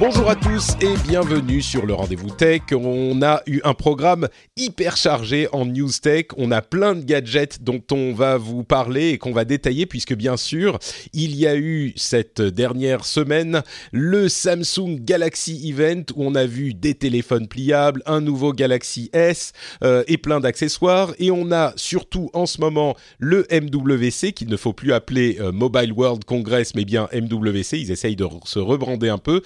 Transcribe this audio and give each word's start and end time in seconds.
Bonjour 0.00 0.30
à 0.30 0.34
tous 0.34 0.70
et 0.80 0.96
bienvenue 1.06 1.60
sur 1.60 1.84
le 1.84 1.92
rendez-vous 1.92 2.30
tech. 2.30 2.62
On 2.72 3.20
a 3.20 3.42
eu 3.46 3.60
un 3.64 3.74
programme 3.74 4.28
hyper 4.56 4.96
chargé 4.96 5.46
en 5.52 5.66
news 5.66 5.90
tech. 6.02 6.28
On 6.38 6.50
a 6.52 6.62
plein 6.62 6.94
de 6.94 7.04
gadgets 7.04 7.62
dont 7.62 7.82
on 7.92 8.14
va 8.14 8.38
vous 8.38 8.64
parler 8.64 9.10
et 9.10 9.18
qu'on 9.18 9.32
va 9.32 9.44
détailler 9.44 9.84
puisque 9.84 10.14
bien 10.14 10.38
sûr, 10.38 10.78
il 11.12 11.36
y 11.36 11.46
a 11.46 11.54
eu 11.54 11.92
cette 11.96 12.40
dernière 12.40 13.04
semaine 13.04 13.62
le 13.92 14.30
Samsung 14.30 15.00
Galaxy 15.00 15.68
Event 15.68 16.04
où 16.14 16.24
on 16.24 16.34
a 16.34 16.46
vu 16.46 16.72
des 16.72 16.94
téléphones 16.94 17.46
pliables, 17.46 18.02
un 18.06 18.22
nouveau 18.22 18.54
Galaxy 18.54 19.10
S 19.12 19.52
euh, 19.84 20.02
et 20.08 20.16
plein 20.16 20.40
d'accessoires. 20.40 21.12
Et 21.18 21.30
on 21.30 21.52
a 21.52 21.74
surtout 21.76 22.30
en 22.32 22.46
ce 22.46 22.62
moment 22.62 22.96
le 23.18 23.46
MWC 23.52 24.32
qu'il 24.32 24.48
ne 24.48 24.56
faut 24.56 24.72
plus 24.72 24.94
appeler 24.94 25.36
euh, 25.40 25.52
Mobile 25.52 25.92
World 25.92 26.24
Congress 26.24 26.74
mais 26.74 26.86
bien 26.86 27.06
MWC. 27.12 27.74
Ils 27.74 27.90
essayent 27.90 28.16
de 28.16 28.26
se 28.46 28.58
rebrander 28.58 29.10
un 29.10 29.18
peu 29.18 29.42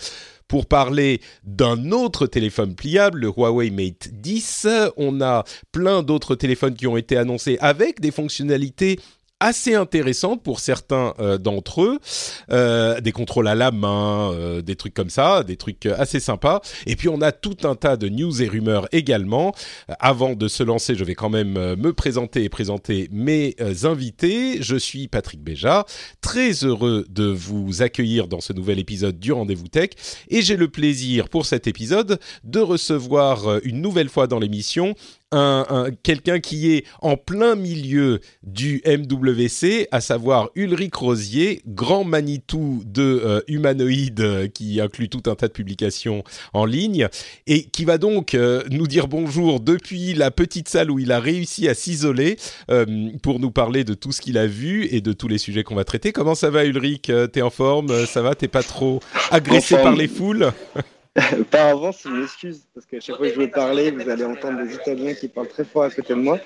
pour 0.48 0.66
parler 0.66 1.20
d'un 1.44 1.90
autre 1.90 2.26
téléphone 2.26 2.74
pliable, 2.74 3.20
le 3.20 3.28
Huawei 3.28 3.70
Mate 3.70 4.08
10. 4.12 4.66
On 4.96 5.20
a 5.20 5.44
plein 5.72 6.02
d'autres 6.02 6.34
téléphones 6.34 6.74
qui 6.74 6.86
ont 6.86 6.96
été 6.96 7.16
annoncés 7.16 7.58
avec 7.60 8.00
des 8.00 8.10
fonctionnalités 8.10 8.98
assez 9.44 9.74
intéressante 9.74 10.42
pour 10.42 10.58
certains 10.58 11.12
euh, 11.18 11.36
d'entre 11.36 11.82
eux, 11.82 11.98
euh, 12.50 12.98
des 13.02 13.12
contrôles 13.12 13.46
à 13.46 13.54
la 13.54 13.72
main, 13.72 14.32
euh, 14.32 14.62
des 14.62 14.74
trucs 14.74 14.94
comme 14.94 15.10
ça, 15.10 15.42
des 15.42 15.56
trucs 15.56 15.84
assez 15.84 16.18
sympas. 16.18 16.62
Et 16.86 16.96
puis 16.96 17.10
on 17.10 17.20
a 17.20 17.30
tout 17.30 17.58
un 17.64 17.74
tas 17.74 17.98
de 17.98 18.08
news 18.08 18.42
et 18.42 18.48
rumeurs 18.48 18.88
également. 18.92 19.54
Avant 20.00 20.32
de 20.32 20.48
se 20.48 20.62
lancer, 20.62 20.94
je 20.94 21.04
vais 21.04 21.14
quand 21.14 21.28
même 21.28 21.52
me 21.52 21.92
présenter 21.92 22.42
et 22.44 22.48
présenter 22.48 23.08
mes 23.12 23.54
invités. 23.82 24.62
Je 24.62 24.76
suis 24.76 25.08
Patrick 25.08 25.42
Béja, 25.42 25.84
très 26.22 26.64
heureux 26.64 27.04
de 27.10 27.24
vous 27.24 27.82
accueillir 27.82 28.28
dans 28.28 28.40
ce 28.40 28.54
nouvel 28.54 28.78
épisode 28.78 29.18
du 29.18 29.32
Rendez-vous 29.32 29.68
Tech. 29.68 29.90
Et 30.28 30.40
j'ai 30.40 30.56
le 30.56 30.68
plaisir 30.68 31.28
pour 31.28 31.44
cet 31.44 31.66
épisode 31.66 32.18
de 32.44 32.60
recevoir 32.60 33.58
une 33.62 33.82
nouvelle 33.82 34.08
fois 34.08 34.26
dans 34.26 34.38
l'émission 34.38 34.94
un, 35.36 35.86
quelqu'un 36.02 36.40
qui 36.40 36.72
est 36.72 36.84
en 37.00 37.16
plein 37.16 37.54
milieu 37.54 38.20
du 38.42 38.82
MWC, 38.86 39.88
à 39.90 40.00
savoir 40.00 40.50
Ulrich 40.54 40.94
Rosier, 40.94 41.62
grand 41.66 42.04
Manitou 42.04 42.82
de 42.86 43.02
euh, 43.24 43.40
humanoïde 43.48 44.20
euh, 44.20 44.48
qui 44.48 44.80
inclut 44.80 45.08
tout 45.08 45.22
un 45.30 45.34
tas 45.34 45.48
de 45.48 45.52
publications 45.52 46.24
en 46.52 46.64
ligne 46.64 47.08
et 47.46 47.64
qui 47.64 47.84
va 47.84 47.98
donc 47.98 48.34
euh, 48.34 48.62
nous 48.70 48.86
dire 48.86 49.08
bonjour 49.08 49.60
depuis 49.60 50.14
la 50.14 50.30
petite 50.30 50.68
salle 50.68 50.90
où 50.90 50.98
il 50.98 51.12
a 51.12 51.20
réussi 51.20 51.68
à 51.68 51.74
s'isoler 51.74 52.36
pour 53.22 53.40
nous 53.40 53.50
parler 53.50 53.84
de 53.84 53.94
tout 53.94 54.12
ce 54.12 54.20
qu'il 54.20 54.38
a 54.38 54.46
vu 54.46 54.86
et 54.90 55.01
de 55.01 55.12
tous 55.12 55.28
les 55.28 55.39
sujets 55.39 55.62
qu'on 55.62 55.74
va 55.74 55.84
traiter. 55.84 56.12
Comment 56.12 56.34
ça 56.34 56.51
va 56.51 56.64
Ulrich? 56.64 57.11
T'es 57.33 57.42
en 57.42 57.51
forme? 57.51 58.06
Ça 58.06 58.22
va? 58.22 58.34
T'es 58.34 58.48
pas 58.48 58.62
trop 58.62 59.01
agressé 59.30 59.77
par 59.77 59.95
les 59.95 60.08
foules? 60.08 60.52
Par 61.51 61.67
avance, 61.69 62.01
je 62.05 62.08
m'excuse, 62.08 62.63
parce 62.75 62.86
qu'à 62.86 62.98
chaque 62.98 63.17
fois 63.17 63.29
que 63.29 63.35
je 63.35 63.39
veux 63.39 63.51
parler, 63.51 63.92
vous 63.92 64.08
allez 64.08 64.25
entendre 64.25 64.64
des 64.64 64.75
Italiens 64.75 65.14
qui 65.14 65.29
parlent 65.29 65.47
très 65.47 65.64
fort 65.64 65.85
à 65.85 65.91
côté 65.91 66.13
de 66.13 66.19
moi. 66.19 66.41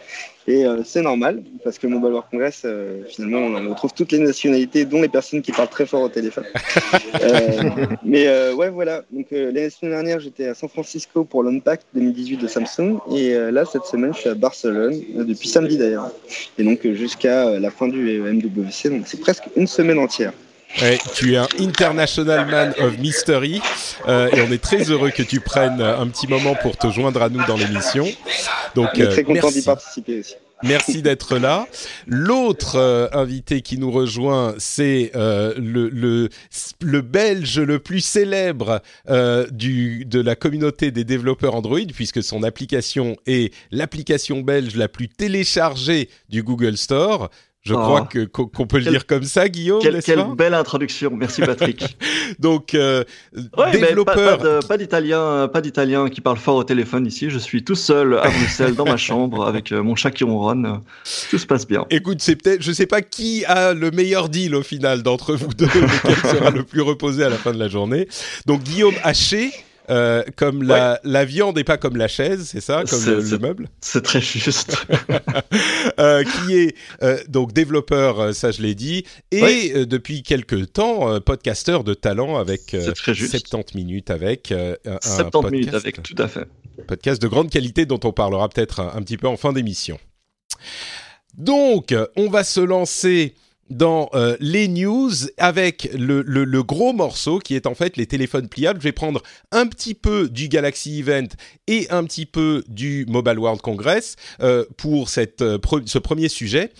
Et 0.47 0.67
euh, 0.67 0.83
c'est 0.85 1.01
normal, 1.01 1.43
parce 1.65 1.79
que 1.79 1.87
Mobile 1.87 2.11
World 2.11 2.27
Congress, 2.31 2.63
euh, 2.67 3.03
finalement, 3.09 3.39
on 3.39 3.71
retrouve 3.71 3.95
toutes 3.95 4.13
les 4.13 4.19
nationalités, 4.19 4.85
dont 4.85 5.01
les 5.01 5.09
personnes 5.09 5.41
qui 5.41 5.53
parlent 5.53 5.71
très 5.71 5.87
fort 5.87 6.03
au 6.03 6.11
téléphone. 6.11 6.45
euh, 7.23 7.87
mais 8.05 8.27
euh, 8.27 8.55
ouais, 8.55 8.69
voilà. 8.69 9.05
Donc 9.11 9.29
l'année 9.31 9.71
dernière, 9.81 10.21
j'étais 10.21 10.49
à 10.49 10.55
San 10.55 10.69
Francisco 10.69 11.25
pour 11.25 11.43
l'Unpack 11.43 11.81
2018 11.95 12.37
de 12.37 12.47
Samsung. 12.47 12.99
Et 13.11 13.35
là, 13.51 13.65
cette 13.65 13.85
semaine, 13.85 14.13
je 14.13 14.21
suis 14.21 14.29
à 14.29 14.35
Barcelone, 14.35 15.01
depuis 15.15 15.49
samedi 15.49 15.79
d'ailleurs. 15.79 16.11
Et 16.59 16.63
donc 16.63 16.87
jusqu'à 16.93 17.59
la 17.59 17.71
fin 17.71 17.89
du 17.89 18.21
MWC, 18.21 18.91
donc 18.91 19.07
c'est 19.07 19.21
presque 19.21 19.45
une 19.57 19.67
semaine 19.67 19.99
entière. 19.99 20.33
Ouais, 20.81 20.99
tu 21.15 21.33
es 21.33 21.37
un 21.37 21.49
International 21.59 22.47
Man 22.47 22.75
of 22.79 22.99
Mystery 22.99 23.61
euh, 24.07 24.29
et 24.31 24.43
on 24.43 24.53
est 24.53 24.63
très 24.63 24.91
heureux 24.91 25.11
que 25.11 25.23
tu 25.23 25.41
prennes 25.41 25.81
un 25.81 26.07
petit 26.09 26.29
moment 26.29 26.55
pour 26.55 26.77
te 26.77 26.91
joindre 26.91 27.23
à 27.23 27.29
nous 27.29 27.45
dans 27.47 27.57
l'émission. 27.57 28.07
Donc, 28.75 28.99
euh, 28.99 29.11
très 29.11 29.25
content 29.25 29.51
d'y 29.51 29.63
participer 29.63 30.21
aussi. 30.21 30.35
Merci 30.63 31.03
d'être 31.03 31.39
là. 31.39 31.67
L'autre 32.07 32.77
euh, 32.77 33.09
invité 33.13 33.63
qui 33.63 33.79
nous 33.79 33.91
rejoint, 33.91 34.55
c'est 34.59 35.13
euh, 35.15 35.55
le, 35.57 35.89
le, 35.89 36.29
le, 36.81 37.01
Belge 37.01 37.61
le 37.61 37.79
plus 37.79 38.01
célèbre 38.01 38.83
euh, 39.09 39.47
du, 39.51 40.05
de 40.05 40.21
la 40.21 40.37
communauté 40.37 40.91
des 40.91 41.05
développeurs 41.05 41.55
Android, 41.55 41.79
puisque 41.95 42.23
son 42.23 42.43
application 42.43 43.17
est 43.27 43.55
l'application 43.71 44.41
belge 44.41 44.77
la 44.77 44.89
plus 44.89 45.09
téléchargée 45.09 46.09
du 46.29 46.43
Google 46.43 46.77
Store. 46.77 47.31
Je 47.69 47.75
crois 47.75 48.05
oh. 48.05 48.09
que 48.09 48.25
qu'on 48.25 48.67
peut 48.67 48.79
le 48.79 48.91
dire 48.91 49.07
comme 49.07 49.25
ça, 49.25 49.49
Guillaume. 49.49 49.81
Quelle, 49.83 50.03
quelle 50.03 50.25
belle 50.35 50.55
introduction, 50.55 51.11
merci 51.15 51.43
Patrick. 51.43 51.99
Donc 52.39 52.75
euh, 52.75 53.05
développeur, 53.73 54.39
pas, 54.67 54.79
d'Italien, 54.79 55.49
pas 55.49 55.61
d'Italien 55.61 56.09
qui 56.09 56.23
parle 56.23 56.39
fort 56.39 56.57
au 56.57 56.65
téléphone 56.65 57.07
ici. 57.07 57.29
Je 57.29 57.39
suis 57.39 57.63
tout 57.65 57.75
seul 57.75 58.19
à 58.19 58.31
Bruxelles 58.31 58.75
dans 58.75 58.87
ma 58.87 58.97
chambre 59.09 59.47
avec 59.47 59.73
euh, 59.73 59.83
mon 59.83 59.97
chat 59.97 60.11
qui 60.11 60.25
ronronne. 60.25 60.81
Tout 61.31 61.39
se 61.39 61.47
passe 61.47 61.67
bien. 61.67 61.85
Écoute, 61.91 62.19
c'est 62.21 62.37
peut-être, 62.37 62.63
je 62.63 62.73
sais 62.73 62.87
pas 62.87 63.03
qui 63.03 63.45
a 63.45 63.75
le 63.75 63.91
meilleur 63.91 64.31
deal 64.31 64.55
au 64.55 64.63
final 64.63 65.03
d'entre 65.03 65.35
vous 65.35 65.53
deux, 65.53 65.67
lequel 65.67 66.17
sera 66.17 66.51
le 66.51 66.63
plus 66.63 66.81
reposé 66.81 67.23
à 67.25 67.29
la 67.29 67.37
fin 67.37 67.53
de 67.53 67.59
la 67.59 67.69
journée. 67.69 68.09
Donc 68.47 68.63
Guillaume 68.63 68.95
Haché 69.03 69.53
euh, 69.91 70.23
comme 70.37 70.63
la, 70.63 71.01
la, 71.05 71.25
viande 71.25 71.59
et 71.59 71.65
pas 71.65 71.79
comme 71.79 71.97
la 71.97 72.09
chaise, 72.09 72.49
c'est 72.51 72.61
ça, 72.61 72.85
comme 72.89 73.05
le, 73.05 73.39
meuble. 73.39 73.69
C'est 73.81 74.03
très 74.03 74.21
juste. 74.21 74.77
euh, 76.01 76.25
qui 76.25 76.57
est 76.57 76.77
euh, 77.03 77.19
donc 77.29 77.53
développeur, 77.53 78.35
ça 78.35 78.51
je 78.51 78.63
l'ai 78.63 78.75
dit, 78.75 79.05
et 79.31 79.87
depuis 79.87 80.23
quelques 80.23 80.73
temps 80.73 81.21
podcasteur 81.21 81.85
de 81.85 81.95
talent 81.95 82.37
avec 82.37 82.77
70 83.05 83.75
minutes 83.77 84.11
avec 84.11 84.53
un 84.53 84.77
70 85.01 85.31
podcast, 85.31 85.53
minutes 85.53 85.75
avec, 85.75 86.03
tout 86.03 86.23
à 86.23 86.29
fait. 86.29 86.47
Podcast 86.87 87.21
de 87.21 87.29
grande 87.29 87.51
qualité 87.51 87.87
dont 87.87 88.01
on 88.05 88.13
parlera 88.13 88.49
peut-être 88.49 88.81
un, 88.81 88.93
un 88.95 89.03
petit 89.03 89.17
peu 89.17 89.27
en 89.27 89.37
fin 89.37 89.53
d'émission. 89.53 89.99
Donc, 91.37 91.95
on 92.17 92.29
va 92.29 92.45
se 92.45 92.61
lancer 92.61 93.35
dans 93.71 94.09
euh, 94.15 94.37
les 94.41 94.69
news 94.69 95.11
avec 95.37 95.91
le, 95.95 96.63
gros 96.63 96.93
morceau 96.93 97.39
qui 97.39 97.55
est 97.55 97.67
en 97.67 97.75
fait 97.75 97.97
les 97.97 98.07
téléphones 98.07 98.49
pliables. 98.49 98.81
Je 98.81 98.85
vais 98.85 98.93
prendre 98.93 99.23
un 99.53 99.67
petit 99.67 99.95
peu 99.95 100.29
du 100.29 100.49
Galaxy 100.49 101.01
Event 101.01 101.29
et 101.67 101.87
un 101.91 102.05
petit 102.05 102.27
peu 102.27 102.65
du 102.69 103.05
Mobile 103.09 103.39
World 103.39 103.61
Congress 103.61 104.17
euh, 104.41 104.65
pour 104.77 105.09
euh, 105.19 105.59
ce 105.87 105.99
premier 105.99 106.29
sujet, 106.29 106.71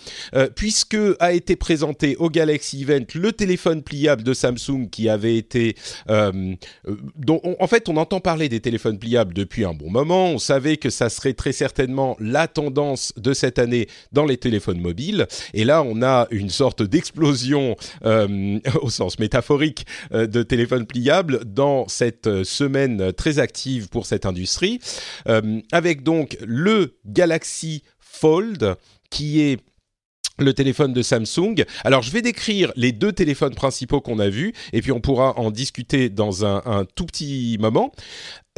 puisque 0.55 0.97
a 1.19 1.33
été 1.33 1.55
présenté 1.55 2.15
au 2.17 2.29
Galaxy 2.29 2.81
Event 2.83 3.05
le 3.13 3.31
téléphone 3.31 3.81
pliable 3.83 4.23
de 4.23 4.33
Samsung 4.33 4.89
qui 4.91 5.09
avait 5.09 5.37
été... 5.37 5.75
En 6.07 7.67
fait, 7.67 7.89
on 7.89 7.97
entend 7.97 8.19
parler 8.19 8.49
des 8.49 8.59
téléphones 8.59 8.97
pliables 8.97 9.33
depuis 9.33 9.65
un 9.65 9.73
bon 9.73 9.89
moment. 9.89 10.29
On 10.29 10.39
savait 10.39 10.77
que 10.77 10.89
ça 10.89 11.09
serait 11.09 11.33
très 11.33 11.51
certainement 11.51 12.17
la 12.19 12.47
tendance 12.47 13.13
de 13.17 13.33
cette 13.33 13.59
année 13.59 13.87
dans 14.11 14.25
les 14.25 14.37
téléphones 14.37 14.79
mobiles. 14.79 15.27
Et 15.53 15.65
là, 15.65 15.83
on 15.83 16.01
a 16.01 16.27
une 16.31 16.49
sorte 16.49 16.78
d'explosion 16.81 17.75
euh, 18.05 18.59
au 18.81 18.89
sens 18.89 19.19
métaphorique 19.19 19.85
euh, 20.13 20.27
de 20.27 20.43
téléphones 20.43 20.85
pliables 20.85 21.45
dans 21.45 21.87
cette 21.87 22.27
euh, 22.27 22.43
semaine 22.43 23.13
très 23.13 23.39
active 23.39 23.89
pour 23.89 24.05
cette 24.05 24.25
industrie, 24.25 24.79
avec 25.71 26.03
donc 26.03 26.37
le 26.45 26.97
Galaxy 27.05 27.83
Fold 27.99 28.75
qui 29.09 29.41
est 29.41 29.59
le 30.37 30.53
téléphone 30.53 30.93
de 30.93 31.01
Samsung. 31.01 31.65
Alors, 31.83 32.01
je 32.01 32.11
vais 32.11 32.21
décrire 32.21 32.71
les 32.75 32.91
deux 32.91 33.11
téléphones 33.11 33.55
principaux 33.55 34.01
qu'on 34.01 34.19
a 34.19 34.29
vus, 34.29 34.53
et 34.73 34.81
puis 34.81 34.91
on 34.91 35.01
pourra 35.01 35.37
en 35.37 35.51
discuter 35.51 36.09
dans 36.09 36.45
un 36.45 36.85
tout 36.95 37.05
petit 37.05 37.57
moment. 37.59 37.91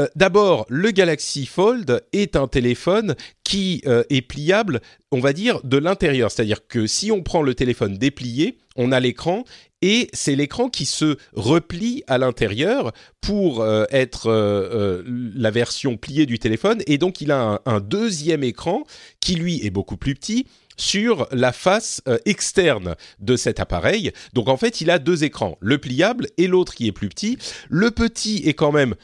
Euh, 0.01 0.07
D'abord, 0.15 0.65
le 0.69 0.91
Galaxy 0.91 1.45
Fold 1.45 2.03
est 2.11 2.35
un 2.35 2.47
téléphone 2.47 3.15
qui 3.43 3.81
est 3.85 4.21
pliable, 4.21 4.79
on 5.11 5.19
va 5.19 5.33
dire, 5.33 5.59
de 5.63 5.77
l'intérieur. 5.77 6.31
C'est-à-dire 6.31 6.65
que 6.67 6.87
si 6.87 7.11
on 7.11 7.21
prend 7.21 7.41
le 7.41 7.53
téléphone 7.53 7.97
déplié, 7.97 8.57
on 8.75 8.91
a 8.91 8.99
l'écran 8.99 9.43
et 9.81 10.09
c'est 10.13 10.35
l'écran 10.35 10.69
qui 10.69 10.85
se 10.85 11.17
replie 11.33 12.03
à 12.07 12.17
l'intérieur 12.17 12.91
pour 13.19 13.61
euh, 13.61 13.85
être 13.89 14.27
euh, 14.27 15.01
euh, 15.01 15.03
la 15.35 15.51
version 15.51 15.97
pliée 15.97 16.25
du 16.25 16.39
téléphone 16.39 16.81
et 16.87 16.97
donc 16.97 17.21
il 17.21 17.31
a 17.31 17.41
un, 17.41 17.59
un, 17.65 17.79
deuxième 17.79 18.43
écran 18.43 18.83
qui 19.19 19.35
lui 19.35 19.65
est 19.65 19.71
beaucoup 19.71 19.97
plus 19.97 20.13
petit 20.13 20.45
sur 20.77 21.27
la 21.31 21.51
face 21.51 22.01
externe 22.25 22.95
de 23.19 23.35
cet 23.35 23.59
appareil. 23.59 24.11
Donc 24.33 24.47
en 24.47 24.57
fait, 24.57 24.81
il 24.81 24.89
a 24.89 24.97
deux 24.97 25.23
écrans, 25.23 25.57
le 25.59 25.77
pliable 25.77 26.27
et 26.37 26.47
l'autre 26.47 26.73
qui 26.73 26.87
est 26.87 26.91
plus 26.91 27.09
petit. 27.09 27.37
Le 27.69 27.91
petit 27.91 28.37
est 28.45 28.55
quand 28.55 28.71
même 28.71 28.95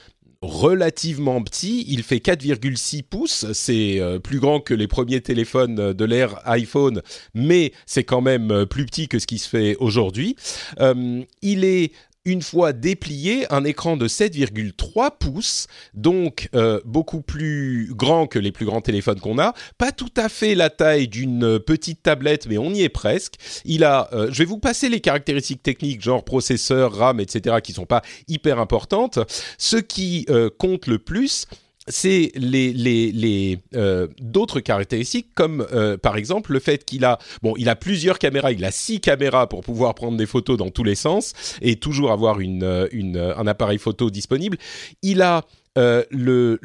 relativement 0.41 1.41
petit. 1.43 1.85
Il 1.87 2.03
fait 2.03 2.17
4,6 2.17 3.03
pouces. 3.03 3.45
C'est 3.53 3.99
euh, 3.99 4.19
plus 4.19 4.39
grand 4.39 4.59
que 4.59 4.73
les 4.73 4.87
premiers 4.87 5.21
téléphones 5.21 5.93
de 5.93 6.05
l'ère 6.05 6.39
iPhone, 6.47 7.01
mais 7.33 7.73
c'est 7.85 8.03
quand 8.03 8.21
même 8.21 8.51
euh, 8.51 8.65
plus 8.65 8.85
petit 8.85 9.07
que 9.07 9.19
ce 9.19 9.27
qui 9.27 9.37
se 9.37 9.49
fait 9.49 9.75
aujourd'hui. 9.79 10.35
Euh, 10.79 11.23
il 11.41 11.63
est 11.63 11.91
une 12.27 12.41
fois 12.41 12.74
déplié, 12.74 13.51
un 13.53 13.63
écran 13.63 13.95
de 13.95 14.06
7,3 14.07 15.12
pouces, 15.18 15.68
donc 15.94 16.50
euh, 16.53 16.81
beaucoup 16.83 17.21
plus 17.21 17.94
grand 17.94 18.27
que 18.27 18.38
les 18.38 18.51
plus 18.51 18.65
grands 18.65 18.81
téléphones 18.81 19.21
qu'on 19.21 19.39
a. 19.39 19.53
Pas 19.77 19.94
tout 19.94 20.12
à 20.18 20.27
fait 20.27 20.53
la 20.53 20.69
taille 20.69 21.07
d'une 21.07 21.57
petite 21.57 22.03
tablette, 22.03 22.47
mais 22.47 22.57
on 22.57 22.71
y 22.71 22.83
est 22.83 22.89
presque. 22.89 23.35
Il 23.63 23.85
a, 23.85 24.09
euh, 24.12 24.27
je 24.29 24.39
vais 24.39 24.45
vous 24.45 24.59
passer 24.59 24.89
les 24.89 25.00
caractéristiques 25.00 25.63
techniques, 25.63 26.01
genre 26.01 26.25
processeur, 26.25 26.94
RAM, 26.94 27.21
etc., 27.21 27.56
qui 27.63 27.71
sont 27.71 27.85
pas 27.85 28.01
hyper 28.27 28.59
importantes. 28.59 29.19
Ce 29.57 29.77
qui 29.77 30.25
euh, 30.30 30.50
compte 30.50 30.88
le 30.88 31.00
plus, 31.00 31.47
c'est 31.87 32.31
les, 32.35 32.73
les, 32.73 33.11
les 33.11 33.59
euh, 33.75 34.07
d'autres 34.19 34.59
caractéristiques 34.59 35.29
comme 35.33 35.65
euh, 35.71 35.97
par 35.97 36.17
exemple 36.17 36.51
le 36.51 36.59
fait 36.59 36.83
qu'il 36.85 37.05
a 37.05 37.17
bon 37.41 37.53
il 37.57 37.69
a 37.69 37.75
plusieurs 37.75 38.19
caméras 38.19 38.51
il 38.51 38.65
a 38.65 38.71
six 38.71 38.99
caméras 38.99 39.47
pour 39.47 39.61
pouvoir 39.61 39.95
prendre 39.95 40.17
des 40.17 40.25
photos 40.25 40.57
dans 40.57 40.69
tous 40.69 40.83
les 40.83 40.95
sens 40.95 41.33
et 41.61 41.77
toujours 41.77 42.11
avoir 42.11 42.39
une, 42.39 42.63
euh, 42.63 42.87
une 42.91 43.17
un 43.17 43.47
appareil 43.47 43.77
photo 43.77 44.09
disponible. 44.09 44.57
Il 45.01 45.21
a 45.21 45.43
euh, 45.77 46.03
le, 46.09 46.59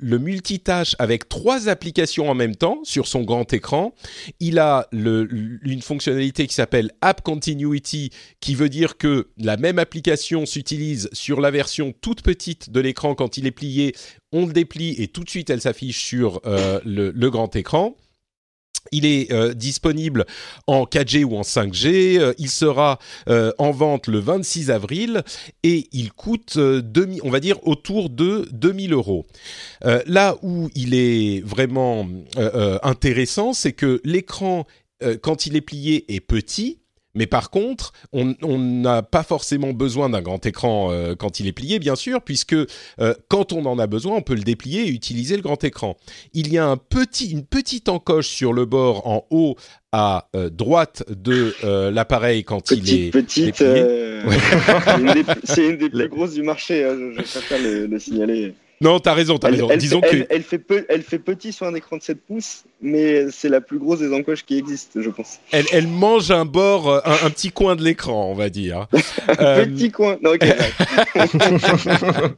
multitâche 0.00 0.94
avec 0.98 1.28
trois 1.28 1.68
applications 1.68 2.30
en 2.30 2.34
même 2.34 2.54
temps 2.54 2.80
sur 2.84 3.08
son 3.08 3.22
grand 3.22 3.52
écran. 3.52 3.94
Il 4.40 4.58
a 4.58 4.86
une 4.92 5.82
fonctionnalité 5.82 6.46
qui 6.46 6.54
s'appelle 6.54 6.92
App 7.00 7.22
Continuity, 7.22 8.10
qui 8.40 8.54
veut 8.54 8.68
dire 8.68 8.96
que 8.96 9.28
la 9.36 9.56
même 9.56 9.78
application 9.78 10.46
s'utilise 10.46 11.08
sur 11.12 11.40
la 11.40 11.50
version 11.50 11.92
toute 12.00 12.22
petite 12.22 12.70
de 12.70 12.80
l'écran 12.80 13.14
quand 13.14 13.36
il 13.36 13.46
est 13.46 13.50
plié. 13.50 13.94
On 14.32 14.46
le 14.46 14.52
déplie 14.52 14.94
et 14.98 15.08
tout 15.08 15.24
de 15.24 15.30
suite 15.30 15.50
elle 15.50 15.60
s'affiche 15.60 16.04
sur 16.04 16.40
euh, 16.46 16.80
le 16.84 17.28
grand 17.30 17.54
écran. 17.56 17.96
Il 18.92 19.06
est 19.06 19.32
euh, 19.32 19.54
disponible 19.54 20.26
en 20.66 20.84
4G 20.84 21.24
ou 21.24 21.36
en 21.36 21.42
5G. 21.42 22.18
Euh, 22.18 22.34
il 22.38 22.50
sera 22.50 22.98
euh, 23.28 23.52
en 23.58 23.70
vente 23.70 24.06
le 24.06 24.18
26 24.18 24.70
avril 24.70 25.22
et 25.62 25.88
il 25.92 26.12
coûte, 26.12 26.58
2000, 26.58 27.20
on 27.24 27.30
va 27.30 27.40
dire, 27.40 27.56
autour 27.66 28.10
de 28.10 28.48
2000 28.52 28.92
euros. 28.92 29.26
là 30.06 30.36
où 30.42 30.70
il 30.74 30.94
est 30.94 31.44
vraiment 31.44 32.06
intéressant, 32.82 33.52
c'est 33.52 33.72
que 33.72 34.00
l'écran, 34.04 34.66
quand 35.22 35.46
il 35.46 35.56
est 35.56 35.60
plié, 35.60 36.04
est 36.14 36.20
petit 36.20 36.78
mais 37.14 37.26
par 37.26 37.50
contre, 37.50 37.92
on 38.12 38.58
n'a 38.58 39.02
pas 39.02 39.22
forcément 39.22 39.72
besoin 39.72 40.10
d'un 40.10 40.22
grand 40.22 40.44
écran 40.46 40.90
euh, 40.90 41.14
quand 41.14 41.40
il 41.40 41.46
est 41.46 41.52
plié, 41.52 41.78
bien 41.78 41.96
sûr, 41.96 42.22
puisque 42.22 42.54
euh, 42.54 43.14
quand 43.28 43.52
on 43.52 43.64
en 43.66 43.78
a 43.78 43.86
besoin, 43.86 44.16
on 44.16 44.22
peut 44.22 44.34
le 44.34 44.42
déplier 44.42 44.82
et 44.82 44.90
utiliser 44.90 45.36
le 45.36 45.42
grand 45.42 45.62
écran. 45.62 45.96
Il 46.32 46.52
y 46.52 46.58
a 46.58 46.66
un 46.66 46.76
petit, 46.76 47.30
une 47.30 47.44
petite 47.44 47.88
encoche 47.88 48.28
sur 48.28 48.52
le 48.52 48.64
bord 48.64 49.06
en 49.06 49.26
haut 49.30 49.56
à 49.92 50.28
euh, 50.34 50.50
droite 50.50 51.04
de 51.08 51.54
l'appareil 51.90 52.42
quand 52.42 52.72
il 52.72 52.92
est 52.92 53.10
petite. 53.10 53.56
c'est 53.56 54.22
une, 55.66 55.76
des 55.76 55.84
plus 55.90 56.08
grosses 56.08 56.34
du 56.34 56.42
marché. 56.42 56.84
Hein, 56.84 56.96
je, 57.16 57.22
préfère 57.22 57.58
le 57.62 57.98
signaler. 57.98 58.54
Non, 58.80 58.98
t'as 59.00 59.14
raison, 59.14 59.38
t'as 59.38 59.50
raison. 59.50 59.68
Elle, 59.70 59.78
Disons 59.78 60.00
fait, 60.02 60.22
que... 60.22 60.26
elle, 60.30 60.42
fait 60.42 60.60
elle 60.88 61.02
fait 61.02 61.18
petit 61.18 61.52
sur 61.52 61.66
un 61.66 61.74
écran 61.74 61.96
de 61.96 62.02
7 62.02 62.18
pouces, 62.20 62.64
mais 62.80 63.30
c'est 63.30 63.48
la 63.48 63.60
plus 63.60 63.78
grosse 63.78 64.00
des 64.00 64.12
encoches 64.12 64.44
qui 64.44 64.58
existent, 64.58 65.00
je 65.00 65.10
pense. 65.10 65.38
Elle, 65.52 65.86
mange 65.86 66.30
un 66.30 66.44
bord, 66.44 66.88
euh, 66.88 67.00
un, 67.04 67.26
un 67.26 67.30
petit 67.30 67.50
coin 67.50 67.76
de 67.76 67.82
l'écran, 67.82 68.30
on 68.30 68.34
va 68.34 68.50
dire. 68.50 68.86
un 69.38 69.44
euh... 69.44 69.66
petit 69.66 69.90
coin. 69.90 70.18
Non, 70.22 70.32
ok. 70.32 70.44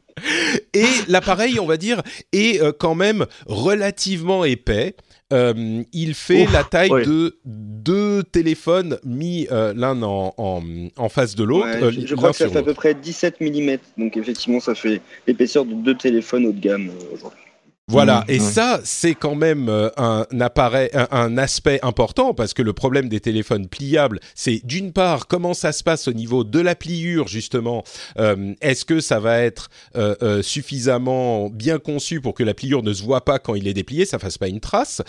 Et 0.73 0.85
l'appareil, 1.07 1.59
on 1.59 1.65
va 1.65 1.77
dire, 1.77 2.01
est 2.31 2.61
euh, 2.61 2.71
quand 2.77 2.95
même 2.95 3.25
relativement 3.45 4.45
épais. 4.45 4.95
Euh, 5.33 5.83
il 5.91 6.13
fait 6.13 6.43
Ouf, 6.43 6.53
la 6.53 6.63
taille 6.63 6.89
ouais. 6.89 7.05
de 7.05 7.37
deux 7.43 8.23
téléphones 8.23 8.97
mis 9.03 9.45
euh, 9.51 9.73
l'un 9.75 10.01
en, 10.01 10.33
en, 10.37 10.63
en, 10.95 11.09
face 11.09 11.35
de 11.35 11.43
l'autre. 11.43 11.65
Ouais, 11.65 11.91
je, 11.91 12.07
je 12.07 12.15
crois 12.15 12.31
que 12.31 12.37
ça 12.37 12.47
fait 12.47 12.59
à 12.59 12.63
peu 12.63 12.73
près 12.73 12.93
17 12.93 13.41
mm, 13.41 13.77
donc 13.97 14.15
effectivement 14.15 14.61
ça 14.61 14.73
fait 14.73 15.01
l'épaisseur 15.27 15.65
de 15.65 15.73
deux 15.73 15.95
téléphones 15.97 16.45
haut 16.45 16.53
de 16.53 16.61
gamme 16.61 16.89
euh, 16.89 17.13
aujourd'hui. 17.13 17.41
Voilà, 17.89 18.25
mmh, 18.27 18.31
et 18.31 18.39
ça, 18.39 18.81
c'est 18.83 19.15
quand 19.15 19.35
même 19.35 19.69
euh, 19.69 19.89
un 19.95 20.25
appareil, 20.41 20.89
un, 20.93 21.07
un, 21.09 21.37
aspect 21.37 21.79
important 21.83 22.33
parce 22.33 22.53
que 22.53 22.61
le 22.61 22.73
problème 22.73 23.07
des 23.07 23.21
téléphones 23.21 23.69
pliables, 23.69 24.19
c'est 24.35 24.59
d'une 24.65 24.91
part 24.91 25.27
comment 25.27 25.53
ça 25.53 25.71
se 25.71 25.85
passe 25.85 26.09
au 26.09 26.13
niveau 26.13 26.43
de 26.43 26.59
la 26.59 26.75
pliure 26.75 27.29
justement. 27.29 27.85
Euh, 28.19 28.53
Est-ce 28.59 28.83
que 28.83 28.99
ça 28.99 29.21
va 29.21 29.39
être 29.39 29.69
euh, 29.95 30.15
euh, 30.21 30.41
suffisamment 30.41 31.49
bien 31.49 31.79
conçu 31.79 32.19
pour 32.19 32.33
que 32.33 32.43
la 32.43 32.53
pliure 32.53 32.83
ne 32.83 32.91
se 32.91 33.03
voit 33.03 33.23
pas 33.23 33.39
quand 33.39 33.55
il 33.55 33.69
est 33.69 33.73
déplié, 33.73 34.05
ça 34.05 34.19
fasse 34.19 34.37
pas 34.37 34.49
une 34.49 34.59
trace? 34.59 35.01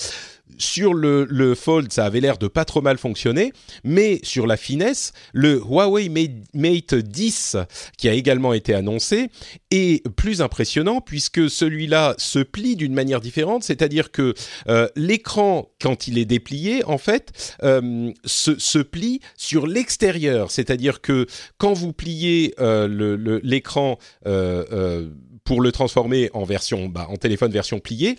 Sur 0.57 0.95
le, 0.95 1.25
le, 1.25 1.55
Fold, 1.55 1.93
ça 1.93 2.05
avait 2.05 2.21
l'air 2.21 2.39
de 2.39 2.49
pas 2.49 2.65
trop 2.65 2.81
mal 2.81 2.99
fonctionner, 2.99 3.53
mais 3.85 4.21
sur 4.23 4.47
la 4.47 4.57
finesse, 4.57 5.13
le 5.33 5.61
Huawei 5.61 6.09
Mate 6.55 6.95
10, 6.95 7.57
qui 7.97 8.09
a 8.09 8.13
également 8.13 8.53
été 8.53 8.75
annoncé, 8.75 9.29
est 9.71 10.09
plus 10.11 10.43
impressionnant 10.43 11.01
puisque 11.01 11.51
celui-là 11.51 12.15
se 12.19 12.39
plie 12.39 12.77
d'une 12.77 12.95
manière 12.95 13.21
différente, 13.21 13.65
c'est-à-dire 13.65 14.11
que 14.11 14.35
euh, 14.69 14.89
l'écran, 14.97 15.71
quand 15.81 16.09
il 16.09 16.19
est 16.19 16.25
déplié, 16.25 16.85
en 16.85 16.99
fait, 16.99 17.57
euh, 17.63 18.13
se, 18.25 18.59
se, 18.59 18.79
plie 18.79 19.21
sur 19.37 19.67
l'extérieur, 19.67 20.51
c'est-à-dire 20.51 21.01
que 21.01 21.27
quand 21.59 21.73
vous 21.73 21.93
pliez 21.93 22.55
euh, 22.59 23.41
l'écran 23.43 23.99
euh, 24.27 25.09
pour 25.45 25.61
le 25.61 25.73
transformer 25.73 26.31
en 26.35 26.45
version, 26.45 26.89
bah, 26.89 27.07
en 27.09 27.17
téléphone 27.17 27.51
version 27.51 27.81
pliée, 27.81 28.17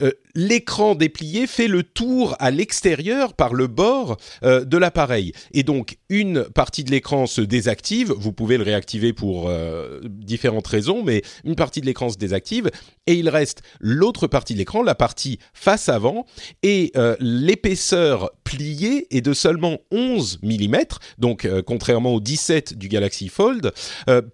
euh, 0.00 0.12
l'écran 0.36 0.94
déplié 0.94 1.48
fait 1.48 1.66
le 1.66 1.82
tour 1.82 2.36
à 2.38 2.52
l'extérieur 2.52 3.34
par 3.34 3.52
le 3.52 3.66
bord 3.66 4.16
euh, 4.44 4.64
de 4.64 4.78
l'appareil. 4.78 5.32
Et 5.52 5.64
donc, 5.64 5.98
une 6.08 6.44
partie 6.44 6.84
de 6.84 6.92
l'écran 6.92 7.26
se 7.26 7.40
désactive. 7.40 8.12
Vous 8.16 8.32
pouvez 8.32 8.58
le 8.58 8.62
réactiver 8.62 9.12
pour 9.12 9.48
euh, 9.48 10.00
différentes 10.04 10.68
raisons, 10.68 11.02
mais 11.02 11.22
une 11.42 11.56
partie 11.56 11.80
de 11.80 11.86
l'écran 11.86 12.10
se 12.10 12.16
désactive. 12.16 12.70
Et 13.08 13.14
il 13.14 13.28
reste 13.28 13.62
l'autre 13.80 14.28
partie 14.28 14.52
de 14.52 14.58
l'écran, 14.58 14.84
la 14.84 14.94
partie 14.94 15.40
face 15.52 15.88
avant. 15.88 16.26
Et 16.62 16.92
euh, 16.96 17.16
l'épaisseur 17.18 18.30
pliée 18.44 19.08
est 19.10 19.20
de 19.20 19.32
seulement 19.32 19.78
11 19.90 20.38
mm. 20.42 20.76
Donc, 21.18 21.44
euh, 21.44 21.62
contrairement 21.62 22.14
au 22.14 22.20
17 22.20 22.78
du 22.78 22.88
Galaxy 22.88 23.28
Fold. 23.28 23.72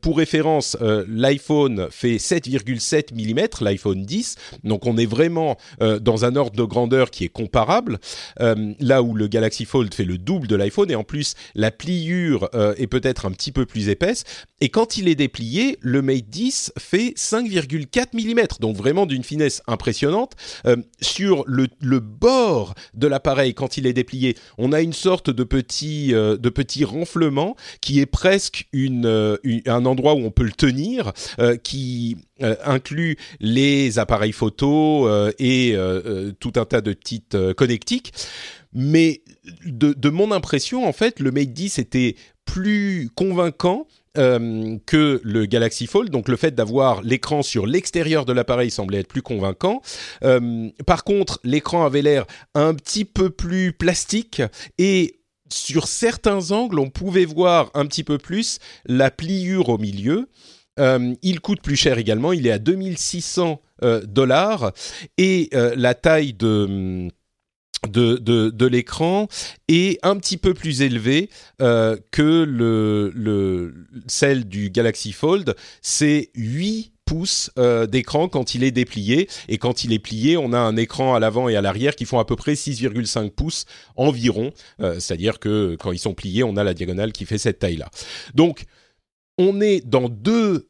pour 0.03 0.19
référence, 0.19 0.77
l'iPhone 1.09 1.89
fait 1.91 2.17
7,7 2.17 3.15
mm, 3.15 3.65
l'iPhone 3.65 4.05
10. 4.05 4.37
Donc, 4.65 4.87
on 4.87 4.97
est 4.99 5.07
vraiment 5.07 5.57
euh, 5.81 5.99
dans 5.99 6.25
un 6.25 6.37
ordre 6.37 6.57
de 6.57 6.65
grandeur 6.65 7.11
qui 7.11 7.25
est 7.25 7.29
comparable, 7.29 7.99
euh, 8.41 8.73
là 8.81 9.03
où 9.03 9.15
le 9.15 9.29
Galaxy 9.29 9.65
Fold 9.65 9.95
fait 9.95 10.05
le 10.05 10.19
double 10.19 10.47
de 10.47 10.57
l'iPhone 10.57 10.91
et 10.91 10.95
en 10.95 11.05
plus 11.05 11.35
la 11.55 11.71
pliure 11.71 12.49
euh, 12.55 12.75
est 12.77 12.87
peut-être 12.87 13.27
un 13.27 13.31
petit 13.31 13.53
peu 13.53 13.67
plus 13.67 13.89
épaisse. 13.89 14.25
Et 14.61 14.69
quand 14.69 14.97
il 14.97 15.09
est 15.09 15.15
déplié, 15.15 15.79
le 15.81 16.03
Mate 16.03 16.29
10 16.29 16.73
fait 16.79 17.15
5,4 17.17 18.07
mm, 18.15 18.47
donc 18.65 18.77
vraiment 18.77 19.07
d'une 19.07 19.23
finesse 19.23 19.63
impressionnante. 19.67 20.33
Euh, 20.67 20.77
sur 21.01 21.45
le, 21.47 21.69
bord 22.01 22.75
de 22.95 23.07
l'appareil, 23.07 23.55
quand 23.55 23.77
il 23.77 23.87
est 23.87 23.93
déplié, 23.93 24.37
on 24.59 24.73
a 24.73 24.81
une 24.81 24.93
sorte 24.93 25.31
de 25.31 25.45
petit, 25.45 26.15
euh, 26.15 26.37
de 26.37 26.49
petit 26.49 26.85
renflement 26.85 27.57
qui 27.81 28.01
est 28.01 28.07
presque 28.07 28.67
une, 28.73 29.39
une, 29.43 29.63
un 29.67 29.85
endroit 29.85 30.15
où 30.15 30.25
on 30.25 30.31
peut 30.31 30.45
le 30.45 30.53
tenir, 30.53 31.13
qui 31.63 32.17
euh, 32.43 32.57
inclut 32.65 33.17
les 33.39 34.01
appareils 34.01 34.33
photo 34.33 35.07
euh, 35.07 35.31
et 35.39 35.77
euh, 35.77 36.33
tout 36.41 36.53
un 36.57 36.65
tas 36.65 36.81
de 36.81 36.93
petites 36.93 37.37
connectiques. 37.55 38.13
Mais 38.73 39.23
de, 39.65 39.93
de, 39.93 40.11
mon 40.11 40.33
impression, 40.33 40.85
en 40.85 40.93
fait, 40.93 41.21
le 41.21 41.31
Mate 41.31 41.53
10 41.53 41.79
était 41.79 42.17
plus 42.45 43.09
convaincant 43.15 43.87
euh, 44.17 44.77
que 44.87 45.21
le 45.25 45.47
Galaxy 45.47 45.87
Fold. 45.87 46.11
Donc 46.11 46.29
le 46.29 46.37
fait 46.37 46.55
d'avoir 46.55 47.03
l'écran 47.03 47.43
sur 47.43 47.67
l'extérieur 47.67 48.25
de 48.25 48.33
l'appareil 48.33 48.71
semblait 48.71 49.01
être 49.01 49.09
plus 49.09 49.23
convaincant. 49.23 49.83
Euh, 50.23 50.71
par 50.87 51.03
contre, 51.03 51.41
l'écran 51.43 51.85
avait 51.85 52.03
l'air 52.03 52.25
un 52.55 52.75
petit 52.75 53.05
peu 53.05 53.31
plus 53.31 53.73
plastique 53.73 54.41
et 54.79 55.21
sur 55.53 55.89
certains 55.89 56.53
angles, 56.53 56.79
on 56.79 56.91
pouvait 56.91 57.25
voir 57.25 57.71
un 57.75 57.87
petit 57.87 58.05
peu 58.05 58.19
plus 58.19 58.59
la 58.87 59.11
pliure 59.11 59.69
au 59.69 59.79
milieu. 59.79 60.29
il 60.79 61.41
coûte 61.41 61.61
plus 61.61 61.77
cher 61.77 61.99
également, 61.99 62.33
il 62.33 62.47
est 62.47 62.53
à 62.53 62.59
2600 62.59 63.61
dollars 64.05 64.73
et 65.19 65.51
la 65.53 65.95
taille 65.95 66.33
de 66.33 67.09
de, 67.89 68.17
de, 68.17 68.67
l'écran 68.67 69.29
est 69.69 69.99
un 70.03 70.17
petit 70.17 70.37
peu 70.37 70.55
plus 70.55 70.83
élevé 70.83 71.31
euh, 71.61 71.97
que 72.11 72.45
le, 72.45 73.13
le, 73.15 73.75
celle 74.07 74.47
du 74.47 74.71
Galaxy 74.71 75.13
Fold. 75.13 75.55
C'est 75.83 76.31
8 76.35 76.95
pouces 77.05 77.51
euh, 77.59 77.87
d'écran 77.87 78.29
quand 78.29 78.55
il 78.55 78.65
est 78.65 78.71
déplié. 78.71 79.29
Et 79.49 79.59
quand 79.59 79.85
il 79.85 79.93
est 79.93 79.99
plié, 79.99 80.37
on 80.37 80.53
a 80.53 80.59
un 80.59 80.77
écran 80.77 81.15
à 81.15 81.21
l'avant 81.21 81.49
et 81.49 81.57
à 81.57 81.61
l'arrière 81.61 81.97
qui 81.97 82.05
font 82.05 82.19
à 82.19 82.25
peu 82.25 82.37
près 82.37 82.55
6,5 82.55 83.31
pouces 83.31 83.65
environ. 83.97 84.53
Euh, 84.81 84.99
c'est-à-dire 85.01 85.39
que 85.39 85.77
quand 85.79 85.93
ils 85.93 85.99
sont 85.99 86.15
pliés, 86.15 86.45
on 86.45 86.57
a 86.57 86.65
la 86.65 86.75
diagonale 86.75 87.13
qui 87.13 87.27
fait 87.27 87.39
cette 87.39 87.59
taille-là. 87.59 87.91
Donc, 88.35 88.65
on 89.39 89.61
est 89.61 89.85
dans 89.85 90.09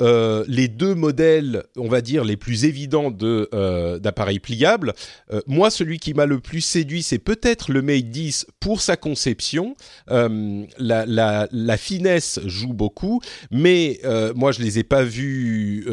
euh, 0.00 0.44
les 0.48 0.68
deux 0.68 0.94
modèles, 0.94 1.64
on 1.76 1.88
va 1.88 2.00
dire, 2.00 2.24
les 2.24 2.36
plus 2.36 2.64
évidents 2.64 3.10
de, 3.10 3.48
euh, 3.52 3.98
d'appareils 3.98 4.38
pliables. 4.38 4.94
Euh, 5.32 5.40
moi, 5.46 5.70
celui 5.70 5.98
qui 5.98 6.14
m'a 6.14 6.24
le 6.24 6.40
plus 6.40 6.62
séduit, 6.62 7.02
c'est 7.02 7.18
peut-être 7.18 7.70
le 7.70 7.82
Mate 7.82 8.08
10 8.10 8.46
pour 8.60 8.80
sa 8.80 8.96
conception. 8.96 9.76
La, 10.08 11.06
la, 11.06 11.48
la, 11.50 11.76
finesse 11.76 12.40
joue 12.46 12.72
beaucoup, 12.72 13.20
mais 13.50 14.00
moi, 14.34 14.52
je 14.52 14.60
les 14.60 14.78
ai 14.78 14.84
pas 14.84 15.02
vus 15.02 15.86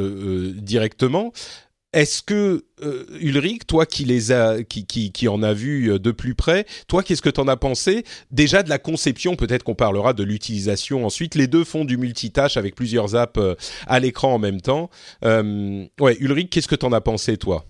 directement. 0.56 1.34
Est-ce 1.94 2.24
que 2.24 2.64
euh, 2.84 3.06
Ulrich, 3.20 3.68
toi 3.68 3.86
qui 3.86 4.06
les 4.06 4.32
a, 4.32 4.64
qui, 4.64 4.86
qui, 4.86 5.28
en 5.28 5.44
a 5.44 5.54
vu 5.54 5.92
euh, 5.92 6.00
de 6.00 6.12
plus 6.12 6.36
près, 6.36 6.66
toi 6.88 7.04
qu'est-ce 7.04 7.22
que 7.22 7.30
tu 7.30 7.42
en 7.42 7.50
as 7.50 7.58
pensé? 7.58 8.06
Déjà 8.32 8.64
de 8.64 8.70
la 8.70 8.80
conception, 8.80 9.36
peut-être 9.36 9.64
qu'on 9.64 9.76
parlera 9.76 10.14
de 10.14 10.24
l'utilisation 10.24 11.06
ensuite. 11.06 11.36
Les 11.36 11.48
deux 11.48 11.66
font 11.66 11.84
du 11.84 11.98
multitâche 11.98 12.56
avec 12.56 12.76
plusieurs 12.76 13.16
apps 13.16 13.38
euh, 13.38 13.56
à 13.88 14.00
l'écran 14.00 14.34
en 14.34 14.40
même 14.40 14.62
temps. 14.62 14.90
ouais, 15.24 16.18
Ulrich, 16.20 16.50
qu'est-ce 16.50 16.70
que 16.70 16.76
tu 16.76 16.86
en 16.86 16.94
as 16.94 17.02
pensé 17.02 17.36
toi? 17.36 17.66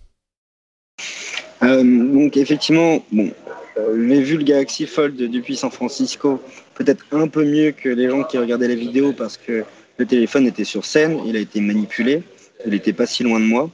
Donc 1.62 2.38
effectivement, 2.38 3.04
bon, 3.12 3.32
j'ai 3.78 4.22
vu 4.22 4.38
le 4.38 4.44
Galaxy 4.44 4.86
Fold 4.86 5.16
depuis 5.16 5.56
San 5.56 5.72
Francisco, 5.72 6.42
peut-être 6.76 7.06
un 7.12 7.28
peu 7.28 7.44
mieux 7.44 7.72
que 7.72 7.90
les 7.90 8.10
gens 8.10 8.24
qui 8.24 8.38
regardaient 8.38 8.68
la 8.68 8.76
vidéo 8.76 9.14
parce 9.14 9.38
que 9.38 9.64
le 9.98 10.06
téléphone 10.06 10.48
était 10.48 10.64
sur 10.64 10.86
scène, 10.86 11.20
il 11.26 11.36
a 11.36 11.40
été 11.40 11.60
manipulé 11.60 12.24
il 12.66 12.72
n'était 12.72 12.94
pas 12.94 13.06
si 13.06 13.24
loin 13.24 13.40
de 13.40 13.46
moi. 13.46 13.70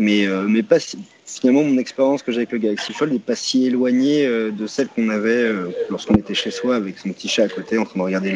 Mais, 0.00 0.26
euh, 0.26 0.46
mais 0.48 0.62
pas 0.62 0.78
finalement, 1.26 1.62
mon 1.62 1.76
expérience 1.76 2.22
que 2.22 2.32
j'ai 2.32 2.38
avec 2.38 2.52
le 2.52 2.58
Galaxy 2.58 2.94
Fold 2.94 3.12
n'est 3.12 3.18
pas 3.18 3.36
si 3.36 3.66
éloignée 3.66 4.24
euh, 4.24 4.50
de 4.50 4.66
celle 4.66 4.88
qu'on 4.88 5.10
avait 5.10 5.28
euh, 5.28 5.68
lorsqu'on 5.90 6.14
était 6.14 6.32
chez 6.32 6.50
soi 6.50 6.74
avec 6.74 6.98
son 6.98 7.10
petit 7.10 7.28
chat 7.28 7.44
à 7.44 7.48
côté 7.48 7.76
en 7.76 7.84
train 7.84 8.00
de 8.00 8.04
regarder 8.04 8.32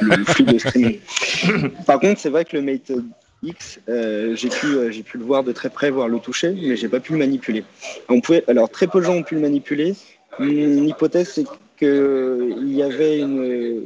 le, 0.00 0.24
flux 0.24 0.44
de 0.44 0.56
streaming. 0.56 1.00
Par 1.86 1.98
contre, 1.98 2.20
c'est 2.20 2.30
vrai 2.30 2.44
que 2.44 2.56
le 2.56 2.62
Mate 2.62 2.92
X, 3.42 3.80
j'ai 3.88 4.48
pu, 4.50 5.02
pu 5.02 5.18
le 5.18 5.24
voir 5.24 5.42
de 5.42 5.50
très 5.50 5.68
près, 5.68 5.90
voir 5.90 6.06
le 6.06 6.20
toucher, 6.20 6.52
mais 6.52 6.76
j'ai 6.76 6.88
pas 6.88 7.00
pu 7.00 7.12
le 7.14 7.18
manipuler. 7.18 7.64
On 8.08 8.20
pouvait, 8.20 8.44
alors, 8.46 8.70
très 8.70 8.86
peu 8.86 9.00
de 9.00 9.06
gens 9.06 9.16
ont 9.16 9.24
pu 9.24 9.34
le 9.34 9.40
manipuler. 9.40 9.96
Mon 10.38 10.84
hypothèse, 10.84 11.28
c'est 11.30 11.44
qu'il 11.76 12.72
y 12.72 12.84
avait 12.84 13.18
une, 13.18 13.82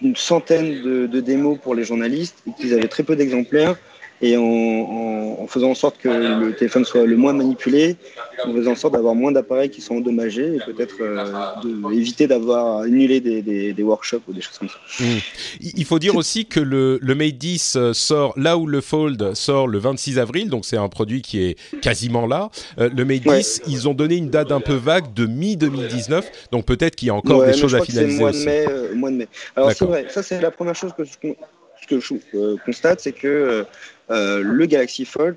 une 0.00 0.14
centaine 0.14 0.80
de, 0.80 1.08
de, 1.08 1.20
démos 1.20 1.58
pour 1.60 1.74
les 1.74 1.82
journalistes 1.82 2.40
et 2.46 2.52
qu'ils 2.52 2.72
avaient 2.72 2.86
très 2.86 3.02
peu 3.02 3.16
d'exemplaires 3.16 3.76
et 4.22 4.36
en, 4.36 5.46
faisant 5.48 5.70
en 5.70 5.74
sorte 5.74 5.98
que 5.98 6.08
le 6.08 6.54
téléphone 6.54 6.84
soit 6.84 7.04
le 7.04 7.16
moins 7.16 7.32
manipulé, 7.32 7.96
en 8.44 8.52
faisant 8.52 8.72
en 8.72 8.76
sorte 8.76 8.94
d'avoir 8.94 9.14
moins 9.14 9.32
d'appareils 9.32 9.70
qui 9.70 9.80
sont 9.80 9.96
endommagés 9.96 10.56
et 10.56 10.72
peut-être 10.72 10.96
euh, 11.00 11.90
éviter 11.90 12.26
d'avoir 12.26 12.82
annulé 12.82 13.20
des, 13.20 13.42
des, 13.72 13.82
workshops 13.82 14.22
ou 14.28 14.32
des 14.32 14.40
choses 14.40 14.58
comme 14.58 14.68
ça. 14.68 14.76
Mmh. 15.00 15.18
Il 15.60 15.84
faut 15.84 15.98
dire 15.98 16.14
aussi 16.14 16.46
que 16.46 16.60
le, 16.60 16.98
le 17.02 17.14
Mate 17.14 17.38
10 17.38 17.76
euh, 17.76 17.92
sort 17.92 18.34
là 18.36 18.56
où 18.58 18.66
le 18.66 18.80
Fold 18.80 19.34
sort 19.34 19.66
le 19.66 19.78
26 19.78 20.18
avril, 20.18 20.50
donc 20.50 20.64
c'est 20.64 20.76
un 20.76 20.88
produit 20.88 21.22
qui 21.22 21.42
est 21.42 21.80
quasiment 21.80 22.26
là. 22.26 22.50
Euh, 22.78 22.90
le 22.94 23.04
Mate 23.04 23.22
10, 23.22 23.62
ils 23.66 23.88
ont 23.88 23.94
donné 23.94 24.16
une 24.16 24.30
date 24.30 24.52
un 24.52 24.60
peu 24.60 24.74
vague 24.74 25.12
de 25.14 25.26
mi-2019, 25.26 26.22
donc 26.52 26.66
peut-être 26.66 26.94
qu'il 26.94 27.08
y 27.08 27.10
a 27.10 27.14
encore 27.14 27.44
des 27.44 27.54
choses 27.54 27.74
à 27.74 27.80
finaliser 27.80 28.18
mois 28.18 28.32
De 28.32 28.38
mai, 28.38 28.66
mois 28.94 29.10
de 29.10 29.16
mai. 29.16 29.28
Alors 29.56 29.72
c'est 29.72 29.84
vrai, 29.84 30.06
ça 30.10 30.22
c'est 30.22 30.40
la 30.40 30.50
première 30.50 30.76
chose 30.76 30.92
que 30.96 31.04
je, 31.04 31.10
que 31.86 32.00
je 32.00 32.56
constate, 32.64 33.00
c'est 33.00 33.12
que 33.12 33.66
euh, 34.10 34.42
le 34.42 34.66
Galaxy 34.66 35.04
Fold, 35.04 35.36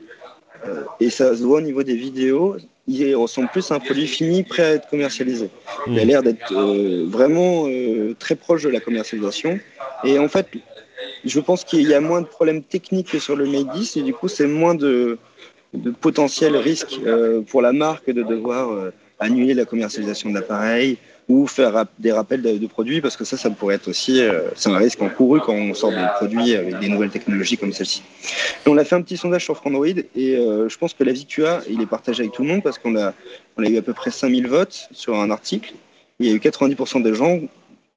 euh, 0.65 0.83
et 0.99 1.09
ça 1.09 1.35
se 1.35 1.43
voit 1.43 1.59
au 1.59 1.61
niveau 1.61 1.83
des 1.83 1.95
vidéos, 1.95 2.57
il 2.87 3.15
ressemble 3.15 3.49
plus 3.49 3.71
à 3.71 3.75
un 3.75 3.79
produit 3.79 4.07
fini 4.07 4.43
prêt 4.43 4.63
à 4.63 4.71
être 4.73 4.89
commercialisé. 4.89 5.49
Il 5.87 5.99
a 5.99 6.03
hmm. 6.03 6.07
l'air 6.07 6.23
d'être 6.23 6.53
euh, 6.53 7.05
vraiment 7.07 7.67
très 8.19 8.35
proche 8.35 8.63
de 8.63 8.69
la 8.69 8.79
commercialisation. 8.79 9.59
Et 10.03 10.19
en 10.19 10.27
fait, 10.27 10.47
je 11.23 11.39
pense 11.39 11.63
qu'il 11.63 11.87
y 11.87 11.93
a 11.93 12.01
moins 12.01 12.21
de 12.21 12.27
problèmes 12.27 12.63
techniques 12.63 13.11
que 13.11 13.19
sur 13.19 13.35
le 13.35 13.45
Mate 13.45 13.73
10 13.73 13.97
et 13.97 14.01
du 14.01 14.13
coup, 14.13 14.27
c'est 14.27 14.47
moins 14.47 14.75
de, 14.75 15.17
de 15.73 15.91
potentiel 15.91 16.57
risque 16.57 16.99
pour 17.47 17.61
la 17.61 17.71
marque 17.71 18.09
de 18.09 18.23
devoir 18.23 18.91
annuler 19.19 19.53
la 19.53 19.65
commercialisation 19.65 20.29
de 20.29 20.35
l'appareil, 20.35 20.97
ou 21.29 21.47
faire 21.47 21.85
des 21.99 22.11
rappels 22.11 22.41
de, 22.41 22.67
produits 22.67 23.01
parce 23.01 23.15
que 23.15 23.23
ça, 23.23 23.37
ça 23.37 23.49
pourrait 23.49 23.75
être 23.75 23.87
aussi, 23.87 24.21
euh, 24.21 24.49
un 24.65 24.77
risque 24.77 25.01
encouru 25.01 25.39
quand 25.39 25.53
on 25.53 25.73
sort 25.73 25.91
des 25.91 26.05
produits 26.17 26.55
avec 26.55 26.79
des 26.79 26.89
nouvelles 26.89 27.11
technologies 27.11 27.57
comme 27.57 27.71
celle-ci. 27.71 28.03
On 28.65 28.77
a 28.77 28.83
fait 28.83 28.95
un 28.95 29.01
petit 29.01 29.17
sondage 29.17 29.43
sur 29.43 29.55
Frandroid 29.55 29.87
et 29.87 30.35
euh, 30.35 30.67
je 30.67 30.77
pense 30.77 30.93
que 30.93 31.03
l'avis 31.03 31.25
que 31.25 31.29
tu 31.29 31.45
as, 31.45 31.61
il 31.69 31.81
est 31.81 31.85
partagé 31.85 32.23
avec 32.23 32.33
tout 32.33 32.41
le 32.41 32.49
monde 32.49 32.63
parce 32.63 32.77
qu'on 32.77 32.95
a, 32.97 33.13
on 33.57 33.63
a 33.63 33.67
eu 33.67 33.77
à 33.77 33.81
peu 33.81 33.93
près 33.93 34.11
5000 34.11 34.47
votes 34.47 34.87
sur 34.91 35.15
un 35.15 35.31
article. 35.31 35.73
Il 36.19 36.27
y 36.27 36.31
a 36.31 36.33
eu 36.33 36.39
90% 36.39 37.01
des 37.03 37.15
gens 37.15 37.39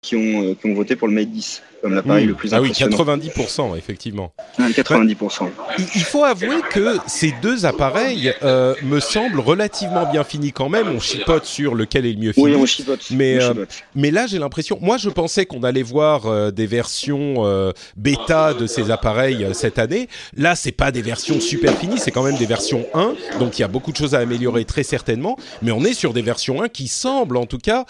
qui 0.02 0.16
ont, 0.16 0.50
euh, 0.50 0.54
qui 0.54 0.66
ont 0.66 0.74
voté 0.74 0.94
pour 0.96 1.08
le 1.08 1.14
Mate 1.14 1.30
10 1.30 1.62
comme 1.82 1.94
l'appareil 1.94 2.24
hmm. 2.24 2.28
le 2.28 2.34
plus 2.34 2.54
impressionnant. 2.54 2.96
Ah 2.98 3.16
oui, 3.16 3.28
90%, 3.28 3.76
effectivement. 3.78 4.32
90%. 4.58 5.48
Il 5.94 6.02
faut 6.02 6.24
avouer 6.24 6.60
que 6.70 6.96
ces 7.06 7.34
deux 7.42 7.66
appareils 7.66 8.32
euh, 8.42 8.74
me 8.82 9.00
semblent 9.00 9.40
relativement 9.40 10.10
bien 10.10 10.24
finis 10.24 10.52
quand 10.52 10.68
même. 10.68 10.88
On 10.88 11.00
chipote 11.00 11.44
sur 11.44 11.74
lequel 11.74 12.06
est 12.06 12.12
le 12.12 12.18
mieux 12.18 12.32
fini. 12.32 12.46
Oui, 12.46 12.54
on 12.56 12.66
chipote. 12.66 13.00
Mais, 13.10 13.42
euh, 13.42 13.66
mais 13.94 14.10
là, 14.10 14.26
j'ai 14.26 14.38
l'impression... 14.38 14.78
Moi, 14.80 14.96
je 14.96 15.10
pensais 15.10 15.46
qu'on 15.46 15.62
allait 15.62 15.82
voir 15.82 16.52
des 16.52 16.66
versions 16.66 17.72
bêta 17.96 18.54
de 18.54 18.66
ces 18.66 18.90
appareils 18.90 19.46
cette 19.52 19.78
année. 19.78 20.08
Là, 20.36 20.54
c'est 20.56 20.72
pas 20.72 20.90
des 20.90 21.02
versions 21.02 21.40
super 21.40 21.76
finies, 21.76 21.98
c'est 21.98 22.10
quand 22.10 22.22
même 22.22 22.36
des 22.36 22.46
versions 22.46 22.86
1. 22.94 23.14
Donc, 23.38 23.58
il 23.58 23.62
y 23.62 23.64
a 23.64 23.68
beaucoup 23.68 23.92
de 23.92 23.96
choses 23.96 24.14
à 24.14 24.18
améliorer 24.18 24.64
très 24.64 24.82
certainement. 24.82 25.36
Mais 25.62 25.70
on 25.70 25.84
est 25.84 25.94
sur 25.94 26.12
des 26.12 26.22
versions 26.22 26.62
1 26.62 26.68
qui 26.68 26.88
semblent, 26.88 27.36
en 27.36 27.46
tout 27.46 27.58
cas, 27.58 27.84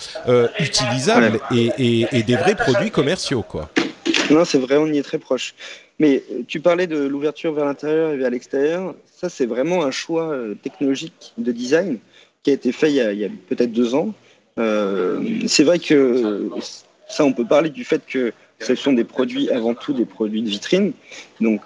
utilisables 0.59 1.41
et 1.53 2.07
et, 2.13 2.23
des 2.23 2.37
vrais 2.37 2.55
produits 2.55 2.91
commerciaux, 2.91 3.43
quoi. 3.43 3.69
Non, 4.31 4.45
c'est 4.45 4.59
vrai, 4.59 4.77
on 4.77 4.87
y 4.87 4.99
est 4.99 5.03
très 5.03 5.19
proche. 5.19 5.55
Mais 5.99 6.23
euh, 6.31 6.43
tu 6.47 6.61
parlais 6.61 6.87
de 6.87 6.99
l'ouverture 6.99 7.53
vers 7.53 7.65
l'intérieur 7.65 8.13
et 8.13 8.17
vers 8.17 8.31
l'extérieur. 8.31 8.95
Ça, 9.15 9.29
c'est 9.29 9.47
vraiment 9.47 9.85
un 9.85 9.91
choix 9.91 10.31
euh, 10.31 10.55
technologique 10.55 11.33
de 11.39 11.53
design 11.53 11.99
qui 12.43 12.51
a 12.51 12.55
été 12.55 12.73
fait 12.73 12.91
il 12.91 13.19
y 13.19 13.25
a, 13.25 13.29
peut-être 13.49 13.73
deux 13.73 13.95
ans. 13.95 14.15
Euh, 14.59 15.23
c'est 15.47 15.65
vrai 15.65 15.79
que 15.79 16.49
ça, 17.09 17.25
on 17.25 17.33
peut 17.33 17.45
parler 17.45 17.71
du 17.71 17.85
fait 17.85 18.03
que 18.07 18.33
ce 18.59 18.75
sont 18.75 18.93
des 18.93 19.05
produits 19.05 19.51
avant 19.51 19.75
tout 19.75 19.93
des 19.93 20.07
produits 20.07 20.43
de 20.43 20.49
vitrine. 20.49 20.93
Donc, 21.41 21.61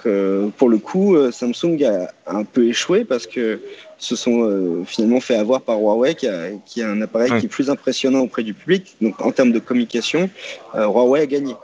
pour 0.57 0.69
le 0.69 0.79
coup, 0.79 1.17
Samsung 1.31 1.79
a 1.85 2.11
un 2.26 2.43
peu 2.43 2.67
échoué 2.67 3.05
parce 3.05 3.29
que 3.29 3.61
se 4.00 4.17
sont 4.17 4.43
euh, 4.43 4.83
finalement 4.85 5.21
fait 5.21 5.37
avoir 5.37 5.61
par 5.61 5.79
Huawei, 5.79 6.14
qui 6.14 6.26
a, 6.26 6.49
qui 6.64 6.83
a 6.83 6.88
un 6.88 7.00
appareil 7.02 7.31
qui 7.38 7.47
est 7.47 7.50
plus 7.50 7.71
impressionnant 7.71 8.21
auprès 8.21 8.43
du 8.43 8.55
public. 8.55 8.97
Donc 9.00 9.21
en 9.21 9.31
termes 9.31 9.52
de 9.52 9.59
communication, 9.59 10.31
euh, 10.75 10.87
Huawei 10.87 11.21
a 11.21 11.26
gagné. 11.26 11.55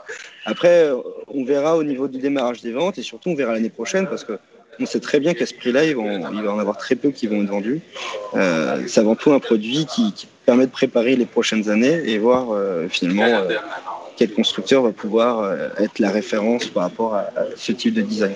Après, 0.47 0.85
euh, 0.85 0.97
on 1.27 1.43
verra 1.43 1.77
au 1.77 1.83
niveau 1.83 2.07
du 2.07 2.17
démarrage 2.17 2.61
des 2.61 2.71
ventes 2.71 2.97
et 2.97 3.03
surtout 3.03 3.29
on 3.29 3.35
verra 3.35 3.53
l'année 3.53 3.69
prochaine 3.69 4.07
parce 4.07 4.23
que 4.23 4.39
on 4.79 4.85
sait 4.85 4.99
très 4.99 5.19
bien 5.19 5.33
qu'à 5.33 5.47
ce 5.47 5.55
prix-là, 5.55 5.85
il, 5.85 5.95
va 5.95 6.03
en 6.03 6.59
avoir 6.59 6.77
très 6.77 6.95
peu 6.95 7.09
qui 7.09 7.25
vont 7.25 7.41
être 7.41 7.49
vendus. 7.49 7.81
Euh, 8.35 8.83
c'est 8.87 8.99
avant 8.99 9.15
tout 9.15 9.31
un 9.31 9.39
produit 9.39 9.85
qui, 9.87 10.27
permet 10.45 10.67
de 10.67 10.71
préparer 10.71 11.17
les 11.17 11.25
prochaines 11.25 11.69
années 11.69 12.09
et 12.09 12.17
voir 12.19 12.57
finalement 12.89 13.49
quel 14.17 14.33
constructeur 14.33 14.81
va 14.81 14.91
pouvoir 14.91 15.39
euh, 15.39 15.69
être 15.77 15.99
la 15.99 16.09
référence 16.09 16.65
par 16.65 16.83
rapport 16.83 17.15
à, 17.15 17.29
ce 17.55 17.71
type 17.71 17.93
de 17.93 18.01
design. 18.01 18.33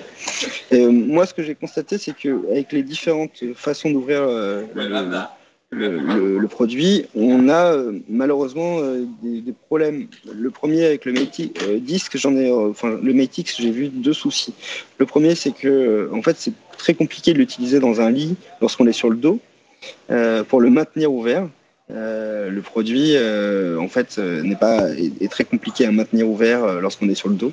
Euh, 0.72 0.90
moi, 0.90 1.26
ce 1.26 1.34
que 1.34 1.42
j'ai 1.42 1.56
constaté, 1.56 1.98
c'est 1.98 2.14
qu'avec 2.14 2.72
les 2.72 2.82
différentes 2.82 3.42
façons 3.54 3.90
d'ouvrir 3.90 4.22
euh, 4.22 4.62
le, 5.72 6.46
produit, 6.46 7.06
on 7.14 7.48
a 7.48 7.76
malheureusement 8.08 8.80
des, 9.22 9.52
problèmes. 9.66 10.06
Le 10.32 10.50
premier 10.50 10.84
avec 10.84 11.04
le 11.04 11.12
Mate 11.12 11.40
disque, 11.80 12.16
j'en 12.18 12.36
ai, 12.36 12.50
enfin 12.52 12.98
le 13.02 13.14
Mate 13.14 13.40
j'ai 13.58 13.70
vu 13.70 13.88
deux 13.88 14.12
soucis. 14.12 14.54
Le 14.98 15.06
premier, 15.06 15.34
c'est 15.34 15.52
que 15.52 16.10
en 16.12 16.22
fait, 16.22 16.36
c'est 16.38 16.52
très 16.76 16.94
compliqué 16.94 17.32
de 17.32 17.38
l'utiliser 17.38 17.80
dans 17.80 18.00
un 18.00 18.10
lit 18.10 18.36
lorsqu'on 18.60 18.86
est 18.86 18.92
sur 18.92 19.08
le 19.08 19.16
dos 19.16 19.40
pour 20.48 20.60
le 20.60 20.70
maintenir 20.70 21.10
ouvert. 21.12 21.48
le 21.88 22.60
produit, 22.60 23.16
en 23.80 23.88
fait, 23.88 24.18
n'est 24.18 24.56
pas 24.56 24.90
est, 24.90 25.30
très 25.30 25.44
compliqué 25.44 25.86
à 25.86 25.90
maintenir 25.90 26.28
ouvert 26.28 26.80
lorsqu'on 26.82 27.08
est 27.08 27.14
sur 27.14 27.30
le 27.30 27.36
dos. 27.36 27.52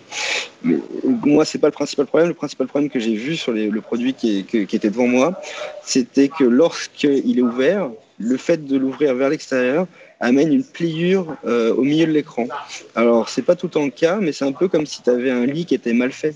Mais 0.64 0.76
moi, 1.24 1.46
c'est 1.46 1.58
pas 1.58 1.68
le 1.68 1.74
principal 1.74 2.06
problème. 2.06 2.28
Le 2.28 2.36
principal 2.36 2.68
problème 2.68 2.90
que 2.90 3.00
j'ai 3.00 3.16
vu 3.16 3.38
sur 3.38 3.54
le 3.54 3.82
produit 3.82 4.14
qui, 4.14 4.44
qui, 4.44 4.76
était 4.76 4.90
devant 4.90 5.08
moi, 5.08 5.40
c'était 5.84 6.28
que 6.28 6.44
lorsqu'il 6.44 7.40
est 7.40 7.42
ouvert, 7.42 7.90
le 8.20 8.38
fait 8.38 8.66
de 8.66 8.78
l'ouvrir 8.78 9.16
vers 9.16 9.30
l'extérieur 9.30 9.88
amène 10.20 10.52
une 10.52 10.64
pliure 10.64 11.38
euh, 11.46 11.74
au 11.74 11.84
milieu 11.84 12.06
de 12.06 12.12
l'écran. 12.12 12.48
Alors, 12.94 13.30
c'est 13.30 13.42
pas 13.42 13.56
tout 13.56 13.78
en 13.78 13.90
cas, 13.90 14.18
mais 14.22 14.34
c'est 14.34 14.46
un 14.46 14.52
peu 14.52 14.68
comme 14.68 14.86
si 14.86 15.02
tu 15.02 15.10
avais 15.10 15.32
un 15.32 15.46
lit 15.46 15.66
qui 15.66 15.76
était 15.76 15.94
mal 15.94 16.12
fait 16.12 16.36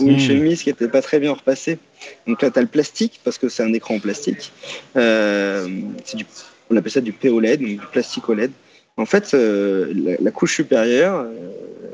ou 0.00 0.08
une 0.08 0.16
hmm. 0.16 0.20
chemise 0.20 0.62
qui 0.62 0.70
était 0.70 0.88
pas 0.88 1.02
très 1.02 1.20
bien 1.20 1.32
repassée. 1.32 1.78
Donc 2.26 2.40
là, 2.40 2.50
tu 2.50 2.58
as 2.58 2.62
le 2.62 2.68
plastique, 2.68 3.20
parce 3.24 3.36
que 3.36 3.48
c'est 3.50 3.62
un 3.62 3.72
écran 3.74 3.96
en 3.96 4.00
plastique. 4.00 4.50
Euh, 4.96 5.68
du, 6.14 6.24
on 6.70 6.76
appelle 6.76 6.92
ça 6.92 7.00
du 7.02 7.12
POLED, 7.12 7.60
donc 7.60 7.68
du 7.68 7.86
plastique 7.92 8.28
OLED. 8.28 8.50
En 8.96 9.06
fait, 9.06 9.32
euh, 9.34 10.16
la, 10.20 10.30
couche 10.30 10.56
supérieure, 10.56 11.26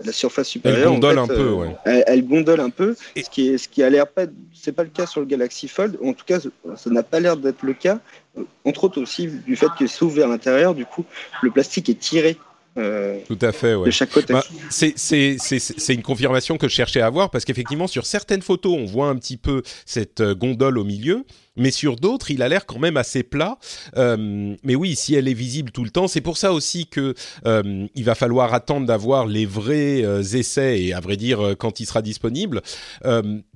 la 0.04 0.12
surface 0.12 0.48
supérieure, 0.48 0.92
elle 0.92 1.00
gondole 1.00 1.18
un 1.18 1.26
peu, 1.26 1.50
ouais. 1.50 1.76
elle, 1.84 2.26
gondole 2.26 2.60
un 2.60 2.70
peu, 2.70 2.94
ce 3.16 3.28
qui 3.28 3.48
est, 3.48 3.58
ce 3.58 3.68
qui 3.68 3.82
a 3.82 3.90
l'air 3.90 4.06
pas, 4.06 4.24
c'est 4.54 4.72
pas 4.72 4.84
le 4.84 4.88
cas 4.88 5.04
sur 5.04 5.20
le 5.20 5.26
Galaxy 5.26 5.68
Fold. 5.68 5.98
En 6.02 6.14
tout 6.14 6.24
cas, 6.24 6.38
ça 6.76 6.90
n'a 6.90 7.02
pas 7.02 7.20
l'air 7.20 7.36
d'être 7.36 7.62
le 7.62 7.74
cas 7.74 7.98
entre 8.64 8.84
autres 8.84 9.00
aussi 9.00 9.28
du 9.28 9.56
fait 9.56 9.68
que 9.78 9.86
s'ouvre 9.86 10.16
vers 10.16 10.28
l'intérieur, 10.28 10.74
du 10.74 10.86
coup, 10.86 11.04
le 11.42 11.50
plastique 11.50 11.88
est 11.88 11.98
tiré 11.98 12.36
euh, 12.76 13.18
Tout 13.28 13.38
à 13.40 13.52
fait, 13.52 13.74
ouais. 13.74 13.86
De 13.86 13.90
chaque 13.90 14.10
côté. 14.10 14.32
Bah, 14.32 14.42
c'est 14.70 15.94
une 15.94 16.02
confirmation 16.02 16.56
que 16.56 16.68
je 16.68 16.74
cherchais 16.74 17.00
à 17.00 17.06
avoir 17.06 17.30
parce 17.30 17.44
qu'effectivement, 17.44 17.86
sur 17.86 18.04
certaines 18.04 18.42
photos, 18.42 18.76
on 18.76 18.84
voit 18.84 19.08
un 19.08 19.16
petit 19.16 19.36
peu 19.36 19.62
cette 19.86 20.20
euh, 20.20 20.34
gondole 20.34 20.78
au 20.78 20.84
milieu, 20.84 21.24
mais 21.56 21.70
sur 21.70 21.94
d'autres, 21.96 22.32
il 22.32 22.42
a 22.42 22.48
l'air 22.48 22.66
quand 22.66 22.80
même 22.80 22.96
assez 22.96 23.22
plat. 23.22 23.58
Euh, 23.96 24.56
mais 24.64 24.74
oui, 24.74 24.96
si 24.96 25.14
elle 25.14 25.28
est 25.28 25.34
visible 25.34 25.70
tout 25.70 25.84
le 25.84 25.90
temps, 25.90 26.08
c'est 26.08 26.20
pour 26.20 26.36
ça 26.36 26.52
aussi 26.52 26.86
que 26.86 27.14
il 27.44 28.04
va 28.04 28.14
falloir 28.14 28.54
attendre 28.54 28.86
d'avoir 28.86 29.26
les 29.26 29.46
vrais 29.46 30.00
essais 30.34 30.82
et 30.82 30.92
à 30.92 31.00
vrai 31.00 31.16
dire 31.16 31.54
quand 31.58 31.78
il 31.80 31.86
sera 31.86 32.02
disponible 32.02 32.62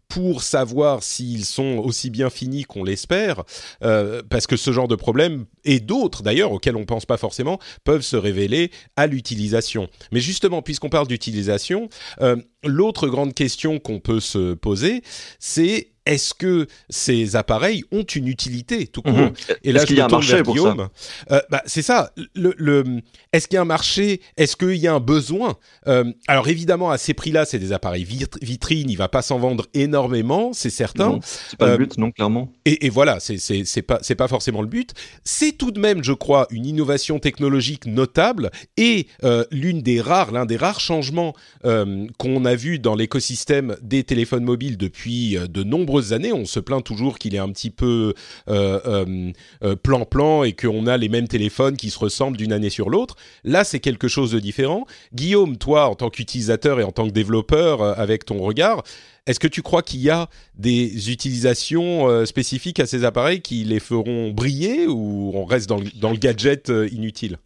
pour 0.09 0.43
savoir 0.43 1.03
s'ils 1.03 1.45
sont 1.45 1.83
aussi 1.85 2.11
bien 2.11 2.31
finis 2.31 2.65
qu'on 2.65 2.83
l'espère, 2.83 3.45
euh, 3.85 4.23
parce 4.29 4.47
que 4.47 4.57
ce 4.57 4.73
genre 4.73 4.88
de 4.88 4.97
problème, 4.97 5.45
et 5.65 5.81
d'autres 5.81 6.23
d'ailleurs, 6.23 6.53
auxquels 6.53 6.77
on 6.77 6.81
ne 6.81 6.85
pense 6.85 7.07
pas 7.07 7.19
forcément, 7.19 7.59
peuvent 7.85 8.03
se 8.03 8.17
révéler 8.17 8.71
à 8.97 9.07
l'utilisation. 9.07 9.88
Mais 10.11 10.21
justement, 10.21 10.62
puisqu'on 10.62 10.88
parle 10.88 11.09
d'utilisation, 11.09 11.88
euh, 12.23 12.37
l'autre 12.65 13.09
grande 13.09 13.35
question 13.35 13.79
qu'on 13.79 14.00
peut 14.00 14.21
se 14.21 14.55
poser, 14.55 15.03
c'est 15.38 15.88
est-ce 16.09 16.33
que 16.33 16.67
ces 16.88 17.37
appareils 17.37 17.85
ont 17.93 18.03
une 18.03 18.29
utilité 18.29 18.87
tout 18.87 19.03
court 19.03 19.12
mhm. 19.12 19.33
Et 19.62 19.73
là, 19.73 19.85
je 19.85 19.95
me 19.95 20.09
tourne 20.09 20.25
vers 20.25 20.43
Guillaume. 20.43 20.88
Euh, 21.31 21.41
bah, 21.50 21.62
c'est 21.67 21.83
ça. 21.83 22.12
Le, 22.35 23.03
est-ce 23.33 23.47
qu'il 23.47 23.57
y 23.57 23.59
a 23.59 23.62
un 23.62 23.67
marché 23.67 24.23
Est-ce 24.38 24.57
qu'il 24.57 24.77
y 24.77 24.87
a 24.87 24.95
un 24.95 25.00
besoin 25.00 25.57
euh, 25.87 26.11
Alors 26.27 26.49
évidemment, 26.49 26.91
à 26.91 26.97
ces 26.97 27.12
prix-là, 27.12 27.45
c'est 27.45 27.59
des 27.59 27.73
appareils 27.73 28.07
vitrines. 28.41 28.88
Il 28.88 28.97
va 28.97 29.09
pas 29.09 29.21
s'en 29.21 29.38
vendre 29.38 29.67
énormément, 29.75 30.53
c'est 30.55 30.71
certain. 30.71 31.21
C'est 31.23 31.59
pas 31.59 31.67
le 31.67 31.73
euh, 31.73 31.77
but, 31.77 31.99
non, 31.99 32.11
clairement. 32.11 32.50
Et, 32.65 32.87
et 32.87 32.88
voilà, 32.88 33.21
c'est 33.21 33.38
c'est 33.38 33.83
pas 33.83 33.99
c'est 34.00 34.15
pas 34.15 34.29
forcément 34.29 34.62
le 34.62 34.69
but. 34.69 34.95
C'est 35.25 35.53
tout 35.53 35.73
de 35.73 35.79
même, 35.79 36.03
je 36.03 36.15
crois, 36.15 36.47
une 36.50 36.65
innovation 36.65 37.19
technologique 37.19 37.85
notable 37.85 38.50
et 38.79 39.09
l'une 39.50 39.83
des 39.83 40.00
rares, 40.00 40.33
l'un 40.33 40.47
des 40.47 40.57
rares 40.57 40.81
changements 40.81 41.35
qu'on 41.62 42.45
vu 42.55 42.78
dans 42.78 42.95
l'écosystème 42.95 43.76
des 43.83 44.05
téléphones 44.05 44.45
mobiles 44.45 44.76
depuis 44.76 45.37
de 45.37 45.62
nombreux 45.62 46.12
années. 46.12 46.33
On 46.33 46.45
se 46.45 46.61
plaint 46.61 46.83
toujours 46.83 47.19
qu'il 47.19 47.35
est 47.35 47.38
un 47.38 47.50
petit 47.50 47.71
peu 47.71 48.14
euh, 48.49 48.81
euh, 48.87 49.33
euh, 49.64 49.76
plan-plan 49.76 50.45
et 50.45 50.52
qu'on 50.52 50.87
a 50.87 50.97
les 50.97 51.09
mêmes 51.09 51.28
téléphones 51.28 51.76
qui 51.76 51.90
se 51.90 51.99
ressemblent 51.99 52.37
d'une 52.37 52.52
année 52.52 52.71
sur 52.71 52.90
l'autre. 52.90 53.17
Là, 53.45 53.64
c'est 53.64 53.81
quelque 53.81 54.09
chose 54.09 54.33
de 54.33 54.40
différent. 54.40 54.87
Guillaume, 55.14 55.57
toi, 55.57 55.88
en 55.88 55.95
tant 55.95 56.11
qu'utilisateur 56.11 56.81
et 56.81 56.85
en 56.85 56.93
tant 56.93 57.07
que 57.07 57.12
développeur, 57.12 57.83
avec 57.83 58.25
ton 58.25 58.38
regard, 58.38 58.83
est-ce 59.26 59.40
que 59.40 59.49
tu 59.49 59.62
crois 59.62 59.83
qu'il 59.83 60.00
y 60.00 60.11
a 60.11 60.28
des 60.57 61.11
utilisations 61.11 62.25
spécifiques 62.25 62.81
à 62.81 62.87
ces 62.87 63.05
appareils 63.05 63.40
qui 63.40 63.64
les 63.64 63.81
feront 63.81 64.31
briller 64.31 64.87
ou 64.87 65.33
on 65.35 65.45
reste 65.45 65.69
dans 65.69 65.78
le, 65.78 66.19
gadget 66.19 66.73
inutile? 66.90 67.38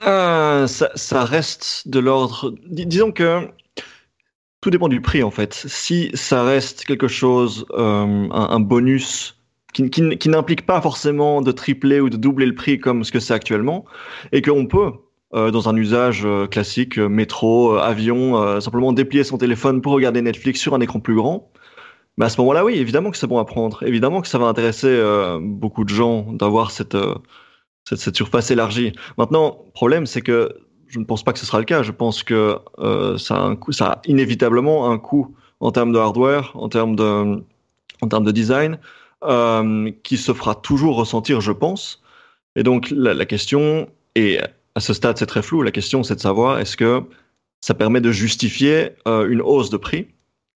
Ça, 0.00 1.24
reste 1.24 1.88
de 1.88 1.98
l'ordre. 1.98 2.54
disons 2.68 3.12
que 3.12 3.48
tout 4.64 4.70
dépend 4.70 4.88
du 4.88 5.02
prix 5.02 5.22
en 5.22 5.30
fait. 5.30 5.52
Si 5.52 6.10
ça 6.14 6.42
reste 6.42 6.86
quelque 6.86 7.06
chose, 7.06 7.66
euh, 7.74 8.28
un, 8.30 8.60
bonus 8.60 9.38
qui, 9.74 10.28
n'implique 10.30 10.64
pas 10.64 10.80
forcément 10.80 11.42
de 11.42 11.52
tripler 11.52 12.00
ou 12.00 12.08
de 12.08 12.16
doubler 12.16 12.46
le 12.46 12.54
prix 12.54 12.80
comme 12.80 13.04
ce 13.04 13.12
que 13.12 13.20
c'est 13.20 13.34
actuellement, 13.34 13.84
et 14.32 14.40
qu'on 14.40 14.64
peut, 14.64 14.92
euh, 15.34 15.50
dans 15.50 15.68
un 15.68 15.76
usage 15.76 16.22
euh, 16.24 16.46
classique, 16.46 16.96
métro, 16.96 17.74
avion, 17.76 18.58
simplement 18.62 18.94
déplier 18.94 19.22
son 19.22 19.36
téléphone 19.36 19.82
pour 19.82 19.92
regarder 19.92 20.22
Netflix 20.22 20.60
sur 20.60 20.72
un 20.72 20.80
écran 20.80 20.98
plus 20.98 21.16
grand, 21.16 21.52
mais 22.16 22.24
à 22.24 22.30
ce 22.30 22.40
moment-là, 22.40 22.64
oui, 22.64 22.76
évidemment 22.76 23.10
que 23.10 23.18
c'est 23.18 23.26
bon 23.26 23.38
à 23.38 23.44
prendre. 23.44 23.82
Évidemment 23.82 24.22
que 24.22 24.28
ça 24.28 24.38
va 24.38 24.46
intéresser 24.46 24.98
beaucoup 25.42 25.84
de 25.84 25.90
gens 25.90 26.32
d'avoir 26.32 26.70
cette, 26.70 26.96
cette, 27.86 27.98
cette 27.98 28.16
surface 28.16 28.50
élargie. 28.50 28.94
Maintenant, 29.18 29.64
le 29.66 29.72
problème, 29.72 30.06
c'est 30.06 30.22
que 30.22 30.56
je 30.88 30.98
ne 30.98 31.04
pense 31.04 31.22
pas 31.22 31.32
que 31.32 31.38
ce 31.38 31.46
sera 31.46 31.58
le 31.58 31.64
cas. 31.64 31.82
Je 31.82 31.92
pense 31.92 32.22
que 32.22 32.58
euh, 32.78 33.18
ça, 33.18 33.56
a 33.80 34.00
inévitablement 34.06 34.90
un 34.90 34.98
coût 34.98 35.34
en 35.60 35.72
termes 35.72 35.92
de 35.92 35.98
hardware, 35.98 36.52
en 36.54 36.68
termes 36.68 36.96
de, 36.96 37.42
en 38.00 38.08
termes 38.08 38.24
de 38.24 38.32
design, 38.32 38.78
euh, 39.24 39.90
qui 40.02 40.16
se 40.16 40.32
fera 40.32 40.54
toujours 40.54 40.96
ressentir, 40.96 41.40
je 41.40 41.52
pense. 41.52 42.02
Et 42.56 42.62
donc 42.62 42.88
la, 42.90 43.24
question, 43.24 43.88
et 44.14 44.38
à 44.74 44.80
ce 44.80 44.92
stade 44.92 45.18
c'est 45.18 45.26
très 45.26 45.42
flou, 45.42 45.62
la 45.62 45.72
question 45.72 46.02
c'est 46.02 46.14
de 46.14 46.20
savoir 46.20 46.58
est-ce 46.58 46.76
que 46.76 47.02
ça 47.60 47.74
permet 47.74 48.00
de 48.00 48.12
justifier 48.12 48.90
euh, 49.08 49.28
une 49.28 49.40
hausse 49.40 49.70
de 49.70 49.76
prix? 49.76 50.08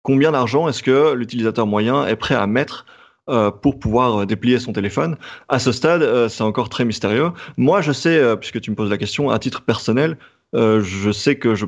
Combien 0.03 0.33
d'argent 0.33 0.69
est-ce 0.69 0.83
que 0.83 1.13
l'utilisateur 1.13 1.67
moyen 1.67 2.07
est 2.07 2.17
prêt 2.17 2.35
à 2.35 2.47
mettre 2.47 2.87
euh, 3.29 3.51
pour 3.51 3.79
pouvoir 3.79 4.23
euh, 4.23 4.27
déplier 4.27 4.59
son 4.59 4.73
téléphone. 4.73 5.17
À 5.49 5.59
ce 5.59 5.73
stade, 5.73 6.03
euh, 6.03 6.29
c'est 6.29 6.43
encore 6.43 6.69
très 6.69 6.85
mystérieux. 6.85 7.31
Moi, 7.57 7.81
je 7.81 7.93
sais, 7.93 8.37
puisque 8.37 8.61
tu 8.61 8.71
me 8.71 8.77
poses 8.77 8.91
la 8.91 8.99
question, 8.99 9.31
à 9.31 9.39
titre 9.39 9.63
personnel, 9.63 10.17
je 10.55 11.11
sais 11.13 11.37
que 11.37 11.55
je 11.55 11.67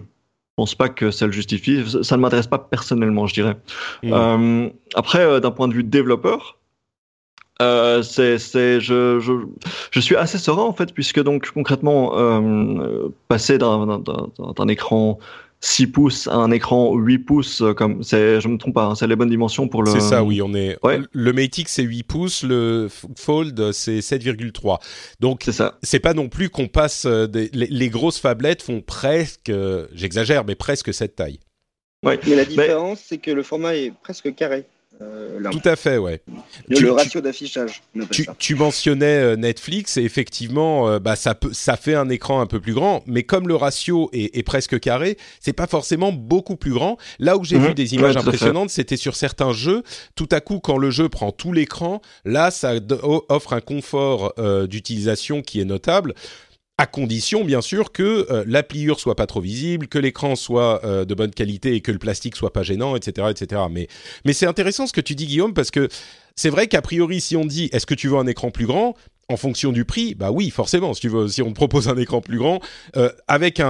pense 0.56 0.74
pas 0.74 0.88
que 0.88 1.10
ça 1.10 1.26
le 1.26 1.32
justifie. 1.32 1.84
Ça 2.02 2.16
ne 2.16 2.22
m'intéresse 2.22 2.46
pas 2.46 2.58
personnellement, 2.58 3.26
je 3.26 3.34
dirais. 3.34 3.56
Mmh. 4.02 4.68
après, 4.94 5.40
d'un 5.40 5.50
point 5.50 5.68
de 5.68 5.74
vue 5.74 5.84
développeur, 5.84 6.60
euh, 7.60 8.02
c'est, 8.02 8.38
c'est, 8.38 8.80
je, 8.80 9.20
je, 9.20 9.32
je, 9.90 10.00
suis 10.00 10.16
assez 10.16 10.38
serein 10.38 10.62
en 10.62 10.72
fait, 10.72 10.94
puisque 10.94 11.22
donc 11.22 11.50
concrètement, 11.50 12.12
euh, 12.16 13.08
passer 13.28 13.58
d'un, 13.58 13.98
d'un, 13.98 14.28
d'un 14.56 14.68
écran 14.68 15.18
6 15.62 15.88
pouces 15.88 16.26
à 16.26 16.36
un 16.36 16.50
écran 16.50 16.94
8 16.94 17.18
pouces, 17.18 17.60
euh, 17.60 17.74
comme 17.74 18.02
c'est, 18.02 18.40
je 18.40 18.48
me 18.48 18.56
trompe 18.56 18.74
pas, 18.74 18.84
hein, 18.84 18.94
c'est 18.94 19.06
les 19.06 19.16
bonnes 19.16 19.28
dimensions 19.28 19.68
pour 19.68 19.82
le. 19.82 19.90
C'est 19.90 20.00
ça, 20.00 20.24
oui, 20.24 20.40
on 20.40 20.54
est. 20.54 20.78
Le 21.12 21.32
Mate 21.32 21.58
X 21.58 21.72
c'est 21.72 21.82
8 21.82 22.02
pouces, 22.04 22.42
le 22.42 22.88
Fold 23.16 23.72
c'est 23.72 23.98
7,3. 23.98 24.78
Donc 25.20 25.42
c'est 25.44 25.52
ça. 25.52 25.78
C'est 25.82 26.00
pas 26.00 26.14
non 26.14 26.28
plus 26.28 26.48
qu'on 26.48 26.68
passe 26.68 27.04
euh, 27.04 27.26
des, 27.26 27.50
les, 27.52 27.90
grosses 27.90 28.18
phablettes 28.18 28.62
font 28.62 28.80
presque, 28.80 29.50
euh, 29.50 29.86
j'exagère, 29.92 30.44
mais 30.44 30.54
presque 30.54 30.94
cette 30.94 31.16
taille. 31.16 31.40
Ouais. 32.04 32.18
Mais 32.26 32.36
la 32.36 32.46
différence, 32.46 33.00
c'est 33.06 33.18
que 33.18 33.30
le 33.30 33.42
format 33.42 33.76
est 33.76 33.92
presque 34.02 34.34
carré. 34.34 34.64
Euh, 35.02 35.40
Tout 35.50 35.62
à 35.64 35.76
fait, 35.76 35.96
ouais. 35.96 36.20
Le, 36.68 36.92
ratio 36.92 37.20
d'affichage. 37.20 37.82
Tu, 38.38 38.54
mentionnais 38.54 39.06
euh, 39.06 39.36
Netflix 39.36 39.96
et 39.96 40.02
effectivement, 40.02 40.88
euh, 40.88 40.98
bah, 40.98 41.16
ça, 41.16 41.34
peut, 41.34 41.52
ça 41.52 41.76
fait 41.76 41.94
un 41.94 42.08
écran 42.10 42.40
un 42.40 42.46
peu 42.46 42.60
plus 42.60 42.74
grand, 42.74 43.02
mais 43.06 43.22
comme 43.22 43.48
le 43.48 43.54
ratio 43.54 44.10
est, 44.12 44.42
presque 44.42 44.78
carré, 44.78 45.16
c'est 45.40 45.52
pas 45.52 45.66
forcément 45.66 46.12
beaucoup 46.12 46.56
plus 46.56 46.72
grand. 46.72 46.98
Là 47.18 47.36
où 47.38 47.44
j'ai 47.44 47.58
mhm. 47.58 47.68
vu 47.68 47.74
des 47.74 47.94
images 47.94 48.16
impressionnantes, 48.16 48.70
c'était 48.70 48.96
sur 48.96 49.16
certains 49.16 49.52
jeux. 49.52 49.82
Tout 50.16 50.28
à 50.32 50.40
coup, 50.40 50.60
quand 50.60 50.76
le 50.76 50.90
jeu 50.90 51.08
prend 51.08 51.32
tout 51.32 51.52
l'écran, 51.52 52.02
là, 52.24 52.50
ça 52.50 52.74
offre 53.28 53.54
un 53.54 53.60
confort 53.60 54.34
d'utilisation 54.68 55.42
qui 55.42 55.60
est 55.60 55.64
notable 55.64 56.14
à 56.80 56.86
condition 56.86 57.44
bien 57.44 57.60
sûr 57.60 57.92
que 57.92 58.26
euh, 58.30 58.42
la 58.46 58.62
pliure 58.62 58.98
soit 58.98 59.14
pas 59.14 59.26
trop 59.26 59.42
visible, 59.42 59.86
que 59.86 59.98
l'écran 59.98 60.34
soit 60.34 60.82
euh, 60.82 61.04
de 61.04 61.14
bonne 61.14 61.30
qualité 61.30 61.74
et 61.74 61.82
que 61.82 61.92
le 61.92 61.98
plastique 61.98 62.36
soit 62.36 62.54
pas 62.54 62.62
gênant, 62.62 62.96
etc., 62.96 63.28
etc. 63.30 63.60
Mais 64.24 64.32
c'est 64.32 64.46
intéressant 64.46 64.86
ce 64.86 64.94
que 64.94 65.02
tu 65.02 65.14
dis 65.14 65.26
Guillaume 65.26 65.52
parce 65.52 65.70
que 65.70 65.88
c'est 66.36 66.48
vrai 66.48 66.68
qu'a 66.68 66.80
priori 66.80 67.20
si 67.20 67.36
on 67.36 67.44
dit 67.44 67.68
est-ce 67.74 67.84
que 67.84 67.92
tu 67.92 68.08
veux 68.08 68.16
un 68.16 68.26
écran 68.26 68.50
plus 68.50 68.64
grand 68.64 68.94
en 69.28 69.36
fonction 69.36 69.72
du 69.72 69.84
prix, 69.84 70.14
bah 70.14 70.32
oui, 70.32 70.48
forcément. 70.50 70.92
Si 70.94 71.08
on 71.42 71.50
te 71.50 71.54
propose 71.54 71.86
un 71.88 71.96
écran 71.98 72.20
plus 72.22 72.38
grand, 72.38 72.60
euh, 72.96 73.10
avec 73.28 73.62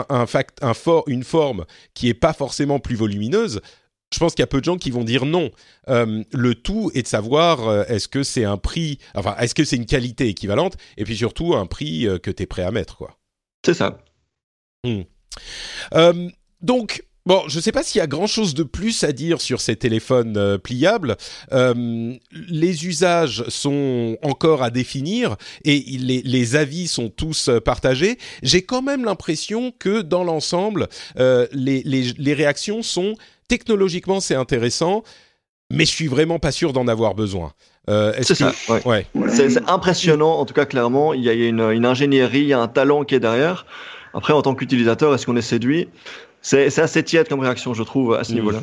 une 1.06 1.24
forme 1.24 1.66
qui 1.92 2.08
est 2.08 2.14
pas 2.14 2.32
forcément 2.32 2.78
plus 2.78 2.94
volumineuse, 2.94 3.60
je 4.12 4.18
pense 4.18 4.34
qu'il 4.34 4.42
y 4.42 4.44
a 4.44 4.48
peu 4.48 4.60
de 4.60 4.64
gens 4.64 4.76
qui 4.76 4.90
vont 4.90 5.04
dire 5.04 5.24
non. 5.24 5.50
Euh, 5.88 6.22
le 6.32 6.54
tout 6.54 6.90
est 6.94 7.02
de 7.02 7.08
savoir 7.08 7.68
euh, 7.68 7.84
est-ce 7.88 8.08
que 8.08 8.22
c'est 8.22 8.44
un 8.44 8.56
prix, 8.56 8.98
enfin, 9.14 9.36
est-ce 9.38 9.54
que 9.54 9.64
c'est 9.64 9.76
une 9.76 9.86
qualité 9.86 10.28
équivalente, 10.28 10.76
et 10.96 11.04
puis 11.04 11.16
surtout 11.16 11.54
un 11.54 11.66
prix 11.66 12.06
euh, 12.06 12.18
que 12.18 12.30
tu 12.30 12.42
es 12.42 12.46
prêt 12.46 12.62
à 12.62 12.70
mettre, 12.70 12.96
quoi. 12.96 13.16
C'est 13.64 13.74
ça. 13.74 13.98
Hmm. 14.84 15.02
donc, 16.62 17.02
Bon, 17.26 17.42
je 17.48 17.58
ne 17.58 17.62
sais 17.62 17.70
pas 17.70 17.82
s'il 17.82 17.98
y 17.98 18.02
a 18.02 18.06
grand-chose 18.06 18.54
de 18.54 18.62
plus 18.62 19.04
à 19.04 19.12
dire 19.12 19.42
sur 19.42 19.60
ces 19.60 19.76
téléphones 19.76 20.38
euh, 20.38 20.56
pliables. 20.56 21.16
Euh, 21.52 22.14
les 22.32 22.86
usages 22.86 23.44
sont 23.48 24.16
encore 24.22 24.62
à 24.62 24.70
définir 24.70 25.36
et 25.64 25.78
les, 25.78 26.22
les 26.22 26.56
avis 26.56 26.88
sont 26.88 27.10
tous 27.10 27.50
partagés. 27.64 28.16
J'ai 28.42 28.62
quand 28.62 28.80
même 28.80 29.04
l'impression 29.04 29.70
que 29.78 30.00
dans 30.00 30.24
l'ensemble, 30.24 30.88
euh, 31.18 31.46
les, 31.52 31.82
les, 31.84 32.14
les 32.16 32.34
réactions 32.34 32.82
sont 32.82 33.14
technologiquement 33.50 34.20
c'est 34.20 34.36
intéressant, 34.36 35.02
mais 35.70 35.84
je 35.84 35.90
suis 35.90 36.06
vraiment 36.06 36.38
pas 36.38 36.52
sûr 36.52 36.72
d'en 36.72 36.86
avoir 36.86 37.14
besoin. 37.14 37.52
Euh, 37.88 38.14
c'est 38.22 38.36
ça. 38.36 38.52
Ouais. 38.68 38.86
ouais. 38.86 39.06
C'est 39.28 39.68
impressionnant, 39.68 40.34
en 40.38 40.44
tout 40.46 40.54
cas 40.54 40.66
clairement. 40.66 41.12
Il 41.14 41.24
y 41.24 41.28
a 41.28 41.32
une, 41.32 41.60
une 41.60 41.84
ingénierie, 41.84 42.42
il 42.42 42.46
y 42.46 42.52
a 42.52 42.60
un 42.60 42.68
talent 42.68 43.04
qui 43.04 43.16
est 43.16 43.20
derrière. 43.20 43.66
Après, 44.14 44.32
en 44.32 44.42
tant 44.42 44.54
qu'utilisateur, 44.54 45.12
est-ce 45.14 45.26
qu'on 45.26 45.36
est 45.36 45.42
séduit? 45.42 45.88
C'est 46.42 46.78
assez 46.78 47.02
tiède 47.02 47.28
comme 47.28 47.40
réaction, 47.40 47.74
je 47.74 47.82
trouve, 47.82 48.14
à 48.14 48.24
ce 48.24 48.32
mmh. 48.32 48.34
niveau-là. 48.36 48.60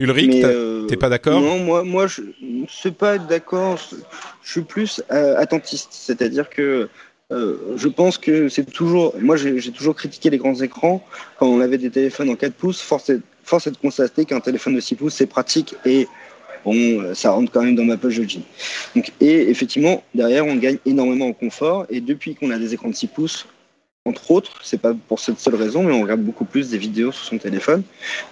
Ulrich, 0.00 0.42
euh, 0.42 0.86
t'es 0.86 0.96
pas 0.96 1.10
d'accord? 1.10 1.38
Non, 1.40 1.58
moi, 1.58 1.84
moi, 1.84 2.06
je 2.06 2.22
ne 2.40 2.66
suis 2.66 2.90
pas 2.90 3.18
d'accord. 3.18 3.78
Je 4.42 4.50
suis 4.50 4.62
plus 4.62 5.02
euh, 5.12 5.36
attentiste, 5.36 5.90
c'est-à-dire 5.92 6.48
que 6.48 6.88
euh, 7.32 7.56
je 7.76 7.88
pense 7.88 8.16
que 8.16 8.48
c'est 8.48 8.64
toujours. 8.64 9.14
Moi, 9.20 9.36
j'ai 9.36 9.70
toujours 9.70 9.94
critiqué 9.94 10.30
les 10.30 10.38
grands 10.38 10.54
écrans 10.54 11.04
quand 11.38 11.46
on 11.46 11.60
avait 11.60 11.78
des 11.78 11.90
téléphones 11.90 12.30
en 12.30 12.34
4 12.34 12.54
pouces. 12.54 12.80
Force 12.80 13.10
est, 13.10 13.20
force 13.50 13.66
est 13.66 13.72
de 13.72 13.76
constater 13.76 14.24
qu'un 14.24 14.40
téléphone 14.40 14.74
de 14.74 14.80
6 14.80 14.94
pouces, 14.94 15.14
c'est 15.14 15.26
pratique 15.26 15.74
et 15.84 16.08
bon, 16.64 17.14
ça 17.14 17.30
rentre 17.32 17.50
quand 17.52 17.62
même 17.62 17.74
dans 17.74 17.84
ma 17.84 17.96
poche 17.96 18.16
de 18.16 18.28
jean. 18.28 18.42
Donc, 18.94 19.12
et 19.20 19.50
effectivement, 19.50 20.02
derrière, 20.14 20.46
on 20.46 20.56
gagne 20.56 20.78
énormément 20.86 21.26
en 21.26 21.32
confort. 21.32 21.86
Et 21.90 22.00
depuis 22.00 22.34
qu'on 22.34 22.50
a 22.50 22.58
des 22.58 22.74
écrans 22.74 22.88
de 22.88 22.94
6 22.94 23.08
pouces, 23.08 23.46
entre 24.06 24.30
autres, 24.30 24.60
c'est 24.62 24.80
pas 24.80 24.94
pour 25.08 25.20
cette 25.20 25.38
seule 25.38 25.56
raison, 25.56 25.82
mais 25.82 25.92
on 25.92 26.02
regarde 26.02 26.22
beaucoup 26.22 26.44
plus 26.44 26.70
des 26.70 26.78
vidéos 26.78 27.12
sur 27.12 27.24
son 27.24 27.38
téléphone. 27.38 27.82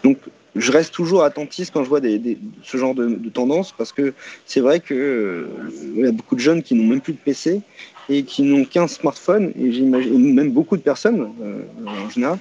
Donc, 0.02 0.18
je 0.56 0.72
reste 0.72 0.92
toujours 0.92 1.24
attentiste 1.24 1.72
quand 1.72 1.84
je 1.84 1.88
vois 1.88 2.00
ce 2.00 2.76
genre 2.76 2.94
de, 2.94 3.28
tendance 3.28 3.72
parce 3.76 3.92
que 3.92 4.14
c'est 4.46 4.60
vrai 4.60 4.80
que 4.80 4.94
euh, 4.94 6.02
y 6.02 6.06
a 6.06 6.12
beaucoup 6.12 6.34
de 6.34 6.40
jeunes 6.40 6.62
qui 6.62 6.74
n'ont 6.74 6.84
même 6.86 7.00
plus 7.00 7.12
de 7.12 7.18
PC 7.18 7.60
et 8.08 8.22
qui 8.24 8.42
n'ont 8.42 8.64
qu'un 8.64 8.88
smartphone 8.88 9.52
et 9.58 9.70
j'imagine 9.72 10.34
même 10.34 10.50
beaucoup 10.50 10.76
de 10.76 10.82
personnes 10.82 11.32
euh, 11.42 11.60
en 11.86 12.10
général. 12.10 12.38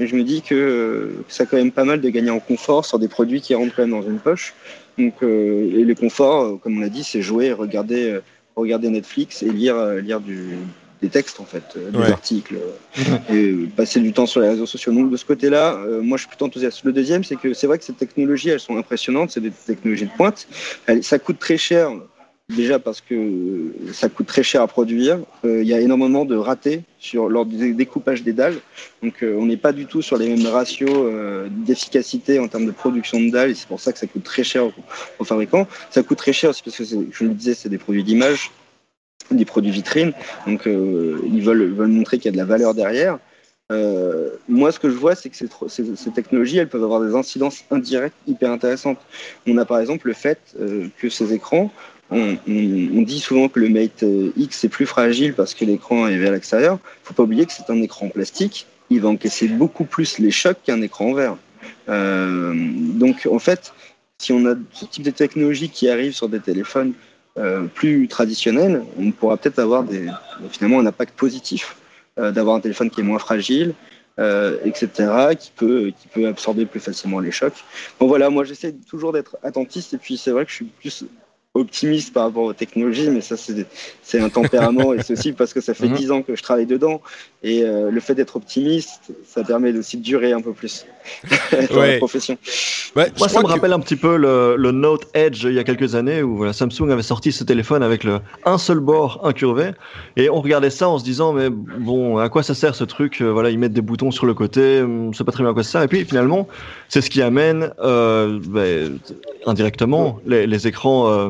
Et 0.00 0.06
je 0.06 0.14
me 0.16 0.22
dis 0.22 0.42
que 0.42 0.54
euh, 0.54 1.24
ça 1.28 1.42
a 1.42 1.46
quand 1.46 1.56
même 1.56 1.72
pas 1.72 1.84
mal 1.84 2.00
de 2.00 2.08
gagner 2.08 2.30
en 2.30 2.38
confort 2.40 2.84
sur 2.86 2.98
des 2.98 3.08
produits 3.08 3.40
qui 3.40 3.54
rentrent 3.54 3.74
quand 3.74 3.82
même 3.82 3.90
dans 3.90 4.02
une 4.02 4.18
poche. 4.18 4.54
Donc, 4.96 5.14
euh, 5.22 5.70
et 5.78 5.84
le 5.84 5.94
confort, 5.94 6.60
comme 6.60 6.78
on 6.78 6.80
l'a 6.80 6.88
dit, 6.88 7.02
c'est 7.04 7.22
jouer, 7.22 7.52
regarder, 7.52 8.18
regarder 8.56 8.90
Netflix 8.90 9.42
et 9.42 9.50
lire, 9.50 9.76
lire 9.94 10.20
du, 10.20 10.50
des 11.02 11.08
textes 11.08 11.38
en 11.40 11.44
fait, 11.44 11.62
euh, 11.76 11.90
des 11.90 11.98
Ouais. 11.98 12.10
articles, 12.10 12.56
euh, 12.56 13.16
et 13.32 13.50
euh, 13.52 13.68
passer 13.76 14.00
du 14.00 14.12
temps 14.12 14.26
sur 14.26 14.40
les 14.40 14.48
réseaux 14.48 14.66
sociaux. 14.66 14.92
Donc 14.92 15.10
de 15.10 15.16
ce 15.16 15.24
côté-là, 15.24 15.74
euh, 15.86 16.00
moi 16.00 16.16
je 16.16 16.22
suis 16.22 16.28
plutôt 16.28 16.44
enthousiaste. 16.46 16.82
Le 16.84 16.92
deuxième, 16.92 17.22
c'est 17.24 17.36
que 17.36 17.52
c'est 17.54 17.66
vrai 17.68 17.78
que 17.78 17.84
ces 17.84 17.92
technologies, 17.92 18.48
elles 18.50 18.58
sont 18.60 18.76
impressionnantes, 18.76 19.30
c'est 19.30 19.40
des 19.40 19.50
technologies 19.52 20.06
de 20.06 20.10
pointe. 20.16 20.46
Elles- 20.86 21.04
ça 21.04 21.18
coûte 21.20 21.38
très 21.38 21.56
cher, 21.58 21.92
déjà 22.54 22.78
parce 22.78 23.00
que 23.00 23.72
ça 23.92 24.08
coûte 24.08 24.26
très 24.26 24.42
cher 24.42 24.62
à 24.62 24.66
produire. 24.66 25.18
Euh, 25.44 25.62
Il 25.62 25.68
y 25.68 25.74
a 25.74 25.80
énormément 25.80 26.24
de 26.24 26.36
ratés 26.36 26.82
sur 26.98 27.28
lors 27.28 27.46
du 27.46 27.74
découpage 27.74 28.22
des 28.22 28.32
dalles. 28.32 28.58
Donc 29.02 29.22
euh, 29.22 29.36
on 29.38 29.46
n'est 29.46 29.56
pas 29.56 29.72
du 29.72 29.86
tout 29.86 30.02
sur 30.02 30.16
les 30.16 30.28
mêmes 30.28 30.46
ratios 30.46 30.90
euh, 30.90 31.48
d'efficacité 31.50 32.38
en 32.38 32.48
termes 32.48 32.66
de 32.66 32.70
production 32.70 33.20
de 33.20 33.30
dalles, 33.30 33.50
et 33.50 33.54
c'est 33.54 33.68
pour 33.68 33.80
ça 33.80 33.92
que 33.92 33.98
ça 33.98 34.06
coûte 34.06 34.24
très 34.24 34.44
cher 34.44 34.66
aux, 34.66 34.72
aux 35.18 35.24
fabricants. 35.24 35.66
Ça 35.90 36.02
coûte 36.02 36.18
très 36.18 36.32
cher 36.32 36.50
aussi 36.50 36.62
parce 36.62 36.76
que 36.76 36.84
je 36.84 37.24
le 37.24 37.30
disais, 37.30 37.54
c'est 37.54 37.68
des 37.68 37.78
produits 37.78 38.04
d'image 38.04 38.50
des 39.30 39.44
produits 39.44 39.70
vitrines. 39.70 40.14
Donc, 40.46 40.62
ils 40.64 41.42
veulent, 41.42 41.74
montrer 41.86 42.16
qu'il 42.16 42.26
y 42.26 42.28
a 42.28 42.32
de 42.32 42.38
la 42.38 42.46
valeur 42.46 42.72
derrière. 42.72 43.18
Moi, 44.48 44.72
ce 44.72 44.78
que 44.78 44.88
je 44.88 44.94
vois, 44.94 45.14
c'est 45.14 45.28
que 45.28 45.36
ces, 45.36 46.10
technologies, 46.12 46.56
elles 46.56 46.68
peuvent 46.68 46.84
avoir 46.84 47.02
des 47.02 47.14
incidences 47.14 47.62
indirectes 47.70 48.16
hyper 48.26 48.50
intéressantes. 48.50 48.98
On 49.46 49.58
a 49.58 49.66
par 49.66 49.80
exemple 49.80 50.06
le 50.06 50.14
fait 50.14 50.38
que 50.96 51.10
ces 51.10 51.34
écrans, 51.34 51.70
on, 52.10 53.02
dit 53.02 53.20
souvent 53.20 53.48
que 53.48 53.60
le 53.60 53.68
Mate 53.68 54.02
euh, 54.02 54.32
X 54.36 54.64
est 54.64 54.68
plus 54.68 54.86
fragile 54.86 55.34
parce 55.34 55.54
que 55.54 55.64
l'écran 55.64 56.06
est 56.08 56.16
vers 56.16 56.32
l'extérieur. 56.32 56.78
Faut 57.02 57.14
pas 57.14 57.24
oublier 57.24 57.44
que 57.46 57.52
c'est 57.52 57.70
un 57.70 57.80
écran 57.82 58.06
en 58.06 58.08
plastique. 58.10 58.66
Il 58.90 59.00
va 59.02 59.08
encaisser 59.08 59.48
beaucoup 59.48 59.84
plus 59.84 60.18
les 60.18 60.30
chocs 60.30 60.58
qu'un 60.64 60.80
écran 60.80 61.10
en 61.10 61.14
verre. 61.14 61.36
Euh, 61.88 62.54
donc, 62.56 63.28
en 63.30 63.38
fait, 63.38 63.74
si 64.18 64.32
on 64.32 64.46
a 64.46 64.54
ce 64.72 64.86
type 64.86 65.04
de 65.04 65.10
technologie 65.10 65.68
qui 65.68 65.88
arrive 65.88 66.12
sur 66.12 66.28
des 66.28 66.40
téléphones 66.40 66.94
euh, 67.36 67.64
plus 67.66 68.08
traditionnels, 68.08 68.82
on 68.98 69.10
pourra 69.10 69.36
peut-être 69.36 69.58
avoir 69.58 69.84
finalement 70.50 70.80
un 70.80 70.86
impact 70.86 71.14
positif, 71.14 71.76
d'avoir 72.16 72.56
un 72.56 72.60
téléphone 72.60 72.90
qui 72.90 73.00
est 73.00 73.04
moins 73.04 73.20
fragile, 73.20 73.74
etc., 74.64 74.88
qui 75.38 75.52
peut, 75.54 75.92
qui 76.00 76.08
peut 76.08 76.26
absorber 76.26 76.66
plus 76.66 76.80
facilement 76.80 77.20
les 77.20 77.30
chocs. 77.30 77.62
Bon 78.00 78.08
voilà, 78.08 78.28
moi 78.28 78.42
j'essaie 78.42 78.74
toujours 78.88 79.12
d'être 79.12 79.36
attentiste 79.44 79.94
et 79.94 79.98
puis 79.98 80.16
c'est 80.16 80.32
vrai 80.32 80.44
que 80.44 80.50
je 80.50 80.56
suis 80.56 80.64
plus 80.64 81.04
optimiste 81.58 82.12
par 82.12 82.24
rapport 82.24 82.44
aux 82.44 82.52
technologies, 82.52 83.10
mais 83.10 83.20
ça 83.20 83.36
c'est 84.02 84.20
un 84.20 84.28
tempérament 84.28 84.92
et 84.94 85.02
c'est 85.02 85.12
aussi 85.14 85.32
parce 85.32 85.52
que 85.52 85.60
ça 85.60 85.74
fait 85.74 85.88
Mhm. 85.88 85.96
dix 85.96 86.10
ans 86.10 86.22
que 86.22 86.34
je 86.36 86.42
travaille 86.42 86.66
dedans 86.66 87.00
et 87.42 87.62
euh, 87.62 87.90
le 87.90 88.00
fait 88.00 88.14
d'être 88.14 88.36
optimiste, 88.36 89.12
ça 89.26 89.44
permet 89.44 89.76
aussi 89.76 89.96
de 89.96 90.02
durer 90.02 90.32
un 90.32 90.40
peu 90.40 90.52
plus 90.52 90.86
dans 91.70 91.76
Ouais. 91.78 91.92
la 91.92 91.96
profession. 91.98 92.36
Ouais, 92.96 93.10
je 93.14 93.18
Moi, 93.18 93.28
ça 93.28 93.40
me 93.40 93.44
que- 93.44 93.50
rappelle 93.50 93.72
un 93.72 93.80
petit 93.80 93.96
peu 93.96 94.16
le, 94.16 94.56
le 94.56 94.72
Note 94.72 95.06
Edge 95.14 95.44
il 95.44 95.52
y 95.54 95.58
a 95.58 95.64
quelques 95.64 95.94
années 95.94 96.22
où 96.22 96.36
voilà, 96.36 96.52
Samsung 96.52 96.90
avait 96.90 97.02
sorti 97.02 97.32
ce 97.32 97.44
téléphone 97.44 97.82
avec 97.82 98.02
le, 98.04 98.20
un 98.44 98.58
seul 98.58 98.80
bord 98.80 99.20
incurvé 99.24 99.70
et 100.16 100.28
on 100.30 100.40
regardait 100.40 100.70
ça 100.70 100.88
en 100.88 100.98
se 100.98 101.04
disant 101.04 101.32
mais 101.32 101.48
bon 101.50 102.18
à 102.18 102.28
quoi 102.28 102.42
ça 102.42 102.54
sert 102.54 102.74
ce 102.74 102.84
truc? 102.84 103.20
Euh, 103.20 103.30
voilà 103.32 103.50
ils 103.50 103.58
mettent 103.58 103.72
des 103.72 103.80
boutons 103.82 104.10
sur 104.10 104.26
le 104.26 104.34
côté 104.34 104.80
hum, 104.80 105.12
c'est 105.14 105.24
pas 105.24 105.32
très 105.32 105.42
bien 105.44 105.50
à 105.50 105.54
quoi 105.54 105.62
ça 105.62 105.70
sert 105.72 105.82
et 105.82 105.88
puis 105.88 106.04
finalement 106.04 106.48
c'est 106.88 107.00
ce 107.00 107.10
qui 107.10 107.22
amène 107.22 107.72
euh, 107.80 108.38
ben, 108.44 108.98
indirectement 109.46 110.18
les, 110.26 110.46
les 110.46 110.66
écrans 110.66 111.08
euh, 111.10 111.28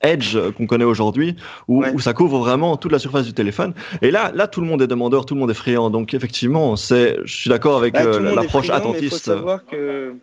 Edge 0.00 0.36
qu'on 0.56 0.66
connaît 0.66 0.84
aujourd'hui 0.84 1.36
où, 1.68 1.82
Ouais. 1.82 1.92
où 1.94 2.00
ça 2.00 2.12
couvre 2.12 2.38
vraiment 2.38 2.76
toute 2.76 2.92
la 2.92 2.98
surface 2.98 3.24
du 3.26 3.32
téléphone 3.32 3.72
et 4.02 4.10
là 4.10 4.32
là 4.34 4.46
tout 4.46 4.60
le 4.60 4.66
monde 4.66 4.82
est 4.82 4.86
demandeur 4.86 5.26
tout 5.26 5.34
le 5.34 5.40
monde 5.40 5.50
est 5.50 5.54
friand 5.54 5.90
donc 5.90 6.14
effectivement 6.14 6.76
c'est 6.76 7.16
je 7.24 7.34
suis 7.36 7.50
d'accord 7.50 7.76
avec 7.78 7.94
Bah, 7.94 8.04
euh, 8.04 8.34
l'approche 8.34 8.66
Il 8.66 8.70
faut 8.70 8.76
attentiste 8.76 9.24
savoir 9.24 9.64
que, 9.66 10.14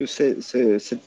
que 0.00 0.06
c'est, 0.06 0.40
c'est- 0.40 0.78
c'est- 0.78 0.98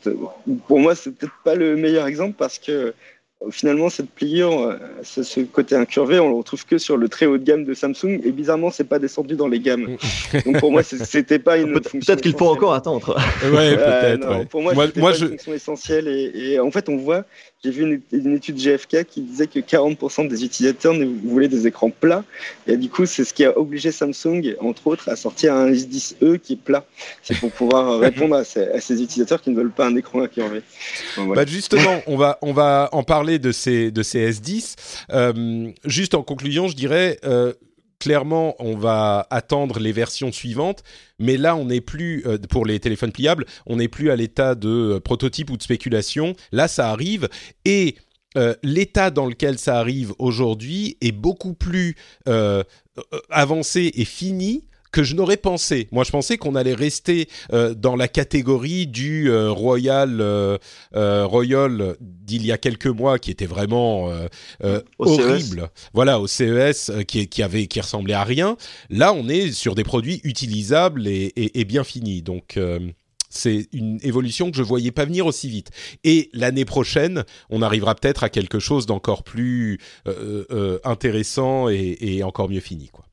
pour 0.68 0.80
moi, 0.80 0.96
c'est 0.96 1.12
peut-être 1.12 1.34
pas 1.44 1.56
le 1.56 1.76
meilleur 1.76 2.08
exemple 2.08 2.36
parce 2.38 2.58
que 2.60 2.72
euh, 2.72 3.52
finalement, 3.52 3.90
cette 3.90 4.10
pliure, 4.10 4.62
euh, 4.62 4.78
ce, 5.04 5.22
ce 5.22 5.42
côté 5.42 5.76
incurvé, 5.76 6.20
on 6.20 6.30
le 6.30 6.36
retrouve 6.36 6.66
que 6.66 6.80
sur 6.80 6.98
le 6.98 7.08
très 7.08 7.28
haut 7.28 7.38
de 7.38 7.44
gamme 7.44 7.66
de 7.66 7.74
Samsung 7.76 8.20
et 8.24 8.32
bizarrement, 8.32 8.72
c'est 8.72 8.86
pas 8.86 8.98
descendu 8.98 9.36
dans 9.36 9.48
les 9.48 9.60
gammes. 9.60 9.86
Donc 10.46 10.60
pour 10.60 10.72
moi, 10.72 10.82
c'était 10.82 11.38
pas 11.38 11.58
une 11.58 11.74
Peut- 11.74 11.82
fonction 11.84 12.00
peut-être 12.14 12.22
qu'il 12.22 12.34
faut 12.34 12.48
encore 12.48 12.74
attendre 12.74 13.16
Ouais, 13.44 13.76
Euh, 13.78 14.16
peut-être. 14.16 14.28
non, 14.28 14.40
ouais. 14.40 14.46
Pour 14.46 14.62
moi, 14.64 14.74
moi, 14.74 14.88
c'était 14.88 15.00
moi, 15.02 15.12
pas 15.12 15.18
je, 15.18 15.26
une 15.26 15.30
fonction 15.32 15.54
essentielle. 15.54 16.08
Et, 16.08 16.32
et 16.54 16.60
en 16.60 16.72
fait, 16.72 16.90
on 16.90 16.98
voit, 16.98 17.26
j'ai 17.64 17.72
vu 17.72 17.84
une, 17.84 18.02
une 18.12 18.36
étude 18.36 18.58
GFK 18.58 19.04
qui 19.06 19.22
disait 19.22 19.48
que 19.48 19.60
40% 19.60 20.28
des 20.28 20.46
utilisateurs 20.46 20.94
ne 20.94 21.06
voulaient 21.06 21.48
des 21.48 21.66
écrans 21.66 21.90
plats. 21.90 22.24
Et 22.68 22.78
du 22.78 22.90
coup, 22.90 23.08
c'est 23.08 23.24
ce 23.24 23.34
qui 23.34 23.46
a 23.46 23.58
obligé 23.58 23.92
Samsung, 23.92 24.56
entre 24.60 24.88
autres, 24.88 25.10
à 25.10 25.16
sortir 25.16 25.56
un 25.56 25.72
S10e 25.72 26.38
qui 26.40 26.54
est 26.54 26.62
plat. 26.62 26.86
C'est 27.24 27.40
pour 27.40 27.52
pouvoir 27.52 28.00
répondre 28.00 28.36
à 28.36 28.44
ces, 28.44 28.68
à 28.68 28.80
ces 28.80 29.02
utilisateurs 29.02 29.42
qui 29.42 29.50
ne 29.50 29.56
veulent 29.56 29.72
pas 29.72 29.88
un 29.88 29.96
écran 29.96 30.22
incurvé. 30.22 30.62
Bon, 31.16 31.26
voilà. 31.26 31.44
Bah 31.44 31.52
justement, 31.52 32.02
on 32.06 32.16
va 32.16 32.38
on 32.44 32.54
va 32.54 32.90
en 32.92 33.04
parler 33.04 33.40
de 33.40 33.52
ces 33.52 33.90
de 33.90 34.04
ces 34.04 34.32
S10. 34.32 34.76
Euh, 35.12 35.72
juste 35.84 36.14
en 36.14 36.22
conclusion, 36.22 36.68
je 36.68 36.76
dirais 36.76 37.18
euh, 37.26 37.54
clairement, 38.00 38.56
on 38.60 38.76
va 38.76 39.28
attendre 39.30 39.80
les 39.80 39.92
versions 39.92 40.32
suivantes, 40.32 40.84
mais 41.20 41.38
là, 41.38 41.56
on 41.56 41.66
n'est 41.66 41.82
plus 41.82 42.24
euh, 42.26 42.38
pour 42.50 42.66
les 42.66 42.80
téléphones 42.80 43.12
pliables, 43.12 43.46
on 43.66 43.78
n'est 43.78 43.88
plus 43.88 44.12
à 44.12 44.16
l'état 44.16 44.56
de 44.56 44.70
euh, 44.70 45.00
prototype 45.00 45.50
ou 45.50 45.58
de 45.58 45.64
spéculation. 45.64 46.36
Là, 46.52 46.68
ça 46.68 46.90
arrive 46.90 47.30
et 47.66 47.96
euh, 48.38 48.54
l'état 48.62 49.10
dans 49.10 49.26
lequel 49.26 49.58
ça 49.58 49.80
arrive 49.80 50.14
aujourd'hui 50.20 50.98
est 51.02 51.12
beaucoup 51.12 51.54
plus 51.54 51.96
avancé 53.30 53.92
et 53.94 54.06
fini 54.06 54.66
que 54.98 55.04
je 55.04 55.14
n'aurais 55.16 55.38
pensé. 55.38 55.88
Moi, 55.92 56.04
je 56.04 56.10
pensais 56.10 56.38
qu'on 56.38 56.56
allait 56.56 56.74
rester 56.74 57.30
euh, 57.54 57.76
dans 57.76 57.96
la 57.96 58.08
catégorie 58.08 58.88
du 58.88 59.30
euh, 59.30 59.52
Royal 59.52 60.18
euh, 60.22 60.58
Royal 61.28 61.96
d'il 62.02 62.44
y 62.44 62.52
a 62.52 62.58
quelques 62.58 62.88
mois, 62.88 63.20
qui 63.20 63.30
était 63.30 63.46
vraiment 63.46 64.12
CES. 64.64 64.82
horrible. 65.00 65.70
Voilà, 65.94 66.20
au 66.20 66.26
CES, 66.26 66.92
qui, 67.08 67.28
qui 67.28 67.44
avait 67.44 67.68
qui 67.68 67.80
ressemblait 67.80 68.16
à 68.16 68.24
rien. 68.24 68.58
Là, 68.90 69.14
on 69.14 69.30
est 69.30 69.52
sur 69.52 69.76
des 69.76 69.84
produits 69.84 70.20
utilisables 70.24 71.08
et, 71.08 71.32
et- 71.36 71.60
et 71.60 71.66
bien 71.66 71.84
finis. 71.84 72.24
Donc 72.24 72.60
c'est 73.30 73.68
une 73.74 74.00
évolution 74.02 74.50
que 74.52 74.58
je 74.58 74.64
voyais 74.64 74.92
pas 74.92 75.06
venir 75.06 75.26
aussi 75.28 75.48
vite. 75.50 75.70
Et 76.04 76.30
l'année 76.34 76.66
prochaine, 76.66 77.24
on 77.50 77.62
arrivera 77.62 77.94
peut-être 77.94 78.24
à 78.24 78.30
quelque 78.30 78.58
chose 78.60 78.86
d'encore 78.88 79.24
plus 79.24 79.80
euh, 80.08 80.46
euh, 80.50 80.80
intéressant 80.84 81.70
et, 81.70 81.98
et 82.02 82.24
encore 82.24 82.50
mieux 82.50 82.62
fini, 82.62 82.88
quoi. 82.90 83.06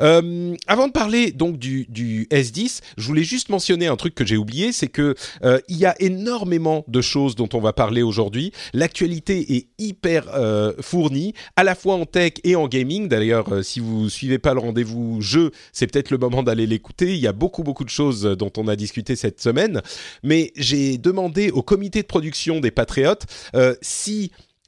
Euh, 0.00 0.54
avant 0.66 0.86
de 0.86 0.92
parler 0.92 1.32
donc 1.32 1.58
du, 1.58 1.86
du, 1.88 2.26
S10, 2.30 2.80
je 2.96 3.06
voulais 3.06 3.24
juste 3.24 3.48
mentionner 3.48 3.86
un 3.86 3.96
truc 3.96 4.14
que 4.14 4.24
j'ai 4.24 4.36
oublié, 4.36 4.72
c'est 4.72 4.88
que 4.88 5.14
euh, 5.44 5.60
il 5.68 5.76
y 5.76 5.86
a 5.86 5.94
énormément 6.00 6.84
de 6.88 7.00
choses 7.00 7.34
dont 7.36 7.48
on 7.52 7.60
va 7.60 7.72
parler 7.72 8.02
aujourd'hui. 8.02 8.52
L'actualité 8.72 9.56
est 9.56 9.68
hyper 9.78 10.26
euh, 10.34 10.72
fournie, 10.80 11.34
à 11.56 11.64
la 11.64 11.74
fois 11.74 11.94
en 11.94 12.06
tech 12.06 12.34
et 12.44 12.56
en 12.56 12.68
gaming. 12.68 13.08
D'ailleurs, 13.08 13.52
euh, 13.52 13.62
si 13.62 13.80
vous 13.80 14.08
suivez 14.08 14.38
pas 14.38 14.54
le 14.54 14.60
rendez-vous 14.60 15.20
jeu, 15.20 15.50
c'est 15.72 15.86
peut-être 15.86 16.10
le 16.10 16.18
moment 16.18 16.42
d'aller 16.42 16.66
l'écouter. 16.66 17.14
Il 17.14 17.20
y 17.20 17.26
a 17.26 17.32
beaucoup 17.32 17.62
beaucoup 17.62 17.84
de 17.84 17.90
choses 17.90 18.22
dont 18.22 18.52
on 18.56 18.68
a 18.68 18.76
discuté 18.76 19.16
cette 19.16 19.40
semaine. 19.40 19.82
Mais 20.22 20.52
j'ai 20.56 20.98
demandé 20.98 21.50
au 21.50 21.62
comité 21.62 22.02
de 22.02 22.06
production 22.06 22.60
des 22.60 22.70
Patriotes 22.70 23.26
euh, 23.54 23.74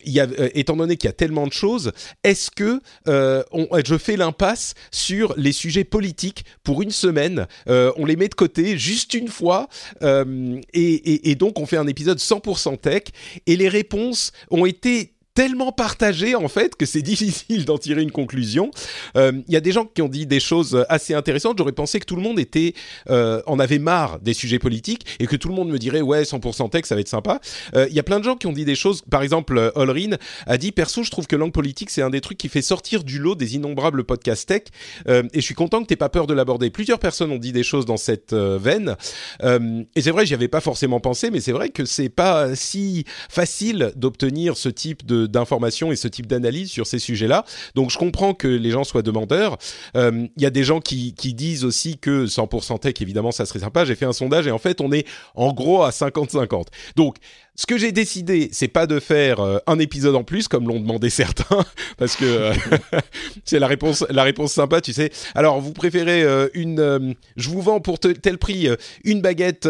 si 0.06 0.12
il 0.12 0.20
euh, 0.20 0.48
étant 0.54 0.76
donné 0.76 0.96
qu'il 0.96 1.08
y 1.08 1.10
a 1.10 1.14
tellement 1.14 1.46
de 1.46 1.52
choses, 1.52 1.92
est-ce 2.24 2.50
que 2.50 2.80
euh, 3.08 3.42
je 3.84 3.98
fais 3.98 4.16
l'impasse 4.16 4.74
sur 4.90 5.34
les 5.36 5.52
sujets 5.52 5.84
politiques 5.84 6.44
pour 6.62 6.82
une 6.82 6.90
semaine 6.90 7.46
euh, 7.68 7.92
On 7.96 8.04
les 8.04 8.16
met 8.16 8.28
de 8.28 8.34
côté 8.34 8.78
juste 8.78 9.14
une 9.14 9.28
fois 9.28 9.68
et, 10.02 11.30
et, 11.30 11.34
donc 11.34 11.58
on 11.58 11.66
fait 11.66 11.76
un 11.76 11.86
épisode 11.86 12.18
100% 12.18 12.78
tech 12.78 13.02
et 13.46 13.56
les 13.56 13.68
réponses 13.68 14.32
ont 14.50 14.66
été 14.66 15.15
tellement 15.36 15.70
partagé 15.70 16.34
en 16.34 16.48
fait 16.48 16.74
que 16.74 16.86
c'est 16.86 17.02
difficile 17.12 17.66
d'en 17.66 17.78
tirer 17.78 18.02
une 18.02 18.10
conclusion. 18.10 18.70
Euh, 19.16 19.32
il 19.46 19.54
y 19.54 19.56
a 19.56 19.60
des 19.60 19.70
gens 19.70 19.84
qui 19.84 20.00
ont 20.00 20.08
dit 20.08 20.26
des 20.26 20.40
choses 20.40 20.84
assez 20.88 21.14
intéressantes. 21.14 21.58
J'aurais 21.58 21.72
pensé 21.72 22.00
que 22.00 22.06
tout 22.06 22.16
le 22.16 22.22
monde 22.22 22.40
était 22.40 22.72
euh, 23.10 23.42
en 23.46 23.58
avait 23.58 23.78
marre 23.78 24.18
des 24.20 24.32
sujets 24.32 24.58
politiques 24.58 25.06
et 25.20 25.26
que 25.26 25.36
tout 25.36 25.48
le 25.48 25.54
monde 25.54 25.68
me 25.68 25.78
dirait 25.78 26.00
ouais 26.00 26.22
100% 26.22 26.70
tech 26.70 26.86
ça 26.86 26.94
va 26.94 27.02
être 27.02 27.08
sympa. 27.08 27.40
Euh, 27.74 27.86
il 27.90 27.94
y 27.94 27.98
a 27.98 28.02
plein 28.02 28.18
de 28.18 28.24
gens 28.24 28.36
qui 28.36 28.46
ont 28.46 28.52
dit 28.52 28.64
des 28.64 28.74
choses. 28.74 29.02
Par 29.10 29.22
exemple, 29.22 29.72
Olrin 29.74 30.16
a 30.46 30.56
dit 30.56 30.72
perso 30.72 31.02
je 31.02 31.10
trouve 31.10 31.26
que 31.26 31.36
langue 31.36 31.52
politique 31.52 31.90
c'est 31.90 32.02
un 32.02 32.10
des 32.10 32.22
trucs 32.22 32.38
qui 32.38 32.48
fait 32.48 32.62
sortir 32.62 33.04
du 33.04 33.18
lot 33.18 33.34
des 33.34 33.56
innombrables 33.56 34.04
podcasts 34.04 34.48
tech 34.48 34.62
et 35.06 35.22
je 35.34 35.40
suis 35.40 35.54
content 35.54 35.82
que 35.82 35.88
t'aies 35.88 35.96
pas 35.96 36.08
peur 36.08 36.26
de 36.26 36.32
l'aborder. 36.32 36.70
Plusieurs 36.70 36.98
personnes 36.98 37.30
ont 37.30 37.38
dit 37.38 37.52
des 37.52 37.62
choses 37.62 37.84
dans 37.84 37.98
cette 37.98 38.32
veine 38.32 38.96
et 39.42 40.00
c'est 40.00 40.10
vrai 40.10 40.24
j'y 40.24 40.32
avais 40.32 40.48
pas 40.48 40.60
forcément 40.60 41.00
pensé 41.00 41.30
mais 41.30 41.40
c'est 41.40 41.52
vrai 41.52 41.68
que 41.68 41.84
c'est 41.84 42.08
pas 42.08 42.54
si 42.54 43.04
facile 43.28 43.92
d'obtenir 43.96 44.56
ce 44.56 44.70
type 44.70 45.04
de 45.04 45.25
d'informations 45.26 45.92
et 45.92 45.96
ce 45.96 46.08
type 46.08 46.26
d'analyse 46.26 46.70
sur 46.70 46.86
ces 46.86 46.98
sujets-là. 46.98 47.44
Donc 47.74 47.90
je 47.90 47.98
comprends 47.98 48.34
que 48.34 48.48
les 48.48 48.70
gens 48.70 48.84
soient 48.84 49.02
demandeurs. 49.02 49.58
Euh, 49.96 50.26
il 50.36 50.42
y 50.42 50.46
a 50.46 50.50
des 50.50 50.64
gens 50.64 50.80
qui, 50.80 51.14
qui 51.14 51.34
disent 51.34 51.64
aussi 51.64 51.98
que 51.98 52.26
100% 52.26 52.80
tech, 52.80 52.94
évidemment, 53.00 53.32
ça 53.32 53.46
serait 53.46 53.60
sympa. 53.60 53.84
J'ai 53.84 53.94
fait 53.94 54.06
un 54.06 54.12
sondage 54.12 54.46
et 54.46 54.50
en 54.50 54.58
fait, 54.58 54.80
on 54.80 54.92
est 54.92 55.06
en 55.34 55.52
gros 55.52 55.82
à 55.82 55.90
50-50. 55.90 56.66
Donc 56.96 57.16
ce 57.56 57.64
que 57.64 57.78
j'ai 57.78 57.90
décidé, 57.90 58.50
c'est 58.52 58.68
pas 58.68 58.86
de 58.86 59.00
faire 59.00 59.40
euh, 59.40 59.58
un 59.66 59.78
épisode 59.78 60.14
en 60.14 60.24
plus 60.24 60.46
comme 60.46 60.68
l'ont 60.68 60.78
demandé 60.78 61.08
certains, 61.08 61.64
parce 61.96 62.14
que 62.14 62.24
euh, 62.24 62.52
c'est 63.44 63.58
la 63.58 63.66
réponse, 63.66 64.04
la 64.10 64.22
réponse 64.22 64.52
sympa, 64.52 64.80
tu 64.82 64.92
sais. 64.92 65.10
Alors, 65.34 65.60
vous 65.60 65.72
préférez 65.72 66.22
euh, 66.22 66.48
une, 66.52 67.14
je 67.36 67.48
vous 67.48 67.62
vends 67.62 67.80
pour 67.80 67.98
tel 67.98 68.38
prix 68.38 68.68
une 69.04 69.22
baguette 69.22 69.68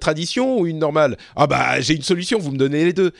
tradition 0.00 0.60
ou 0.60 0.66
une 0.66 0.78
normale? 0.78 1.16
Ah 1.36 1.46
bah, 1.46 1.80
j'ai 1.80 1.94
une 1.94 2.02
solution, 2.02 2.38
vous 2.38 2.50
me 2.50 2.58
donnez 2.58 2.84
les 2.84 2.92
deux. 2.92 3.12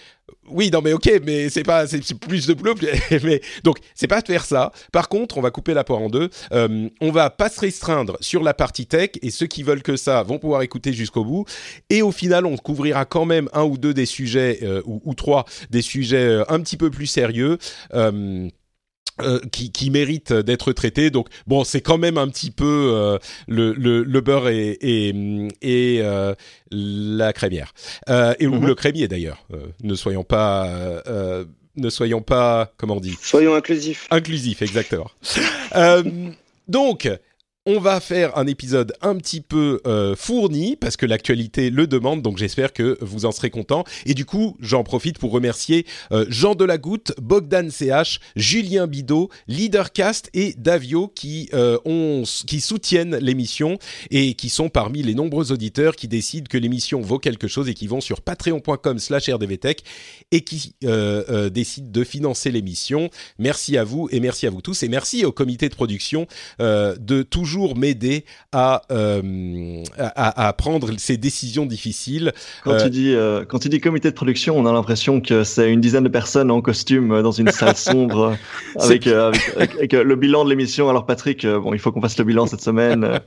Oui, 0.48 0.70
non 0.72 0.80
mais 0.82 0.92
ok, 0.92 1.20
mais 1.24 1.48
c'est 1.50 1.62
pas, 1.62 1.86
c'est 1.86 2.14
plus 2.18 2.46
de 2.46 2.54
boulot. 2.54 2.74
mais 3.22 3.40
donc, 3.64 3.78
c'est 3.94 4.06
pas 4.06 4.20
de 4.20 4.26
faire 4.26 4.44
ça. 4.44 4.72
Par 4.92 5.08
contre, 5.08 5.38
on 5.38 5.40
va 5.40 5.50
couper 5.50 5.72
la 5.72 5.84
poire 5.84 6.00
en 6.00 6.08
deux. 6.10 6.28
on 6.52 7.10
va 7.10 7.30
pas 7.30 7.48
se 7.48 7.60
restreindre 7.60 8.16
sur 8.20 8.42
la 8.42 8.52
partie 8.52 8.86
tech 8.86 9.10
et 9.22 9.30
ceux 9.30 9.46
qui 9.46 9.62
veulent 9.62 9.82
que 9.82 9.96
ça 9.96 10.22
vont 10.22 10.38
pouvoir 10.38 10.62
écouter 10.62 10.92
jusqu'au 10.92 11.24
bout. 11.24 11.44
Et 11.90 12.02
au 12.02 12.12
final, 12.12 12.44
on 12.46 12.56
couvrira 12.56 13.04
quand 13.04 13.24
même 13.24 13.48
un 13.52 13.64
ou 13.64 13.78
deux 13.78 13.94
des 13.94 14.01
sujets, 14.06 14.60
euh, 14.62 14.82
ou, 14.84 15.14
trois, 15.14 15.44
des 15.70 15.82
sujets 15.82 16.26
euh, 16.26 16.44
un 16.48 16.60
petit 16.60 16.76
peu 16.76 16.90
plus 16.90 17.06
sérieux. 17.06 17.58
Euh, 17.94 18.48
qui, 19.52 19.70
qui 19.70 19.90
méritent 19.90 20.32
d'être 20.32 20.72
traités. 20.72 21.10
Donc 21.10 21.28
bon, 21.46 21.64
c'est 21.64 21.82
quand 21.82 21.98
même 21.98 22.16
un 22.16 22.28
petit 22.28 22.50
peu 22.50 23.18
le, 23.46 23.72
le, 23.74 24.20
beurre 24.22 24.48
et, 24.48 24.78
et, 25.60 26.02
la 26.70 27.32
crémière. 27.34 27.74
et 28.08 28.46
ou 28.46 28.54
mhm. 28.54 28.66
le 28.66 28.74
crémier 28.74 29.08
d'ailleurs. 29.08 29.46
ne 29.82 29.94
soyons 29.94 30.24
pas... 30.24 31.04
ne 31.76 31.90
soyons 31.90 32.22
pas, 32.22 32.72
comment 32.78 32.96
on 32.96 33.00
dit? 33.00 33.16
Soyons 33.20 33.54
inclusifs. 33.54 34.08
Inclusifs, 34.10 34.62
exactement. 34.62 35.10
donc, 36.66 37.08
on 37.64 37.78
va 37.78 38.00
faire 38.00 38.36
un 38.36 38.48
épisode 38.48 38.92
un 39.02 39.14
petit 39.16 39.40
peu 39.40 39.80
euh, 39.86 40.16
fourni 40.16 40.74
parce 40.74 40.96
que 40.96 41.06
l'actualité 41.06 41.70
le 41.70 41.86
demande, 41.86 42.20
donc 42.20 42.36
j'espère 42.36 42.72
que 42.72 42.98
vous 43.00 43.24
en 43.24 43.30
serez 43.30 43.50
contents. 43.50 43.84
Et 44.04 44.14
du 44.14 44.24
coup, 44.24 44.56
j'en 44.58 44.82
profite 44.82 45.18
pour 45.18 45.30
remercier 45.30 45.86
euh, 46.10 46.26
Jean 46.28 46.56
Delagoutte, 46.56 47.12
Bogdan 47.20 47.70
CH, 47.70 48.18
Julien 48.34 48.88
Bidot, 48.88 49.30
Leadercast 49.46 50.28
et 50.34 50.54
Davio 50.58 51.06
qui, 51.06 51.50
euh, 51.54 51.78
ont, 51.84 52.24
qui 52.46 52.60
soutiennent 52.60 53.16
l'émission 53.18 53.78
et 54.10 54.34
qui 54.34 54.48
sont 54.48 54.68
parmi 54.68 55.04
les 55.04 55.14
nombreux 55.14 55.52
auditeurs 55.52 55.94
qui 55.94 56.08
décident 56.08 56.48
que 56.50 56.58
l'émission 56.58 57.00
vaut 57.00 57.20
quelque 57.20 57.46
chose 57.46 57.68
et 57.68 57.74
qui 57.74 57.86
vont 57.86 58.00
sur 58.00 58.22
patreon.com 58.22 58.98
slash 58.98 59.28
rdvtech 59.28 59.84
et 60.32 60.40
qui 60.40 60.74
décident 61.52 61.90
de 61.90 62.04
financer 62.04 62.50
l'émission. 62.50 63.08
Merci 63.38 63.76
à 63.76 63.84
vous 63.84 64.08
et 64.10 64.18
merci 64.18 64.46
à 64.46 64.50
vous 64.50 64.62
tous 64.62 64.82
et 64.82 64.88
merci 64.88 65.24
au 65.24 65.30
comité 65.32 65.68
de 65.68 65.74
production 65.74 66.26
de 66.58 67.22
toujours 67.22 67.51
m'aider 67.76 68.24
euh, 68.54 69.82
à, 69.98 70.46
à, 70.48 70.52
prendre 70.52 70.90
ces 70.98 71.16
décisions 71.16 71.66
difficiles. 71.66 72.32
Quand, 72.64 72.76
tu 72.76 72.84
euh, 72.84 72.88
dis, 72.88 73.14
euh, 73.14 73.44
quand 73.44 73.58
tu 73.58 73.68
dis 73.68 73.80
comité 73.80 74.10
de 74.10 74.14
production, 74.14 74.58
on 74.58 74.66
a 74.66 74.72
l'impression 74.72 75.20
que 75.20 75.44
c'est 75.44 75.70
une 75.70 75.80
dizaine 75.80 76.04
de 76.04 76.08
personnes 76.08 76.50
en 76.50 76.60
costume 76.60 77.22
dans 77.22 77.32
une 77.32 77.50
salle 77.50 77.76
sombre 77.76 78.36
avec, 78.78 79.06
avec, 79.06 79.92
le 79.92 80.16
bilan 80.16 80.44
de 80.44 80.50
l'émission. 80.50 80.88
Alors 80.88 81.06
Patrick, 81.06 81.46
bon, 81.46 81.72
il 81.72 81.78
faut 81.78 81.92
qu'on 81.92 82.02
fasse 82.02 82.18
le 82.18 82.24
bilan 82.24 82.46
cette 82.46 82.62
semaine. 82.62 83.20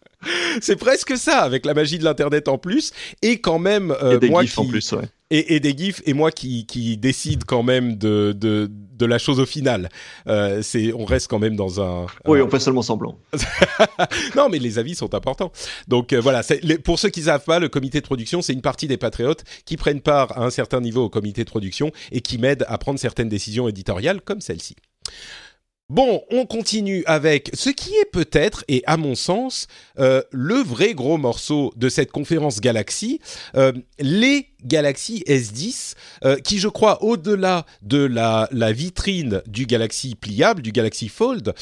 c'est 0.60 0.76
presque 0.76 1.16
ça, 1.16 1.40
avec 1.40 1.66
la 1.66 1.74
magie 1.74 1.98
de 1.98 2.04
l'internet 2.04 2.48
en 2.48 2.58
plus, 2.58 2.92
et 3.22 3.40
quand 3.40 3.58
même 3.58 3.94
et 4.12 4.18
des 4.18 4.32
gifs 4.40 4.58
en 4.58 4.66
plus, 4.66 4.92
ouais. 4.92 5.04
et, 5.30 5.56
et, 5.56 5.60
des 5.60 5.76
gifs, 5.76 6.02
et 6.06 6.14
moi 6.14 6.30
qui, 6.30 6.66
qui 6.66 6.96
décide 6.96 7.44
quand 7.44 7.62
même 7.62 7.96
de, 7.96 8.32
de, 8.32 8.70
de 8.96 9.06
la 9.06 9.18
chose 9.18 9.40
au 9.40 9.46
final. 9.46 9.88
Euh, 10.26 10.62
c'est, 10.62 10.92
on 10.92 11.04
reste 11.04 11.28
quand 11.28 11.38
même 11.38 11.56
dans 11.56 11.80
un. 11.80 12.06
Oui, 12.26 12.40
on 12.40 12.48
fait 12.48 12.60
seulement 12.60 12.82
semblant. 12.82 13.18
non, 14.36 14.48
mais 14.48 14.58
les 14.58 14.78
avis 14.78 14.94
sont 14.94 15.14
importants. 15.14 15.52
Donc 15.88 16.12
euh, 16.12 16.20
voilà, 16.20 16.42
pour 16.84 16.98
ceux 16.98 17.10
qui 17.10 17.20
ne 17.20 17.26
savent 17.26 17.44
pas, 17.44 17.58
le 17.58 17.68
comité 17.68 18.00
de 18.00 18.06
production, 18.06 18.42
c'est 18.42 18.52
une 18.52 18.62
partie 18.62 18.88
des 18.88 18.96
patriotes 18.96 19.44
qui 19.64 19.76
prennent 19.76 20.00
part 20.00 20.36
à 20.38 20.44
un 20.44 20.50
certain 20.50 20.80
niveau 20.80 21.04
au 21.04 21.10
comité 21.10 21.44
de 21.44 21.50
production 21.50 21.92
et 22.12 22.20
qui 22.20 22.38
m'aident 22.38 22.64
à 22.68 22.78
prendre 22.78 22.98
certaines 22.98 23.28
décisions 23.28 23.68
éditoriales 23.68 24.20
comme 24.20 24.40
celle-ci. 24.40 24.76
Bon, 25.90 26.22
on 26.30 26.46
continue 26.46 27.04
avec 27.04 27.50
ce 27.52 27.68
qui 27.68 27.90
est 27.90 28.10
peut-être, 28.10 28.64
et 28.68 28.82
à 28.86 28.96
mon 28.96 29.14
sens, 29.14 29.66
euh, 29.98 30.22
le 30.32 30.54
vrai 30.54 30.94
gros 30.94 31.18
morceau 31.18 31.74
de 31.76 31.90
cette 31.90 32.10
conférence 32.10 32.62
Galaxy, 32.62 33.20
euh, 33.54 33.70
les 33.98 34.48
Galaxy 34.64 35.22
S10, 35.26 35.94
euh, 36.24 36.36
qui 36.38 36.58
je 36.58 36.68
crois, 36.68 37.04
au-delà 37.04 37.66
de 37.82 37.98
la, 37.98 38.48
la, 38.50 38.72
vitrine 38.72 39.42
du 39.46 39.66
Galaxy 39.66 40.14
pliable, 40.14 40.62
du 40.62 40.72
Galaxy 40.72 41.08
Fold, 41.08 41.52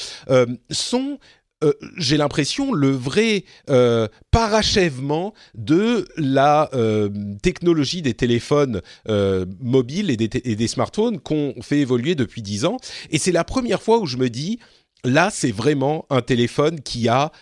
sont 0.70 1.18
euh, 1.62 1.72
j'ai 1.96 2.16
l'impression, 2.16 2.72
le 2.72 2.90
vrai 2.90 3.44
euh, 3.70 4.08
parachèvement 4.30 5.34
de 5.54 6.06
la 6.16 6.70
euh, 6.74 7.08
technologie 7.42 8.02
des 8.02 8.14
téléphones 8.14 8.80
mobiles 9.60 10.10
et 10.10 10.16
des, 10.16 10.30
et 10.44 10.56
des 10.56 10.68
smartphones 10.68 11.18
qu'on 11.20 11.54
fait 11.62 11.80
évoluer 11.80 12.14
depuis 12.14 12.42
dix 12.42 12.64
ans. 12.64 12.76
Et 13.10 13.18
c'est 13.18 13.32
la 13.32 13.44
première 13.44 13.82
fois 13.82 13.98
où 13.98 14.06
je 14.06 14.16
me 14.16 14.28
dis, 14.28 14.58
là, 15.04 15.30
c'est 15.32 15.52
vraiment 15.52 16.06
un 16.10 16.22
téléphone 16.22 16.80
qui 16.80 17.08
a 17.08 17.32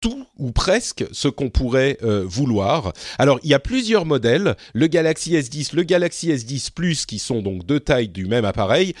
tout 0.00 0.24
ou 0.38 0.52
presque 0.52 1.04
ce 1.12 1.28
qu'on 1.28 1.50
pourrait 1.50 1.98
euh, 2.02 2.24
vouloir. 2.24 2.92
Alors, 3.18 3.40
il 3.42 3.50
y 3.50 3.54
a 3.54 3.58
plusieurs 3.58 4.04
modèles, 4.04 4.56
le 4.74 4.86
Galaxy 4.86 5.34
S10, 5.34 5.74
le 5.74 5.82
Galaxy 5.82 6.28
S10 6.28 6.70
Plus, 6.72 7.06
qui 7.06 7.18
sont 7.18 7.42
donc 7.42 7.66
deux 7.66 7.80
tailles 7.80 8.08
du 8.08 8.26
même 8.26 8.44
appareil. 8.44 8.94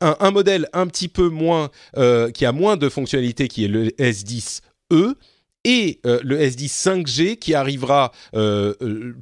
Un, 0.00 0.30
modèle 0.30 0.68
un 0.72 0.86
petit 0.86 1.08
peu 1.08 1.28
moins, 1.28 1.70
euh, 1.96 2.30
qui 2.30 2.44
a 2.44 2.52
moins 2.52 2.76
de 2.76 2.88
fonctionnalités, 2.88 3.48
qui 3.48 3.64
est 3.64 3.68
le 3.68 3.88
S10e, 3.90 5.14
et 5.64 6.00
euh, 6.06 6.18
le 6.24 6.40
S10 6.40 6.72
5G 6.72 7.36
qui 7.36 7.54
arrivera 7.54 8.10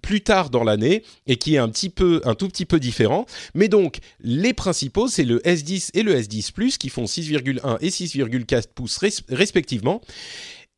plus 0.00 0.22
tard 0.22 0.48
dans 0.48 0.64
l'année 0.64 1.04
et 1.26 1.37
qui 1.37 1.56
est 1.56 1.59
un 1.59 1.68
petit 1.68 1.90
peu 1.90 2.22
un 2.24 2.35
tout 2.35 2.48
petit 2.48 2.64
peu 2.64 2.80
différent 2.80 3.26
mais 3.54 3.68
donc 3.68 3.98
les 4.20 4.54
principaux 4.54 5.06
c'est 5.06 5.24
le 5.24 5.40
S10 5.40 5.90
et 5.92 6.02
le 6.02 6.14
S10 6.14 6.52
Plus 6.52 6.78
qui 6.78 6.88
font 6.88 7.04
6,1 7.04 7.76
et 7.83 7.88
6,4 7.90 8.68
pouces 8.74 8.98
respectivement 9.28 10.00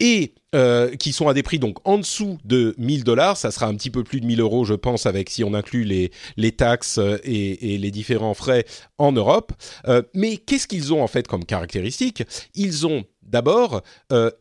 et 0.00 0.34
euh, 0.54 0.94
qui 0.96 1.12
sont 1.12 1.28
à 1.28 1.34
des 1.34 1.42
prix 1.42 1.58
donc 1.58 1.78
en 1.88 1.96
dessous 1.96 2.38
de 2.44 2.74
1000 2.76 3.04
dollars. 3.04 3.36
Ça 3.36 3.50
sera 3.50 3.66
un 3.66 3.74
petit 3.74 3.90
peu 3.90 4.04
plus 4.04 4.20
de 4.20 4.26
1000 4.26 4.40
euros, 4.40 4.64
je 4.64 4.74
pense, 4.74 5.06
avec 5.06 5.30
si 5.30 5.44
on 5.44 5.54
inclut 5.54 5.84
les, 5.84 6.52
taxes 6.52 6.98
euh, 6.98 7.18
et, 7.24 7.74
et 7.74 7.78
les 7.78 7.90
différents 7.90 8.34
frais 8.34 8.66
en 8.98 9.12
Europe. 9.12 9.52
Euh, 9.88 10.02
mais 10.14 10.36
qu'est-ce 10.36 10.68
qu'ils 10.68 10.92
ont 10.92 11.02
en 11.02 11.06
fait 11.06 11.26
comme 11.26 11.44
caractéristique? 11.44 12.22
Ils 12.54 12.86
ont 12.86 13.04
d'abord 13.22 13.82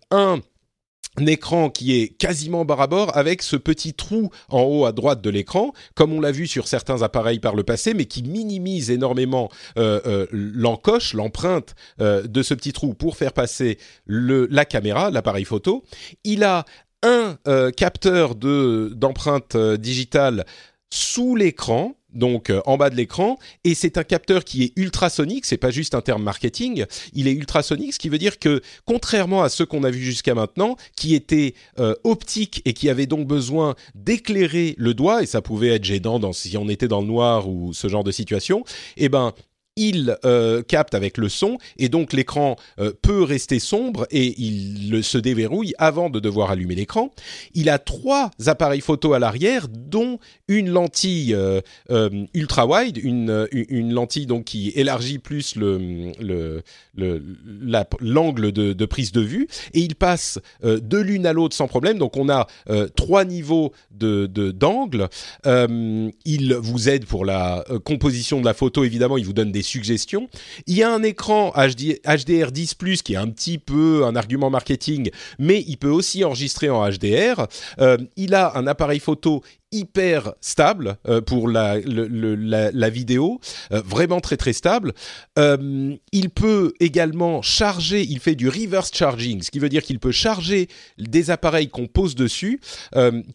un 0.10 0.42
un 1.17 1.26
écran 1.26 1.69
qui 1.69 2.00
est 2.00 2.10
quasiment 2.10 2.65
barre 2.65 2.82
à 2.82 2.88
bord 2.88 3.17
avec 3.17 3.41
ce 3.41 3.56
petit 3.56 3.93
trou 3.93 4.30
en 4.50 4.62
haut 4.62 4.86
à 4.86 4.91
droite 4.91 5.21
de 5.21 5.30
l'écran, 5.30 5.74
comme 5.95 6.13
on 6.13 6.21
l'a 6.21 6.32
vu 6.32 6.47
sur 6.47 6.67
certains 6.67 7.02
appareils 7.02 7.39
par 7.39 7.56
le 7.56 7.63
passé, 7.63 7.93
mais 7.93 8.06
qui 8.06 8.24
minimise 8.24 8.91
énormément 8.91 9.50
euh, 9.78 10.00
euh, 10.06 10.26
l'encoche, 10.32 11.13
l'empreinte 11.13 11.76
euh, 12.00 12.24
de 12.24 12.43
ce 12.43 12.54
petit 12.54 12.74
trou 12.74 12.93
pour 12.93 13.17
faire 13.17 13.34
passer 13.34 13.78
la 14.08 14.65
caméra, 14.65 15.12
l'appareil 15.12 15.45
photo. 15.45 15.84
Il 16.24 16.43
a 16.43 16.65
un 17.04 17.38
capteur 17.76 18.36
de 18.36 18.91
d'empreinte 18.95 19.58
digitale 19.58 20.45
sous 20.91 21.36
l'écran 21.36 21.95
donc 22.13 22.50
euh, 22.50 22.62
en 22.65 22.78
bas 22.78 22.89
de 22.89 22.95
l'écran, 22.95 23.38
et 23.63 23.76
c'est 23.76 23.97
un 23.97 24.04
capteur 24.04 24.43
qui 24.43 24.63
est 24.63 24.74
ultrasonique, 24.76 25.45
c'est 25.45 25.58
pas 25.58 25.71
juste 25.71 25.95
un 25.95 26.02
terme 26.02 26.24
marketing, 26.24 26.86
il 27.13 27.28
est 27.28 27.34
ultrasonique, 27.34 27.93
ce 27.93 28.00
qui 28.00 28.10
veut 28.10 28.17
dire 28.17 28.39
que 28.39 28.62
contrairement 28.86 29.43
à 29.43 29.50
ceux 29.50 29.65
qu'on 29.65 29.84
a 29.84 29.91
vus 29.91 30.04
jusqu'à 30.04 30.36
maintenant, 30.36 30.76
qui 30.95 31.15
étaient 31.15 31.54
euh, 31.80 31.95
optiques 32.04 32.62
et 32.65 32.74
qui 32.74 32.89
avaient 32.89 33.06
donc 33.06 33.28
besoin 33.28 33.76
d'éclairer 33.95 34.76
le 34.78 34.93
doigt, 34.93 35.24
et 35.24 35.26
ça 35.26 35.41
pouvait 35.41 35.69
être 35.69 35.84
gênant 35.84 36.19
dans, 36.19 36.34
si 36.34 36.56
on 36.58 36.69
était 36.69 36.88
dans 36.88 37.02
le 37.02 37.08
noir 37.08 37.47
ou 37.47 37.74
ce 37.74 37.88
genre 37.88 38.04
de 38.04 38.12
situation, 38.12 38.63
eh 38.97 39.10
ben 39.10 39.34
il 39.82 40.15
euh, 40.26 40.62
capte 40.62 40.94
avec 40.94 41.17
le 41.17 41.28
son 41.28 41.58
et 41.80 41.89
donc 41.89 42.13
l'écran 42.13 42.56
euh, 42.80 42.94
peut 43.02 43.24
rester 43.24 43.58
sombre 43.58 44.06
et 44.12 44.39
il 44.39 45.04
se 45.04 45.17
déverrouille 45.17 45.74
avant 45.80 46.12
de 46.12 46.20
devoir 46.20 46.52
allumer 46.52 46.76
l'écran. 46.76 47.12
Il 47.56 47.67
a 47.67 47.80
trois 47.80 48.30
appareils 48.46 48.82
photo 48.82 49.13
à 49.13 49.20
l'arrière, 49.20 49.67
dont 49.67 50.20
une 50.48 50.70
lentille 50.70 51.34
euh, 51.34 51.62
ultra 52.36 52.67
wide, 52.67 52.98
une, 52.98 53.48
une, 53.52 53.91
lentille 53.91 54.28
donc 54.28 54.46
qui 54.46 54.70
élargit 54.76 55.17
plus 55.17 55.56
le, 55.56 56.12
le, 56.20 57.24
l'angle 58.00 58.52
de, 58.52 58.74
de, 58.74 58.86
prise 58.86 59.12
de 59.12 59.22
vue 59.22 59.48
et 59.74 59.80
il 59.80 59.96
passe 59.96 60.39
de 60.63 60.98
l'une 60.98 61.26
à 61.26 61.34
l'autre 61.34 61.56
sans 61.56 61.67
problème. 61.67 61.98
Donc 61.98 62.17
on 62.17 62.30
a 62.30 62.46
trois 62.96 63.26
niveaux 63.26 63.72
de 63.91 64.28
d'angle. 64.52 65.10
il 65.46 66.54
vous 66.56 66.89
aide 66.89 67.06
pour 67.06 67.26
la 67.26 67.65
composition 67.84 68.39
de 68.39 68.46
la 68.46 68.54
photo 68.54 68.84
évidemment. 68.84 69.17
Il 69.17 69.26
vous 69.26 69.34
donne 69.34 69.52
des 69.52 69.63
suggestions. 69.72 70.30
Il 70.68 70.76
y 70.76 70.84
a 70.84 70.92
un 70.92 71.04
écran 71.04 71.52
HD, 71.56 72.00
HDR10 72.06 73.02
qui 73.02 73.14
est 73.14 73.18
un 73.18 73.30
petit 73.30 73.58
peu 73.58 74.06
un 74.06 74.16
argument 74.16 74.50
marketing, 74.50 75.10
mais 75.40 75.64
il 75.68 75.78
peut 75.78 75.90
aussi 75.90 76.24
enregistrer 76.24 76.70
en 76.70 76.88
HDR. 76.88 77.48
Euh, 77.80 77.98
il 78.16 78.36
a 78.36 78.58
un 78.58 78.68
appareil 78.68 79.00
photo 79.00 79.44
hyper 79.72 80.34
stable 80.42 80.98
euh, 81.08 81.22
pour 81.22 81.48
la, 81.48 81.78
la, 81.86 82.90
vidéo, 82.90 83.40
euh, 83.72 83.82
vraiment 83.86 84.20
très 84.20 84.36
très 84.36 84.54
stable. 84.54 84.94
Euh, 85.40 85.96
il 86.12 86.30
peut 86.30 86.74
également 86.80 87.42
charger, 87.42 88.02
il 88.02 88.20
fait 88.20 88.36
du 88.36 88.50
reverse 88.50 88.92
charging, 88.94 89.42
ce 89.42 89.50
qui 89.50 89.60
veut 89.60 89.70
dire 89.70 89.84
qu'il 89.84 90.00
peut 90.00 90.12
charger 90.12 90.68
des 90.98 91.32
appareils 91.32 91.70
qu'on 91.70 91.88
pose 91.88 92.16
dessus, 92.16 92.60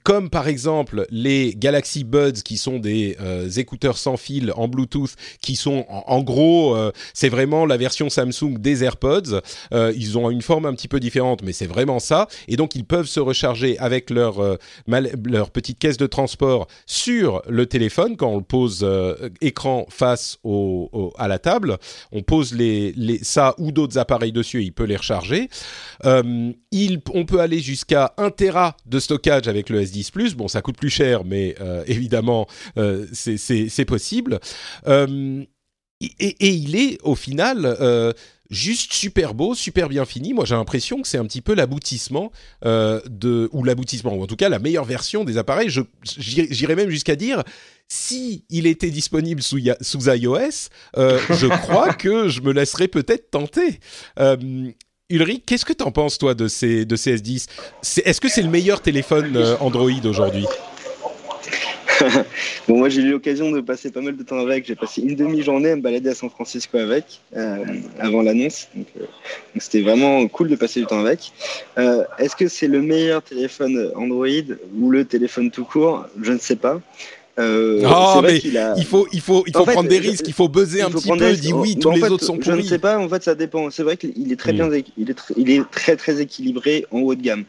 comme 0.03 0.31
par 0.31 0.49
exemple 0.49 1.07
les 1.11 1.55
Galaxy 1.55 2.05
Buds 2.05 2.42
qui 2.44 2.59
sont 2.59 2.79
des 2.79 3.16
écouteurs 3.57 3.96
sans 3.96 4.16
fil 4.16 4.53
en 4.57 4.68
Bluetooth, 4.68 5.14
qui 5.40 5.57
sont 5.57 5.87
en, 5.88 6.22
gros, 6.22 6.77
c'est 7.14 7.29
vraiment 7.29 7.66
la 7.66 7.77
version 7.77 8.11
Samsung 8.11 8.59
des 8.59 8.85
AirPods. 8.85 9.40
ils 9.72 10.18
ont 10.18 10.31
une 10.31 10.42
forme 10.42 10.66
un 10.66 10.75
petit 10.75 10.88
peu 10.88 11.01
différente, 11.01 11.42
mais 11.42 11.53
c'est 11.53 11.66
vraiment 11.66 11.99
ça. 11.99 12.29
Et 12.49 12.57
donc 12.57 12.75
ils 12.75 12.85
peuvent 12.85 13.07
se 13.07 13.20
recharger 13.20 13.79
avec 13.79 14.11
leur, 14.11 14.59
leur 14.87 15.51
petite 15.51 15.79
caisse 15.79 15.96
de 15.96 16.07
transport 16.07 16.25
transport 16.26 16.66
sur 16.86 17.40
le 17.48 17.66
téléphone 17.66 18.16
quand 18.16 18.30
on 18.30 18.38
le 18.38 18.42
pose 18.42 18.80
euh, 18.82 19.28
écran 19.40 19.86
face 19.88 20.38
au, 20.42 21.12
à 21.18 21.28
la 21.28 21.38
table. 21.38 21.78
On 22.10 22.22
pose 22.22 22.52
les, 22.52 22.92
les 22.96 23.18
ça 23.22 23.54
ou 23.58 23.70
d'autres 23.70 23.96
appareils 23.98 24.32
dessus 24.32 24.60
et 24.60 24.64
il 24.64 24.72
peut 24.72 24.84
les 24.84 24.96
recharger. 24.96 25.48
Euh, 26.04 26.52
il, 26.72 27.00
on 27.14 27.24
peut 27.24 27.38
aller 27.38 27.60
jusqu'à 27.60 28.12
1 28.16 28.30
Tera 28.30 28.76
de 28.86 28.98
stockage 28.98 29.46
avec 29.46 29.70
le 29.70 29.82
S10 29.82 30.34
Bon, 30.34 30.48
ça 30.48 30.62
coûte 30.62 30.76
plus 30.76 30.90
cher, 30.90 31.24
mais 31.24 31.54
euh, 31.60 31.84
évidemment, 31.86 32.48
c'est 33.12 33.84
possible. 33.84 34.40
Et, 34.88 36.10
et, 36.20 36.50
il 36.50 36.76
est 36.76 36.98
au 37.04 37.14
final 37.14 37.76
juste 38.50 38.92
super 38.92 39.35
beau, 39.35 39.54
super 39.54 39.88
bien 39.88 40.04
fini. 40.04 40.32
Moi, 40.32 40.44
j'ai 40.44 40.54
l'impression 40.54 41.02
que 41.02 41.09
c'est 41.09 41.18
un 41.18 41.26
petit 41.26 41.42
peu 41.42 41.54
l'aboutissement 41.54 42.30
euh, 42.64 43.00
de 43.09 43.48
ou 43.52 43.64
l'aboutissement 43.64 44.14
ou 44.14 44.22
en 44.22 44.26
tout 44.26 44.37
cas 44.37 44.48
la 44.48 44.59
meilleure 44.59 44.85
version 44.85 45.24
des 45.24 45.38
appareils. 45.38 45.70
J'irais 46.02 46.76
même 46.76 46.90
jusqu'à 46.90 47.16
dire 47.16 47.42
si 47.88 48.44
il 48.50 48.66
était 48.66 48.90
disponible 48.90 49.42
sous, 49.42 49.61
sous 49.80 50.09
iOS, 50.09 50.68
euh, 50.96 51.18
je 51.30 51.46
crois 51.46 51.92
que 51.92 52.28
je 52.28 52.40
me 52.40 52.52
laisserais 52.52 52.88
peut-être 52.88 53.30
tenter. 53.30 53.80
Euh, 54.18 54.37
Ulrich, 55.09 55.44
qu'est-ce 55.46 55.64
que 55.64 55.72
tu 55.72 55.85
en 55.85 55.92
penses 55.92 56.18
toi 56.18 56.35
de 56.35 56.48
ces 56.48 56.85
de 56.85 56.96
ces 56.96 57.16
S10 57.16 57.46
Est-ce 58.04 58.20
que 58.20 58.28
c'est 58.28 58.42
le 58.42 58.50
meilleur 58.50 58.80
téléphone 58.80 59.37
Android 59.61 60.04
aujourd'hui? 60.04 60.46
bon, 62.68 62.78
moi 62.78 62.88
j'ai 62.88 63.02
eu 63.02 63.11
l'occasion 63.11 63.50
de 63.50 63.61
passer 63.61 63.90
pas 63.90 64.00
mal 64.00 64.16
de 64.16 64.22
temps 64.22 64.38
avec. 64.38 64.66
J'ai 64.66 64.74
passé 64.74 65.02
une 65.02 65.14
demi-journée 65.14 65.70
à 65.70 65.76
me 65.76 65.80
balader 65.80 66.11
à 66.11 66.14
San 66.14 66.30
Francisco 66.30 66.78
avec, 66.78 67.20
euh, 67.37 67.64
avant 67.98 68.22
l'annonce. 68.22 68.68
Euh, 68.76 68.80
donc, 68.80 69.06
c'était 69.59 69.82
vraiment 69.82 70.26
cool 70.28 70.48
de 70.48 70.56
passer 70.56 70.80
du 70.80 70.87
temps 70.87 71.00
avec. 71.00 71.32
Euh, 71.78 72.04
est-ce 72.18 72.37
que 72.37 72.48
c'est 72.48 72.68
le 72.68 72.82
meilleur 72.82 73.22
téléphone 73.22 73.90
Android 73.94 74.26
ou 74.78 74.90
le 74.90 75.04
téléphone 75.04 75.50
tout 75.50 75.64
court? 75.64 76.06
Je 76.20 76.32
ne 76.32 76.38
sais 76.38 76.56
pas. 76.56 76.80
Euh, 77.38 77.82
mais 78.22 78.38
il, 78.38 78.85
faut, 78.87 79.06
il 79.12 79.20
faut, 79.20 79.44
il 79.46 79.52
faut 79.54 79.66
prendre 79.66 79.90
des 79.90 79.98
risques, 79.98 80.26
il 80.26 80.32
faut 80.32 80.48
buzzer 80.48 80.80
un 80.80 80.90
petit 80.90 81.11
peu. 81.11 81.32
Dit 81.35 81.52
oui, 81.52 81.76
tous 81.76 81.90
les 81.90 82.02
autres 82.04 82.24
sont 82.24 82.38
pourris. 82.38 82.56
Je 82.56 82.62
ne 82.62 82.62
sais 82.62 82.78
pas, 82.78 82.98
en 82.98 83.09
fait, 83.09 83.22
ça 83.22 83.35
dépend. 83.35 83.70
C'est 83.70 83.82
vrai 83.82 83.98
qu'il 83.98 84.32
est 84.32 84.37
très 84.37 84.52
hmm. 84.52 84.68
bien, 84.68 84.82
il 84.96 85.11
est, 85.11 85.16
il 85.37 85.50
est 85.50 85.70
très 85.70 85.96
très 85.96 86.20
équilibré 86.20 86.87
en 86.90 87.00
haut 87.00 87.14
de 87.14 87.22
gamme. 87.22 87.44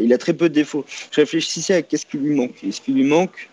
il 0.00 0.12
a 0.12 0.18
très 0.18 0.34
peu 0.34 0.48
de 0.48 0.54
défauts. 0.54 0.84
Je 1.10 1.20
réfléchissais 1.20 1.74
à 1.74 1.82
qu'est-ce 1.82 2.06
qui 2.06 2.16
lui 2.18 2.34
manque. 2.34 2.62
Est-ce 2.62 2.80
qu'il 2.80 2.94
lui 2.94 3.04
manque 3.04 3.48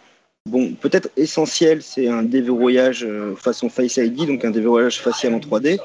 Bon, 0.47 0.73
peut-être 0.79 1.09
essentiel, 1.17 1.81
c'est 1.81 2.07
un 2.07 2.21
déverrouillage 2.21 3.03
euh, 3.03 3.35
façon 3.35 3.67
Face 3.67 3.97
ID, 3.97 4.27
donc 4.27 4.45
un 4.45 4.51
déverrouillage 4.51 5.01
facial 5.01 5.33
en 5.33 5.39
3D. 5.39 5.79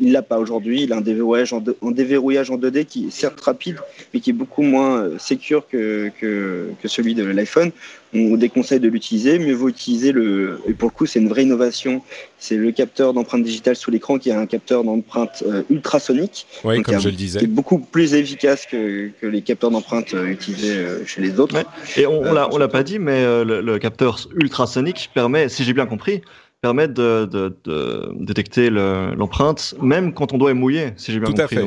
Il 0.00 0.12
l'a 0.12 0.22
pas 0.22 0.38
aujourd'hui. 0.38 0.82
Il 0.82 0.92
a 0.92 0.96
un 0.96 1.00
déverrouillage 1.00 1.52
en, 1.52 1.62
déverrouillage 1.90 2.50
en 2.50 2.56
2D 2.56 2.84
qui 2.84 3.06
est 3.06 3.10
certes 3.10 3.40
rapide, 3.40 3.76
mais 4.12 4.20
qui 4.20 4.30
est 4.30 4.34
beaucoup 4.34 4.62
moins 4.62 4.98
euh, 4.98 5.18
sécure 5.18 5.68
que, 5.68 6.10
que, 6.20 6.70
que 6.82 6.88
celui 6.88 7.14
de 7.14 7.24
l'iPhone. 7.24 7.70
On 8.12 8.36
déconseille 8.36 8.80
de 8.80 8.88
l'utiliser. 8.88 9.38
Mieux 9.38 9.54
vaut 9.54 9.68
utiliser 9.68 10.12
le. 10.12 10.60
Et 10.68 10.72
pour 10.72 10.88
le 10.88 10.94
coup, 10.94 11.06
c'est 11.06 11.20
une 11.20 11.28
vraie 11.28 11.44
innovation. 11.44 12.02
C'est 12.38 12.56
le 12.56 12.72
capteur 12.72 13.12
d'empreinte 13.12 13.42
digitale 13.42 13.76
sous 13.76 13.90
l'écran 13.90 14.18
qui 14.18 14.30
est 14.30 14.34
un 14.34 14.46
capteur 14.46 14.84
d'empreinte 14.84 15.44
euh, 15.46 15.62
ultrasonique. 15.70 16.46
Oui, 16.64 16.82
comme 16.82 17.00
je 17.00 17.08
le 17.08 17.16
disais. 17.16 17.38
Qui 17.38 17.44
est 17.44 17.48
beaucoup 17.48 17.78
plus 17.78 18.14
efficace 18.14 18.66
que, 18.66 19.10
que 19.20 19.26
les 19.26 19.42
capteurs 19.42 19.70
d'empreinte 19.70 20.14
euh, 20.14 20.26
utilisés 20.26 20.76
chez 21.06 21.22
les 21.22 21.38
autres. 21.38 21.56
Et 21.96 22.06
on, 22.06 22.22
on 22.22 22.58
l'a 22.58 22.68
pas 22.68 22.82
dit, 22.82 22.98
mais 22.98 23.24
le, 23.44 23.60
le 23.60 23.78
capteur 23.78 24.18
ultrasonique 24.34 25.10
permet, 25.14 25.48
si 25.48 25.64
j'ai 25.64 25.72
bien 25.72 25.86
compris, 25.86 26.22
permet 26.64 26.88
de, 26.88 27.26
de, 27.26 28.08
détecter 28.18 28.70
l'empreinte, 28.70 29.74
même 29.82 30.14
quand 30.14 30.32
on 30.32 30.38
doit 30.38 30.54
mouiller, 30.54 30.94
si 30.96 31.12
j'ai 31.12 31.20
bien 31.20 31.30
Tout 31.30 31.42
compris. 31.42 31.58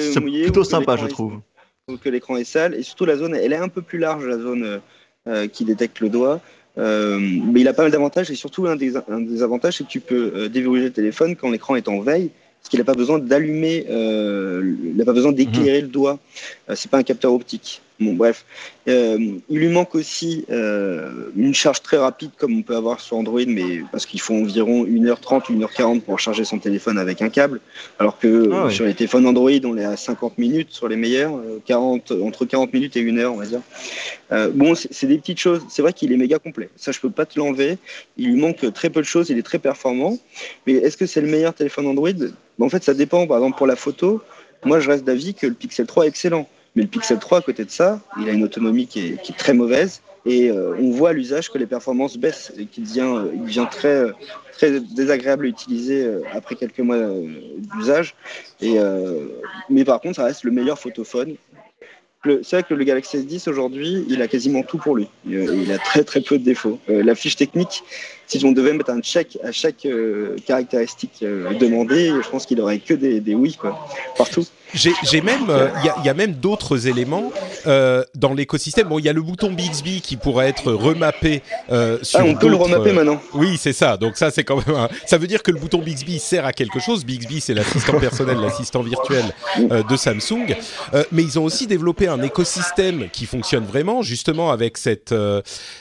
C'est 0.00 0.20
plutôt 0.20 0.64
sympa, 0.64 0.96
je 0.96 1.06
trouve. 1.06 1.34
Que 2.02 2.08
l'écran 2.08 2.36
est 2.36 2.42
sale, 2.44 2.74
et 2.74 2.82
surtout 2.82 3.04
la 3.04 3.16
zone, 3.16 3.36
elle 3.36 3.52
est 3.52 3.62
un 3.68 3.68
peu 3.68 3.80
plus 3.80 3.98
large, 3.98 4.26
la 4.26 4.38
zone 4.38 4.80
euh, 5.28 5.46
qui 5.46 5.64
détecte 5.64 6.00
le 6.00 6.08
doigt. 6.08 6.40
Euh, 6.78 7.18
mais 7.20 7.60
il 7.60 7.68
a 7.68 7.72
pas 7.72 7.82
mal 7.82 7.92
d'avantages, 7.92 8.28
et 8.32 8.34
surtout 8.34 8.66
un 8.66 8.74
des, 8.74 8.96
un 8.96 9.20
des 9.20 9.42
avantages, 9.44 9.76
c'est 9.76 9.84
que 9.84 9.88
tu 9.88 10.00
peux 10.00 10.32
euh, 10.34 10.48
déverrouiller 10.48 10.86
le 10.86 10.92
téléphone 10.92 11.36
quand 11.36 11.50
l'écran 11.50 11.76
est 11.76 11.86
en 11.86 12.00
veille, 12.00 12.30
parce 12.60 12.70
qu'il 12.70 12.80
n'a 12.80 12.84
pas 12.84 12.94
besoin 12.94 13.20
d'allumer, 13.20 13.86
il 13.88 14.96
n'a 14.96 15.04
pas 15.04 15.12
besoin 15.12 15.30
d'éclairer 15.30 15.78
mhm. 15.78 15.86
le 15.86 15.92
doigt. 15.92 16.18
c'est 16.74 16.90
pas 16.90 16.98
un 16.98 17.04
capteur 17.04 17.32
optique. 17.32 17.82
Bon, 18.00 18.12
bref. 18.12 18.44
Euh, 18.86 19.18
il 19.50 19.58
lui 19.58 19.68
manque 19.68 19.96
aussi 19.96 20.44
euh, 20.50 21.30
une 21.36 21.52
charge 21.52 21.82
très 21.82 21.96
rapide 21.96 22.30
comme 22.38 22.56
on 22.56 22.62
peut 22.62 22.76
avoir 22.76 23.00
sur 23.00 23.16
Android, 23.16 23.42
mais 23.46 23.82
parce 23.90 24.06
qu'il 24.06 24.20
faut 24.20 24.34
environ 24.34 24.84
1h30, 24.86 25.50
1h40 25.50 26.02
pour 26.02 26.20
charger 26.20 26.44
son 26.44 26.58
téléphone 26.58 26.96
avec 26.96 27.22
un 27.22 27.28
câble, 27.28 27.60
alors 27.98 28.18
que 28.18 28.50
ah 28.52 28.70
sur 28.70 28.84
les 28.84 28.94
téléphones 28.94 29.26
Android, 29.26 29.50
on 29.64 29.76
est 29.76 29.84
à 29.84 29.96
50 29.96 30.38
minutes 30.38 30.70
sur 30.70 30.86
les 30.86 30.94
meilleurs, 30.94 31.40
40, 31.66 32.12
euh, 32.12 32.22
entre 32.22 32.44
40 32.44 32.72
minutes 32.72 32.96
et 32.96 33.02
1 33.02 33.18
heure, 33.18 33.34
on 33.34 33.38
va 33.38 33.46
dire. 33.46 33.60
bon, 34.54 34.74
c'est 34.76 35.06
des 35.06 35.18
petites 35.18 35.40
choses. 35.40 35.62
C'est 35.68 35.82
vrai 35.82 35.92
qu'il 35.92 36.12
est 36.12 36.16
méga 36.16 36.38
complet. 36.38 36.70
Ça, 36.76 36.92
je 36.92 37.00
peux 37.00 37.10
pas 37.10 37.26
te 37.26 37.36
l'enlever. 37.36 37.78
Il 38.16 38.28
lui 38.28 38.40
manque 38.40 38.72
très 38.72 38.90
peu 38.90 39.00
de 39.00 39.06
choses. 39.06 39.28
Il 39.28 39.38
est 39.38 39.42
très 39.42 39.58
performant. 39.58 40.16
Mais 40.66 40.74
est-ce 40.74 40.96
que 40.96 41.06
c'est 41.06 41.20
le 41.20 41.28
meilleur 41.28 41.52
téléphone 41.52 41.86
Android? 41.88 42.10
En 42.60 42.68
fait, 42.68 42.84
ça 42.84 42.94
dépend. 42.94 43.26
Par 43.26 43.38
exemple, 43.38 43.58
pour 43.58 43.66
la 43.66 43.76
photo, 43.76 44.22
moi, 44.64 44.78
je 44.78 44.88
reste 44.88 45.04
d'avis 45.04 45.34
que 45.34 45.46
le 45.46 45.54
Pixel 45.54 45.86
3 45.86 46.04
est 46.04 46.08
excellent. 46.08 46.48
Mais 46.78 46.84
le 46.84 46.90
Pixel 46.90 47.18
3, 47.18 47.38
à 47.38 47.40
côté 47.42 47.64
de 47.64 47.70
ça, 47.72 47.98
il 48.20 48.28
a 48.28 48.32
une 48.32 48.44
autonomie 48.44 48.86
qui 48.86 49.00
est, 49.00 49.36
très 49.36 49.52
mauvaise. 49.52 50.00
Et 50.24 50.48
euh, 50.48 50.76
on 50.78 50.92
voit 50.92 51.10
à 51.10 51.12
l'usage 51.12 51.50
que 51.50 51.58
les 51.58 51.66
performances 51.66 52.16
baissent 52.16 52.52
et 52.56 52.66
qu'il 52.66 52.84
devient, 52.84 53.00
euh, 53.00 53.32
il 53.34 53.42
devient 53.42 53.66
très, 53.68 54.80
désagréable 54.94 55.46
à 55.46 55.48
utiliser 55.48 56.04
euh, 56.04 56.20
après 56.32 56.54
quelques 56.54 56.78
mois 56.78 56.98
d'usage. 57.74 58.14
Mais 58.62 59.84
par 59.84 60.00
contre, 60.00 60.14
ça 60.14 60.24
reste 60.24 60.44
le 60.44 60.52
meilleur 60.52 60.78
photophone. 60.78 61.34
C'est 62.24 62.52
vrai 62.52 62.62
que 62.62 62.74
le 62.74 62.84
Galaxy 62.84 63.16
S10 63.16 63.50
aujourd'hui, 63.50 64.04
il 64.08 64.22
a 64.22 64.28
quasiment 64.28 64.62
tout 64.62 64.78
pour 64.78 64.94
lui. 64.94 65.08
Il, 65.26 65.72
a 65.72 65.78
très 65.78 66.04
très 66.04 66.20
peu 66.20 66.38
de 66.38 66.44
défauts. 66.44 66.78
la 66.86 67.16
fiche 67.16 67.34
technique, 67.34 67.82
si 68.28 68.44
on 68.44 68.52
devait 68.52 68.72
mettre 68.72 68.90
un 68.90 69.00
check 69.00 69.38
à 69.42 69.52
chaque 69.52 69.86
caractéristique 70.46 71.24
demandée, 71.58 72.12
je 72.22 72.28
pense 72.28 72.46
qu'il 72.46 72.60
aurait 72.60 72.78
que 72.78 72.94
des, 72.94 73.20
des 73.20 73.34
oui 73.34 73.56
quoi, 73.58 73.88
partout. 74.16 74.46
J'ai 74.74 75.20
même, 75.22 75.44
il 75.44 75.50
euh, 75.50 75.68
y, 75.82 75.88
a, 75.88 75.96
y, 76.04 76.08
a, 76.08 76.14
même 76.14 76.32
d'autres 76.32 76.88
éléments 76.88 77.32
euh, 77.66 78.04
dans 78.14 78.34
l'écosystème. 78.34 78.88
Bon, 78.88 78.98
il 78.98 79.04
y 79.04 79.08
a 79.08 79.14
le 79.14 79.22
bouton 79.22 79.50
Bixby 79.50 80.02
qui 80.02 80.16
pourrait 80.16 80.48
être 80.48 80.72
remappé 80.72 81.42
euh, 81.70 81.98
sur. 82.02 82.20
Ah, 82.20 82.24
on 82.24 82.34
peut 82.34 82.48
le 82.48 82.56
remapper 82.56 82.92
maintenant. 82.92 83.20
Oui, 83.32 83.56
c'est 83.58 83.72
ça. 83.72 83.96
Donc 83.96 84.16
ça, 84.16 84.30
c'est 84.30 84.44
quand 84.44 84.56
même. 84.56 84.76
Un... 84.76 84.88
Ça 85.06 85.16
veut 85.16 85.26
dire 85.26 85.42
que 85.42 85.50
le 85.50 85.58
bouton 85.58 85.78
Bixby 85.78 86.18
sert 86.18 86.44
à 86.44 86.52
quelque 86.52 86.80
chose. 86.80 87.06
Bixby, 87.06 87.40
c'est 87.40 87.54
l'assistant 87.54 87.98
personnel, 88.00 88.38
l'assistant 88.40 88.82
virtuel 88.82 89.24
euh, 89.70 89.82
de 89.82 89.96
Samsung. 89.96 90.54
Euh, 90.92 91.02
mais 91.12 91.22
ils 91.22 91.38
ont 91.38 91.44
aussi 91.44 91.66
développé 91.66 92.06
un 92.06 92.22
écosystème 92.22 93.08
qui 93.10 93.24
fonctionne 93.24 93.64
vraiment, 93.64 94.02
justement 94.02 94.50
avec 94.50 94.76
cette, 94.76 95.12
euh, 95.12 95.40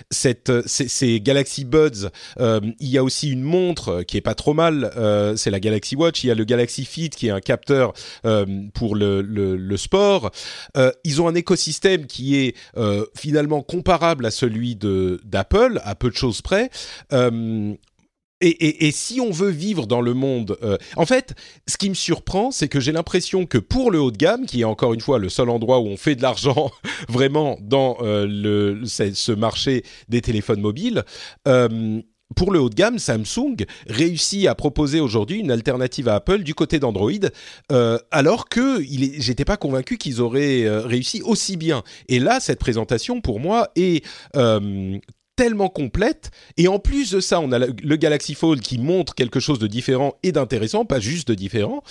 cette, 0.10 0.51
ces, 0.65 0.88
ces, 0.88 1.19
Galaxy 1.19 1.65
Buds. 1.65 2.10
Il 2.39 2.88
y 2.88 2.97
a 2.97 3.04
aussi 3.04 3.32
une 3.32 3.43
montre 3.43 4.04
qui 4.04 4.17
est 4.17 4.21
pas 4.21 4.36
trop 4.36 4.54
mal. 4.54 4.91
c'est 5.36 5.52
la 5.52 5.60
Galaxy 5.60 5.95
Watch. 5.95 6.23
Il 6.23 6.28
y 6.28 6.32
a 6.32 6.36
le 6.36 6.43
Galaxy 6.43 6.86
Fit 6.86 7.10
qui 7.10 7.28
est 7.28 7.32
un 7.32 7.41
capteur 7.41 7.93
pour 8.73 8.95
le, 8.95 9.78
sport. 9.78 10.32
Euh, 10.76 10.91
ils 11.04 11.21
ont 11.21 11.28
un 11.28 11.36
écosystème 11.36 12.08
qui 12.08 12.36
est 12.38 12.56
euh, 12.78 13.06
finalement 13.15 13.62
comparable 13.62 14.25
à 14.25 14.31
celui 14.31 14.75
d'Apple, 14.75 15.79
à 15.83 15.96
peu 15.96 16.10
de 16.10 16.15
choses 16.15 16.42
près. 16.42 16.69
Euh, 17.13 17.75
et, 18.40 18.92
si 18.92 19.19
on 19.19 19.31
veut 19.31 19.50
vivre 19.50 19.88
dans 19.88 20.02
le 20.02 20.13
monde, 20.13 20.58
euh, 20.62 20.77
en 20.96 21.08
fait, 21.08 21.33
ce 21.67 21.75
qui 21.75 21.90
me 21.90 21.96
surprend, 21.96 22.52
c'est 22.52 22.67
que 22.67 22.79
j'ai 22.79 22.92
l'impression 22.92 23.48
que 23.48 23.58
pour 23.58 23.90
le 23.90 24.00
haut 24.00 24.12
de 24.12 24.17
gamme, 24.17 24.46
qui 24.46 24.62
est 24.62 24.65
encore 24.65 24.94
une 24.94 25.02
fois 25.02 25.17
le 25.17 25.29
seul 25.29 25.50
endroit 25.50 25.79
où 25.79 25.88
on 25.88 25.98
fait 25.98 26.15
de 26.15 26.21
l'argent 26.21 26.71
vraiment 27.10 27.58
dans 27.62 27.98
euh, 28.02 28.83
ce 28.85 29.31
marché 29.31 29.83
des 30.08 30.21
téléphones 30.21 30.62
mobiles, 30.62 31.04
euh, 31.48 32.00
pour 32.36 32.52
le 32.52 32.60
haut 32.60 32.69
de 32.69 32.75
gamme, 32.75 33.00
Samsung 33.00 33.56
réussit 33.88 34.48
à 34.48 34.56
proposer 34.56 35.00
aujourd'hui 35.00 35.40
une 35.40 35.52
alternative 35.52 36.08
à 36.10 36.15
Apple 36.15 36.44
du 36.44 36.54
côté 36.54 36.80
d'Android, 36.80 37.12
euh, 37.71 37.98
alors 38.12 38.50
que 38.50 38.82
j'étais 38.82 39.46
pas 39.46 39.58
convaincu 39.58 39.98
qu'ils 39.98 40.21
auraient 40.21 40.63
euh, 40.63 40.82
réussi 40.82 41.21
aussi 41.23 41.58
bien. 41.58 41.84
Et 42.10 42.19
là, 42.19 42.40
cette 42.40 42.60
présentation, 42.60 43.21
pour 43.21 43.40
moi, 43.40 43.69
est 43.75 44.06
euh, 44.36 44.98
tellement 45.36 45.69
complète. 45.69 46.32
Et 46.58 46.67
en 46.67 46.80
plus 46.80 47.12
de 47.12 47.19
ça, 47.19 47.40
on 47.40 47.52
a 47.52 47.60
le 47.60 47.96
Galaxy 47.96 48.34
Fold 48.34 48.62
qui 48.62 48.78
montre 48.78 49.15
quelque 49.15 49.40
chose 49.40 49.60
de 49.60 49.67
différent 49.67 50.15
et 50.23 50.32
d'intéressant, 50.32 50.84
pas 50.84 51.00
juste 51.00 51.30
de 51.30 51.36
différent. 51.36 51.84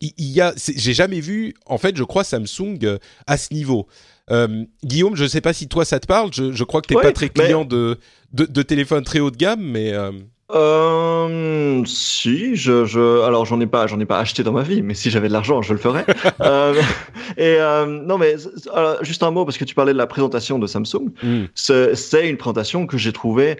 Il 0.00 0.40
a, 0.40 0.54
j'ai 0.56 0.94
jamais 0.94 1.20
vu, 1.20 1.54
en 1.66 1.78
fait, 1.78 1.96
je 1.96 2.04
crois 2.04 2.22
Samsung 2.24 2.98
à 3.26 3.36
ce 3.36 3.52
niveau. 3.52 3.88
Euh, 4.30 4.64
Guillaume, 4.84 5.16
je 5.16 5.24
ne 5.24 5.28
sais 5.28 5.40
pas 5.40 5.52
si 5.52 5.68
toi 5.68 5.84
ça 5.84 6.00
te 6.00 6.06
parle. 6.06 6.30
Je, 6.32 6.52
je 6.52 6.64
crois 6.64 6.80
que 6.80 6.88
tu 6.88 6.94
n'es 6.94 7.02
pas 7.02 7.12
très 7.12 7.28
client 7.28 7.64
de, 7.64 7.98
de, 8.32 8.44
de 8.44 8.62
téléphone 8.62 9.04
très 9.04 9.20
haut 9.20 9.30
de 9.30 9.36
gamme, 9.36 9.62
mais. 9.62 9.92
Euh... 9.92 10.12
Euh, 10.50 11.84
si, 11.84 12.56
je, 12.56 12.86
je, 12.86 13.20
alors 13.22 13.44
j'en 13.44 13.60
ai 13.60 13.66
pas, 13.66 13.86
j'en 13.86 14.00
ai 14.00 14.06
pas 14.06 14.18
acheté 14.18 14.42
dans 14.42 14.52
ma 14.52 14.62
vie, 14.62 14.80
mais 14.80 14.94
si 14.94 15.10
j'avais 15.10 15.28
de 15.28 15.32
l'argent, 15.34 15.60
je 15.60 15.74
le 15.74 15.78
ferais. 15.78 16.06
euh, 16.40 16.74
et 17.36 17.56
euh, 17.58 17.84
non, 17.84 18.16
mais 18.16 18.36
juste 19.02 19.22
un 19.22 19.30
mot 19.30 19.44
parce 19.44 19.58
que 19.58 19.64
tu 19.64 19.74
parlais 19.74 19.92
de 19.92 19.98
la 19.98 20.06
présentation 20.06 20.58
de 20.58 20.66
Samsung. 20.66 21.10
Mm. 21.22 21.44
C'est 21.54 22.28
une 22.28 22.38
présentation 22.38 22.86
que 22.86 22.96
j'ai 22.96 23.12
trouvée 23.12 23.58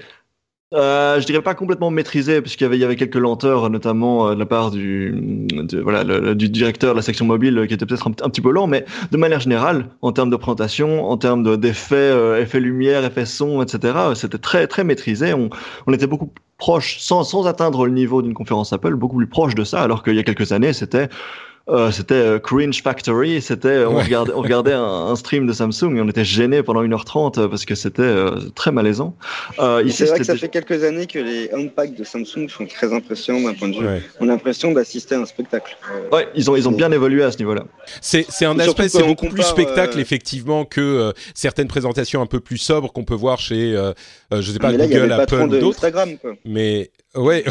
euh, 0.75 1.19
je 1.19 1.25
dirais 1.25 1.41
pas 1.41 1.55
complètement 1.55 1.91
maîtrisé, 1.91 2.43
puisqu'il 2.43 2.65
y 2.65 2.67
avait, 2.67 2.77
il 2.77 2.81
y 2.81 2.85
avait 2.85 2.97
quelques 2.97 3.17
lenteurs, 3.17 3.71
notamment 3.71 4.29
euh, 4.29 4.35
de 4.35 4.39
la 4.39 4.45
part 4.45 4.71
du, 4.71 5.47
voilà, 5.83 6.35
du 6.35 6.51
directeur 6.51 6.93
de 6.93 6.97
la 6.97 7.03
section 7.03 7.25
mobile, 7.25 7.65
qui 7.67 7.73
était 7.73 7.87
peut-être 7.87 8.07
un, 8.07 8.13
petit 8.13 8.43
peu 8.43 8.53
lent, 8.53 8.67
mais 8.67 8.85
de 9.11 9.17
manière 9.17 9.41
générale, 9.41 9.89
en 10.03 10.13
termes 10.13 10.29
de 10.29 10.37
présentation, 10.37 11.09
en 11.09 11.17
termes 11.17 11.57
d'effets, 11.57 11.97
euh, 11.97 12.43
effets 12.43 12.61
lumière, 12.61 13.03
effets 13.03 13.25
son, 13.25 13.63
etc., 13.63 13.95
c'était 14.15 14.37
très 14.37 14.67
très 14.67 14.85
maîtrisé. 14.85 15.33
On, 15.33 15.49
on 15.87 15.93
était 15.95 16.07
beaucoup 16.07 16.35
proche, 16.59 16.99
sans, 16.99 17.25
sans 17.25 17.47
atteindre 17.47 17.87
le 17.87 17.93
niveau 17.93 18.21
d'une 18.21 18.35
conférence 18.35 18.75
Apple, 18.75 18.95
beaucoup 18.95 19.17
plus 19.17 19.27
proche 19.27 19.55
de 19.55 19.65
ça, 19.65 19.81
alors 19.81 20.03
qu'il 20.03 20.17
y 20.17 20.19
a 20.19 20.23
quelques 20.23 20.53
années, 20.53 20.75
c'était 20.75 21.09
euh, 21.69 21.91
c'était 21.91 22.15
euh, 22.15 22.39
Cringe 22.39 22.83
Factory. 22.83 23.43
C'était, 23.43 23.85
on 23.85 23.99
regardait, 23.99 24.33
on 24.35 24.41
regardait 24.41 24.73
un, 24.73 25.15
stream 25.17 25.47
de 25.47 25.53
Samsung 25.53 25.97
et 25.97 26.01
on 26.01 26.09
était 26.09 26.25
gêné 26.25 26.63
pendant 26.63 26.83
1h30 26.83 27.39
euh, 27.39 27.49
parce 27.49 27.65
que 27.65 27.75
c'était 27.75 28.15
très 28.55 28.73
malaisant. 28.73 29.15
c'est 29.59 30.05
vrai 30.07 30.19
que 30.19 30.25
ça 30.25 30.37
fait 30.37 30.49
quelques 30.49 30.83
années 30.85 31.07
que 31.07 31.19
les 31.19 31.51
unpacks 31.53 31.95
de 31.95 32.05
Samsung 32.05 32.49
sont 32.49 32.67
très 32.67 32.93
impressionnants 32.93 33.49
d'un 33.49 33.55
point 33.55 33.69
de 33.69 33.79
vue. 33.79 33.87
On 34.21 34.29
a 34.29 34.33
l'impression 34.33 34.73
d'assister 34.73 35.15
à 35.15 35.21
un 35.21 35.27
spectacle. 35.27 35.77
ouais, 36.13 36.29
ils 36.35 36.51
ont, 36.51 36.57
ils 36.57 36.69
ont 36.69 36.73
bien 36.73 36.91
évolué 36.93 37.23
à 37.23 37.31
ce 37.31 37.39
niveau-là. 37.39 37.65
C'est, 38.01 38.27
c'est 38.29 38.47
un 38.47 38.59
aspect, 38.59 38.89
c'est 38.89 39.07
beaucoup 39.07 39.29
plus 39.29 39.43
spectacle 39.43 40.01
effectivement 40.01 40.65
que 40.65 41.13
certaines 41.35 41.69
présentations 41.69 42.23
un 42.23 42.27
peu 42.27 42.41
plus 42.41 42.59
sobres 42.59 42.93
qu'on 42.93 43.05
peut 43.05 43.15
voir 43.15 43.39
chez, 43.39 43.77
je 44.33 44.53
sais 44.53 44.59
pas, 44.59 44.73
Google, 44.73 45.13
Apple 45.13 45.43
ou 45.43 45.49
d'autres. 45.49 45.87
Mais 46.45 46.91
Ouais, 47.15 47.43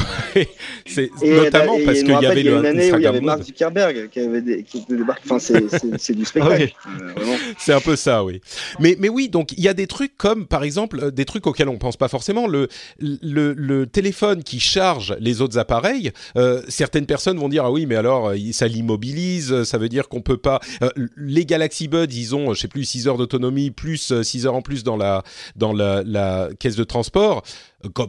c'est 0.86 1.10
notamment 1.24 1.78
parce 1.84 2.00
qu'il 2.00 2.10
y 2.10 2.26
avait 2.26 2.44
le 2.44 2.58
une 2.58 2.66
année 2.66 2.94
où 2.94 2.98
il 2.98 3.02
y 3.02 3.08
avait 3.08 3.22
Mark 3.22 3.42
Zuckerberg 3.42 4.08
qui 4.10 4.20
avait 4.20 4.42
des, 4.42 4.62
qui 4.62 4.86
débarqué. 4.88 5.24
Enfin, 5.26 5.40
c'est 5.40 6.14
du 6.14 6.26
spectacle. 6.26 6.74
Euh, 7.02 7.36
c'est 7.58 7.74
un 7.74 7.82
peu 7.82 7.96
ça, 7.96 8.24
oui. 8.24 8.40
Mais 8.80 8.96
mais 9.00 9.10
oui, 9.10 9.30
donc 9.30 9.54
il 9.54 9.64
y 9.64 9.68
a 9.68 9.74
des 9.74 9.88
trucs 9.88 10.16
comme 10.16 10.46
par 10.46 10.64
exemple 10.64 11.00
euh, 11.02 11.12
des 11.12 11.26
trucs 11.26 11.48
auxquels 11.48 11.70
on 11.70 11.80
pense 11.80 11.98
pas 11.98 12.08
forcément 12.08 12.46
le 12.46 12.68
le, 13.00 13.54
le 13.54 13.88
téléphone 13.88 14.44
qui 14.44 14.60
charge 14.60 15.18
les 15.20 15.42
autres 15.42 15.58
appareils. 15.58 16.12
Euh, 16.36 16.62
certaines 16.68 17.08
personnes 17.08 17.40
vont 17.40 17.50
dire 17.50 17.66
ah 17.66 17.72
oui, 17.72 17.88
mais 17.88 17.96
alors 17.96 18.30
euh, 18.30 18.38
ça 18.52 18.68
l'immobilise, 18.68 19.64
ça 19.64 19.80
veut 19.80 19.90
dire 19.90 20.08
qu'on 20.08 20.22
peut 20.22 20.38
pas. 20.38 20.60
Euh, 20.84 20.90
les 21.18 21.46
Galaxy 21.46 21.88
Buds, 21.88 22.06
ils 22.12 22.36
ont 22.36 22.54
je 22.54 22.62
sais 22.62 22.68
plus 22.68 22.86
6 22.86 23.08
heures 23.08 23.18
d'autonomie 23.18 23.72
plus 23.72 24.22
6 24.22 24.46
heures 24.46 24.56
en 24.56 24.62
plus 24.62 24.84
dans 24.84 24.98
la 24.98 25.24
dans 25.56 25.74
la, 25.74 26.04
la 26.06 26.50
caisse 26.60 26.76
de 26.76 26.84
transport 26.84 27.44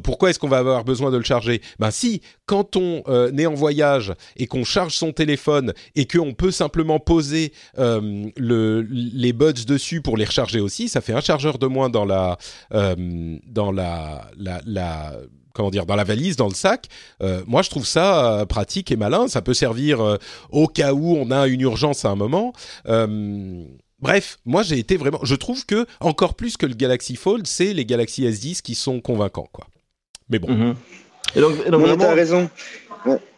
pourquoi 0.03 0.31
est-ce 0.31 0.39
qu'on 0.39 0.49
va 0.49 0.59
avoir 0.59 0.85
besoin 0.85 1.11
de 1.11 1.17
le 1.17 1.25
charger? 1.25 1.61
Ben 1.79 1.91
si, 1.91 2.23
quand 2.47 2.77
on 2.77 3.03
euh, 3.09 3.31
est 3.37 3.47
en 3.47 3.55
voyage 3.55 4.15
et 4.37 4.47
qu'on 4.47 4.65
charge 4.65 4.95
son 4.95 5.13
téléphone 5.13 5.75
et 5.95 6.07
qu'on 6.07 6.33
peut 6.33 6.51
simplement 6.51 6.99
poser 6.99 7.53
euh, 7.79 8.27
le, 8.37 8.81
les 8.91 9.33
buds 9.33 9.53
dessus 9.67 10.01
pour 10.01 10.17
les 10.17 10.25
recharger 10.25 10.61
aussi, 10.61 10.89
ça 10.89 11.01
fait 11.01 11.13
un 11.13 11.21
chargeur 11.21 11.59
de 11.59 11.67
moins 11.67 11.91
dans 11.91 12.05
la 12.05 12.39
euh, 12.73 13.47
comment 15.55 15.71
dire, 15.71 15.87
dans 15.87 15.97
la 15.97 16.05
valise, 16.05 16.37
dans 16.37 16.47
le 16.47 16.55
sac. 16.55 16.87
Moi, 17.47 17.63
je 17.63 17.71
trouve 17.71 17.85
ça 17.85 18.47
pratique 18.49 18.93
et 18.93 18.97
malin. 18.97 19.27
Ça 19.27 19.43
peut 19.43 19.55
servir 19.55 20.19
au 20.51 20.69
cas 20.69 20.93
où 20.93 21.17
on 21.17 21.33
a 21.33 21.49
une 21.49 21.63
urgence 21.63 22.05
à 22.05 22.11
un 22.11 22.15
moment. 22.15 22.53
Bref, 24.01 24.39
moi 24.45 24.63
j'ai 24.63 24.79
été 24.79 24.97
vraiment. 24.97 25.21
Je 25.23 25.35
trouve 25.35 25.67
que 25.67 25.87
encore 26.01 26.35
plus 26.35 26.57
que 26.57 26.67
le 26.67 26.75
Galaxy 26.75 27.17
Fold, 27.17 27.47
c'est 27.47 27.75
les 27.75 27.85
Galaxy 27.85 28.25
S10 28.25 28.63
qui 28.63 28.75
sont 28.75 29.01
convaincants, 29.01 29.49
quoi. 29.53 29.67
Mais 30.31 30.39
bon. 30.39 30.49
Mm-hmm. 30.49 30.75
Et 31.37 31.41
donc, 31.41 31.55
et 31.67 31.71
donc 31.71 31.99
t'as 31.99 32.15
raison. 32.15 32.49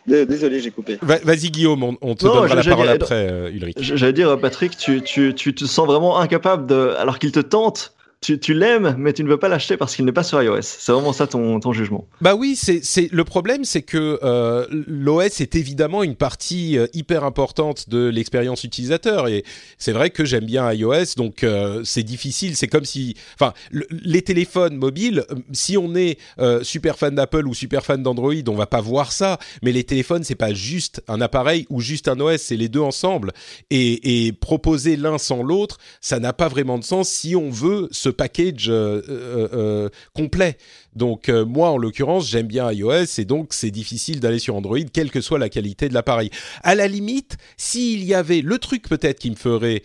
Désolé, 0.07 0.61
j'ai 0.61 0.71
coupé. 0.71 0.99
Vas-y 1.03 1.51
Guillaume, 1.51 1.97
on, 2.01 2.15
te 2.15 2.25
donnera 2.25 2.55
la 2.55 2.65
parole 2.65 2.89
après, 2.89 3.31
euh, 3.31 3.51
Ulrich. 3.51 3.77
J'allais 3.79 4.13
dire, 4.13 4.41
Patrick, 4.41 4.77
tu, 4.77 5.03
tu, 5.03 5.35
tu, 5.35 5.55
te 5.55 5.65
sens 5.67 5.87
vraiment 5.87 6.19
incapable 6.19 6.67
de, 6.67 6.95
alors 6.99 7.19
qu'il 7.19 7.31
te 7.33 7.41
tente 7.41 7.95
tu, 8.21 8.39
tu 8.39 8.53
l'aimes, 8.53 8.97
mais 8.99 9.15
tu 9.15 9.25
ne 9.25 9.31
veux 9.31 9.39
pas 9.39 9.49
l'acheter 9.49 9.79
parce 9.79 9.97
qu'il 9.97 10.05
n'est 10.05 10.13
pas 10.13 10.23
sur 10.23 10.43
iOS. 10.43 10.61
C'est 10.61 10.93
vraiment 10.93 11.15
ça 11.15 11.27
ton, 11.27 11.59
ton 11.59 11.73
jugement. 11.73 12.07
Bah 12.21 12.35
oui, 12.35 12.55
c'est, 12.55 13.09
le 13.11 13.25
problème, 13.25 13.65
c'est 13.65 13.81
que 13.81 14.19
euh, 14.23 14.67
l'OS 14.71 15.41
est 15.41 15.55
évidemment 15.55 16.03
une 16.03 16.17
partie 16.17 16.77
euh, 16.77 16.87
hyper 16.93 17.25
importante 17.25 17.89
de 17.89 18.09
l'expérience 18.09 18.63
utilisateur 18.63 19.27
et 19.27 19.43
c'est 19.79 19.93
vrai 19.93 20.11
que 20.11 20.27
j'aime 20.27 20.45
bien 20.45 20.71
iOS, 20.71 21.15
donc 21.17 21.45
euh, 21.45 21.81
c'est 21.85 22.03
difficile. 22.03 22.57
C'est 22.57 22.69
comme 22.69 22.85
si, 22.85 23.17
enfin, 23.35 23.55
les 23.71 24.21
téléphones 24.21 24.77
mobiles, 24.77 25.25
si 25.53 25.79
on 25.79 25.95
est 25.95 26.19
super 26.63 26.99
fan 26.99 27.15
d'Apple 27.15 27.47
ou 27.47 27.55
super 27.55 27.87
fan 27.87 28.03
d'Android, 28.03 28.35
on 28.49 28.55
va 28.55 28.67
pas 28.67 28.83
voir 28.83 29.13
ça. 29.13 29.39
Mais 29.63 29.73
les 29.73 29.85
téléphones, 29.85 30.25
c'est 30.25 30.35
pas 30.35 30.53
juste 30.53 31.03
un 31.09 31.23
appareil 31.23 31.67
ou 31.71 31.81
juste 31.81 32.07
un 32.09 32.21
OS, 32.21 32.43
c'est 32.43 32.57
les 32.57 32.69
deux 32.69 32.81
ensemble. 32.81 33.33
Et, 33.71 34.27
et 34.27 34.33
proposer 34.33 34.97
l'un 34.97 35.17
sans 35.17 35.43
l'autre, 35.43 35.79
ça 36.03 36.19
n'a 36.19 36.35
pas 36.35 36.49
vraiment 36.49 36.79
de 36.79 36.85
sens 36.85 37.09
si 37.09 37.35
on 37.35 37.49
veut 37.49 37.89
se 37.91 38.10
package 38.13 38.69
euh, 38.69 39.03
euh, 39.09 39.49
euh, 39.53 39.89
complet. 40.15 40.57
Donc 40.97 41.29
moi, 41.29 41.71
en 41.71 41.79
l'occurrence, 41.79 42.29
j'aime 42.29 42.49
bien 42.49 42.71
iOS 42.73 43.19
et 43.19 43.25
donc 43.25 43.53
c'est 43.53 43.71
difficile 43.71 44.19
d'aller 44.19 44.41
sur 44.41 44.57
Android, 44.57 44.79
quelle 44.93 45.13
que 45.13 45.21
soit 45.21 45.39
la 45.39 45.49
qualité 45.49 45.89
de 45.89 45.95
l'appareil. 45.95 46.31
À 46.65 46.75
la 46.75 46.89
limite, 46.89 47.37
s'il 47.57 48.03
y 48.03 48.13
avait 48.13 48.41
le 48.41 48.59
truc 48.59 48.89
peut-être 48.89 49.21
qui 49.21 49.31
me 49.31 49.37
ferait 49.37 49.83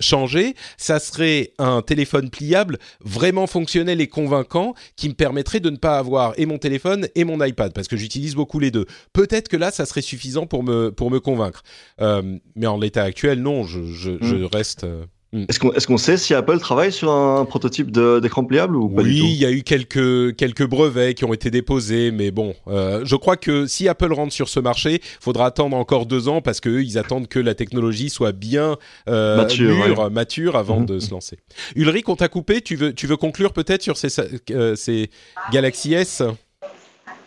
changer, 0.00 0.56
ça 0.76 0.98
serait 0.98 1.52
un 1.58 1.80
téléphone 1.80 2.28
pliable 2.28 2.78
vraiment 3.04 3.46
fonctionnel 3.46 4.00
et 4.00 4.08
convaincant 4.08 4.74
qui 4.96 5.08
me 5.08 5.14
permettrait 5.14 5.60
de 5.60 5.70
ne 5.70 5.76
pas 5.76 5.98
avoir 5.98 6.34
et 6.38 6.46
mon 6.46 6.58
téléphone 6.58 7.06
et 7.14 7.22
mon 7.22 7.42
iPad 7.44 7.72
parce 7.72 7.86
que 7.86 7.96
j'utilise 7.96 8.34
beaucoup 8.34 8.58
les 8.58 8.72
deux. 8.72 8.86
Peut-être 9.12 9.48
que 9.48 9.56
là, 9.56 9.70
ça 9.70 9.86
serait 9.86 10.02
suffisant 10.02 10.46
pour 10.46 10.64
me 10.64 10.90
pour 10.90 11.12
me 11.12 11.20
convaincre. 11.20 11.62
mais 12.00 12.66
en 12.66 12.78
l'état 12.78 13.04
actuel, 13.04 13.42
non, 13.42 13.62
je, 13.64 13.84
je, 13.84 14.18
je 14.20 14.34
hmm. 14.34 14.46
reste 14.46 14.86
Mm. 15.32 15.44
Est-ce 15.48 15.86
qu'on 15.86 15.96
sait 15.96 16.16
si 16.16 16.34
Apple 16.34 16.58
travaille 16.58 16.90
sur 16.90 17.12
un 17.12 17.44
prototype 17.44 17.92
d'écran 17.92 18.44
pliable 18.44 18.74
ou 18.74 18.88
pas 18.88 19.02
oui, 19.02 19.14
du 19.14 19.20
tout? 19.20 19.26
il 19.26 19.36
y 19.36 19.46
a 19.46 19.52
eu 19.52 19.62
quelques, 19.62 20.34
quelques 20.34 20.66
brevets 20.66 21.14
qui 21.14 21.24
ont 21.24 21.32
été 21.32 21.50
déposés, 21.52 22.10
mais 22.10 22.32
bon, 22.32 22.54
euh, 22.66 23.02
je 23.04 23.14
crois 23.14 23.36
que 23.36 23.66
si 23.66 23.86
Apple 23.86 24.12
rentre 24.12 24.32
sur 24.32 24.48
ce 24.48 24.58
marché, 24.58 24.94
il 24.94 25.00
faudra 25.20 25.46
attendre 25.46 25.76
encore 25.76 26.06
deux 26.06 26.26
ans 26.26 26.40
parce 26.40 26.60
qu'eux, 26.60 26.82
ils 26.82 26.98
attendent 26.98 27.28
que 27.28 27.38
la 27.38 27.54
technologie 27.54 28.10
soit 28.10 28.32
bien 28.32 28.76
euh, 29.08 29.36
mature, 29.36 30.10
mature 30.10 30.56
avant 30.56 30.80
mm-hmm. 30.80 30.86
de 30.86 30.98
se 30.98 31.10
lancer. 31.12 31.38
Ulrich, 31.76 32.08
on 32.08 32.16
t'a 32.16 32.28
coupé, 32.28 32.60
tu 32.60 32.74
veux, 32.74 32.92
tu 32.92 33.06
veux 33.06 33.16
conclure 33.16 33.52
peut-être 33.52 33.82
sur 33.82 33.96
ces, 33.96 34.08
euh, 34.50 34.74
ces 34.74 35.10
Galaxy 35.52 35.94
S? 35.94 36.24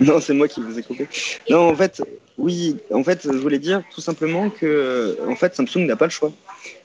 Non, 0.01 0.19
c'est 0.19 0.33
moi 0.33 0.49
qui 0.49 0.59
vous 0.59 0.77
ai 0.77 0.83
coupé. 0.83 1.07
Non, 1.49 1.69
en 1.69 1.75
fait, 1.75 2.01
oui, 2.37 2.75
en 2.91 3.03
fait, 3.03 3.21
je 3.23 3.37
voulais 3.37 3.59
dire 3.59 3.81
tout 3.93 4.01
simplement 4.01 4.49
que 4.49 5.17
en 5.25 5.35
fait, 5.35 5.55
Samsung 5.55 5.85
n'a 5.85 5.95
pas 5.95 6.05
le 6.05 6.11
choix. 6.11 6.33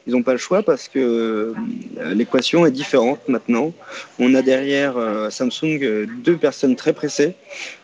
Ils 0.09 0.13
n'ont 0.13 0.23
pas 0.23 0.33
le 0.33 0.39
choix 0.39 0.63
parce 0.63 0.89
que 0.89 0.99
euh, 0.99 2.15
l'équation 2.15 2.65
est 2.65 2.71
différente 2.71 3.21
maintenant. 3.29 3.75
On 4.19 4.35
a 4.35 4.41
derrière 4.41 4.97
euh, 4.97 5.29
Samsung 5.29 5.81
euh, 5.83 6.07
deux 6.25 6.39
personnes 6.39 6.77
très 6.77 6.95
pressées, 6.95 7.35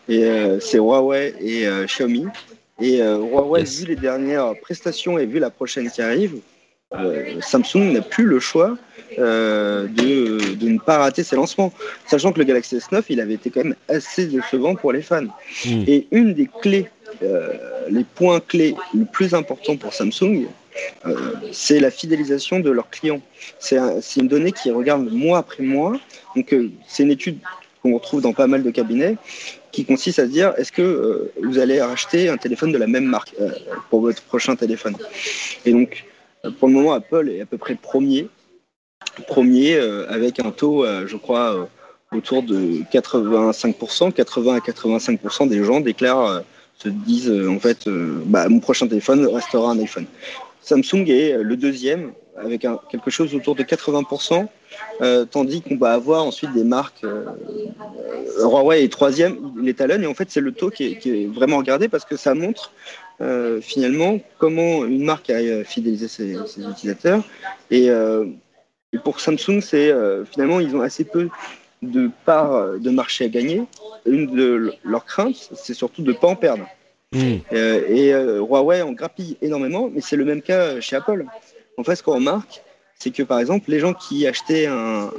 et 0.09 0.25
c'est 0.59 0.77
Huawei 0.77 1.35
et 1.39 1.67
Xiaomi. 1.85 2.25
Et 2.81 2.99
Huawei, 2.99 3.63
vu 3.63 3.85
les 3.85 3.95
dernières 3.95 4.53
prestations 4.59 5.19
et 5.19 5.25
vu 5.25 5.39
la 5.39 5.49
prochaine 5.51 5.89
qui 5.89 6.01
arrive, 6.01 6.35
Samsung 7.41 7.91
n'a 7.93 8.01
plus 8.01 8.25
le 8.25 8.39
choix 8.39 8.77
de, 9.17 9.87
de, 10.55 10.67
ne 10.67 10.79
pas 10.79 10.99
rater 10.99 11.23
ses 11.23 11.35
lancements. 11.35 11.73
Sachant 12.07 12.31
que 12.31 12.39
le 12.39 12.45
Galaxy 12.45 12.77
S9, 12.77 13.03
il 13.09 13.19
avait 13.19 13.33
été 13.33 13.49
quand 13.49 13.63
même 13.63 13.75
assez 13.89 14.27
décevant 14.27 14.75
pour 14.75 14.91
les 14.91 15.01
fans. 15.01 15.25
Hmm. 15.65 15.83
Et 15.87 16.07
une 16.11 16.33
des 16.33 16.49
clés, 16.61 16.87
les 17.89 18.03
points 18.03 18.39
clés 18.39 18.75
le 18.93 19.05
plus 19.05 19.33
important 19.33 19.75
pour 19.75 19.93
Samsung, 19.93 20.45
c'est 21.51 21.79
la 21.79 21.91
fidélisation 21.91 22.59
de 22.59 22.69
leurs 22.69 22.89
clients. 22.89 23.21
C'est 23.59 23.77
une 24.17 24.27
donnée 24.27 24.51
qui 24.51 24.71
regarde 24.71 25.11
mois 25.11 25.39
après 25.39 25.63
mois. 25.63 25.93
Donc, 26.35 26.53
euh, 26.53 26.69
c'est 26.87 27.03
une 27.03 27.11
étude 27.11 27.39
qu'on 27.81 27.93
retrouve 27.93 28.21
dans 28.21 28.33
pas 28.33 28.47
mal 28.47 28.63
de 28.63 28.71
cabinets 28.71 29.17
qui 29.71 29.85
consiste 29.85 30.19
à 30.19 30.25
se 30.25 30.31
dire 30.31 30.53
est-ce 30.57 30.71
que 30.71 30.81
euh, 30.81 31.31
vous 31.43 31.59
allez 31.59 31.79
acheter 31.79 32.29
un 32.29 32.37
téléphone 32.37 32.71
de 32.71 32.77
la 32.77 32.87
même 32.87 33.05
marque 33.05 33.33
pour 33.89 34.01
votre 34.01 34.21
prochain 34.23 34.55
téléphone? 34.55 34.95
Et 35.65 35.71
donc, 35.71 36.05
pour 36.59 36.67
le 36.67 36.73
moment, 36.73 36.93
Apple 36.93 37.29
est 37.29 37.41
à 37.41 37.45
peu 37.45 37.57
près 37.57 37.75
premier, 37.75 38.27
premier 39.27 39.75
avec 40.09 40.39
un 40.39 40.51
taux, 40.51 40.85
je 41.07 41.15
crois, 41.17 41.67
autour 42.11 42.43
de 42.43 42.83
85%. 42.93 44.11
80 44.13 44.55
à 44.55 44.59
85% 44.59 45.49
des 45.49 45.63
gens 45.63 45.79
déclarent 45.79 46.43
se 46.77 46.89
disent 46.89 47.33
en 47.49 47.59
fait, 47.59 47.87
bah, 47.87 48.47
mon 48.47 48.59
prochain 48.59 48.87
téléphone 48.87 49.25
restera 49.25 49.71
un 49.71 49.79
iPhone. 49.79 50.05
Samsung 50.65 51.07
est 51.07 51.33
euh, 51.33 51.43
le 51.43 51.55
deuxième 51.55 52.13
avec 52.37 52.67
quelque 52.89 53.09
chose 53.09 53.33
autour 53.33 53.55
de 53.55 53.63
80%, 53.63 54.45
euh, 54.99 55.23
tandis 55.23 55.61
qu'on 55.61 55.77
va 55.77 55.93
avoir 55.93 56.25
ensuite 56.25 56.51
des 56.51 56.65
marques. 56.65 57.05
Euh, 57.05 57.23
Huawei 58.39 58.83
est 58.83 58.91
troisième, 58.91 59.53
il 59.61 59.69
est 59.69 59.79
et 59.79 60.05
en 60.05 60.13
fait 60.13 60.29
c'est 60.29 60.41
le 60.41 60.51
taux 60.51 60.69
qui 60.69 60.99
est, 61.05 61.33
vraiment 61.33 61.57
regardé 61.57 61.87
parce 61.87 62.03
que 62.03 62.17
ça 62.17 62.35
montre 62.35 62.73
finalement 63.61 64.19
comment 64.39 64.83
une 64.83 65.05
marque 65.05 65.29
a 65.29 65.63
fidélisé 65.63 66.09
ses, 66.09 66.33
utilisateurs. 66.57 67.23
Et, 67.71 67.89
pour 69.05 69.21
Samsung, 69.21 69.61
c'est 69.61 69.93
finalement 70.29 70.59
ils 70.59 70.75
ont 70.75 70.81
assez 70.81 71.05
peu 71.05 71.29
de 71.81 72.09
parts 72.25 72.77
de 72.77 72.89
marché 72.89 73.23
à 73.23 73.29
gagner. 73.29 73.63
Une 74.05 74.35
de 74.35 74.73
leurs 74.83 75.05
craintes, 75.05 75.49
c'est 75.55 75.73
surtout 75.73 76.01
de 76.01 76.11
ne 76.11 76.17
pas 76.17 76.27
en 76.27 76.35
perdre. 76.35 76.67
Mm. 77.15 77.37
Euh, 77.53 77.81
et 77.87 78.13
euh, 78.13 78.39
Huawei 78.39 78.81
en 78.81 78.91
grappille 78.91 79.37
énormément, 79.41 79.89
mais 79.93 80.01
c'est 80.01 80.17
le 80.17 80.25
même 80.25 80.41
cas 80.41 80.79
chez 80.81 80.95
Apple. 80.95 81.25
En 81.77 81.83
fait, 81.83 81.95
ce 81.95 82.03
qu'on 82.03 82.15
remarque, 82.15 82.61
c'est 82.99 83.11
que 83.11 83.23
par 83.23 83.39
exemple, 83.39 83.71
les 83.71 83.79
gens 83.79 83.93
qui 83.93 84.27
achetaient 84.27 84.67
un, 84.67 85.09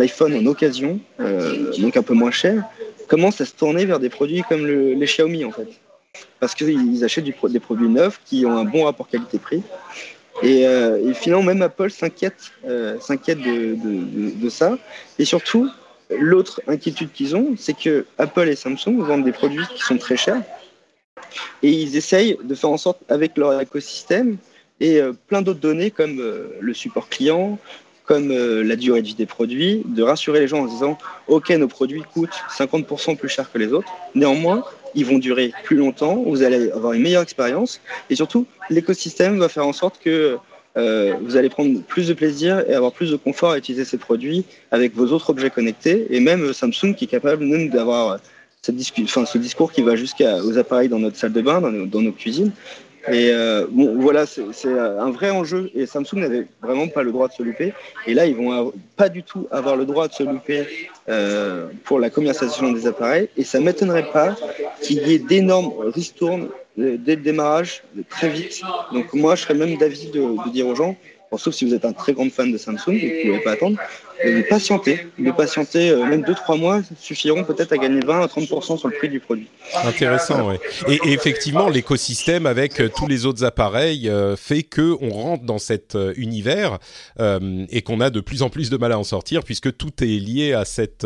iPhone 0.00 0.34
en 0.34 0.46
occasion, 0.46 1.00
euh, 1.20 1.72
donc 1.78 1.96
un 1.96 2.02
peu 2.02 2.14
moins 2.14 2.30
cher, 2.30 2.64
commencent 3.08 3.40
à 3.40 3.44
se 3.44 3.54
tourner 3.54 3.84
vers 3.84 4.00
des 4.00 4.08
produits 4.08 4.42
comme 4.48 4.66
les 4.66 5.06
Xiaomi 5.06 5.44
en 5.44 5.50
fait. 5.50 5.68
Parce 6.40 6.54
qu'ils 6.54 7.04
achètent 7.04 7.24
des 7.24 7.60
produits 7.60 7.88
neufs 7.88 8.20
qui 8.24 8.46
ont 8.46 8.56
un 8.56 8.64
bon 8.64 8.84
rapport 8.84 9.08
qualité-prix. 9.08 9.62
Et, 10.42 10.64
finalement, 11.14 11.42
même 11.42 11.62
Apple 11.62 11.90
s'inquiète 11.90 12.52
s'inquiète 13.00 13.40
de, 13.40 14.48
ça. 14.48 14.78
Et 15.18 15.24
surtout, 15.24 15.68
L'autre 16.10 16.62
inquiétude 16.66 17.12
qu'ils 17.12 17.36
ont, 17.36 17.54
c'est 17.56 17.76
que 17.76 18.06
Apple 18.16 18.48
et 18.48 18.56
Samsung 18.56 18.98
vendent 18.98 19.24
des 19.24 19.32
produits 19.32 19.66
qui 19.74 19.82
sont 19.82 19.98
très 19.98 20.16
chers. 20.16 20.42
Et 21.62 21.70
ils 21.70 21.96
essayent 21.96 22.38
de 22.42 22.54
faire 22.54 22.70
en 22.70 22.78
sorte, 22.78 23.00
avec 23.08 23.36
leur 23.36 23.60
écosystème 23.60 24.38
et 24.80 25.00
euh, 25.00 25.12
plein 25.26 25.42
d'autres 25.42 25.60
données 25.60 25.90
comme 25.90 26.20
euh, 26.20 26.56
le 26.60 26.72
support 26.72 27.08
client, 27.08 27.58
comme 28.04 28.30
euh, 28.30 28.62
la 28.62 28.76
durée 28.76 29.02
de 29.02 29.06
vie 29.06 29.14
des 29.14 29.26
produits, 29.26 29.82
de 29.84 30.02
rassurer 30.02 30.40
les 30.40 30.48
gens 30.48 30.60
en 30.60 30.66
disant 30.66 30.96
OK, 31.26 31.50
nos 31.50 31.68
produits 31.68 32.02
coûtent 32.14 32.40
50% 32.56 33.16
plus 33.16 33.28
cher 33.28 33.52
que 33.52 33.58
les 33.58 33.72
autres. 33.72 33.88
Néanmoins, 34.14 34.64
ils 34.94 35.04
vont 35.04 35.18
durer 35.18 35.52
plus 35.64 35.76
longtemps, 35.76 36.16
vous 36.16 36.42
allez 36.42 36.70
avoir 36.70 36.94
une 36.94 37.02
meilleure 37.02 37.22
expérience 37.22 37.82
et 38.08 38.16
surtout, 38.16 38.46
l'écosystème 38.70 39.38
va 39.38 39.50
faire 39.50 39.66
en 39.66 39.74
sorte 39.74 40.00
que 40.02 40.38
euh, 40.78 41.14
vous 41.22 41.36
allez 41.36 41.48
prendre 41.48 41.80
plus 41.82 42.08
de 42.08 42.14
plaisir 42.14 42.64
et 42.68 42.74
avoir 42.74 42.92
plus 42.92 43.10
de 43.10 43.16
confort 43.16 43.50
à 43.50 43.58
utiliser 43.58 43.84
ces 43.84 43.98
produits 43.98 44.44
avec 44.70 44.94
vos 44.94 45.06
autres 45.06 45.30
objets 45.30 45.50
connectés 45.50 46.06
et 46.10 46.20
même 46.20 46.52
Samsung 46.52 46.94
qui 46.94 47.04
est 47.04 47.08
capable 47.08 47.44
même 47.44 47.68
d'avoir 47.68 48.18
ce 48.62 49.38
discours 49.38 49.72
qui 49.72 49.82
va 49.82 49.96
jusqu'aux 49.96 50.58
appareils 50.58 50.88
dans 50.88 50.98
notre 50.98 51.16
salle 51.16 51.32
de 51.32 51.40
bain, 51.40 51.60
dans 51.60 52.02
nos 52.02 52.12
cuisines, 52.12 52.52
et 53.06 53.30
euh, 53.32 53.66
voilà, 53.70 54.26
c'est 54.26 54.42
euh, 54.66 55.00
un 55.00 55.10
vrai 55.10 55.30
enjeu. 55.30 55.70
Et 55.74 55.86
Samsung 55.86 56.16
n'avait 56.16 56.46
vraiment 56.60 56.88
pas 56.88 57.02
le 57.02 57.12
droit 57.12 57.28
de 57.28 57.32
se 57.32 57.42
louper. 57.42 57.72
Et 58.06 58.14
là, 58.14 58.26
ils 58.26 58.36
vont 58.36 58.72
pas 58.96 59.08
du 59.08 59.22
tout 59.22 59.46
avoir 59.50 59.76
le 59.76 59.86
droit 59.86 60.08
de 60.08 60.12
se 60.12 60.22
louper 60.22 60.66
euh, 61.08 61.68
pour 61.84 62.00
la 62.00 62.10
commercialisation 62.10 62.72
des 62.72 62.86
appareils. 62.86 63.28
Et 63.36 63.44
ça 63.44 63.60
m'étonnerait 63.60 64.10
pas 64.12 64.36
qu'il 64.82 65.06
y 65.06 65.14
ait 65.14 65.18
d'énormes 65.18 65.72
ristournes 65.94 66.48
dès 66.78 67.16
le 67.16 67.22
démarrage, 67.22 67.82
très 68.08 68.28
vite. 68.28 68.60
Donc 68.92 69.12
moi, 69.12 69.34
je 69.34 69.42
serais 69.42 69.54
même 69.54 69.76
d'avis 69.76 70.10
de 70.10 70.50
dire 70.50 70.66
aux 70.66 70.74
gens, 70.74 70.96
sauf 71.36 71.54
si 71.54 71.64
vous 71.66 71.74
êtes 71.74 71.84
un 71.84 71.92
très 71.92 72.12
grand 72.12 72.30
fan 72.30 72.50
de 72.50 72.56
Samsung 72.56 72.86
vous 72.86 72.92
ne 72.92 73.22
pouvez 73.22 73.40
pas 73.40 73.52
attendre, 73.52 73.76
de 74.24 74.42
patienter. 74.48 75.06
De 75.18 75.30
patienter, 75.30 75.90
euh, 75.90 76.04
même 76.04 76.22
2-3 76.22 76.58
mois 76.58 76.80
suffiront 76.98 77.44
peut-être 77.44 77.72
à 77.72 77.76
gagner 77.76 78.00
20 78.00 78.22
à 78.22 78.26
30% 78.26 78.78
sur 78.78 78.88
le 78.88 78.94
prix 78.96 79.08
du 79.08 79.20
produit. 79.20 79.48
Intéressant, 79.84 80.50
oui. 80.50 80.56
Et, 80.88 81.12
effectivement, 81.12 81.68
l'écosystème 81.68 82.46
avec 82.46 82.80
euh, 82.80 82.88
tous 82.94 83.06
les 83.06 83.26
autres 83.26 83.44
appareils 83.44 84.08
euh, 84.08 84.36
fait 84.36 84.62
que 84.62 84.96
on 85.00 85.10
rentre 85.10 85.44
dans 85.44 85.58
cet 85.58 85.96
univers 86.16 86.78
et 87.18 87.82
qu'on 87.82 88.00
a 88.00 88.10
de 88.10 88.20
plus 88.20 88.42
en 88.42 88.50
plus 88.50 88.70
de 88.70 88.76
mal 88.76 88.92
à 88.92 88.98
en 88.98 89.04
sortir 89.04 89.42
puisque 89.42 89.76
tout 89.76 89.92
est 90.02 90.06
lié 90.06 90.52
à 90.52 90.64
cette 90.64 91.04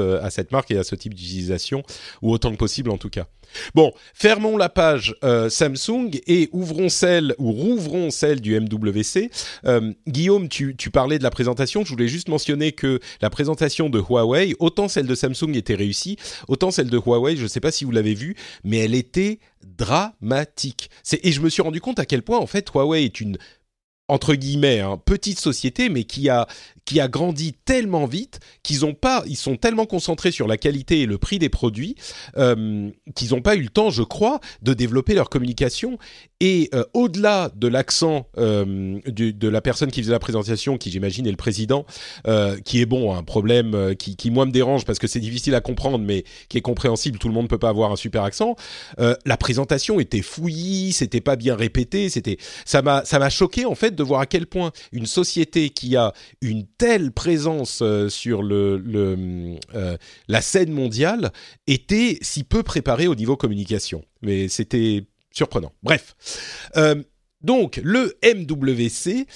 marque 0.53 0.71
et 0.71 0.79
à 0.79 0.85
ce 0.85 0.95
type 0.95 1.15
d'utilisation, 1.15 1.83
ou 2.21 2.33
autant 2.33 2.51
que 2.53 2.57
possible 2.57 2.91
en 2.91 2.99
tout 2.99 3.11
cas. 3.11 3.27
Bon, 3.75 3.93
fermons 4.15 4.57
la 4.57 4.69
page 4.69 5.15
euh, 5.25 5.49
Samsung 5.49 6.11
et 6.27 6.49
ouvrons 6.53 6.89
celle 6.89 7.35
ou 7.39 7.53
rouvrons 7.53 8.11
celle 8.11 8.41
du 8.41 8.59
MWC. 8.59 9.31
Euh, 9.65 9.93
Guillaume, 10.09 10.49
tu, 10.49 10.75
parlais 10.93 11.19
de 11.19 11.23
la 11.23 11.31
présentation. 11.31 11.85
Je 11.85 11.91
voulais 11.91 12.09
juste 12.09 12.29
mentionner 12.29 12.73
que 12.73 13.01
la 13.21 13.31
présentation 13.31 13.89
de 13.89 13.99
Huawei, 13.99 14.55
autant 14.59 14.89
celle 14.89 15.07
de 15.07 15.15
Samsung 15.15 15.55
était 15.55 15.75
réussie, 15.75 16.17
autant 16.49 16.71
celle 16.71 16.91
de 16.91 16.99
Huawei, 16.99 17.37
je 17.37 17.45
ne 17.45 17.49
sais 17.49 17.61
pas 17.61 17.71
si 17.71 17.85
vous 17.85 17.93
l'avez 17.93 18.15
vue, 18.15 18.37
mais 18.65 18.79
elle 18.79 18.95
était 18.95 19.39
dramatique. 19.65 20.91
Et 21.23 21.33
je 21.33 21.41
me 21.41 21.49
suis 21.49 21.63
rendu 21.63 21.81
compte 21.81 21.99
à 21.99 22.07
quel 22.07 22.23
point 22.23 22.39
en 22.39 22.47
fait 22.47 22.69
Huawei 22.71 23.05
est 23.05 23.21
une 23.21 23.39
entre 24.09 24.35
guillemets, 24.35 24.81
hein, 24.81 25.01
petite 25.03 25.41
société, 25.41 25.89
mais 25.89 26.05
qui 26.05 26.29
a 26.29 26.47
qui 26.85 27.01
a 27.01 27.09
grandi 27.09 27.53
tellement 27.65 28.07
vite 28.07 28.41
qu'ils 28.63 28.85
ont 28.85 28.95
pas, 28.95 29.23
ils 29.27 29.37
sont 29.37 29.57
tellement 29.57 29.87
concentrés 29.87 30.33
sur 30.33 30.47
la 30.47 30.57
qualité 30.57 31.03
et 31.03 31.07
le 31.07 31.19
prix 31.19 31.39
des 31.39 31.49
produits 31.49 31.95
euh, 32.37 32.91
qu'ils 33.15 33.31
n'ont 33.31 33.43
pas 33.43 33.57
eu 33.57 33.63
le 33.63 33.69
temps, 33.69 33.91
je 33.91 34.03
crois, 34.03 34.41
de 34.63 34.75
développer 34.75 35.15
leur 35.15 35.29
communication. 35.31 35.99
Et 36.41 36.71
euh, 36.75 36.85
au-delà 36.93 37.53
de 37.55 37.69
l'accent 37.69 38.27
euh, 38.37 39.01
de 39.07 39.49
la 39.49 39.61
personne 39.61 39.91
qui 39.91 40.03
faisait 40.03 40.13
la 40.13 40.19
présentation, 40.19 40.77
qui 40.77 40.91
j'imagine 40.91 41.27
est 41.27 41.31
le 41.31 41.37
président, 41.37 41.87
qui 42.65 42.81
est 42.81 42.87
bon, 42.87 43.15
un 43.15 43.23
problème 43.23 43.95
qui, 43.97 44.17
qui 44.17 44.31
moi 44.31 44.47
me 44.47 44.51
dérange 44.51 44.85
parce 44.85 44.99
que 44.99 45.07
c'est 45.07 45.21
difficile 45.21 45.55
à 45.55 45.61
comprendre, 45.61 45.99
mais 45.99 46.25
qui 46.49 46.59
est 46.59 46.63
compréhensible. 46.63 47.19
Tout 47.19 47.29
le 47.29 47.35
monde 47.35 47.45
ne 47.45 47.49
peut 47.49 47.59
pas 47.59 47.69
avoir 47.69 47.93
un 47.93 47.97
super 47.97 48.25
accent. 48.25 48.57
la 48.99 49.37
présentation 49.37 50.01
était 50.01 50.23
fouillie, 50.23 50.93
c'était 50.93 51.21
pas 51.21 51.37
bien 51.37 51.55
répété, 51.55 52.09
c'était 52.09 52.39
ça 52.65 52.83
m'a 52.83 53.05
ça 53.05 53.19
m'a 53.19 53.31
choqué 53.31 53.65
en 53.65 53.75
fait 53.75 53.95
de 53.95 54.03
voir 54.03 54.21
à 54.21 54.27
quel 54.27 54.47
point 54.47 54.73
une 54.93 55.07
société 55.07 55.71
qui 55.71 55.97
a 55.97 56.13
une 56.41 56.67
telle 56.83 57.13
présence 57.13 57.79
euh, 57.81 58.09
sur 58.09 58.43
euh, 58.43 59.57
la 60.27 60.41
scène 60.41 60.73
mondiale 60.73 61.31
était 61.69 62.19
si 62.23 62.43
peu 62.43 62.65
préparée 62.65 63.07
au 63.07 63.15
niveau 63.15 63.37
communication. 63.37 64.03
Mais 64.21 64.49
c'était 64.49 65.05
surprenant. 65.31 65.71
Bref. 65.85 66.17
Euh, 66.77 66.97
donc, 67.41 67.81
le 67.83 68.17
MWC, 68.25 69.27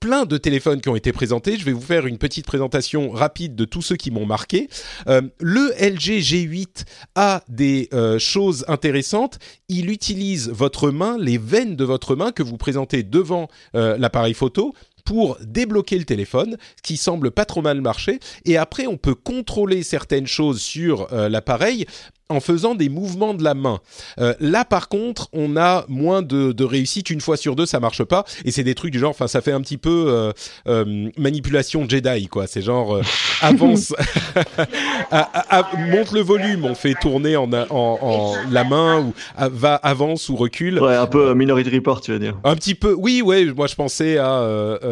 plein 0.00 0.24
de 0.24 0.38
téléphones 0.38 0.80
qui 0.80 0.88
ont 0.88 0.96
été 0.96 1.12
présentés. 1.12 1.58
Je 1.58 1.66
vais 1.66 1.72
vous 1.72 1.82
faire 1.82 2.06
une 2.06 2.16
petite 2.16 2.46
présentation 2.46 3.10
rapide 3.10 3.54
de 3.54 3.66
tous 3.66 3.82
ceux 3.82 3.96
qui 3.96 4.10
m'ont 4.10 4.24
marqué. 4.24 4.70
le 5.06 5.70
LG 5.78 6.22
G8 6.22 6.84
a 7.14 7.44
des 7.50 7.90
choses 8.18 8.64
intéressantes. 8.68 9.38
Il 9.68 9.90
utilise 9.90 10.48
votre 10.48 10.90
main, 10.90 11.18
les 11.18 11.36
veines 11.36 11.76
de 11.76 11.84
votre 11.84 12.16
main 12.16 12.32
que 12.32 12.42
vous 12.42 12.56
présentez 12.56 13.02
devant 13.02 13.48
l'appareil 13.74 14.32
photo 14.32 14.72
pour 15.04 15.38
débloquer 15.40 15.98
le 15.98 16.04
téléphone, 16.04 16.56
ce 16.76 16.82
qui 16.82 16.96
semble 16.96 17.30
pas 17.30 17.44
trop 17.44 17.62
mal 17.62 17.80
marcher. 17.80 18.20
Et 18.44 18.56
après, 18.56 18.86
on 18.86 18.96
peut 18.96 19.14
contrôler 19.14 19.82
certaines 19.82 20.26
choses 20.26 20.60
sur 20.60 21.08
l'appareil 21.12 21.86
en 22.32 22.40
faisant 22.40 22.74
des 22.74 22.88
mouvements 22.88 23.34
de 23.34 23.44
la 23.44 23.54
main. 23.54 23.80
Euh, 24.18 24.34
là, 24.40 24.64
par 24.64 24.88
contre, 24.88 25.28
on 25.32 25.56
a 25.56 25.84
moins 25.88 26.22
de, 26.22 26.52
de, 26.52 26.64
réussite. 26.64 27.10
Une 27.10 27.20
fois 27.20 27.36
sur 27.36 27.56
deux, 27.56 27.66
ça 27.66 27.78
marche 27.78 28.02
pas. 28.04 28.24
Et 28.44 28.50
c'est 28.50 28.64
des 28.64 28.74
trucs 28.74 28.92
du 28.92 28.98
genre, 28.98 29.10
enfin, 29.10 29.28
ça 29.28 29.40
fait 29.40 29.52
un 29.52 29.60
petit 29.60 29.76
peu 29.76 30.06
euh, 30.08 30.32
euh, 30.66 31.10
manipulation 31.18 31.86
Jedi, 31.88 32.28
quoi. 32.28 32.46
C'est 32.46 32.62
genre 32.62 33.00
avance, 33.42 33.92
monte 35.78 36.12
le 36.12 36.20
volume, 36.20 36.64
on 36.64 36.74
fait 36.74 36.94
tourner 36.94 37.36
en, 37.36 37.52
en, 37.52 37.66
en 37.70 38.34
la 38.50 38.64
main 38.64 39.00
ou 39.00 39.14
va 39.36 39.74
avance 39.74 40.28
ou 40.28 40.36
recule. 40.36 40.80
Ouais, 40.80 40.96
un 40.96 41.06
peu 41.06 41.34
Minority 41.34 41.70
Report, 41.70 42.00
tu 42.00 42.12
veux 42.12 42.18
dire. 42.18 42.38
Un 42.44 42.54
petit 42.54 42.74
peu, 42.74 42.94
oui, 42.94 43.20
ouais. 43.22 43.44
Moi, 43.44 43.66
je 43.66 43.74
pensais 43.74 44.16
à 44.18 44.82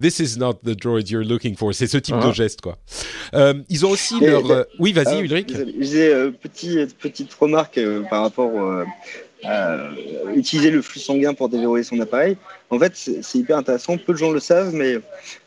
This 0.00 0.20
is 0.20 0.38
not 0.38 0.54
the 0.64 0.76
droid 0.78 1.10
you're 1.10 1.24
looking 1.24 1.56
for. 1.56 1.74
C'est 1.74 1.86
ce 1.86 1.98
type 1.98 2.16
de 2.16 2.28
ah. 2.28 2.32
geste, 2.32 2.60
quoi. 2.60 2.78
ils 3.68 3.84
ont 3.84 3.90
aussi 3.90 4.20
leur. 4.20 4.66
oui, 4.78 4.92
vas-y, 4.92 5.20
Ulrich. 5.20 5.52
Je 5.80 6.30
petit 6.30 6.75
petite 6.84 7.32
remarque 7.34 7.78
euh, 7.78 8.02
par 8.02 8.22
rapport 8.22 8.50
euh, 8.60 8.84
à 9.44 9.78
utiliser 10.34 10.70
le 10.70 10.82
flux 10.82 11.00
sanguin 11.00 11.34
pour 11.34 11.48
déverrouiller 11.48 11.84
son 11.84 12.00
appareil. 12.00 12.36
En 12.70 12.78
fait, 12.78 12.92
c'est 12.94 13.38
hyper 13.38 13.58
intéressant. 13.58 13.96
Peu 13.96 14.12
de 14.12 14.18
gens 14.18 14.30
le 14.30 14.40
savent, 14.40 14.74
mais 14.74 14.96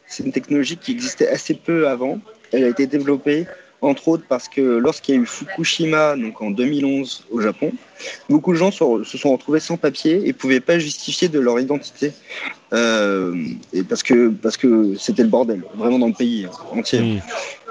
c'est 0.08 0.24
une 0.24 0.32
technologie 0.32 0.78
qui 0.78 0.92
existait 0.92 1.28
assez 1.28 1.54
peu 1.54 1.88
avant. 1.88 2.20
Elle 2.52 2.64
a 2.64 2.68
été 2.68 2.88
développée 2.88 3.46
entre 3.82 4.10
autres 4.10 4.24
parce 4.28 4.50
que 4.50 4.62
lorsqu'il 4.62 5.16
y 5.16 5.18
a 5.18 5.22
eu 5.22 5.26
Fukushima, 5.26 6.16
donc 6.18 6.42
en 6.42 6.52
2011 6.52 7.26
au 7.32 7.40
Japon, 7.40 7.72
beaucoup 8.30 8.52
de 8.52 8.58
gens 8.58 8.72
se 8.72 9.18
sont 9.18 9.32
retrouvés 9.32 9.60
sans 9.60 9.78
papier 9.78 10.22
et 10.24 10.28
ne 10.28 10.34
pouvaient 10.34 10.60
pas 10.60 10.80
justifier 10.80 11.30
de 11.30 11.40
leur 11.40 11.60
identité. 11.60 12.12
Euh, 12.74 13.36
et 13.74 13.84
parce 13.84 14.04
que 14.04 14.30
parce 14.30 14.58
que 14.58 14.96
c'était 14.96 15.24
le 15.24 15.30
bordel, 15.30 15.64
vraiment 15.76 16.00
dans 16.00 16.08
le 16.08 16.14
pays 16.14 16.48
entier. 16.72 17.00
Mm. 17.00 17.22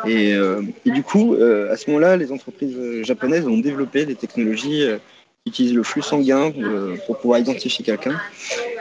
Et, 0.06 0.34
euh, 0.34 0.62
et, 0.84 0.90
du 0.90 1.02
coup, 1.02 1.34
euh, 1.34 1.72
à 1.72 1.76
ce 1.76 1.90
moment-là, 1.90 2.16
les 2.16 2.32
entreprises 2.32 2.76
japonaises 3.02 3.46
ont 3.46 3.58
développé 3.58 4.06
des 4.06 4.14
technologies 4.14 4.86
utilise 5.48 5.74
le 5.74 5.82
flux 5.82 6.02
sanguin 6.02 6.52
euh, 6.58 6.96
pour 7.06 7.18
pouvoir 7.18 7.40
identifier 7.40 7.84
quelqu'un. 7.84 8.16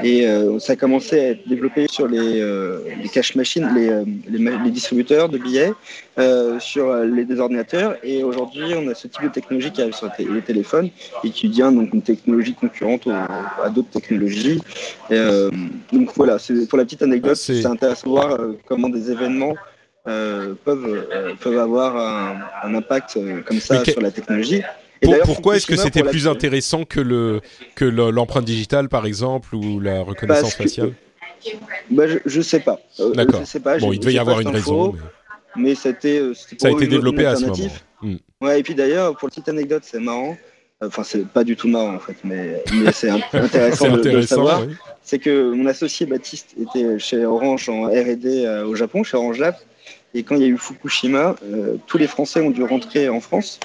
Et 0.04 0.28
euh, 0.28 0.60
ça 0.60 0.74
a 0.74 0.76
commencé 0.76 1.20
à 1.20 1.30
être 1.30 1.48
développé 1.48 1.88
sur 1.90 2.08
les, 2.08 2.40
euh, 2.40 2.80
les 3.02 3.10
cash 3.10 3.36
machines, 3.36 3.68
les, 3.74 3.90
les, 4.30 4.72
distributeurs 4.72 5.30
de 5.30 5.38
billets, 5.38 5.74
sur 6.60 6.94
les 6.96 7.40
ordinateurs. 7.40 7.96
Et 8.04 8.24
aujourd'hui, 8.24 8.74
on 8.76 8.88
a 8.90 8.94
ce 8.94 9.08
type 9.08 9.24
de 9.24 9.30
technologie 9.30 9.72
qui 9.72 9.82
arrive 9.82 9.96
sur 9.96 10.10
les 10.20 10.42
téléphones 10.42 10.90
et 11.24 11.30
qui 11.30 11.48
devient 11.48 11.72
donc 11.74 11.94
une 11.94 12.02
technologie 12.02 12.54
concurrente 12.54 13.08
à 13.08 13.70
d'autres 13.70 13.90
technologies. 13.90 14.62
donc 15.10 16.12
voilà, 16.16 16.38
pour 16.70 16.78
la 16.78 16.86
petite 16.86 17.02
anecdote, 17.02 17.34
ah, 17.34 17.54
c'est 17.54 17.66
intéressant 17.66 18.08
de 18.08 18.12
voir 18.12 18.38
comment 18.68 18.90
des 18.90 19.12
événements 19.12 19.56
peuvent, 20.08 21.08
peuvent 21.40 21.60
avoir 21.60 21.96
un, 22.64 22.74
impact 22.76 23.18
comme 23.46 23.60
ça 23.60 23.84
sur 23.84 24.02
la 24.02 24.12
technologie 24.12 24.64
pourquoi 25.26 25.56
est-ce 25.56 25.68
que 25.68 25.76
c'était 25.76 26.04
plus 26.04 26.28
intéressant 26.28 26.86
que 26.86 27.00
le 27.00 27.42
que 27.76 27.86
l'empreinte 27.86 28.46
digitale 28.46 28.90
par 28.90 29.06
exemple 29.06 29.56
ou 29.56 29.80
la 29.80 30.02
reconnaissance 30.02 30.56
faciale? 30.56 30.94
Bah, 31.92 32.06
je, 32.08 32.38
ne 32.38 32.44
sais 32.44 32.60
pas. 32.60 32.80
Euh, 33.00 33.14
D'accord. 33.14 33.44
Bon, 33.80 33.94
il 33.94 34.00
devait 34.00 34.14
y 34.14 34.20
avoir 34.20 34.40
une 34.42 34.50
raison. 34.50 34.96
Mais, 35.56 35.76
c'était 35.76 36.20
euh, 36.20 36.34
ça 36.34 36.68
a 36.68 36.72
été 36.72 36.88
développé 36.88 37.26
à 37.26 37.36
ce 37.36 37.46
moment. 37.46 37.70
Hmm. 38.02 38.16
Ouais, 38.42 38.60
et 38.60 38.64
puis 38.64 38.76
d'ailleurs, 38.76 39.16
pour 39.16 39.28
la 39.28 39.30
petite 39.30 39.50
anecdote, 39.50 39.84
c'est 39.86 40.00
marrant. 40.00 40.36
Enfin, 40.84 41.04
c'est 41.04 41.28
pas 41.28 41.44
du 41.44 41.56
tout 41.56 41.68
marrant 41.68 41.96
en 41.96 42.00
fait, 42.00 42.18
mais, 42.24 42.64
c'est 42.92 43.10
intéressant, 43.34 43.98
de, 43.98 44.22
savoir. 44.22 44.64
C'est 45.02 45.20
que 45.20 45.52
mon 45.52 45.66
associé 45.68 46.06
Baptiste 46.06 46.56
était 46.60 47.00
chez 47.00 47.26
Orange 47.26 47.70
en 47.70 47.86
R&D 47.86 48.46
euh, 48.46 48.66
au 48.66 48.76
Japon, 48.76 49.04
chez 49.04 49.18
Orange 49.18 49.40
Lab. 49.40 49.56
Et 50.18 50.24
quand 50.24 50.36
il 50.36 50.42
y 50.42 50.46
a 50.46 50.48
eu 50.48 50.58
Fukushima, 50.58 51.36
tous 51.86 52.00
les 52.00 52.08
Français 52.08 52.42
ont 52.42 52.50
dû 52.50 52.64
rentrer 52.64 53.08
en 53.08 53.20
France. 53.20 53.60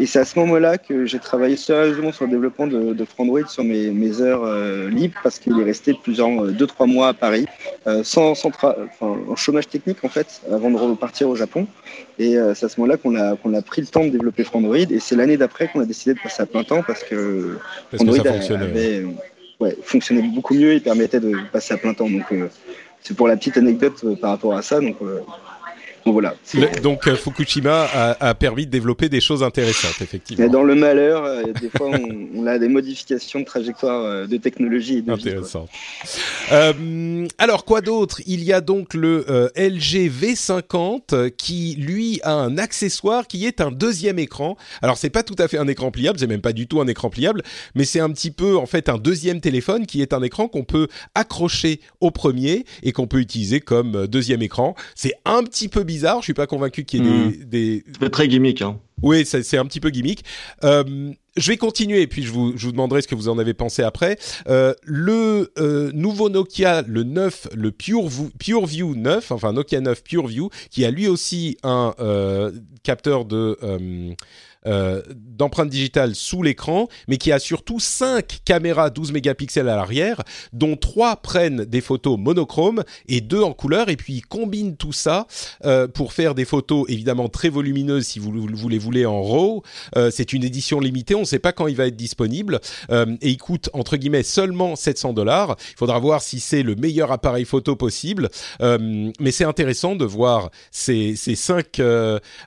Et 0.00 0.06
c'est 0.06 0.18
à 0.18 0.24
ce 0.24 0.36
moment-là 0.40 0.78
que 0.78 1.06
j'ai 1.06 1.20
travaillé 1.20 1.56
sérieusement 1.56 2.10
sur 2.10 2.24
le 2.24 2.32
développement 2.32 2.66
de, 2.66 2.92
de 2.92 3.04
Frandroid 3.04 3.46
sur 3.46 3.62
mes, 3.62 3.90
mes 3.90 4.20
heures 4.20 4.42
euh, 4.42 4.88
libres 4.88 5.20
parce 5.22 5.38
qu'il 5.38 5.56
est 5.60 5.62
resté 5.62 5.94
plusieurs, 5.94 6.28
euh, 6.28 6.50
deux, 6.50 6.66
trois 6.66 6.86
mois 6.86 7.06
à 7.08 7.12
Paris, 7.14 7.46
euh, 7.86 8.02
sans, 8.02 8.34
sans 8.34 8.48
enfin, 8.48 8.74
en 9.00 9.36
chômage 9.36 9.68
technique 9.68 10.02
en 10.02 10.08
fait, 10.08 10.40
avant 10.50 10.72
de 10.72 10.76
repartir 10.76 11.28
au 11.28 11.36
Japon. 11.36 11.68
Et 12.18 12.36
c'est 12.54 12.66
à 12.66 12.68
ce 12.68 12.80
moment-là 12.80 12.96
qu'on 12.96 13.14
a, 13.14 13.36
qu'on 13.36 13.54
a 13.54 13.62
pris 13.62 13.80
le 13.80 13.86
temps 13.86 14.04
de 14.04 14.10
développer 14.10 14.42
Frandroid. 14.42 14.76
Et 14.76 14.98
c'est 14.98 15.14
l'année 15.14 15.36
d'après 15.36 15.68
qu'on 15.68 15.80
a 15.80 15.84
décidé 15.84 16.14
de 16.14 16.20
passer 16.20 16.42
à 16.42 16.46
plein 16.46 16.64
temps 16.64 16.82
parce 16.82 17.04
que 17.04 17.58
Frandroid 17.94 18.26
avait, 18.26 19.04
ouais, 19.60 19.76
fonctionnait 19.82 20.22
beaucoup 20.22 20.54
mieux 20.54 20.72
et 20.72 20.80
permettait 20.80 21.20
de 21.20 21.32
passer 21.52 21.74
à 21.74 21.76
plein 21.76 21.94
temps. 21.94 22.10
Donc 22.10 22.24
c'est 23.02 23.16
pour 23.16 23.28
la 23.28 23.36
petite 23.36 23.56
anecdote 23.56 24.04
par 24.20 24.30
rapport 24.30 24.56
à 24.56 24.62
ça. 24.62 24.80
Donc 24.80 24.96
voilà. 26.10 26.34
donc 26.82 27.06
euh, 27.06 27.14
Fukushima 27.14 28.16
a, 28.20 28.34
permis 28.34 28.66
de 28.66 28.70
développer 28.70 29.08
des 29.08 29.20
choses 29.20 29.42
intéressantes, 29.42 30.00
effectivement. 30.00 30.48
dans 30.48 30.62
le 30.62 30.74
malheur, 30.74 31.24
euh, 31.24 31.44
des 31.60 31.70
fois, 31.70 31.90
on, 32.34 32.46
a 32.46 32.58
des 32.58 32.68
modifications 32.68 33.40
de 33.40 33.44
trajectoire 33.44 34.04
euh, 34.04 34.26
de 34.26 34.36
technologie. 34.36 35.04
Intéressant. 35.06 35.68
alors, 37.38 37.64
quoi 37.64 37.80
d'autre? 37.80 38.20
Il 38.26 38.42
y 38.42 38.52
a 38.52 38.60
donc 38.60 38.94
le 38.94 39.24
LG 39.56 40.10
V50 40.10 41.30
qui, 41.30 41.76
lui, 41.78 42.20
a 42.22 42.34
un 42.34 42.58
accessoire 42.58 43.26
qui 43.26 43.46
est 43.46 43.60
un 43.60 43.70
deuxième 43.70 44.18
écran. 44.18 44.56
Alors, 44.80 44.96
c'est 44.96 45.10
pas 45.10 45.22
tout 45.22 45.36
à 45.38 45.48
fait 45.48 45.58
un 45.58 45.68
écran 45.68 45.90
pliable, 45.90 46.18
c'est 46.18 46.26
même 46.26 46.40
pas 46.40 46.52
du 46.52 46.66
tout 46.66 46.80
un 46.80 46.86
écran 46.86 47.10
pliable, 47.10 47.42
mais 47.74 47.84
c'est 47.84 48.00
un 48.00 48.10
petit 48.10 48.30
peu, 48.30 48.56
en 48.56 48.66
fait, 48.66 48.88
un 48.88 48.98
deuxième 48.98 49.40
téléphone 49.40 49.86
qui 49.86 50.02
est 50.02 50.12
un 50.12 50.22
écran 50.22 50.48
qu'on 50.48 50.64
peut 50.64 50.88
accrocher 51.14 51.80
au 52.00 52.10
premier 52.10 52.64
et 52.82 52.92
qu'on 52.92 53.06
peut 53.06 53.20
utiliser 53.20 53.60
comme 53.60 54.06
deuxième 54.06 54.42
écran. 54.42 54.74
C'est 54.94 55.14
un 55.24 55.44
petit 55.44 55.68
peu 55.68 55.84
bizarre. 55.84 55.91
Je 55.98 56.22
suis 56.22 56.34
pas 56.34 56.46
convaincu 56.46 56.84
qu'il 56.84 57.04
y 57.04 57.08
ait 57.08 57.44
des, 57.44 57.84
hmm. 58.00 58.08
très 58.08 58.28
gimmick. 58.28 58.62
Hein. 58.62 58.78
Oui, 59.02 59.26
c'est 59.26 59.58
un 59.58 59.66
petit 59.66 59.80
peu 59.80 59.90
gimmick. 59.90 60.24
Euh, 60.62 61.12
je 61.36 61.50
vais 61.50 61.56
continuer 61.56 62.02
et 62.02 62.06
puis 62.06 62.22
je 62.22 62.30
vous, 62.30 62.56
je 62.56 62.66
vous 62.66 62.72
demanderai 62.72 63.02
ce 63.02 63.08
que 63.08 63.16
vous 63.16 63.28
en 63.28 63.38
avez 63.38 63.52
pensé 63.52 63.82
après. 63.82 64.16
Euh, 64.48 64.74
le 64.84 65.52
euh, 65.58 65.90
nouveau 65.92 66.28
Nokia, 66.28 66.82
le 66.82 67.02
9, 67.02 67.48
le 67.54 67.72
Pure, 67.72 68.08
PureView 68.38 68.94
9, 68.94 69.32
enfin 69.32 69.52
Nokia 69.52 69.80
9 69.80 70.04
PureView, 70.04 70.50
qui 70.70 70.84
a 70.84 70.90
lui 70.90 71.08
aussi 71.08 71.56
un 71.64 71.94
capteur 72.84 73.24
de 73.24 73.58
euh, 74.66 75.02
d'empreinte 75.16 75.70
digitale 75.70 76.14
sous 76.14 76.40
l'écran, 76.40 76.88
mais 77.08 77.16
qui 77.16 77.32
a 77.32 77.40
surtout 77.40 77.80
5 77.80 78.42
caméras 78.44 78.90
12 78.90 79.10
mégapixels 79.10 79.68
à 79.68 79.74
l'arrière, 79.74 80.22
dont 80.52 80.76
3 80.76 81.16
prennent 81.16 81.64
des 81.64 81.80
photos 81.80 82.16
monochromes 82.16 82.84
et 83.08 83.20
2 83.20 83.42
en 83.42 83.52
couleur, 83.54 83.88
et 83.88 83.96
puis 83.96 84.14
il 84.14 84.26
combine 84.26 84.76
tout 84.76 84.92
ça 84.92 85.26
euh, 85.64 85.88
pour 85.88 86.12
faire 86.12 86.36
des 86.36 86.44
photos 86.44 86.84
évidemment 86.88 87.28
très 87.28 87.48
volumineuses 87.48 88.06
si 88.06 88.20
vous, 88.20 88.30
vous 88.30 88.68
les 88.68 88.78
voulez 88.78 89.04
en 89.04 89.20
RAW. 89.20 89.64
Euh, 89.96 90.10
c'est 90.12 90.32
une 90.32 90.44
édition 90.44 90.78
limitée, 90.78 91.16
on 91.16 91.20
ne 91.20 91.24
sait 91.24 91.40
pas 91.40 91.52
quand 91.52 91.66
il 91.66 91.74
va 91.74 91.86
être 91.86 91.96
disponible, 91.96 92.60
et 92.90 93.28
il 93.28 93.38
coûte 93.38 93.68
entre 93.72 93.96
guillemets 93.96 94.22
seulement 94.22 94.76
700 94.76 95.12
dollars. 95.12 95.56
Il 95.72 95.76
faudra 95.76 95.98
voir 95.98 96.22
si 96.22 96.38
c'est 96.38 96.62
le 96.62 96.76
meilleur 96.76 97.10
appareil 97.10 97.44
photo 97.44 97.74
possible, 97.74 98.28
mais 98.60 99.32
c'est 99.32 99.44
intéressant 99.44 99.96
de 99.96 100.04
voir 100.04 100.50
ces, 100.70 101.16
ces 101.16 101.34
5 101.34 101.80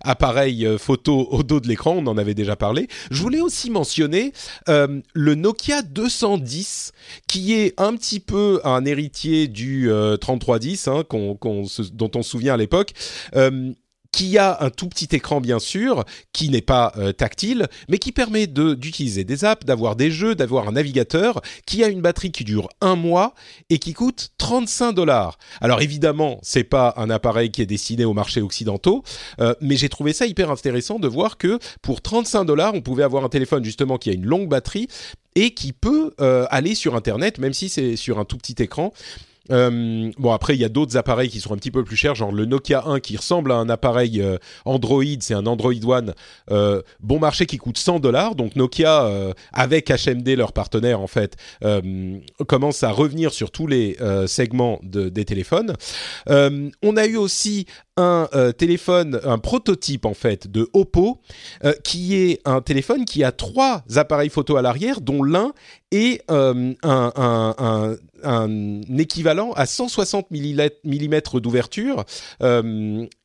appareils 0.01 0.67
photo 0.77 1.27
au 1.31 1.43
dos 1.43 1.59
de 1.59 1.67
l'écran 1.67 2.04
on 2.05 2.11
en 2.11 2.17
avait 2.17 2.33
déjà 2.33 2.55
parlé. 2.55 2.87
Je 3.11 3.21
voulais 3.21 3.41
aussi 3.41 3.69
mentionner 3.69 4.33
euh, 4.69 5.01
le 5.13 5.35
Nokia 5.35 5.81
210, 5.81 6.91
qui 7.27 7.53
est 7.53 7.79
un 7.79 7.95
petit 7.95 8.19
peu 8.19 8.61
un 8.63 8.85
héritier 8.85 9.47
du 9.47 9.89
3310, 10.21 10.87
euh, 10.87 10.91
hein, 10.91 11.03
dont 11.09 12.11
on 12.15 12.23
se 12.23 12.29
souvient 12.29 12.53
à 12.53 12.57
l'époque. 12.57 12.93
Euh, 13.35 13.73
qui 14.15 14.37
a 14.37 14.63
un 14.63 14.69
tout 14.69 14.87
petit 14.87 15.09
écran 15.11 15.41
bien 15.41 15.59
sûr, 15.59 16.05
qui 16.31 16.47
n'est 16.47 16.61
pas 16.61 16.93
euh, 16.95 17.11
tactile, 17.11 17.67
mais 17.89 17.97
qui 17.97 18.13
permet 18.13 18.47
d'utiliser 18.47 19.25
des 19.25 19.43
apps, 19.43 19.65
d'avoir 19.65 19.97
des 19.97 20.09
jeux, 20.09 20.35
d'avoir 20.35 20.69
un 20.69 20.71
navigateur, 20.71 21.41
qui 21.65 21.83
a 21.83 21.89
une 21.89 21.99
batterie 21.99 22.31
qui 22.31 22.45
dure 22.45 22.69
un 22.79 22.95
mois 22.95 23.33
et 23.69 23.77
qui 23.77 23.91
coûte 23.91 24.29
35 24.37 24.93
dollars. 24.93 25.37
Alors 25.59 25.81
évidemment, 25.81 26.39
c'est 26.43 26.63
pas 26.63 26.93
un 26.95 27.09
appareil 27.09 27.51
qui 27.51 27.61
est 27.61 27.65
destiné 27.65 28.05
au 28.05 28.13
marché 28.13 28.39
occidentaux, 28.39 29.03
euh, 29.41 29.53
mais 29.59 29.75
j'ai 29.75 29.89
trouvé 29.89 30.13
ça 30.13 30.25
hyper 30.25 30.49
intéressant 30.49 30.97
de 30.97 31.09
voir 31.09 31.37
que 31.37 31.59
pour 31.81 32.01
35 32.01 32.45
dollars, 32.45 32.73
on 32.73 32.81
pouvait 32.81 33.03
avoir 33.03 33.25
un 33.25 33.29
téléphone 33.29 33.65
justement 33.65 33.97
qui 33.97 34.11
a 34.11 34.13
une 34.13 34.25
longue 34.25 34.47
batterie 34.47 34.87
et 35.35 35.53
qui 35.53 35.73
peut 35.73 36.13
euh, 36.21 36.45
aller 36.51 36.73
sur 36.73 36.95
Internet, 36.95 37.37
même 37.37 37.53
si 37.53 37.67
c'est 37.67 37.97
sur 37.97 38.17
un 38.17 38.23
tout 38.23 38.37
petit 38.37 38.55
écran. 38.63 38.93
Euh, 39.51 40.11
bon 40.17 40.31
après 40.31 40.55
il 40.55 40.61
y 40.61 40.65
a 40.65 40.69
d'autres 40.69 40.97
appareils 40.97 41.29
qui 41.29 41.39
sont 41.39 41.53
un 41.53 41.57
petit 41.57 41.71
peu 41.71 41.83
plus 41.83 41.95
chers, 41.95 42.15
genre 42.15 42.31
le 42.31 42.45
Nokia 42.45 42.83
1 42.85 42.99
qui 42.99 43.17
ressemble 43.17 43.51
à 43.51 43.55
un 43.55 43.69
appareil 43.69 44.21
euh, 44.21 44.37
Android, 44.65 45.03
c'est 45.19 45.33
un 45.33 45.45
Android 45.45 45.73
One 45.85 46.13
euh, 46.51 46.81
bon 46.99 47.19
marché 47.19 47.45
qui 47.45 47.57
coûte 47.57 47.77
100 47.77 47.99
dollars. 47.99 48.35
Donc 48.35 48.55
Nokia 48.55 49.09
avec 49.53 49.89
HMD 49.89 50.29
leur 50.29 50.53
partenaire 50.53 50.99
en 50.99 51.07
fait 51.07 51.35
commence 52.47 52.83
à 52.83 52.91
revenir 52.91 53.33
sur 53.33 53.51
tous 53.51 53.67
les 53.67 53.97
segments 54.27 54.79
de, 54.83 55.09
des 55.09 55.25
téléphones. 55.25 55.75
on 56.27 56.97
a 56.97 57.05
eu 57.05 57.17
aussi 57.17 57.65
un 57.97 58.27
téléphone, 58.57 59.19
un 59.23 59.37
prototype 59.37 60.05
en 60.05 60.13
fait 60.13 60.51
de 60.51 60.69
Oppo, 60.73 61.21
qui 61.83 62.15
est 62.15 62.41
un 62.45 62.61
téléphone 62.61 63.05
qui 63.05 63.23
a 63.23 63.31
trois 63.31 63.83
appareils 63.95 64.29
photo 64.29 64.57
à 64.57 64.61
l'arrière, 64.61 65.01
dont 65.01 65.23
l'un 65.23 65.53
est 65.91 66.23
un, 66.29 66.73
un, 66.83 67.95
un 68.23 68.81
équivalent 68.97 69.51
à 69.53 69.65
160 69.65 70.27
mm 70.31 71.19
d'ouverture. 71.35 72.03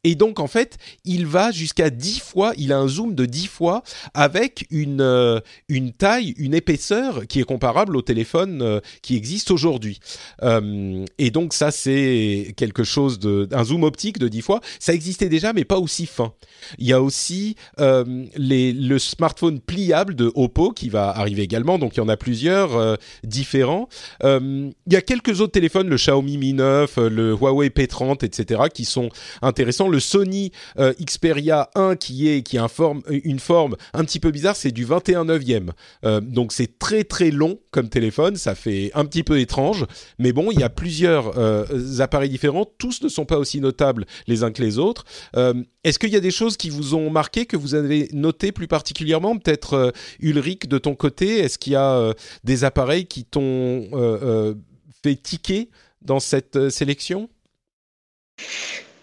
Euh, 0.00 0.10
et 0.10 0.14
donc, 0.14 0.40
en 0.40 0.46
fait, 0.46 0.78
il 1.04 1.26
va 1.26 1.50
jusqu'à 1.50 1.90
10 1.90 2.20
fois, 2.20 2.52
il 2.56 2.72
a 2.72 2.78
un 2.78 2.88
zoom 2.88 3.14
de 3.14 3.26
10 3.26 3.46
fois 3.46 3.82
avec 4.14 4.66
une, 4.70 5.00
euh, 5.00 5.40
une 5.68 5.92
taille, 5.92 6.34
une 6.36 6.54
épaisseur 6.54 7.26
qui 7.26 7.40
est 7.40 7.44
comparable 7.44 7.96
au 7.96 8.02
téléphone 8.02 8.62
euh, 8.62 8.80
qui 9.02 9.16
existe 9.16 9.50
aujourd'hui. 9.50 10.00
et 10.42 11.30
donc, 11.30 11.52
ça, 11.52 11.70
c'est 11.70 12.54
quelque 12.56 12.84
chose 12.84 13.18
de. 13.18 13.48
un 13.52 13.64
zoom 13.64 13.84
optique 13.84 14.18
de 14.18 14.28
10 14.28 14.42
fois. 14.42 14.60
Ça 14.78 14.94
existait 14.94 15.28
déjà, 15.28 15.52
mais 15.52 15.64
pas 15.64 15.78
aussi 15.78 16.06
fin. 16.06 16.32
Il 16.78 16.86
y 16.86 16.92
a 16.92 17.02
aussi 17.02 17.56
le 17.78 18.98
smartphone 18.98 19.60
pliable 19.60 20.14
de 20.14 20.30
Oppo 20.34 20.72
qui 20.72 20.88
va 20.88 21.10
arriver 21.10 21.42
également. 21.42 21.78
Donc, 21.78 21.96
il 21.96 21.98
y 21.98 22.02
en 22.02 22.08
a 22.08 22.16
plusieurs 22.16 22.98
différents. 23.24 23.88
il 24.22 24.72
y 24.90 24.96
a 24.96 25.02
quelques 25.02 25.40
autres 25.40 25.52
téléphones, 25.52 25.88
le 25.88 25.96
Xiaomi 25.96 26.38
Mi 26.38 26.52
9, 26.52 26.98
euh, 26.98 27.10
le 27.10 27.32
Huawei 27.32 27.68
P30, 27.68 28.24
etc., 28.24 28.62
qui 28.72 28.84
sont 28.84 29.10
intéressants. 29.42 29.88
Le 29.90 30.00
Sony 30.00 30.52
euh, 30.78 30.92
Xperia 31.00 31.70
1 31.74 31.96
qui 31.96 32.28
est 32.28 32.42
qui 32.42 32.58
a 32.58 32.66
une 33.08 33.38
forme 33.38 33.76
un 33.92 34.04
petit 34.04 34.20
peu 34.20 34.30
bizarre, 34.30 34.56
c'est 34.56 34.70
du 34.70 34.84
21 34.84 35.26
neuvième. 35.26 35.72
Euh, 36.04 36.20
donc 36.20 36.52
c'est 36.52 36.78
très 36.78 37.04
très 37.04 37.30
long 37.30 37.58
comme 37.70 37.88
téléphone, 37.88 38.36
ça 38.36 38.54
fait 38.54 38.90
un 38.94 39.04
petit 39.04 39.22
peu 39.22 39.38
étrange, 39.38 39.86
mais 40.18 40.32
bon, 40.32 40.50
il 40.50 40.60
y 40.60 40.62
a 40.62 40.68
plusieurs 40.68 41.38
appareils 42.00 42.28
différents, 42.28 42.66
tous 42.78 43.02
ne 43.02 43.08
sont 43.08 43.24
pas 43.24 43.38
aussi 43.38 43.60
notables 43.60 44.06
les 44.26 44.42
uns 44.42 44.50
que 44.50 44.62
les 44.62 44.78
autres. 44.78 45.04
Est-ce 45.84 45.98
qu'il 45.98 46.10
y 46.10 46.16
a 46.16 46.20
des 46.20 46.30
choses 46.30 46.56
qui 46.56 46.70
vous 46.70 46.94
ont 46.94 47.10
marqué, 47.10 47.46
que 47.46 47.56
vous 47.56 47.74
avez 47.74 48.08
noté 48.12 48.52
plus 48.52 48.66
particulièrement 48.66 49.36
Peut-être 49.38 49.92
Ulrich 50.18 50.68
de 50.68 50.78
ton 50.78 50.94
côté, 50.94 51.38
est-ce 51.38 51.58
qu'il 51.58 51.74
y 51.74 51.76
a 51.76 52.12
des 52.44 52.64
appareils 52.64 53.06
qui 53.06 53.24
t'ont 53.24 53.88
fait 55.02 55.16
ticker 55.16 55.70
dans 56.02 56.20
cette 56.20 56.56
euh, 56.56 56.70
sélection? 56.70 57.28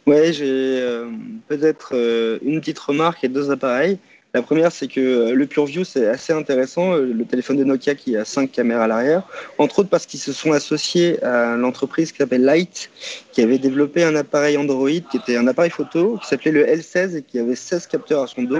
Ouais, 0.08 0.32
j'ai 0.32 0.80
euh, 0.82 1.10
peut-être 1.47 1.89
euh, 1.93 2.39
une 2.41 2.62
petite 2.62 2.80
remarque 2.80 3.24
et 3.24 3.28
deux 3.28 3.51
appareils. 3.51 3.99
La 4.34 4.41
première, 4.41 4.72
c'est 4.72 4.88
que 4.88 5.32
le 5.32 5.45
PureView, 5.45 5.84
c'est 5.84 6.08
assez 6.08 6.32
intéressant, 6.34 6.95
le 6.95 7.26
téléphone 7.26 7.58
de 7.58 7.64
Nokia 7.64 7.95
qui 7.95 8.16
a 8.18 8.24
cinq 8.24 8.51
caméras 8.51 8.84
à 8.84 8.88
l'arrière, 8.88 9.24
entre 9.58 9.80
autres 9.80 9.89
parce 9.89 10.05
qu'ils 10.05 10.20
se 10.20 10.34
sont 10.34 10.51
associés 10.51 11.24
à 11.24 11.55
l'entreprise 11.55 12.12
qui 12.12 12.20
s'appelle 12.20 12.43
Light, 12.43 12.91
qui 13.32 13.41
avait 13.41 13.58
développé 13.58 14.03
un 14.03 14.16
appareil 14.16 14.58
Android 14.58 14.89
qui 14.89 15.18
était 15.18 15.38
un 15.38 15.47
appareil 15.47 15.72
photo 15.72 16.18
qui 16.22 16.28
s'appelait 16.28 16.51
le 16.51 16.66
L16 16.66 17.18
et 17.18 17.22
qui 17.24 17.39
avait 17.39 17.55
16 17.55 17.88
capteurs 17.88 18.24
à 18.24 18.28
son 18.28 18.43
dos. 18.43 18.58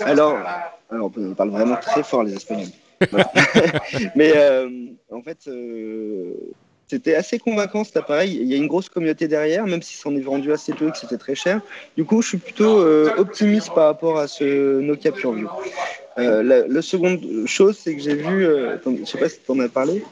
Alors, 0.00 0.36
alors 0.90 1.10
on 1.16 1.34
parle 1.34 1.50
vraiment 1.50 1.76
très 1.76 2.02
fort 2.02 2.24
les 2.24 2.34
Espagnols. 2.34 2.68
Mais 4.16 4.32
euh, 4.34 4.68
en 5.10 5.22
fait, 5.22 5.38
euh, 5.46 6.34
c'était 6.88 7.14
assez 7.14 7.38
convaincant 7.38 7.84
cet 7.84 7.96
appareil. 7.96 8.38
Il 8.40 8.48
y 8.48 8.54
a 8.54 8.56
une 8.56 8.66
grosse 8.66 8.88
communauté 8.88 9.28
derrière, 9.28 9.66
même 9.66 9.82
si 9.82 9.96
ça 9.96 10.08
en 10.08 10.16
est 10.16 10.20
vendu 10.20 10.52
assez 10.52 10.72
peu 10.72 10.88
et 10.88 10.90
que 10.90 10.98
c'était 10.98 11.18
très 11.18 11.34
cher. 11.34 11.60
Du 11.96 12.04
coup, 12.04 12.22
je 12.22 12.28
suis 12.28 12.38
plutôt 12.38 12.80
euh, 12.80 13.12
optimiste 13.16 13.72
par 13.74 13.86
rapport 13.86 14.18
à 14.18 14.26
ce 14.26 14.80
Nokia 14.80 15.12
PureView. 15.12 15.48
la, 16.16 16.42
la, 16.42 16.82
seconde 16.82 17.20
chose, 17.46 17.78
c'est 17.82 17.94
que 17.94 18.02
j'ai 18.02 18.14
vu, 18.14 18.44
je 18.44 19.04
sais 19.04 19.18
pas 19.18 19.28
si 19.28 19.38
tu 19.44 19.52
en 19.52 19.60
as 19.60 19.68
parlé, 19.68 20.02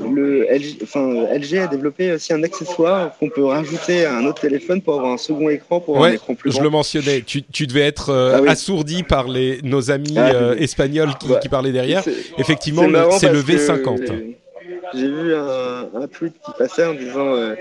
le 0.00 0.46
LG, 0.50 0.82
enfin, 0.82 1.26
LG 1.32 1.58
a 1.58 1.66
développé 1.66 2.12
aussi 2.12 2.32
un 2.32 2.42
accessoire 2.42 3.16
qu'on 3.18 3.28
peut 3.28 3.44
rajouter 3.44 4.04
à 4.04 4.16
un 4.16 4.26
autre 4.26 4.40
téléphone 4.40 4.82
pour 4.82 4.94
avoir 4.94 5.12
un 5.12 5.18
second 5.18 5.48
écran 5.48 5.80
pour 5.80 6.04
un 6.04 6.12
écran 6.12 6.34
plus 6.34 6.50
grand. 6.50 6.58
Je 6.58 6.64
le 6.64 6.70
mentionnais. 6.70 7.22
Tu, 7.22 7.42
tu 7.42 7.66
devais 7.66 7.80
être 7.80 8.10
euh, 8.10 8.40
ah 8.46 8.50
assourdi 8.50 9.02
par 9.02 9.28
les, 9.28 9.60
nos 9.62 9.90
amis 9.90 10.14
ah, 10.16 10.34
euh, 10.34 10.56
espagnols 10.56 11.14
qui, 11.18 11.28
qui, 11.40 11.48
parlaient 11.48 11.72
derrière. 11.72 12.04
Effectivement, 12.38 12.86
c'est 13.18 13.32
le 13.32 13.40
V50. 13.40 14.34
J'ai 14.94 15.08
vu 15.08 15.34
un, 15.34 16.06
tweet 16.12 16.34
qui 16.44 16.52
passait 16.58 16.86
en 16.86 16.94
disant. 16.94 17.34
Euh, 17.34 17.54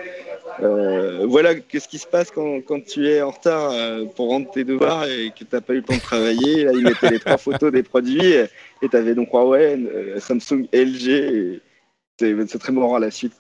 euh, 0.62 1.26
voilà 1.26 1.56
qu'est-ce 1.56 1.88
qui 1.90 1.98
se 1.98 2.08
passe 2.08 2.32
quand, 2.32 2.62
quand, 2.62 2.80
tu 2.82 3.10
es 3.10 3.22
en 3.22 3.32
retard 3.32 3.74
pour 4.16 4.30
rendre 4.30 4.50
tes 4.52 4.64
devoirs 4.64 5.04
et 5.06 5.32
que 5.32 5.44
tu 5.44 5.48
n'as 5.52 5.60
pas 5.60 5.74
eu 5.74 5.78
le 5.78 5.84
temps 5.84 5.96
de 5.96 6.00
travailler. 6.00 6.64
Là, 6.64 6.72
ils 6.74 6.84
mettaient 6.84 7.10
les 7.10 7.20
trois 7.20 7.38
photos 7.38 7.74
des 7.74 7.84
produits 7.84 8.34
et 8.34 8.50
tu 8.90 8.96
avais 8.96 9.16
donc 9.16 9.34
Huawei, 9.34 9.78
Samsung, 10.20 10.68
LG 10.72 11.10
et, 11.10 11.62
c'est 12.48 12.60
très 12.60 12.72
marrant 12.72 12.96
à 12.96 13.00
la 13.00 13.12
suite. 13.12 13.34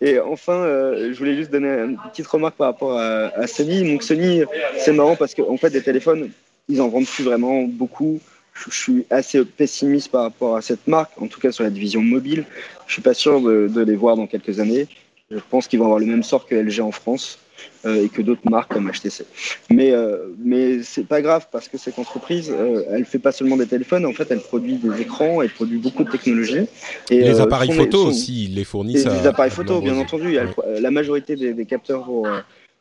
Et 0.00 0.18
enfin, 0.18 0.54
euh, 0.54 1.12
je 1.12 1.18
voulais 1.18 1.36
juste 1.36 1.50
donner 1.50 1.68
une 1.68 1.98
petite 2.10 2.26
remarque 2.26 2.56
par 2.56 2.68
rapport 2.68 2.98
à, 2.98 3.46
Sony. 3.46 3.88
Donc 3.90 4.02
Sony, 4.02 4.42
c'est 4.78 4.92
marrant 4.92 5.16
parce 5.16 5.34
qu'en 5.34 5.56
fait, 5.56 5.70
des 5.70 5.82
téléphones, 5.82 6.30
ils 6.68 6.80
en 6.80 6.88
vendent 6.88 7.06
plus 7.06 7.24
vraiment 7.24 7.62
beaucoup. 7.62 8.20
Je, 8.66 8.74
suis 8.74 9.06
assez 9.10 9.44
pessimiste 9.44 10.10
par 10.10 10.22
rapport 10.22 10.56
à 10.56 10.62
cette 10.62 10.86
marque, 10.86 11.12
en 11.20 11.26
tout 11.26 11.40
cas 11.40 11.52
sur 11.52 11.64
la 11.64 11.70
division 11.70 12.00
mobile. 12.00 12.44
Je 12.86 12.94
suis 12.94 13.02
pas 13.02 13.14
sûr 13.14 13.40
de 13.40 13.80
les 13.80 13.96
voir 13.96 14.16
dans 14.16 14.26
quelques 14.26 14.60
années. 14.60 14.86
Je 15.30 15.38
pense 15.50 15.68
qu'ils 15.68 15.78
vont 15.78 15.84
avoir 15.84 16.00
le 16.00 16.06
même 16.06 16.22
sort 16.22 16.46
que 16.46 16.54
LG 16.54 16.80
en 16.80 16.92
France. 16.92 17.38
Euh, 17.84 18.04
et 18.04 18.08
que 18.08 18.22
d'autres 18.22 18.48
marques 18.50 18.72
comme 18.72 18.90
HTC. 18.90 19.24
Mais, 19.70 19.92
euh, 19.92 20.34
mais 20.42 20.82
c'est 20.82 21.06
pas 21.06 21.22
grave 21.22 21.46
parce 21.52 21.68
que 21.68 21.78
cette 21.78 21.98
entreprise, 22.00 22.52
euh, 22.52 22.82
elle 22.90 23.04
fait 23.04 23.20
pas 23.20 23.30
seulement 23.30 23.56
des 23.56 23.66
téléphones, 23.66 24.04
en 24.04 24.12
fait, 24.12 24.26
elle 24.30 24.40
produit 24.40 24.76
des 24.76 25.00
écrans, 25.00 25.42
elle 25.42 25.50
produit 25.50 25.78
beaucoup 25.78 26.02
de 26.02 26.10
technologies. 26.10 26.66
Et, 27.10 27.20
les 27.20 27.40
appareils 27.40 27.70
photo 27.70 28.06
aussi, 28.06 28.46
ils 28.46 28.56
les 28.56 28.64
fournissent. 28.64 29.04
Les 29.04 29.26
appareils 29.28 29.52
photo, 29.52 29.80
bien 29.80 29.96
entendu. 29.96 30.36
la 30.66 30.90
majorité 30.90 31.36
des, 31.36 31.66
capteurs 31.66 32.04
pour, 32.04 32.26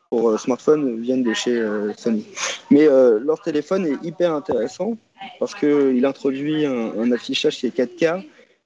pour 0.10 0.40
smartphones 0.40 1.00
viennent 1.02 1.24
de 1.24 1.34
chez 1.34 1.62
Sony. 1.98 2.26
Mais 2.72 2.86
leur 2.86 3.42
téléphone 3.42 3.86
est 3.86 4.06
hyper 4.06 4.34
intéressant 4.34 4.98
parce 5.40 5.54
qu'il 5.54 6.06
introduit 6.06 6.66
un, 6.66 6.94
un, 7.00 7.12
affichage 7.12 7.58
qui 7.58 7.68
est 7.68 7.78
4K. 7.78 8.24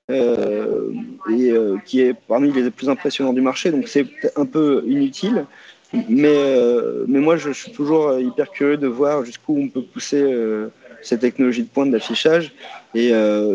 et 0.09 1.53
qui 1.85 2.01
est 2.01 2.13
parmi 2.27 2.51
les 2.51 2.69
plus 2.69 2.89
impressionnants 2.89 3.33
du 3.33 3.41
marché, 3.41 3.71
donc 3.71 3.87
c'est 3.87 4.07
un 4.35 4.45
peu 4.45 4.83
inutile, 4.87 5.45
mais, 5.93 6.35
euh, 6.35 7.05
mais 7.07 7.19
moi, 7.19 7.35
je, 7.37 7.51
suis 7.51 7.71
toujours 7.71 8.09
euh, 8.09 8.21
hyper 8.21 8.49
curieux 8.51 8.77
de 8.77 8.87
voir 8.87 9.25
jusqu'où 9.25 9.57
on 9.57 9.67
peut 9.67 9.81
pousser 9.81 10.21
euh, 10.21 10.69
cette 11.01 11.21
technologie 11.21 11.63
de 11.63 11.67
pointe 11.67 11.91
d'affichage. 11.91 12.53
Et 12.93 13.11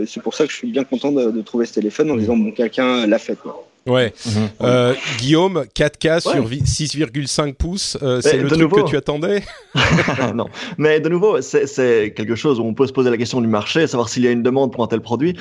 c'est 0.07 0.22
pour 0.22 0.34
ça 0.34 0.45
que 0.47 0.51
je 0.51 0.57
suis 0.57 0.70
bien 0.70 0.84
content 0.84 1.12
de, 1.12 1.43
trouver 1.43 1.66
ce 1.66 1.74
téléphone 1.74 2.11
en 2.11 2.16
disant, 2.16 2.37
bon, 2.37 2.53
quelqu'un 2.53 3.07
l'a 3.07 3.18
fait. 3.18 3.37
Quoi. 3.37 3.66
Ouais. 3.87 4.12
Mhm. 4.26 4.49
Euh, 4.62 4.95
Guillaume, 5.18 5.64
4K 5.74 6.20
sur 6.20 6.49
6,5 6.49 7.55
pouces, 7.55 7.97
euh, 8.03 8.20
c'est 8.20 8.39
le 8.39 8.49
truc 8.49 8.70
que 8.70 8.91
tu 8.91 8.97
attendais? 8.97 9.43
Non, 10.34 10.49
mais 10.78 11.01
de 11.01 11.09
nouveau, 11.09 11.41
c'est 11.41 12.12
quelque 12.16 12.34
chose 12.34 12.59
où 12.59 12.64
on 12.64 12.74
peut 12.74 12.87
se 12.87 12.93
poser 12.93 13.11
la 13.11 13.16
question 13.16 13.41
du 13.41 13.47
marché, 13.47 13.87
savoir 13.87 14.09
s'il 14.09 14.24
y 14.24 14.28
a 14.28 14.30
une 14.30 14.43
demande 14.43 14.72
pour 14.72 14.82
un 14.82 14.87
tel 14.87 15.01
produit. 15.01 15.37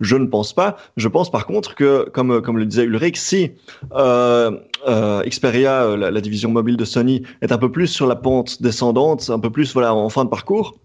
Je 0.00 0.16
ne 0.16 0.26
pense 0.26 0.52
pas. 0.52 0.76
Je 0.96 1.08
pense 1.08 1.30
par 1.30 1.46
contre 1.46 1.74
que, 1.74 2.08
comme, 2.10 2.40
comme 2.40 2.58
le 2.58 2.64
disait 2.64 2.84
Ulrich, 2.84 3.16
si 3.16 3.52
euh, 3.94 4.50
Xperia, 5.26 5.96
la, 5.96 6.10
la, 6.10 6.20
division 6.20 6.50
mobile 6.50 6.76
de 6.76 6.84
Sony, 6.84 7.22
est 7.42 7.52
un 7.52 7.58
peu 7.58 7.70
plus 7.70 7.88
sur 7.88 8.06
la 8.06 8.16
pente 8.16 8.62
descendante, 8.62 9.30
un 9.30 9.38
peu 9.38 9.50
plus 9.50 9.72
voilà 9.72 9.94
en 9.94 10.08
fin 10.08 10.24
de 10.24 10.30
parcours, 10.30 10.78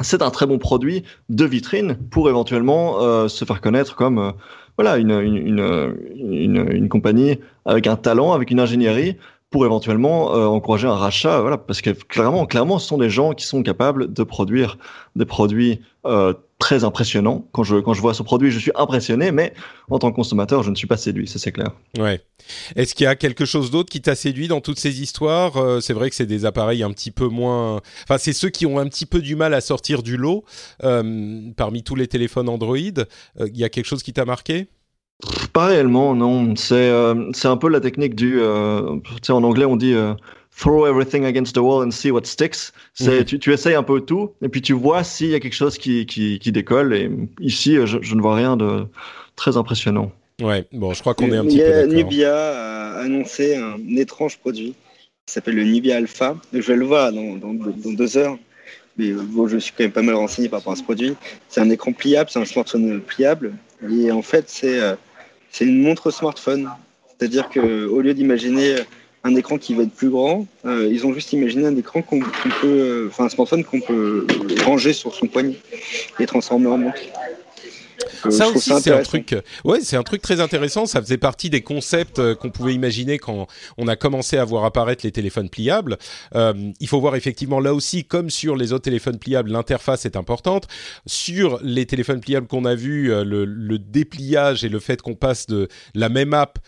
c'est 0.00 0.22
un 0.22 0.30
très 0.30 0.46
bon 0.46 0.58
produit 0.58 1.04
de 1.28 1.44
vitrine 1.44 1.98
pour 2.10 2.28
éventuellement 2.28 3.28
se 3.28 3.44
faire 3.44 3.60
connaître 3.60 3.96
comme 3.96 4.34
voilà, 4.78 4.96
une, 4.96 5.10
une, 5.10 5.96
une, 6.16 6.68
une, 6.70 6.88
compagnie 6.88 7.38
avec 7.64 7.88
un 7.88 7.96
talent, 7.96 8.32
avec 8.32 8.52
une 8.52 8.60
ingénierie 8.60 9.16
pour 9.50 9.66
éventuellement 9.66 10.34
euh, 10.36 10.46
encourager 10.46 10.86
un 10.86 10.94
rachat, 10.94 11.40
voilà, 11.40 11.58
parce 11.58 11.80
que 11.80 11.90
clairement, 11.90 12.46
clairement, 12.46 12.78
ce 12.78 12.86
sont 12.86 12.98
des 12.98 13.10
gens 13.10 13.32
qui 13.32 13.44
sont 13.44 13.62
capables 13.64 14.12
de 14.12 14.22
produire 14.22 14.78
des 15.16 15.24
produits 15.24 15.80
euh, 16.06 16.32
très 16.58 16.84
impressionnants. 16.84 17.46
Quand 17.52 17.62
je 17.62 17.76
quand 17.76 17.94
je 17.94 18.00
vois 18.00 18.14
ce 18.14 18.22
produit, 18.22 18.50
je 18.50 18.58
suis 18.58 18.72
impressionné, 18.74 19.32
mais 19.32 19.54
en 19.90 19.98
tant 19.98 20.10
que 20.10 20.16
consommateur, 20.16 20.62
je 20.62 20.70
ne 20.70 20.74
suis 20.74 20.86
pas 20.86 20.96
séduit, 20.96 21.28
ça 21.28 21.38
c'est 21.38 21.52
clair. 21.52 21.70
Ouais. 21.98 22.20
Est-ce 22.76 22.94
qu'il 22.94 23.04
y 23.04 23.06
a 23.06 23.14
quelque 23.16 23.44
chose 23.44 23.70
d'autre 23.70 23.90
qui 23.90 24.00
t'a 24.00 24.14
séduit 24.14 24.48
dans 24.48 24.60
toutes 24.60 24.78
ces 24.78 25.00
histoires? 25.00 25.56
Euh, 25.56 25.80
C'est 25.80 25.92
vrai 25.92 26.10
que 26.10 26.16
c'est 26.16 26.26
des 26.26 26.44
appareils 26.44 26.82
un 26.82 26.90
petit 26.90 27.10
peu 27.10 27.28
moins, 27.28 27.80
enfin 28.04 28.18
c'est 28.18 28.32
ceux 28.32 28.50
qui 28.50 28.66
ont 28.66 28.78
un 28.78 28.86
petit 28.88 29.06
peu 29.06 29.20
du 29.20 29.36
mal 29.36 29.54
à 29.54 29.60
sortir 29.60 30.02
du 30.02 30.16
lot 30.16 30.44
parmi 30.80 31.82
tous 31.82 31.94
les 31.94 32.08
téléphones 32.08 32.48
Android. 32.48 32.76
Il 32.76 33.56
y 33.56 33.64
a 33.64 33.68
quelque 33.68 33.86
chose 33.86 34.02
qui 34.02 34.12
t'a 34.12 34.24
marqué? 34.24 34.68
Pas 35.52 35.66
réellement, 35.66 36.14
non. 36.14 36.54
C'est 36.54 36.74
euh, 36.90 37.32
c'est 37.32 37.48
un 37.48 37.56
peu 37.56 37.68
la 37.68 37.80
technique 37.80 38.14
du. 38.14 38.38
Euh, 38.40 39.00
tu 39.04 39.14
sais, 39.22 39.32
en 39.32 39.42
anglais, 39.42 39.64
on 39.64 39.76
dit 39.76 39.92
euh, 39.92 40.14
throw 40.58 40.86
everything 40.86 41.24
against 41.24 41.54
the 41.54 41.62
wall 41.62 41.82
and 41.82 41.90
see 41.90 42.10
what 42.10 42.24
sticks. 42.24 42.72
C'est 42.94 43.20
mhm. 43.20 43.24
tu, 43.24 43.38
tu 43.38 43.52
essayes 43.52 43.74
un 43.74 43.82
peu 43.82 44.00
tout 44.00 44.32
et 44.42 44.48
puis 44.48 44.60
tu 44.60 44.72
vois 44.72 45.04
s'il 45.04 45.28
y 45.28 45.34
a 45.34 45.40
quelque 45.40 45.54
chose 45.54 45.78
qui, 45.78 46.04
qui, 46.06 46.38
qui 46.38 46.52
décolle. 46.52 46.94
Et 46.94 47.10
ici, 47.40 47.76
je, 47.84 47.98
je, 48.02 48.14
ne 48.14 48.20
vois 48.20 48.34
rien 48.34 48.56
de 48.56 48.86
très 49.36 49.56
impressionnant. 49.56 50.10
Ouais, 50.42 50.66
bon, 50.72 50.92
je 50.92 51.00
crois 51.00 51.14
qu'on 51.14 51.32
est 51.32 51.36
un 51.36 51.44
petit 51.44 51.58
peu 51.58 51.86
d'accord. 51.86 51.92
Nubia 51.92 52.36
a 52.36 53.00
annoncé 53.00 53.56
un 53.56 53.78
étrange 53.96 54.38
produit 54.38 54.74
qui 55.26 55.32
s'appelle 55.32 55.54
le 55.54 55.64
Nubia 55.64 55.96
Alpha. 55.96 56.36
Je 56.52 56.60
vais 56.60 56.76
le 56.76 56.84
voir 56.84 57.12
dans, 57.12 57.36
dans, 57.36 57.54
dans 57.54 57.92
deux 57.92 58.16
heures 58.16 58.36
mais 58.96 59.12
bon, 59.12 59.46
je 59.46 59.58
suis 59.58 59.72
quand 59.78 59.84
même 59.84 59.92
pas 59.92 60.02
mal 60.02 60.16
renseigné 60.16 60.48
par 60.48 60.58
rapport 60.58 60.72
à 60.72 60.76
ce 60.76 60.82
produit. 60.82 61.14
C'est 61.48 61.60
un 61.60 61.70
écran 61.70 61.92
pliable, 61.92 62.30
c'est 62.30 62.40
un 62.40 62.44
smartphone 62.44 63.00
pliable. 63.00 63.54
Et 63.88 64.10
en 64.10 64.22
fait, 64.22 64.46
c'est 64.48 64.80
c'est 65.52 65.64
une 65.64 65.80
montre 65.80 66.10
smartphone. 66.10 66.68
C'est-à-dire 67.16 67.48
qu'au 67.48 68.00
lieu 68.00 68.12
d'imaginer 68.12 68.78
un 69.24 69.34
écran 69.34 69.58
qui 69.58 69.74
va 69.74 69.82
être 69.82 69.92
plus 69.92 70.10
grand. 70.10 70.46
ils 70.64 71.06
ont 71.06 71.12
juste 71.12 71.32
imaginé 71.32 71.66
un 71.66 71.76
écran 71.76 72.02
qu'on 72.02 72.20
peut, 72.60 73.08
enfin 73.08 73.24
un 73.24 73.28
smartphone 73.28 73.64
qu'on 73.64 73.80
peut 73.80 74.26
ranger 74.64 74.92
sur 74.92 75.14
son 75.14 75.26
poignet 75.26 75.56
et 76.18 76.26
transformer 76.26 76.68
en 76.68 76.78
montre. 76.78 77.00
Euh, 78.26 78.30
ça 78.30 78.48
aussi, 78.48 78.72
c'est 78.80 78.92
un 78.92 79.02
truc. 79.02 79.34
Ouais, 79.64 79.80
c'est 79.82 79.96
un 79.96 80.02
truc 80.02 80.22
très 80.22 80.40
intéressant. 80.40 80.86
Ça 80.86 81.00
faisait 81.00 81.18
partie 81.18 81.50
des 81.50 81.62
concepts 81.62 82.18
euh, 82.18 82.34
qu'on 82.34 82.50
pouvait 82.50 82.74
imaginer 82.74 83.18
quand 83.18 83.46
on 83.76 83.88
a 83.88 83.96
commencé 83.96 84.36
à 84.36 84.44
voir 84.44 84.64
apparaître 84.64 85.04
les 85.04 85.12
téléphones 85.12 85.48
pliables. 85.48 85.98
Euh, 86.34 86.72
il 86.80 86.88
faut 86.88 87.00
voir 87.00 87.16
effectivement 87.16 87.60
là 87.60 87.74
aussi, 87.74 88.04
comme 88.04 88.30
sur 88.30 88.56
les 88.56 88.72
autres 88.72 88.84
téléphones 88.84 89.18
pliables, 89.18 89.50
l'interface 89.50 90.06
est 90.06 90.16
importante. 90.16 90.66
Sur 91.06 91.60
les 91.62 91.86
téléphones 91.86 92.20
pliables 92.20 92.46
qu'on 92.46 92.64
a 92.64 92.74
vus, 92.74 93.08
le, 93.08 93.44
le, 93.44 93.78
dépliage 93.78 94.64
et 94.64 94.68
le 94.68 94.80
fait 94.80 95.00
qu'on 95.00 95.14
passe 95.14 95.46
de 95.46 95.68
la 95.94 96.08
même 96.08 96.34
app 96.34 96.58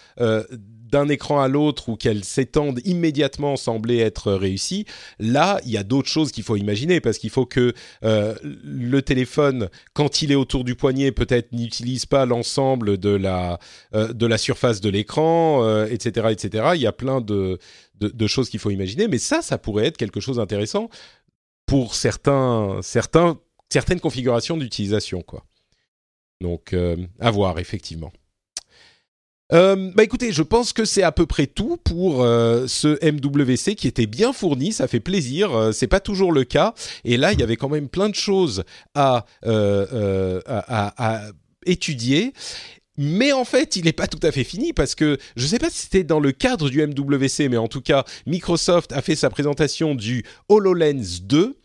d'un 0.91 1.09
écran 1.09 1.41
à 1.41 1.49
l'autre 1.49 1.89
ou 1.89 1.97
qu'elle 1.97 2.25
s'étende 2.25 2.81
immédiatement 2.85 3.57
semblait 3.57 3.99
être 3.99 4.33
réussie. 4.33 4.87
Là, 5.19 5.61
il 5.65 5.71
y 5.71 5.77
a 5.77 5.83
d'autres 5.83 6.09
choses 6.09 6.33
qu'il 6.33 6.45
faut 6.45 6.57
imaginer 6.57 7.01
parce 7.01 7.19
qu'il 7.19 7.31
faut 7.31 7.47
que 7.47 7.73
euh, 8.05 8.35
le 8.43 9.03
téléphone, 9.03 9.69
quand 9.93 10.23
il 10.23 10.33
est 10.33 10.37
autour 10.37 10.65
du 10.65 10.75
poignet, 10.75 11.13
peut-être 11.13 11.53
n'utilise 11.53 12.07
pas 12.07 12.27
l'ensemble 12.27 12.99
de 12.99 13.11
la 13.11 13.59
euh, 13.95 14.13
de 14.13 14.27
la 14.27 14.39
surface 14.39 14.81
de 14.81 14.91
l'écran, 14.91 15.85
etc., 15.87 16.27
euh, 16.27 16.31
etc. 16.31 16.65
Il 16.75 16.81
y 16.81 16.87
a 16.87 16.93
plein 16.93 17.21
de, 17.21 17.59
de, 18.01 18.27
choses 18.27 18.49
qu'il 18.49 18.61
faut 18.61 18.71
imaginer, 18.71 19.09
mais 19.09 19.19
ça, 19.19 19.43
ça 19.43 19.59
pourrait 19.59 19.87
être 19.87 19.97
quelque 19.97 20.21
chose 20.21 20.37
d'intéressant 20.37 20.89
pour 21.67 21.95
certains, 21.95 22.81
certains, 22.83 23.39
certaines 23.69 24.01
configurations 24.01 24.57
d'utilisation. 24.57 25.23
Donc, 26.41 26.75
à 27.21 27.31
voir 27.31 27.59
effectivement. 27.59 28.13
Euh, 29.53 29.91
bah 29.95 30.05
écoutez, 30.05 30.33
je 30.33 30.43
pense 30.43 30.73
que 30.73 30.85
c'est 30.85 31.03
à 31.03 31.13
peu 31.13 31.27
près 31.27 31.47
tout 31.47 31.77
pour 31.83 32.23
euh, 32.23 32.67
ce 32.69 32.99
MWC 33.05 33.75
qui 33.75 33.89
était 33.89 34.07
bien 34.07 34.33
fourni, 34.33 34.73
ça 34.73 34.87
fait 34.87 35.01
plaisir. 35.01 35.53
Euh, 35.53 35.73
c'est 35.73 35.89
pas 35.89 36.01
toujours 36.01 36.33
le 36.33 36.45
cas, 36.45 36.75
et 37.05 37.17
là 37.17 37.33
il 37.33 37.41
y 37.41 37.43
avait 37.43 37.57
quand 37.57 37.69
même 37.69 37.89
plein 37.89 38.09
de 38.09 38.15
choses 38.15 38.65
à, 38.95 39.25
euh, 39.47 40.41
à, 40.47 40.95
à, 40.97 41.31
étudier. 41.67 42.33
Mais 42.97 43.33
en 43.33 43.45
fait, 43.47 43.77
il 43.77 43.85
n'est 43.85 43.95
pas 43.95 44.07
tout 44.07 44.21
à 44.23 44.31
fait 44.31 44.45
fini 44.45 44.75
parce 44.75 44.95
que 44.95 45.17
je 45.35 45.45
ne 45.45 45.49
sais 45.49 45.59
pas 45.59 45.71
si 45.71 45.79
c'était 45.79 46.05
dans 46.05 46.21
le 46.21 46.33
cadre 46.33 46.69
du 46.69 46.87
MWC, 46.87 47.49
mais 47.49 47.57
en 47.57 47.69
tout 47.69 47.81
cas, 47.81 48.05
Microsoft 48.27 48.93
a 48.93 49.01
fait 49.01 49.17
sa 49.17 49.31
présentation 49.31 49.95
du 49.95 50.23
HoloLens 50.51 51.23
2 51.23 51.60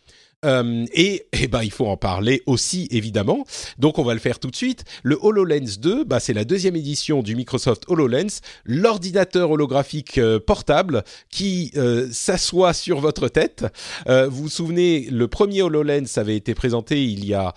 euh, 0.45 0.85
et, 0.93 1.25
eh 1.33 1.47
ben, 1.47 1.63
il 1.63 1.71
faut 1.71 1.87
en 1.87 1.97
parler 1.97 2.41
aussi, 2.45 2.87
évidemment. 2.91 3.45
Donc, 3.77 3.99
on 3.99 4.03
va 4.03 4.13
le 4.13 4.19
faire 4.19 4.39
tout 4.39 4.49
de 4.49 4.55
suite. 4.55 4.83
Le 5.03 5.17
HoloLens 5.21 5.79
2, 5.79 6.03
bah, 6.03 6.19
c'est 6.19 6.33
la 6.33 6.45
deuxième 6.45 6.75
édition 6.75 7.21
du 7.21 7.35
Microsoft 7.35 7.83
HoloLens, 7.87 8.41
l'ordinateur 8.65 9.51
holographique 9.51 10.17
euh, 10.17 10.39
portable 10.39 11.03
qui 11.29 11.71
euh, 11.75 12.07
s'assoit 12.11 12.73
sur 12.73 12.99
votre 12.99 13.27
tête. 13.27 13.65
vous 14.07 14.43
vous 14.43 14.49
souvenez, 14.49 15.07
le 15.09 15.27
premier 15.27 15.61
HoloLens 15.61 16.17
avait 16.17 16.35
été 16.35 16.53
présenté 16.53 17.03
il 17.03 17.25
y 17.25 17.33
a 17.33 17.53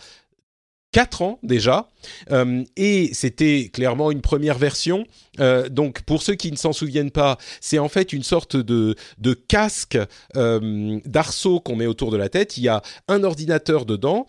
4 0.92 1.22
ans 1.22 1.38
déjà, 1.42 1.88
euh, 2.30 2.64
et 2.76 3.10
c'était 3.12 3.70
clairement 3.72 4.10
une 4.10 4.22
première 4.22 4.56
version. 4.56 5.06
Euh, 5.38 5.68
donc 5.68 6.02
pour 6.02 6.22
ceux 6.22 6.34
qui 6.34 6.50
ne 6.50 6.56
s'en 6.56 6.72
souviennent 6.72 7.10
pas, 7.10 7.36
c'est 7.60 7.78
en 7.78 7.88
fait 7.88 8.12
une 8.12 8.22
sorte 8.22 8.56
de, 8.56 8.94
de 9.18 9.34
casque 9.34 9.98
euh, 10.36 10.98
d'arceau 11.04 11.60
qu'on 11.60 11.76
met 11.76 11.86
autour 11.86 12.10
de 12.10 12.16
la 12.16 12.28
tête. 12.28 12.56
Il 12.56 12.62
y 12.62 12.68
a 12.68 12.82
un 13.06 13.22
ordinateur 13.22 13.84
dedans 13.84 14.26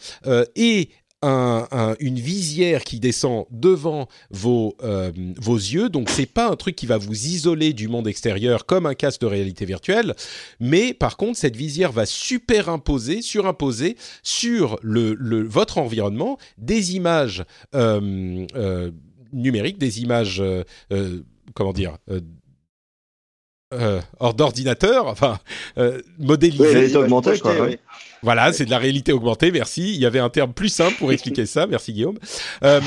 et 0.56 0.90
un, 1.22 1.96
une 2.00 2.20
visière 2.20 2.84
qui 2.84 3.00
descend 3.00 3.46
devant 3.52 4.08
vos, 4.30 4.76
euh, 4.84 5.12
vos 5.38 5.58
yeux. 5.58 5.90
Donc 5.90 6.10
c'est 6.10 6.26
pas 6.26 6.50
un 6.50 6.56
truc 6.56 6.76
qui 6.76 6.86
va 6.86 6.98
vous 6.98 7.26
isoler 7.28 7.74
du 7.74 7.88
monde 7.88 8.08
extérieur 8.08 8.66
comme 8.66 8.86
un 8.86 8.94
casque 8.96 9.22
de 9.22 9.26
réalité 9.26 9.66
virtuelle, 9.66 10.16
mais 10.60 10.94
par 10.94 11.18
contre 11.18 11.38
cette 11.38 11.56
visière 11.56 11.92
va 11.92 12.06
superimposer, 12.06 13.22
surimposer 13.22 13.98
sur 14.24 14.80
le, 14.82 15.14
le 15.16 15.44
votre 15.44 15.78
environnement 15.78 16.38
des 16.58 16.96
images 16.96 17.44
euh, 17.76 18.46
euh, 18.56 18.92
numériques, 19.34 19.78
des 19.78 20.02
images 20.02 20.42
comment 21.54 21.74
dire 21.74 21.98
euh, 23.72 24.02
hors 24.20 24.34
d'ordinateur, 24.34 25.06
enfin 25.06 25.38
euh, 25.78 26.02
modélisé. 26.18 26.96
augmentée, 26.96 27.38
quoi. 27.40 27.54
Voilà, 28.22 28.52
c'est 28.54 28.66
de 28.66 28.70
la 28.70 28.78
réalité 28.78 29.12
augmentée. 29.14 29.52
Merci. 29.52 29.94
Il 29.94 30.00
y 30.00 30.06
avait 30.06 30.20
un 30.20 30.30
terme 30.30 30.54
plus 30.54 30.70
simple 30.70 30.96
pour 30.98 31.12
expliquer 31.12 31.46
ça. 31.46 31.68
Merci 31.68 31.94
Guillaume. 31.94 32.20
Euh, 32.64 32.82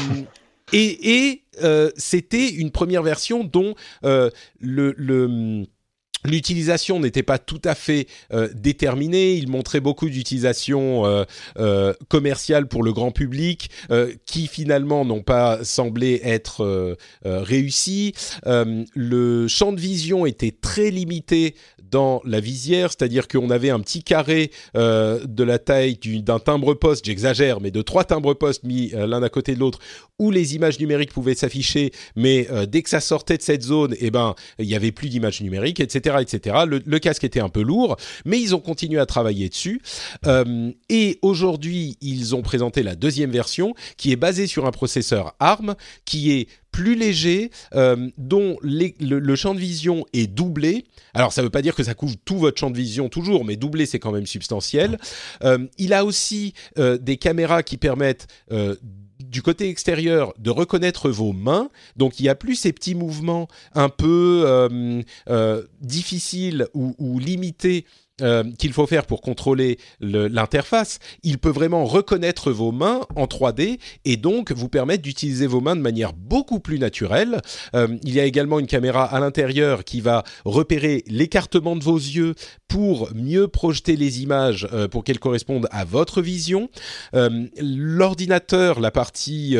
et, 0.72 1.28
et 1.28 1.42
euh, 1.62 1.90
c'était 1.96 2.48
une 2.48 2.70
première 2.70 3.02
version 3.02 3.44
dont 3.44 3.74
euh, 4.04 4.30
le, 4.60 4.94
le 4.96 5.66
L'utilisation 6.24 7.00
n'était 7.00 7.22
pas 7.22 7.38
tout 7.38 7.60
à 7.64 7.74
fait 7.74 8.06
euh, 8.32 8.48
déterminée. 8.54 9.34
Il 9.34 9.48
montrait 9.48 9.80
beaucoup 9.80 10.08
d'utilisations 10.08 11.04
euh, 11.04 11.24
euh, 11.58 11.94
commerciales 12.08 12.68
pour 12.68 12.82
le 12.82 12.92
grand 12.92 13.10
public 13.10 13.70
qui 14.26 14.46
finalement 14.46 15.04
n'ont 15.04 15.22
pas 15.22 15.64
semblé 15.64 16.20
être 16.24 16.96
réussies. 17.24 18.14
le 18.44 19.48
champ 19.48 19.72
de 19.72 19.80
vision 19.80 20.26
était 20.26 20.50
très 20.50 20.90
limité 20.90 21.54
dans 21.82 22.22
la 22.24 22.40
visière, 22.40 22.90
c'est-à-dire 22.90 23.28
qu'on 23.28 23.50
avait 23.50 23.70
un 23.70 23.80
petit 23.80 24.02
carré 24.02 24.50
de 24.74 25.44
la 25.44 25.58
taille 25.58 25.98
d'un 26.22 26.38
timbre-poste, 26.38 27.04
j'exagère, 27.04 27.60
mais 27.60 27.70
de 27.70 27.82
trois 27.82 28.04
timbres-poste 28.04 28.64
mis 28.64 28.90
l'un 28.90 29.22
à 29.22 29.28
côté 29.28 29.54
de 29.54 29.60
l'autre, 29.60 29.78
où 30.18 30.30
les 30.30 30.54
images 30.54 30.78
numériques 30.78 31.12
pouvaient 31.12 31.34
s'afficher, 31.34 31.92
mais 32.16 32.48
dès 32.66 32.82
que 32.82 32.90
ça 32.90 33.00
sortait 33.00 33.36
de 33.36 33.42
cette 33.42 33.62
zone, 33.62 33.94
eh 33.98 34.10
ben, 34.10 34.34
il 34.58 34.66
n'y 34.66 34.74
avait 34.74 34.92
plus 34.92 35.08
d'images 35.08 35.40
numériques, 35.40 35.80
etc 35.80 36.11
etc. 36.20 36.64
Le, 36.66 36.98
casque 36.98 37.24
était 37.24 37.40
un 37.40 37.48
peu 37.48 37.62
lourd, 37.62 37.96
mais 38.24 38.40
ils 38.40 38.54
ont 38.54 38.60
continué 38.60 39.00
à 39.00 39.06
travailler 39.06 39.48
dessus. 39.48 39.80
Euh, 40.26 40.70
et 40.88 41.18
aujourd'hui, 41.22 41.96
ils 42.00 42.34
ont 42.34 42.42
présenté 42.42 42.82
la 42.82 42.94
deuxième 42.94 43.30
version, 43.30 43.74
qui 43.96 44.12
est 44.12 44.16
basée 44.16 44.46
sur 44.46 44.66
un 44.66 44.70
processeur 44.70 45.34
ARM, 45.40 45.74
qui 46.04 46.32
est 46.32 46.48
plus 46.70 46.94
léger, 46.94 47.50
euh, 47.74 48.08
dont 48.16 48.56
le, 48.62 49.34
champ 49.36 49.54
de 49.54 49.60
vision 49.60 50.06
est 50.12 50.26
doublé. 50.26 50.84
Alors 51.12 51.32
ça 51.32 51.42
ne 51.42 51.46
veut 51.46 51.50
pas 51.50 51.60
dire 51.60 51.74
que 51.74 51.82
ça 51.82 51.94
couvre 51.94 52.14
tout 52.24 52.38
votre 52.38 52.58
champ 52.58 52.70
de 52.70 52.76
vision 52.76 53.08
toujours, 53.08 53.44
mais 53.44 53.56
doublé 53.56 53.84
c'est 53.84 53.98
quand 53.98 54.12
même 54.12 54.26
substantiel. 54.26 54.98
Euh, 55.44 55.66
il 55.76 55.92
a 55.92 56.04
aussi 56.04 56.54
des 56.76 57.16
caméras 57.18 57.62
qui 57.62 57.76
permettent 57.76 58.26
du 59.32 59.40
côté 59.40 59.70
extérieur 59.70 60.34
de 60.38 60.50
reconnaître 60.50 61.10
vos 61.10 61.32
mains. 61.32 61.70
Donc 61.96 62.20
il 62.20 62.26
y 62.26 62.28
a 62.28 62.34
plus 62.34 62.54
ces 62.54 62.72
petits 62.72 62.94
mouvements 62.94 63.48
un 63.74 63.88
peu 63.88 64.44
euh, 64.46 65.02
euh, 65.30 65.62
difficiles 65.80 66.68
ou 66.74 67.18
limités 67.18 67.86
euh, 68.20 68.44
qu'il 68.58 68.74
faut 68.74 68.86
faire 68.86 69.06
pour 69.06 69.22
contrôler 69.22 69.78
l'interface, 70.00 70.98
il 71.22 71.38
peut 71.38 71.50
vraiment 71.50 71.86
reconnaître 71.86 72.52
vos 72.52 72.70
mains 72.70 73.00
en 73.16 73.24
3D 73.24 73.78
et 74.04 74.16
donc 74.18 74.52
vous 74.52 74.68
permettre 74.68 75.02
d'utiliser 75.02 75.46
vos 75.46 75.62
mains 75.62 75.76
de 75.76 75.80
manière 75.80 76.12
beaucoup 76.12 76.60
plus 76.60 76.78
naturelle. 76.78 77.40
Euh, 77.74 77.88
il 78.04 78.12
y 78.12 78.20
a 78.20 78.24
également 78.24 78.58
une 78.58 78.66
caméra 78.66 79.04
à 79.04 79.18
l'intérieur 79.18 79.82
qui 79.82 80.02
va 80.02 80.24
repérer 80.44 81.04
l'écartement 81.06 81.74
de 81.74 81.82
vos 81.82 81.96
yeux 81.96 82.34
pour 82.68 83.08
mieux 83.14 83.48
projeter 83.48 83.96
les 83.96 84.22
images 84.22 84.68
euh, 84.72 84.88
pour 84.88 85.04
qu'elles 85.04 85.18
correspondent 85.18 85.68
à 85.70 85.84
votre 85.84 86.20
vision. 86.20 86.68
L'ordinateur, 87.12 88.80
la 88.80 88.90
partie 88.90 89.56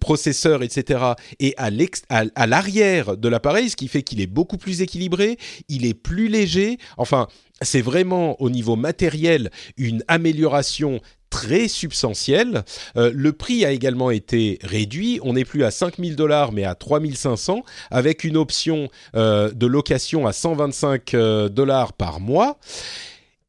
processeur, 0.00 0.62
etc., 0.62 1.00
est 1.40 1.54
à 1.58 2.46
l'arrière 2.46 3.16
de 3.16 3.28
l'appareil, 3.28 3.70
ce 3.70 3.76
qui 3.76 3.88
fait 3.88 4.02
qu'il 4.02 4.20
est 4.20 4.26
beaucoup 4.26 4.56
plus 4.56 4.80
équilibré, 4.82 5.36
il 5.68 5.84
est 5.86 5.94
plus 5.94 6.28
léger. 6.28 6.78
Enfin, 6.96 7.27
c'est 7.62 7.82
vraiment 7.82 8.40
au 8.40 8.50
niveau 8.50 8.76
matériel 8.76 9.50
une 9.76 10.04
amélioration 10.08 11.00
très 11.30 11.68
substantielle. 11.68 12.64
Euh, 12.96 13.10
le 13.14 13.32
prix 13.32 13.64
a 13.64 13.70
également 13.70 14.10
été 14.10 14.58
réduit. 14.62 15.20
On 15.22 15.34
n'est 15.34 15.44
plus 15.44 15.64
à 15.64 15.70
5000 15.70 16.16
dollars, 16.16 16.52
mais 16.52 16.64
à 16.64 16.74
3500, 16.74 17.62
avec 17.90 18.24
une 18.24 18.36
option 18.36 18.88
euh, 19.14 19.50
de 19.52 19.66
location 19.66 20.26
à 20.26 20.32
125 20.32 21.14
euh, 21.14 21.48
dollars 21.48 21.92
par 21.92 22.20
mois. 22.20 22.58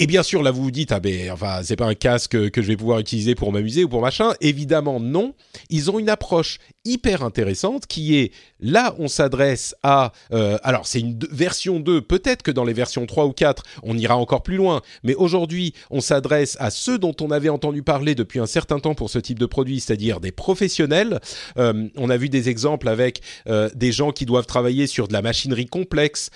Et 0.02 0.08
bien 0.08 0.24
sûr, 0.24 0.42
là, 0.42 0.52
vous 0.52 0.64
vous 0.64 0.72
dites, 0.72 0.94
ah 0.94 1.02
ben, 1.02 1.30
enfin, 1.32 1.60
c'est 1.62 1.76
pas 1.76 1.86
un 1.86 1.94
casque 1.94 2.52
que 2.52 2.62
je 2.62 2.68
vais 2.68 2.78
pouvoir 2.78 3.00
utiliser 3.00 3.36
pour 3.36 3.52
m'amuser 3.52 3.84
ou 3.84 3.90
pour 3.90 4.02
machin. 4.02 4.34
Évidemment, 4.40 5.02
non. 5.02 5.34
Ils 5.70 5.92
ont 5.92 6.00
une 6.00 6.08
approche 6.08 6.60
hyper 6.86 7.24
intéressante 7.24 7.86
qui 7.86 8.18
est 8.18 8.32
là, 8.60 8.96
on 8.98 9.08
s'adresse 9.08 9.76
à. 9.84 10.14
Euh, 10.32 10.58
alors, 10.64 10.88
c'est 10.88 11.00
une 11.00 11.20
version 11.32 11.80
2. 11.80 12.02
Peut-être 12.02 12.42
que 12.42 12.52
dans 12.52 12.64
les 12.64 12.74
versions 12.74 13.06
3 13.06 13.26
ou 13.26 13.34
4, 13.34 13.64
on 13.84 13.98
ira 13.98 14.16
encore 14.16 14.44
plus 14.44 14.56
loin. 14.56 14.82
Mais 15.04 15.16
aujourd'hui, 15.16 15.74
on 15.92 16.02
s'adresse 16.02 16.56
à 16.60 16.72
ceux 16.72 16.98
dont 16.98 17.16
on 17.22 17.32
avait 17.32 17.50
entendu 17.50 17.84
parler 17.84 18.16
depuis 18.16 18.40
un 18.40 18.46
certain 18.46 18.80
temps 18.80 18.96
pour 18.96 19.10
ce 19.10 19.20
type 19.20 19.40
de 19.40 19.46
produit, 19.46 19.80
c'est-à-dire 19.80 20.20
des 20.20 20.32
professionnels. 20.32 21.20
Euh, 21.58 21.88
on 21.98 22.10
a 22.10 22.18
vu 22.18 22.30
des 22.30 22.50
exemples 22.50 22.88
avec 22.88 23.22
euh, 23.48 23.70
des 23.76 23.92
gens 23.92 24.12
qui 24.12 24.26
doivent 24.26 24.48
travailler 24.48 24.88
sur 24.88 25.08
de 25.08 25.14
la 25.14 25.22
machinerie 25.22 25.68
complexe 25.68 26.30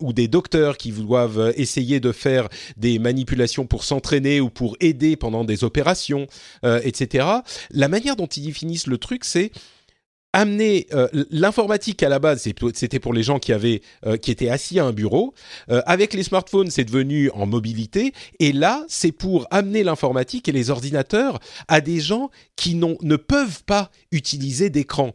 ou 0.00 0.12
des 0.12 0.28
docteurs 0.28 0.76
qui 0.76 0.92
doivent 0.92 1.52
essayer 1.56 2.00
de 2.00 2.12
faire 2.12 2.48
des 2.76 2.88
des 2.88 2.98
manipulations 2.98 3.66
pour 3.66 3.84
s'entraîner 3.84 4.40
ou 4.40 4.48
pour 4.48 4.76
aider 4.80 5.16
pendant 5.16 5.44
des 5.44 5.62
opérations, 5.62 6.26
euh, 6.64 6.80
etc. 6.84 7.26
La 7.70 7.88
manière 7.88 8.16
dont 8.16 8.26
ils 8.26 8.44
définissent 8.44 8.86
le 8.86 8.96
truc, 8.96 9.24
c'est 9.24 9.50
amener 10.32 10.86
euh, 10.92 11.08
l'informatique 11.30 12.02
à 12.02 12.08
la 12.08 12.18
base, 12.18 12.46
c'était 12.74 12.98
pour 12.98 13.14
les 13.14 13.22
gens 13.22 13.38
qui 13.38 13.52
avaient, 13.52 13.80
euh, 14.06 14.16
qui 14.16 14.30
étaient 14.30 14.50
assis 14.50 14.78
à 14.78 14.84
un 14.84 14.92
bureau. 14.92 15.34
Euh, 15.70 15.80
avec 15.86 16.12
les 16.12 16.22
smartphones, 16.22 16.70
c'est 16.70 16.84
devenu 16.84 17.30
en 17.30 17.46
mobilité. 17.46 18.12
Et 18.38 18.52
là, 18.52 18.84
c'est 18.88 19.12
pour 19.12 19.46
amener 19.50 19.82
l'informatique 19.82 20.48
et 20.48 20.52
les 20.52 20.70
ordinateurs 20.70 21.38
à 21.66 21.80
des 21.80 22.00
gens 22.00 22.30
qui 22.56 22.74
ne 22.74 23.16
peuvent 23.16 23.64
pas 23.64 23.90
utiliser 24.10 24.68
d'écran, 24.68 25.12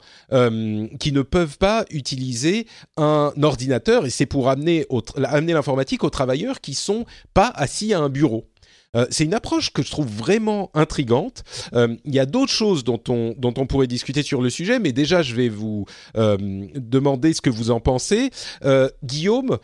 qui 0.99 1.11
ne 1.11 1.21
peuvent 1.21 1.57
pas 1.57 1.85
utiliser 1.91 2.67
un 2.97 3.33
ordinateur. 3.41 4.05
Et 4.05 4.09
c'est 4.09 4.25
pour 4.25 4.49
amener, 4.49 4.85
amener 5.25 5.53
l'informatique 5.53 6.03
aux 6.03 6.09
travailleurs 6.09 6.61
qui 6.61 6.73
sont 6.73 7.05
pas 7.33 7.51
assis 7.55 7.93
à 7.93 7.99
un 7.99 8.09
bureau. 8.09 8.45
Euh, 8.95 9.05
c'est 9.09 9.23
une 9.23 9.33
approche 9.33 9.71
que 9.71 9.81
je 9.81 9.89
trouve 9.89 10.07
vraiment 10.07 10.69
intrigante. 10.73 11.43
Euh, 11.73 11.95
il 12.05 12.13
y 12.13 12.19
a 12.19 12.25
d'autres 12.25 12.51
choses 12.51 12.83
dont 12.83 13.01
on, 13.09 13.33
dont 13.37 13.53
on 13.57 13.65
pourrait 13.65 13.87
discuter 13.87 14.23
sur 14.23 14.41
le 14.41 14.49
sujet, 14.49 14.79
mais 14.79 14.91
déjà, 14.91 15.21
je 15.21 15.35
vais 15.35 15.49
vous 15.49 15.85
euh, 16.15 16.37
demander 16.75 17.33
ce 17.33 17.41
que 17.41 17.49
vous 17.49 17.71
en 17.71 17.79
pensez. 17.79 18.29
Guillaume, 19.03 19.57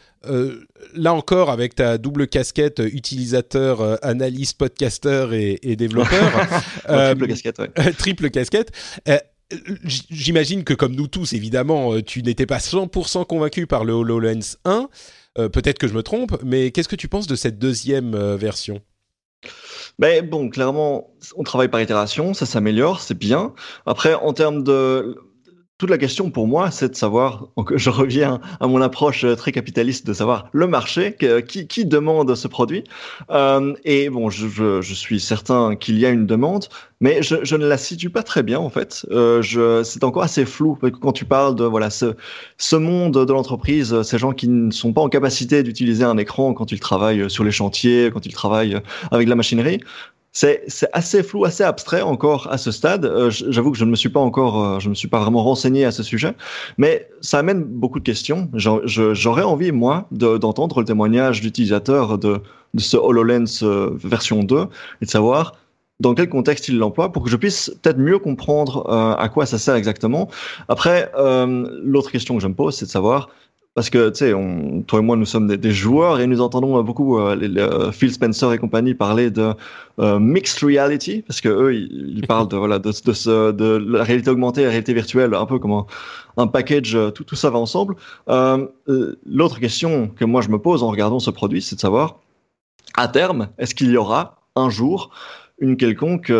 là 0.94 1.14
encore, 1.14 1.50
avec 1.50 1.76
ta 1.76 1.98
double 1.98 2.28
casquette 2.28 2.80
utilisateur, 2.80 4.04
analyste, 4.04 4.58
podcasteur 4.58 5.34
et, 5.34 5.60
et 5.62 5.76
développeur. 5.76 6.32
triple 6.88 7.28
casquette, 7.28 7.60
ouais. 7.60 7.94
triple 7.94 8.30
casquette. 8.30 8.72
J'imagine 9.86 10.64
que 10.64 10.74
comme 10.74 10.96
nous 10.96 11.08
tous, 11.08 11.34
évidemment, 11.34 12.02
tu 12.02 12.24
n'étais 12.24 12.46
pas 12.46 12.58
100% 12.58 13.26
convaincu 13.26 13.68
par 13.68 13.86
le 13.86 13.94
HoloLens 13.94 14.58
1. 14.66 14.90
Peut-être 15.36 15.78
que 15.80 15.88
je 15.88 15.94
me 15.94 16.04
trompe, 16.04 16.38
mais 16.44 16.72
qu'est-ce 16.72 16.90
que 16.90 16.96
tu 16.96 17.08
penses 17.08 17.28
de 17.28 17.36
cette 17.36 17.58
deuxième 17.58 18.36
version? 18.36 18.82
Mais 20.00 20.22
bon, 20.22 20.50
clairement, 20.50 21.12
on 21.36 21.44
travaille 21.44 21.68
par 21.68 21.82
itération, 21.82 22.34
ça 22.34 22.46
s'améliore, 22.46 23.02
c'est 23.02 23.18
bien. 23.18 23.54
Après, 23.86 24.14
en 24.16 24.34
termes 24.34 24.64
de 24.64 25.18
toute 25.80 25.90
la 25.90 25.98
question 25.98 26.30
pour 26.30 26.46
moi, 26.46 26.72
c'est 26.72 26.90
de 26.90 26.96
savoir, 26.96 27.48
je 27.74 27.90
reviens 27.90 28.42
à 28.60 28.68
mon 28.68 28.82
approche 28.82 29.24
euh, 29.24 29.36
très 29.36 29.54
capitaliste 29.54 30.06
de 30.06 30.12
savoir 30.12 30.50
le 30.52 30.68
marché, 30.68 31.16
qui, 31.48 31.68
qui 31.68 31.86
demande 31.86 32.36
ce 32.36 32.50
produit. 32.50 32.84
Euh, 33.32 33.74
et 33.86 34.10
bon, 34.10 34.30
je, 34.30 34.82
je, 34.82 34.94
suis 34.94 35.22
certain 35.22 35.78
qu'il 35.78 35.98
y 35.98 36.06
a 36.06 36.10
une 36.10 36.26
demande, 36.26 36.66
mais 37.00 37.24
je, 37.24 37.38
je, 37.44 37.56
ne 37.56 37.66
la 37.66 37.78
situe 37.78 38.10
pas 38.10 38.24
très 38.24 38.44
bien 38.44 38.60
en 38.60 38.70
fait. 38.70 39.06
Euh, 39.10 39.84
c'est 39.84 40.04
encore 40.04 40.24
assez 40.24 40.46
flou 40.46 40.78
quand 41.02 41.14
tu 41.14 41.24
parles 41.24 41.56
de 41.56 41.64
voilà 41.64 41.90
ce, 41.90 42.14
ce 42.58 42.76
monde 42.76 43.26
de 43.26 43.32
l'entreprise, 43.32 44.02
ces 44.02 44.18
gens 44.18 44.34
qui 44.34 44.50
ne 44.50 44.72
sont 44.72 44.92
pas 44.92 45.02
en 45.02 45.08
capacité 45.08 45.64
d'utiliser 45.64 46.04
un 46.04 46.18
écran 46.18 46.54
quand 46.54 46.74
ils 46.74 46.82
travaillent 46.82 47.30
sur 47.30 47.46
les 47.46 47.52
chantiers, 47.52 48.10
quand 48.12 48.26
ils 48.26 48.34
travaillent 48.34 48.82
avec 49.12 49.30
la 49.30 49.36
machinerie 49.36 49.80
c'est 50.32 50.90
assez 50.94 51.24
flou, 51.24 51.46
assez 51.46 51.64
abstrait 51.64 52.02
encore 52.02 52.52
à 52.52 52.58
ce 52.58 52.72
stade. 52.72 53.06
Euh, 53.06 53.30
j'avoue 53.30 53.72
que 53.72 53.78
je 53.78 53.86
ne 53.86 53.90
me 53.90 53.96
suis 53.96 54.10
pas 54.10 54.20
encore, 54.20 54.64
euh, 54.64 54.80
je 54.80 54.90
me 54.90 54.94
suis 54.94 55.08
pas 55.08 55.20
vraiment 55.20 55.44
renseigné 55.44 55.86
à 55.86 55.92
ce 55.92 56.04
sujet, 56.04 56.34
mais 56.78 57.10
ça 57.22 57.40
amène 57.40 57.64
beaucoup 57.64 58.00
de 58.00 58.04
questions. 58.04 58.50
J'aurais 58.54 59.44
envie 59.44 59.72
moi 59.72 60.08
d'entendre 60.12 60.80
le 60.80 60.86
témoignage 60.86 61.42
d'utilisateurs 61.42 62.18
de, 62.18 62.42
ce 62.78 62.98
Hololens 62.98 63.64
euh, 63.64 63.92
version 64.04 64.44
2 64.44 64.68
et 65.02 65.06
de 65.06 65.10
savoir 65.10 65.56
dans 66.00 66.14
quel 66.14 66.30
contexte 66.30 66.70
il 66.70 66.78
l'emploie 66.78 67.12
pour 67.12 67.24
que 67.24 67.30
je 67.30 67.36
puisse 67.36 67.72
peut-être 67.82 67.98
mieux 67.98 68.20
comprendre 68.20 68.90
à 68.90 69.28
quoi 69.28 69.46
ça 69.46 69.58
sert 69.58 69.76
exactement. 69.76 70.30
Après, 70.70 71.12
l'autre 71.84 72.10
question 72.10 72.38
que 72.38 72.42
je 72.42 72.48
me 72.48 72.54
pose, 72.54 72.78
c'est 72.78 72.86
de 72.86 72.90
savoir 72.90 73.28
parce 73.80 73.90
que, 73.90 74.10
toi 74.82 75.00
et 75.00 75.02
moi, 75.02 75.16
nous 75.16 75.26
sommes 75.26 75.48
des, 75.48 75.72
joueurs 75.72 76.20
et 76.20 76.28
nous 76.28 76.42
entendons 76.42 76.84
beaucoup 76.84 77.18
euh, 77.18 77.94
Phil 77.94 78.12
Spencer 78.12 78.52
et 78.52 78.58
compagnie 78.58 78.94
parler 78.94 79.32
de 79.32 79.54
euh, 80.00 80.20
mixed 80.20 80.62
reality, 80.62 81.22
parce 81.22 81.40
que 81.40 81.48
eux, 81.48 81.74
ils, 81.74 82.28
parlent 82.28 82.50
de, 82.50 82.58
la 82.58 84.04
réalité 84.04 84.30
augmentée 84.32 84.64
la 84.64 84.68
réalité 84.68 84.94
virtuelle, 84.94 85.34
un 85.34 85.46
peu 85.46 85.60
comme 85.60 85.86
un, 86.36 86.48
package, 86.48 86.94
euh, 86.94 87.10
tout 87.10 87.36
ça 87.36 87.50
va 87.52 87.58
ensemble. 87.58 87.96
L'autre 88.28 89.62
question 89.62 90.10
que 90.10 90.26
moi 90.26 90.42
je 90.42 90.50
me 90.50 90.60
pose 90.60 90.84
en 90.84 90.90
regardant 90.90 91.20
ce 91.20 91.32
produit, 91.32 91.62
c'est 91.62 91.78
de 91.78 91.80
savoir, 91.80 92.20
à 92.98 93.08
terme, 93.08 93.48
est-ce 93.60 93.74
qu'il 93.74 93.92
y 93.92 93.96
aura 93.96 94.42
un 94.58 94.70
jour 94.70 95.12
une 95.60 95.78
quelconque 95.78 96.34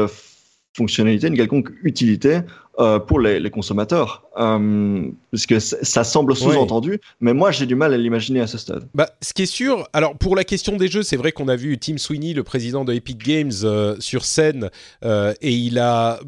fonctionnalité, 0.76 1.28
une 1.28 1.38
quelconque 1.38 1.70
utilité 1.84 2.42
euh, 2.80 3.00
pour 3.00 3.20
les, 3.20 3.40
les 3.40 3.50
consommateurs, 3.50 4.24
euh, 4.38 5.10
parce 5.32 5.46
que 5.46 5.60
ça 5.60 6.04
semble 6.04 6.36
sous-entendu, 6.36 7.00
mais 7.20 7.34
moi 7.34 7.52
j'ai 7.52 7.66
du 7.66 7.76
mal 7.76 7.94
à 7.94 7.98
l'imaginer 7.98 8.42
à 8.42 8.48
ce 8.48 8.58
stade. 8.58 8.88
Bah, 8.94 9.10
ce 9.22 9.34
qui 9.34 9.44
est 9.44 9.48
sûr, 9.48 9.88
alors 9.94 10.18
pour 10.18 10.36
la 10.36 10.44
question 10.44 10.78
des 10.78 10.88
jeux, 10.88 11.04
c'est 11.04 11.18
vrai 11.18 11.32
qu'on 11.32 11.48
a 11.48 11.56
vu 11.56 11.78
Tim 11.78 11.98
Sweeney, 11.98 12.34
le 12.34 12.44
président 12.44 12.86
de 12.86 12.94
Epic 12.94 13.18
Games, 13.18 13.52
euh, 13.64 13.96
sur 14.00 14.24
scène, 14.26 14.70
et 15.04 15.52
il 15.52 15.78
a 15.80 16.20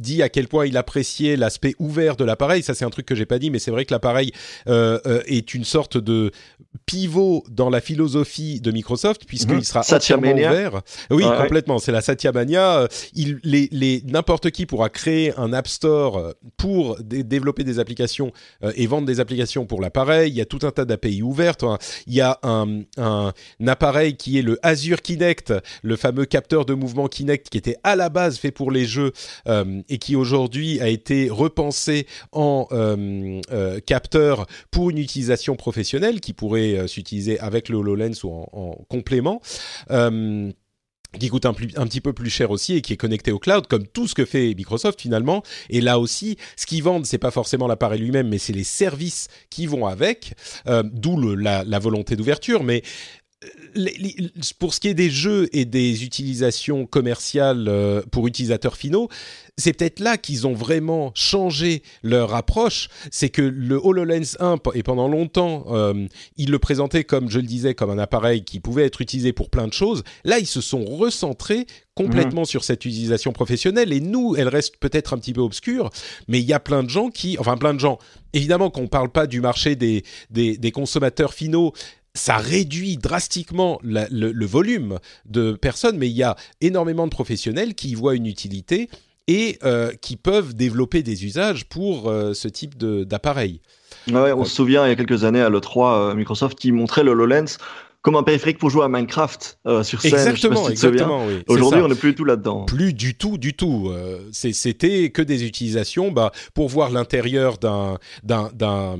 dit 0.00 0.22
à 0.22 0.28
quel 0.28 0.48
point 0.48 0.66
il 0.66 0.76
appréciait 0.76 1.36
l'aspect 1.36 1.74
ouvert 1.78 2.16
de 2.16 2.24
l'appareil. 2.24 2.62
Ça, 2.62 2.74
c'est 2.74 2.84
un 2.84 2.90
truc 2.90 3.06
que 3.06 3.14
j'ai 3.14 3.26
pas 3.26 3.38
dit, 3.38 3.50
mais 3.50 3.58
c'est 3.58 3.70
vrai 3.70 3.84
que 3.84 3.92
l'appareil 3.92 4.32
euh, 4.68 4.98
euh, 5.06 5.22
est 5.26 5.54
une 5.54 5.64
sorte 5.64 5.96
de 5.96 6.30
pivot 6.86 7.44
dans 7.50 7.70
la 7.70 7.80
philosophie 7.80 8.60
de 8.60 8.70
Microsoft, 8.70 9.24
puisqu'il 9.26 9.56
mhm. 9.56 9.64
sera 9.64 9.80
entièrement 9.80 10.32
ouvert. 10.32 10.82
Oui, 11.10 11.24
complètement. 11.24 11.78
C'est 11.78 11.92
la 11.92 12.00
Satya 12.00 12.32
Mania. 12.32 12.88
Il, 13.14 13.38
les, 13.44 13.68
les, 13.72 14.02
n'importe 14.06 14.50
qui 14.50 14.66
pourra 14.66 14.88
créer 14.88 15.32
un 15.36 15.52
App 15.52 15.68
Store 15.68 16.34
pour 16.56 16.98
développer 17.02 17.64
des 17.64 17.78
applications 17.78 18.32
euh, 18.64 18.72
et 18.74 18.86
vendre 18.86 19.06
des 19.06 19.20
applications 19.20 19.66
pour 19.66 19.80
l'appareil. 19.80 20.30
Il 20.30 20.36
y 20.36 20.40
a 20.40 20.46
tout 20.46 20.60
un 20.62 20.70
tas 20.70 20.84
d'API 20.84 21.22
ouvertes. 21.22 21.64
Il 22.06 22.14
y 22.14 22.20
a 22.20 22.38
un, 22.42 22.82
un, 22.96 23.32
un, 23.60 23.66
appareil 23.66 24.16
qui 24.16 24.38
est 24.38 24.42
le 24.42 24.58
Azure 24.62 25.02
Kinect, 25.02 25.52
le 25.82 25.96
fameux 25.96 26.24
capteur 26.24 26.64
de 26.64 26.74
mouvement 26.74 27.08
Kinect, 27.08 27.48
qui 27.48 27.58
était 27.58 27.76
à 27.84 27.96
la 27.96 28.08
base 28.08 28.38
fait 28.38 28.50
pour 28.50 28.70
les 28.70 28.84
jeux 28.84 29.12
euh, 29.46 29.82
et 29.90 29.98
qui 29.98 30.16
aujourd'hui 30.16 30.80
a 30.80 30.88
été 30.88 31.28
repensé 31.28 32.06
en 32.32 32.66
euh, 32.72 33.40
euh, 33.52 33.80
capteur 33.80 34.46
pour 34.70 34.88
une 34.88 34.98
utilisation 34.98 35.56
professionnelle 35.56 36.20
qui 36.20 36.32
pourrait 36.32 36.78
euh, 36.78 36.86
s'utiliser 36.86 37.38
avec 37.40 37.68
le 37.68 37.76
HoloLens 37.76 38.24
ou 38.24 38.30
en, 38.30 38.70
complément 38.88 39.42
qui 41.18 41.28
coûte 41.28 41.44
un, 41.44 41.52
petit 41.52 42.00
peu 42.00 42.12
plus 42.12 42.30
cher 42.30 42.52
aussi 42.52 42.76
et 42.76 42.82
qui 42.82 42.92
est 42.92 42.96
connecté 42.96 43.32
au 43.32 43.40
cloud, 43.40 43.66
comme 43.66 43.84
tout 43.84 44.06
ce 44.06 44.14
que 44.14 44.24
fait 44.24 44.54
Microsoft 44.54 45.00
finalement. 45.00 45.42
Et 45.68 45.80
là 45.80 45.98
aussi, 45.98 46.36
ce 46.56 46.66
qu'ils 46.66 46.84
vendent, 46.84 47.04
c'est 47.04 47.18
pas 47.18 47.32
forcément 47.32 47.66
l'appareil 47.66 48.00
lui-même, 48.00 48.28
mais 48.28 48.38
c'est 48.38 48.52
les 48.52 48.62
services 48.62 49.26
qui 49.50 49.66
vont 49.66 49.88
avec, 49.88 50.34
d'où 50.84 51.20
la, 51.34 51.64
la, 51.64 51.78
volonté 51.80 52.14
d'ouverture. 52.14 52.62
Mais 52.62 52.84
pour 54.58 54.74
ce 54.74 54.80
qui 54.80 54.88
est 54.88 54.94
des 54.94 55.08
jeux 55.08 55.48
et 55.52 55.64
des 55.64 56.04
utilisations 56.04 56.84
commerciales 56.84 57.68
euh, 57.68 58.02
pour 58.10 58.26
utilisateurs 58.26 58.76
finaux, 58.76 59.08
c'est 59.56 59.72
peut-être 59.72 60.00
là 60.00 60.18
qu'ils 60.18 60.46
ont 60.46 60.52
vraiment 60.52 61.12
changé 61.14 61.82
leur 62.02 62.34
approche. 62.34 62.88
C'est 63.10 63.28
que 63.28 63.42
le 63.42 63.76
HoloLens 63.76 64.36
1, 64.40 64.56
et 64.74 64.82
pendant 64.82 65.08
longtemps, 65.08 65.66
euh, 65.70 66.06
ils 66.36 66.50
le 66.50 66.58
présentaient 66.58 67.04
comme, 67.04 67.30
je 67.30 67.38
le 67.38 67.46
disais, 67.46 67.74
comme 67.74 67.90
un 67.90 67.98
appareil 67.98 68.44
qui 68.44 68.60
pouvait 68.60 68.84
être 68.84 69.00
utilisé 69.00 69.32
pour 69.32 69.48
plein 69.50 69.68
de 69.68 69.72
choses. 69.72 70.02
Là, 70.24 70.38
ils 70.38 70.46
se 70.46 70.60
sont 70.60 70.84
recentrés 70.84 71.66
complètement 71.94 72.42
mmh. 72.42 72.46
sur 72.46 72.64
cette 72.64 72.84
utilisation 72.84 73.32
professionnelle. 73.32 73.92
Et 73.92 74.00
nous, 74.00 74.34
elle 74.36 74.48
reste 74.48 74.76
peut-être 74.78 75.12
un 75.12 75.18
petit 75.18 75.32
peu 75.32 75.40
obscure, 75.40 75.90
mais 76.28 76.40
il 76.40 76.46
y 76.46 76.52
a 76.52 76.60
plein 76.60 76.82
de 76.82 76.88
gens 76.88 77.10
qui, 77.10 77.36
enfin 77.38 77.56
plein 77.56 77.74
de 77.74 77.80
gens, 77.80 77.98
évidemment 78.32 78.70
qu'on 78.70 78.82
ne 78.82 78.86
parle 78.86 79.10
pas 79.10 79.26
du 79.26 79.40
marché 79.40 79.76
des, 79.76 80.04
des, 80.30 80.56
des 80.56 80.70
consommateurs 80.70 81.34
finaux, 81.34 81.72
ça 82.14 82.36
réduit 82.36 82.96
drastiquement 82.96 83.78
le, 83.82 84.46
volume 84.46 84.98
de 85.26 85.52
personnes, 85.52 85.96
mais 85.96 86.08
il 86.08 86.16
y 86.16 86.22
a 86.22 86.36
énormément 86.60 87.06
de 87.06 87.10
professionnels 87.10 87.74
qui 87.74 87.90
y 87.90 87.94
voient 87.94 88.14
une 88.14 88.26
utilité 88.26 88.88
et 89.28 89.58
euh, 89.64 89.92
qui 90.00 90.16
peuvent 90.16 90.54
développer 90.54 91.02
des 91.02 91.24
usages 91.24 91.66
pour 91.66 92.10
euh, 92.10 92.34
ce 92.34 92.48
type 92.48 92.76
d'appareil. 92.76 93.60
On 94.10 94.44
se 94.44 94.54
souvient 94.54 94.86
il 94.86 94.88
y 94.88 94.92
a 94.92 94.96
quelques 94.96 95.24
années 95.24 95.40
à 95.40 95.50
l'E3, 95.50 96.10
euh, 96.10 96.14
Microsoft 96.14 96.58
qui 96.58 96.72
montrait 96.72 97.04
le 97.04 97.12
HoloLens 97.12 97.58
comme 98.02 98.16
un 98.16 98.22
périphérique 98.22 98.58
pour 98.58 98.70
jouer 98.70 98.84
à 98.84 98.88
Minecraft 98.88 99.58
euh, 99.66 99.82
sur 99.82 100.00
scène. 100.00 100.14
Exactement, 100.14 100.68
exactement. 100.68 101.26
Oui, 101.26 101.42
Aujourd'hui, 101.48 101.82
on 101.82 101.88
n'est 101.88 101.94
plus 101.94 102.10
du 102.10 102.16
tout 102.16 102.24
là-dedans. 102.24 102.64
Plus 102.64 102.94
du 102.94 103.14
tout, 103.14 103.36
du 103.36 103.54
tout. 103.54 103.90
Euh, 103.90 104.20
C'était 104.32 105.10
que 105.10 105.22
des 105.22 105.44
utilisations 105.44 106.10
bah, 106.10 106.32
pour 106.54 106.68
voir 106.68 106.90
l'intérieur 106.90 107.58
d'un 107.58 107.98
d'un 108.22 108.50
d'un 108.54 108.96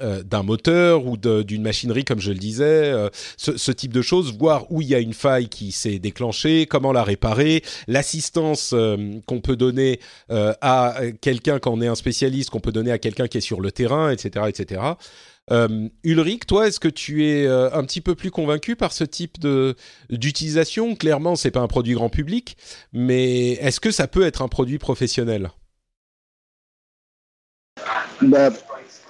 euh, 0.00 0.42
moteur 0.42 1.06
ou 1.06 1.16
d'une 1.16 1.62
machinerie, 1.62 2.04
comme 2.04 2.20
je 2.20 2.30
le 2.30 2.38
disais, 2.38 2.64
euh, 2.64 3.08
ce, 3.36 3.56
ce, 3.56 3.72
type 3.72 3.92
de 3.92 4.02
choses, 4.02 4.36
voir 4.36 4.70
où 4.70 4.82
il 4.82 4.88
y 4.88 4.94
a 4.94 5.00
une 5.00 5.14
faille 5.14 5.48
qui 5.48 5.72
s'est 5.72 5.98
déclenchée, 5.98 6.66
comment 6.66 6.92
la 6.92 7.02
réparer, 7.02 7.62
l'assistance 7.88 8.72
euh, 8.72 9.18
qu'on 9.26 9.40
peut 9.40 9.56
donner 9.56 10.00
à 10.30 10.96
quelqu'un 11.20 11.58
quand 11.58 11.72
on 11.72 11.80
est 11.80 11.86
un 11.86 11.94
spécialiste, 11.94 12.50
qu'on 12.50 12.60
peut 12.60 12.72
donner 12.72 12.90
à 12.90 12.98
quelqu'un 12.98 13.26
qui 13.26 13.38
est 13.38 13.42
sur 13.42 13.60
le 13.60 13.72
terrain, 13.72 14.10
etc., 14.10 14.46
etc. 14.48 14.80
Euh, 15.50 15.88
Ulrich, 16.02 16.46
toi, 16.46 16.68
est-ce 16.68 16.80
que 16.80 16.88
tu 16.88 17.26
es 17.26 17.46
euh, 17.46 17.70
un 17.72 17.84
petit 17.84 18.00
peu 18.00 18.14
plus 18.14 18.30
convaincu 18.30 18.76
par 18.76 18.92
ce 18.92 19.04
type 19.04 19.38
de 19.38 19.74
d'utilisation? 20.10 20.94
Clairement, 20.96 21.36
c'est 21.36 21.50
pas 21.50 21.60
un 21.60 21.68
produit 21.68 21.94
grand 21.94 22.08
public, 22.08 22.56
mais 22.92 23.52
est-ce 23.52 23.80
que 23.80 23.90
ça 23.90 24.06
peut 24.06 24.24
être 24.24 24.42
un 24.42 24.48
produit 24.48 24.78
professionnel? 24.78 25.50
Bah, 28.22 28.50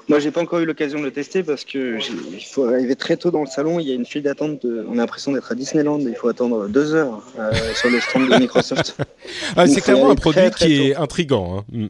moi, 0.09 0.18
j'ai 0.18 0.30
pas 0.30 0.43
encore 0.43 0.59
eu 0.59 0.66
l'occasion 0.66 0.99
de 0.99 1.05
le 1.05 1.12
tester 1.12 1.43
parce 1.43 1.64
que 1.64 1.99
il 2.32 2.45
faut 2.45 2.64
arriver 2.64 2.95
très 2.95 3.16
tôt 3.16 3.30
dans 3.30 3.41
le 3.41 3.47
salon. 3.47 3.78
Il 3.78 3.89
y 3.89 3.93
a 3.93 3.95
une 3.95 4.05
file 4.05 4.22
d'attente. 4.22 4.64
On 4.64 4.93
a 4.95 4.97
l'impression 4.97 5.32
d'être 5.32 5.53
à 5.53 5.55
Disneyland. 5.55 6.01
Il 6.01 6.14
faut 6.14 6.28
attendre 6.28 6.68
deux 6.68 6.95
heures 6.95 7.22
euh, 7.39 7.53
sur 7.74 7.91
le 7.91 8.01
stand 8.01 8.28
de 8.28 8.37
Microsoft. 8.37 8.97
ah, 9.57 9.66
c'est 9.66 9.80
clairement 9.80 10.11
un 10.11 10.14
produit 10.14 10.51
qui 10.57 10.82
est 10.82 10.97
intrigant. 10.97 11.59
Hein. 11.59 11.64
Mm. 11.72 11.87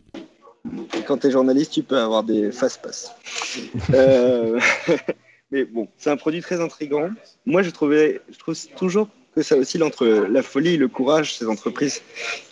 Quand 1.07 1.19
tu 1.19 1.27
es 1.27 1.31
journaliste, 1.31 1.73
tu 1.73 1.83
peux 1.83 1.99
avoir 1.99 2.23
des 2.23 2.51
fast-pass. 2.51 3.13
euh, 3.93 4.59
mais 5.51 5.65
bon, 5.65 5.89
c'est 5.99 6.11
un 6.11 6.17
produit 6.17 6.41
très 6.41 6.61
intrigant. 6.61 7.11
Moi, 7.47 7.63
je, 7.63 7.71
trouvais, 7.71 8.21
je 8.33 8.39
trouve 8.39 8.57
toujours 8.77 9.09
que 9.35 9.43
ça 9.43 9.57
oscille 9.57 9.83
entre 9.83 10.07
la 10.07 10.43
folie 10.43 10.75
et 10.75 10.77
le 10.77 10.89
courage, 10.89 11.37
ces 11.37 11.47
entreprises 11.47 12.03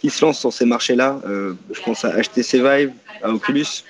qui 0.00 0.10
se 0.10 0.24
lancent 0.24 0.40
sur 0.40 0.52
ces 0.52 0.66
marchés-là. 0.66 1.20
Euh, 1.26 1.54
je 1.72 1.80
pense 1.80 2.04
à 2.04 2.20
HTC 2.20 2.58
Vive, 2.58 2.92
à 3.22 3.30
Oculus. 3.30 3.84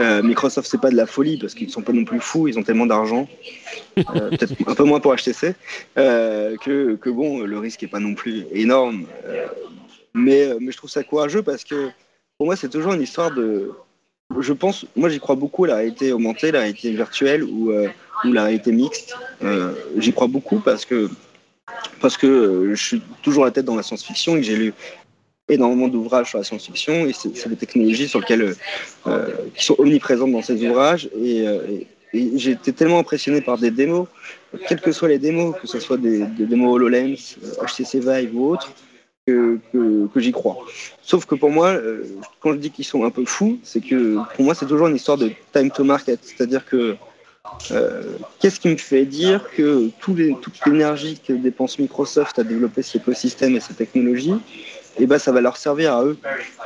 Euh, 0.00 0.20
Microsoft, 0.20 0.68
c'est 0.68 0.80
pas 0.80 0.90
de 0.90 0.96
la 0.96 1.06
folie 1.06 1.38
parce 1.38 1.54
qu'ils 1.54 1.70
sont 1.70 1.82
pas 1.82 1.92
non 1.92 2.04
plus 2.04 2.18
fous, 2.18 2.48
ils 2.48 2.58
ont 2.58 2.64
tellement 2.64 2.86
d'argent, 2.86 3.28
euh, 3.98 4.30
peut-être 4.30 4.54
un 4.66 4.74
peu 4.74 4.82
moins 4.82 4.98
pour 4.98 5.14
HTC, 5.14 5.54
que, 5.94 6.96
que, 6.96 7.08
bon, 7.08 7.42
le 7.42 7.58
risque 7.60 7.84
est 7.84 7.88
pas 7.88 8.00
non 8.00 8.16
plus 8.16 8.46
énorme. 8.50 9.06
Mais, 10.12 10.48
mais 10.58 10.72
je 10.72 10.76
trouve 10.76 10.90
ça 10.90 11.04
courageux 11.04 11.42
parce 11.42 11.62
que 11.62 11.90
pour 12.38 12.46
moi, 12.46 12.56
c'est 12.56 12.68
toujours 12.68 12.92
une 12.92 13.02
histoire 13.02 13.30
de. 13.30 13.72
Je 14.40 14.52
pense, 14.52 14.84
moi 14.96 15.08
j'y 15.08 15.20
crois 15.20 15.36
beaucoup, 15.36 15.64
la 15.64 15.76
réalité 15.76 16.12
augmentée, 16.12 16.50
la 16.50 16.60
réalité 16.60 16.90
virtuelle 16.90 17.44
ou, 17.44 17.72
ou 18.24 18.32
la 18.32 18.44
réalité 18.44 18.72
mixte. 18.72 19.14
j'y 19.96 20.12
crois 20.12 20.26
beaucoup 20.26 20.58
parce 20.58 20.84
que 20.84 21.08
parce 22.00 22.16
que 22.16 22.70
je 22.74 22.82
suis 22.82 23.02
toujours 23.22 23.44
la 23.44 23.50
tête 23.50 23.64
dans 23.64 23.76
la 23.76 23.82
science-fiction 23.82 24.36
et 24.36 24.40
que 24.40 24.46
j'ai 24.46 24.56
lu 24.56 24.74
énormément 25.48 25.88
d'ouvrages 25.88 26.30
sur 26.30 26.38
la 26.38 26.44
science-fiction 26.44 27.06
et 27.06 27.12
c'est 27.12 27.48
des 27.48 27.56
technologies 27.56 28.08
sur 28.08 28.20
lesquelles 28.20 28.54
euh, 29.06 29.28
qui 29.54 29.64
sont 29.64 29.76
omniprésentes 29.78 30.32
dans 30.32 30.42
ces 30.42 30.66
ouvrages 30.66 31.08
et, 31.20 31.46
euh, 31.46 31.60
et, 31.70 31.86
et 32.12 32.38
j'ai 32.38 32.52
été 32.52 32.72
tellement 32.72 32.98
impressionné 32.98 33.40
par 33.40 33.58
des 33.58 33.70
démos, 33.70 34.08
quelles 34.68 34.80
que 34.80 34.92
soient 34.92 35.08
les 35.08 35.18
démos, 35.18 35.54
que 35.60 35.66
ce 35.66 35.78
soit 35.78 35.98
des, 35.98 36.24
des 36.24 36.46
démos 36.46 36.74
HoloLens, 36.74 37.36
HTC 37.64 38.00
Vive 38.00 38.36
ou 38.36 38.52
autres, 38.52 38.72
que, 39.26 39.58
j'y 40.16 40.32
crois. 40.32 40.56
Sauf 41.02 41.26
que 41.26 41.34
pour 41.34 41.50
moi, 41.50 41.68
euh, 41.68 42.04
quand 42.40 42.52
je 42.52 42.58
dis 42.58 42.70
qu'ils 42.70 42.84
sont 42.84 43.04
un 43.04 43.10
peu 43.10 43.24
fous, 43.24 43.58
c'est 43.62 43.80
que 43.80 44.18
pour 44.34 44.44
moi 44.44 44.54
c'est 44.54 44.66
toujours 44.66 44.88
une 44.88 44.96
histoire 44.96 45.18
de 45.18 45.30
time 45.52 45.70
to 45.70 45.84
market, 45.84 46.20
c'est-à-dire 46.22 46.64
que 46.64 46.96
euh, 47.70 48.02
Qu'est-ce 48.40 48.60
qui 48.60 48.68
me 48.68 48.76
fait 48.76 49.04
dire 49.04 49.48
que 49.56 49.88
toute 50.00 50.18
l'énergie 50.66 51.20
que 51.26 51.32
dépense 51.32 51.78
Microsoft 51.78 52.38
à 52.38 52.44
développer 52.44 52.82
cet 52.82 53.02
écosystème 53.02 53.56
et 53.56 53.60
cette 53.60 53.76
technologie, 53.76 54.34
eh 54.98 55.06
ben, 55.06 55.18
ça 55.18 55.32
va 55.32 55.40
leur 55.40 55.56
servir 55.56 55.94
à 55.94 56.04
eux. 56.04 56.16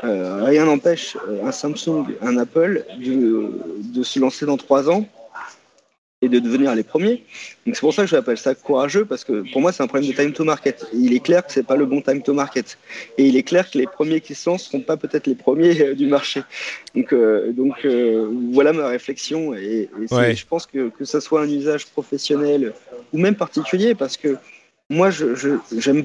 Euh, 0.05 0.45
rien 0.45 0.65
n'empêche 0.65 1.17
un 1.45 1.53
Samsung, 1.53 2.07
un 2.23 2.37
Apple 2.39 2.85
de, 2.99 4.03
se 4.03 4.19
lancer 4.19 4.47
dans 4.47 4.57
trois 4.57 4.89
ans 4.89 5.07
et 6.23 6.29
de 6.29 6.39
devenir 6.39 6.75
les 6.75 6.83
premiers. 6.83 7.25
Donc 7.65 7.75
c'est 7.75 7.81
pour 7.81 7.95
ça 7.95 8.03
que 8.03 8.09
j'appelle 8.09 8.37
ça 8.37 8.55
courageux 8.55 9.05
parce 9.07 9.25
que 9.25 9.51
pour 9.53 9.61
moi 9.61 9.73
c'est 9.73 9.83
un 9.83 9.87
problème 9.87 10.11
de 10.11 10.15
time 10.15 10.33
to 10.33 10.45
market. 10.45 10.87
Il 10.93 11.15
est 11.15 11.21
clair 11.21 11.47
que 11.47 11.53
c'est 11.53 11.67
pas 11.67 11.77
le 11.77 11.87
bon 11.87 12.03
time 12.03 12.23
to 12.23 12.35
market 12.35 12.79
et 13.17 13.27
il 13.27 13.37
est 13.37 13.43
clair 13.43 13.71
que 13.71 13.79
les 13.79 13.87
premiers 13.87 14.21
qui 14.21 14.35
se 14.35 14.49
lancent 14.49 14.65
seront 14.65 14.81
pas 14.81 14.97
peut-être 14.97 15.27
les 15.27 15.35
premiers 15.35 15.81
euh, 15.81 15.95
du 15.95 16.07
marché. 16.07 16.43
Donc 16.95 17.13
euh, 17.13 17.53
donc 17.53 17.85
euh, 17.85 18.29
voilà 18.53 18.73
ma 18.73 18.89
réflexion 18.89 19.55
et, 19.55 19.89
et 20.11 20.15
ouais. 20.15 20.35
je 20.35 20.47
pense 20.47 20.67
que 20.67 20.91
que 20.91 21.05
ça 21.05 21.21
soit 21.21 21.41
un 21.41 21.49
usage 21.49 21.87
professionnel 21.87 22.75
ou 23.13 23.19
même 23.19 23.35
particulier 23.35 23.95
parce 23.95 24.19
que 24.19 24.37
moi 24.91 25.11
je 25.11 25.35
j'aime 25.79 26.05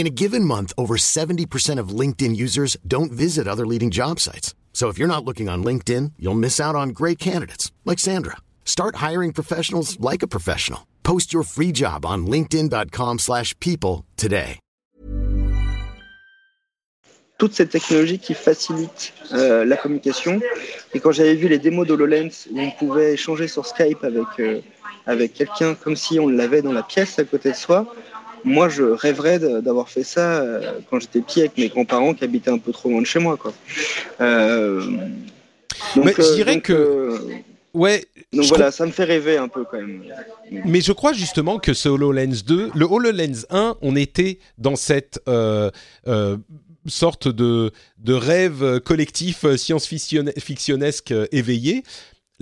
In 0.00 0.06
a 0.06 0.16
given 0.24 0.44
month, 0.44 0.72
over 0.78 0.96
70% 0.96 1.78
of 1.78 1.94
LinkedIn 2.00 2.34
users 2.34 2.74
don't 2.88 3.12
visit 3.12 3.46
other 3.46 3.66
leading 3.66 3.90
job 3.90 4.18
sites. 4.18 4.54
So 4.72 4.88
if 4.88 4.96
you're 4.96 5.14
not 5.14 5.26
looking 5.26 5.50
on 5.50 5.62
LinkedIn, 5.62 6.12
you'll 6.18 6.40
miss 6.46 6.58
out 6.58 6.74
on 6.74 6.94
great 6.94 7.18
candidates 7.18 7.70
like 7.84 7.98
Sandra. 7.98 8.38
Start 8.64 8.96
hiring 9.06 9.34
professionals 9.34 10.00
like 10.00 10.22
a 10.22 10.26
professional. 10.26 10.86
Post 11.02 11.34
your 11.34 11.42
free 11.42 11.70
job 11.70 12.06
on 12.06 12.24
linkedin.com/people 12.24 14.06
today. 14.16 14.58
Toute 17.36 17.52
cette 17.52 17.70
technologie 17.70 18.18
qui 18.18 18.32
facilite 18.32 19.12
euh, 19.34 19.66
la 19.66 19.76
communication. 19.76 20.40
Et 20.94 21.00
quand 21.00 21.12
j'avais 21.12 21.34
vu 21.34 21.48
les 21.48 21.58
démos 21.58 21.86
d'HoloLens 21.86 22.48
où 22.50 22.58
on 22.58 22.70
pouvait 22.70 23.12
échanger 23.12 23.48
sur 23.48 23.66
Skype 23.66 24.02
avec 24.02 24.28
euh, 24.38 24.62
avec 25.06 25.34
quelqu'un 25.34 25.74
comme 25.74 25.96
si 25.96 26.18
on 26.18 26.28
l'avait 26.28 26.62
dans 26.62 26.72
la 26.72 26.82
pièce 26.82 27.18
à 27.18 27.24
côté 27.24 27.50
de 27.50 27.56
soi, 27.56 27.86
moi, 28.44 28.68
je 28.68 28.82
rêverais 28.82 29.38
d'avoir 29.38 29.88
fait 29.88 30.04
ça 30.04 30.40
euh, 30.40 30.80
quand 30.88 31.00
j'étais 31.00 31.20
petit 31.20 31.40
avec 31.40 31.56
mes 31.58 31.68
grands-parents 31.68 32.14
qui 32.14 32.24
habitaient 32.24 32.50
un 32.50 32.58
peu 32.58 32.72
trop 32.72 32.88
loin 32.88 33.00
de 33.00 33.06
chez 33.06 33.18
moi. 33.18 33.36
Quoi. 33.36 33.52
Euh, 34.20 34.82
donc, 35.96 36.04
Mais 36.04 36.14
je 36.16 36.34
dirais 36.34 36.54
donc, 36.54 36.64
que. 36.64 36.72
Euh, 36.72 37.18
ouais. 37.74 38.04
Donc 38.32 38.46
voilà, 38.46 38.70
ça 38.70 38.86
me 38.86 38.92
fait 38.92 39.04
rêver 39.04 39.36
un 39.36 39.48
peu 39.48 39.64
quand 39.64 39.78
même. 39.78 40.04
Mais 40.50 40.80
je 40.80 40.92
crois 40.92 41.12
justement 41.12 41.58
que 41.58 41.74
ce 41.74 41.88
HoloLens 41.88 42.44
2, 42.46 42.70
le 42.74 42.84
HoloLens 42.84 43.46
1, 43.50 43.76
on 43.82 43.96
était 43.96 44.38
dans 44.58 44.76
cette 44.76 45.20
euh, 45.28 45.70
euh, 46.06 46.36
sorte 46.86 47.26
de, 47.26 47.72
de 47.98 48.14
rêve 48.14 48.80
collectif 48.80 49.44
science-fictionnesque 49.56 51.14
éveillé. 51.32 51.82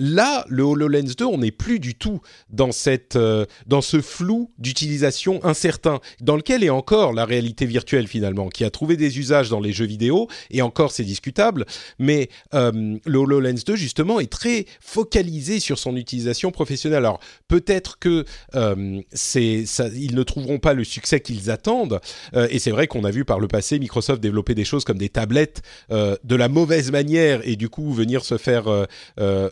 Là, 0.01 0.45
le 0.47 0.63
HoloLens 0.63 1.13
2, 1.17 1.25
on 1.25 1.39
n'est 1.39 1.51
plus 1.51 1.79
du 1.79 1.93
tout 1.93 2.21
dans, 2.49 2.71
cette, 2.71 3.17
euh, 3.17 3.45
dans 3.67 3.81
ce 3.81 3.99
flou 3.99 4.49
d'utilisation 4.57 5.43
incertain, 5.43 5.99
dans 6.21 6.37
lequel 6.37 6.63
est 6.63 6.69
encore 6.69 7.11
la 7.11 7.25
réalité 7.25 7.65
virtuelle 7.65 8.07
finalement, 8.07 8.47
qui 8.47 8.63
a 8.63 8.69
trouvé 8.69 8.95
des 8.95 9.19
usages 9.19 9.49
dans 9.49 9.59
les 9.59 9.73
jeux 9.73 9.85
vidéo, 9.85 10.27
et 10.51 10.61
encore 10.61 10.93
c'est 10.93 11.03
discutable, 11.03 11.65
mais 11.99 12.29
euh, 12.53 12.97
le 13.05 13.19
HoloLens 13.19 13.63
2 13.65 13.75
justement 13.75 14.21
est 14.21 14.31
très 14.31 14.65
focalisé 14.79 15.59
sur 15.59 15.77
son 15.77 15.97
utilisation 15.97 16.51
professionnelle. 16.51 16.99
Alors 16.99 17.19
peut-être 17.49 17.99
que 17.99 18.23
euh, 18.55 19.01
ils 19.35 20.15
ne 20.15 20.23
trouveront 20.23 20.59
pas 20.59 20.73
le 20.73 20.85
succès 20.85 21.19
qu'ils 21.19 21.51
attendent, 21.51 21.99
euh, 22.35 22.47
et 22.51 22.59
c'est 22.59 22.71
vrai 22.71 22.87
qu'on 22.87 23.03
a 23.03 23.11
vu 23.11 23.25
par 23.25 23.39
le 23.39 23.49
passé 23.49 23.79
Microsoft 23.79 24.21
développer 24.21 24.55
des 24.55 24.65
choses 24.65 24.85
comme 24.85 24.97
des 24.97 25.09
tablettes 25.09 25.61
de 25.89 26.35
la 26.35 26.47
mauvaise 26.47 26.91
manière, 26.91 27.41
et 27.43 27.57
du 27.57 27.67
coup 27.67 27.91
venir 27.91 28.23
se 28.23 28.37
faire 28.37 28.87
euh, 29.19 29.49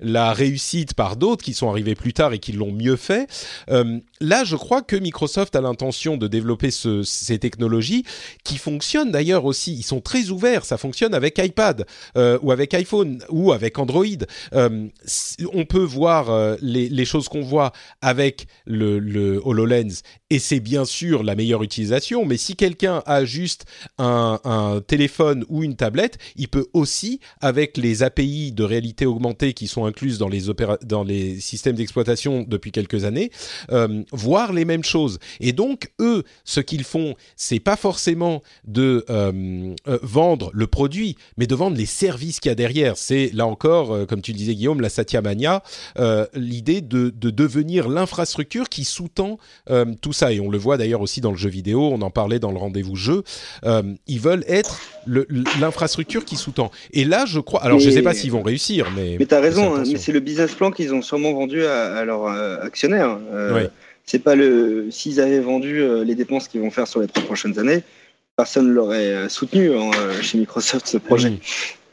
la 0.00 0.32
réussite 0.32 0.94
par 0.94 1.16
d'autres 1.16 1.44
qui 1.44 1.54
sont 1.54 1.68
arrivés 1.68 1.94
plus 1.94 2.12
tard 2.12 2.32
et 2.32 2.38
qui 2.38 2.52
l'ont 2.52 2.72
mieux 2.72 2.96
fait. 2.96 3.28
Euh, 3.70 3.98
là, 4.20 4.44
je 4.44 4.56
crois 4.56 4.82
que 4.82 4.96
Microsoft 4.96 5.56
a 5.56 5.60
l'intention 5.60 6.16
de 6.16 6.28
développer 6.28 6.70
ce, 6.70 7.02
ces 7.02 7.38
technologies 7.38 8.04
qui 8.44 8.58
fonctionnent 8.58 9.10
d'ailleurs 9.10 9.44
aussi. 9.44 9.74
Ils 9.74 9.82
sont 9.82 10.00
très 10.00 10.30
ouverts. 10.30 10.64
Ça 10.64 10.76
fonctionne 10.76 11.14
avec 11.14 11.38
iPad 11.38 11.86
euh, 12.16 12.38
ou 12.42 12.52
avec 12.52 12.74
iPhone 12.74 13.22
ou 13.28 13.52
avec 13.52 13.78
Android. 13.78 14.04
Euh, 14.54 14.88
on 15.52 15.64
peut 15.64 15.82
voir 15.82 16.56
les, 16.60 16.88
les, 16.88 17.04
choses 17.04 17.28
qu'on 17.28 17.42
voit 17.42 17.72
avec 18.00 18.46
le, 18.66 18.98
le 18.98 19.40
HoloLens 19.44 20.02
et 20.32 20.38
c'est 20.38 20.60
bien 20.60 20.86
sûr 20.86 21.22
la 21.24 21.34
meilleure 21.34 21.62
utilisation. 21.62 22.24
Mais 22.24 22.38
si 22.38 22.56
quelqu'un 22.56 23.02
a 23.04 23.26
juste 23.26 23.66
un, 23.98 24.40
téléphone 24.86 25.44
ou 25.50 25.62
une 25.62 25.76
tablette, 25.76 26.16
il 26.36 26.48
peut 26.48 26.68
aussi 26.72 27.20
avec 27.42 27.76
les 27.76 28.02
API 28.02 28.50
de 28.50 28.64
réalité 28.64 29.04
augmentée 29.04 29.52
qui 29.52 29.66
sont 29.66 29.84
incluses 29.84 30.16
dans 30.16 30.28
les 30.28 30.44
dans 30.84 31.04
les 31.04 31.38
systèmes 31.38 31.76
d'exploitation 31.76 32.46
depuis 32.48 32.72
quelques 32.72 33.04
années, 33.04 33.30
voir 34.10 34.54
les 34.54 34.64
mêmes 34.64 34.84
choses. 34.84 35.18
Et 35.40 35.52
donc 35.52 35.92
eux, 36.00 36.24
ce 36.44 36.60
qu'ils 36.60 36.84
font, 36.84 37.14
c'est 37.36 37.60
pas 37.60 37.76
forcément 37.76 38.42
de 38.64 39.04
vendre 40.02 40.50
le 40.54 40.66
produit, 40.66 41.16
mais 41.36 41.46
de 41.46 41.54
vendre 41.54 41.76
les 41.76 41.86
services 41.86 42.40
qu'il 42.40 42.48
y 42.48 42.52
a 42.52 42.54
derrière. 42.54 42.96
C'est 42.96 43.30
là 43.34 43.46
encore, 43.46 44.06
comme 44.06 44.22
tu 44.22 44.32
disais 44.32 44.54
Guillaume, 44.54 44.80
la 44.80 44.88
Satya 44.88 45.20
Mania, 45.20 45.62
l'idée 46.34 46.80
de 46.80 47.10
devenir 47.10 47.90
l'infrastructure 47.90 48.70
qui 48.70 48.84
sous-tend 48.84 49.36
tout 50.00 50.12
ça. 50.14 50.21
Et 50.30 50.40
on 50.40 50.50
le 50.50 50.58
voit 50.58 50.76
d'ailleurs 50.76 51.00
aussi 51.00 51.20
dans 51.20 51.32
le 51.32 51.38
jeu 51.38 51.48
vidéo. 51.48 51.80
On 51.92 52.02
en 52.02 52.10
parlait 52.10 52.38
dans 52.38 52.52
le 52.52 52.58
rendez-vous 52.58 52.96
jeu. 52.96 53.22
ils 53.64 54.20
veulent 54.20 54.44
être 54.46 54.80
l'infrastructure 55.60 56.24
qui 56.24 56.36
sous-tend. 56.36 56.70
Et 56.92 57.04
là, 57.04 57.24
je 57.26 57.40
crois. 57.40 57.62
Alors, 57.62 57.78
je 57.78 57.88
ne 57.88 57.94
sais 57.94 58.02
pas 58.02 58.14
s'ils 58.14 58.30
vont 58.30 58.42
réussir, 58.42 58.90
mais. 58.94 59.16
Mais 59.18 59.26
tu 59.26 59.34
as 59.34 59.40
raison, 59.40 59.74
hein, 59.74 59.84
mais 59.86 59.98
c'est 59.98 60.12
le 60.12 60.20
business 60.20 60.54
plan 60.54 60.70
qu'ils 60.70 60.94
ont 60.94 61.02
sûrement 61.02 61.32
vendu 61.32 61.64
à, 61.64 62.04
leurs 62.04 62.26
euh, 62.26 62.60
actionnaires. 62.62 63.18
Euh, 63.32 63.66
C'est 64.04 64.18
pas 64.18 64.34
le. 64.34 64.88
S'ils 64.90 65.20
avaient 65.20 65.40
vendu 65.40 65.80
euh, 65.80 66.04
les 66.04 66.14
dépenses 66.14 66.48
qu'ils 66.48 66.60
vont 66.60 66.70
faire 66.70 66.86
sur 66.86 67.00
les 67.00 67.06
trois 67.06 67.22
prochaines 67.24 67.58
années, 67.58 67.82
personne 68.36 68.68
ne 68.68 68.72
l'aurait 68.72 69.12
euh, 69.12 69.28
soutenu 69.28 69.76
hein, 69.76 69.90
chez 70.22 70.38
Microsoft 70.38 70.86
ce 70.86 70.98
projet. 70.98 71.38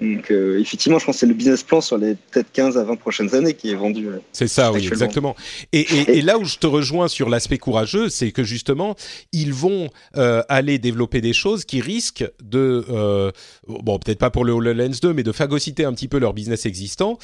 Donc 0.01 0.31
euh, 0.31 0.59
effectivement, 0.59 0.97
je 0.97 1.05
pense 1.05 1.15
que 1.15 1.19
c'est 1.19 1.25
le 1.25 1.33
business 1.33 1.63
plan 1.63 1.81
sur 1.81 1.97
les 1.97 2.15
peut-être 2.15 2.51
15 2.53 2.77
à 2.77 2.83
20 2.83 2.95
prochaines 2.95 3.35
années 3.35 3.53
qui 3.53 3.69
est 3.71 3.75
vendu. 3.75 4.07
Euh, 4.07 4.19
c'est 4.31 4.47
ça, 4.47 4.71
oui, 4.71 4.87
exactement. 4.87 5.35
Et, 5.73 5.81
et, 5.81 6.17
et, 6.17 6.21
là 6.21 6.37
où 6.37 6.45
je 6.45 6.57
te 6.57 6.67
rejoins 6.67 7.09
sur 7.09 7.29
l'aspect 7.29 7.57
courageux, 7.57 8.07
c'est 8.07 8.31
que 8.31 8.43
justement, 8.43 8.95
ils 9.33 9.53
vont 9.53 9.89
euh, 10.15 10.41
aller 10.47 10.79
développer 10.79 11.19
des 11.19 11.33
choses 11.33 11.65
qui 11.65 11.81
risquent 11.81 12.25
de, 12.41 12.85
euh, 12.89 13.31
bon, 13.67 13.99
peut-être 13.99 14.19
pas 14.19 14.29
pour 14.29 14.45
le 14.45 14.53
HoloLens 14.53 14.99
2, 15.01 15.13
mais 15.13 15.23
de 15.23 15.33
phagocyter 15.33 15.83
un 15.83 15.93
petit 15.93 16.07
peu 16.07 16.17
leur 16.17 16.33
business 16.33 16.65
existant. 16.65 17.17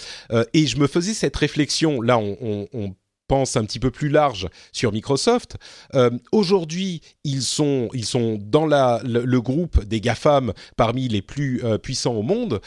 et 0.54 0.68
je 0.68 0.78
me 0.78 0.88
faisais 0.88 1.14
cette 1.14 1.36
réflexion, 1.36 2.02
là, 2.02 2.18
on, 2.18 2.38
on, 2.42 2.68
on 2.74 2.94
pense 3.28 3.58
un 3.58 3.66
petit 3.66 3.80
peu 3.80 3.92
plus 3.92 4.10
large 4.10 4.48
sur 4.72 4.92
Microsoft. 4.92 5.58
Euh, 5.94 6.10
Aujourd'hui, 6.32 7.02
ils 7.24 7.42
sont, 7.42 7.90
ils 7.94 8.06
sont 8.06 8.40
dans 8.42 8.66
le, 8.66 9.40
groupe 9.40 9.84
des 9.84 10.02
GAFAM 10.02 10.54
parmi 10.76 11.08
les 11.08 11.22
plus 11.22 11.64
euh, 11.64 11.78
puissants 11.78 12.16
au 12.16 12.22
monde. 12.22 12.62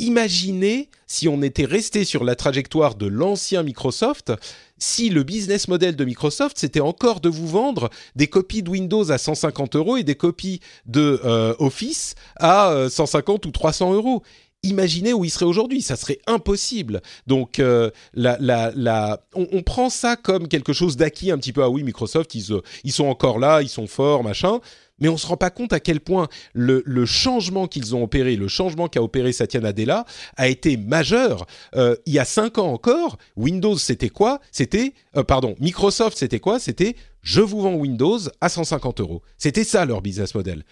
Imaginez 0.00 0.88
si 1.06 1.28
on 1.28 1.42
était 1.42 1.66
resté 1.66 2.04
sur 2.04 2.24
la 2.24 2.34
trajectoire 2.34 2.94
de 2.94 3.06
l'ancien 3.06 3.62
Microsoft, 3.62 4.32
si 4.78 5.10
le 5.10 5.24
business 5.24 5.68
model 5.68 5.94
de 5.94 6.04
Microsoft, 6.06 6.56
c'était 6.56 6.80
encore 6.80 7.20
de 7.20 7.28
vous 7.28 7.46
vendre 7.46 7.90
des 8.16 8.26
copies 8.26 8.62
de 8.62 8.70
Windows 8.70 9.10
à 9.10 9.18
150 9.18 9.76
euros 9.76 9.98
et 9.98 10.02
des 10.02 10.14
copies 10.14 10.60
de 10.86 11.20
euh, 11.24 11.54
Office 11.58 12.14
à 12.36 12.86
150 12.88 13.44
euh, 13.44 13.48
ou 13.50 13.52
300 13.52 13.92
euros 13.92 14.22
imaginez 14.62 15.12
où 15.12 15.24
il 15.24 15.30
serait 15.30 15.46
aujourd'hui. 15.46 15.82
Ça 15.82 15.96
serait 15.96 16.18
impossible. 16.26 17.00
Donc, 17.26 17.58
euh, 17.58 17.90
on, 19.34 19.62
prend 19.62 19.90
ça 19.90 20.16
comme 20.16 20.48
quelque 20.48 20.72
chose 20.72 20.96
d'acquis 20.96 21.30
un 21.30 21.38
petit 21.38 21.52
peu. 21.52 21.62
Ah 21.62 21.70
oui, 21.70 21.82
Microsoft, 21.82 22.34
ils, 22.34 22.52
euh, 22.52 22.60
sont 22.88 23.06
encore 23.06 23.38
là, 23.38 23.62
ils 23.62 23.68
sont 23.68 23.86
forts, 23.86 24.22
machin. 24.22 24.60
Mais 25.02 25.08
on 25.08 25.16
se 25.16 25.26
rend 25.26 25.38
pas 25.38 25.48
compte 25.48 25.72
à 25.72 25.80
quel 25.80 26.00
point 26.00 26.28
le, 26.52 27.06
changement 27.06 27.66
qu'ils 27.66 27.94
ont 27.96 28.02
opéré, 28.02 28.36
le 28.36 28.48
changement 28.48 28.86
qu'a 28.86 29.02
opéré 29.02 29.32
Satya 29.32 29.60
Nadella, 29.60 30.04
a 30.36 30.48
été 30.48 30.76
majeur. 30.76 31.46
Euh, 31.74 31.96
il 32.04 32.12
y 32.12 32.18
a 32.18 32.26
cinq 32.26 32.58
ans 32.58 32.70
encore, 32.70 33.16
Windows 33.34 33.78
c'était 33.78 34.10
quoi? 34.10 34.40
C'était, 34.52 34.92
pardon, 35.26 35.54
Microsoft 35.58 36.18
c'était 36.18 36.38
quoi? 36.38 36.60
C'était 36.60 36.96
je 37.22 37.40
vous 37.40 37.62
vends 37.62 37.76
Windows 37.76 38.18
à 38.42 38.50
150 38.50 39.00
euros. 39.00 39.22
C'était 39.38 39.64
ça 39.64 39.86
leur 39.86 40.02
business 40.02 40.34
model. 40.34 40.64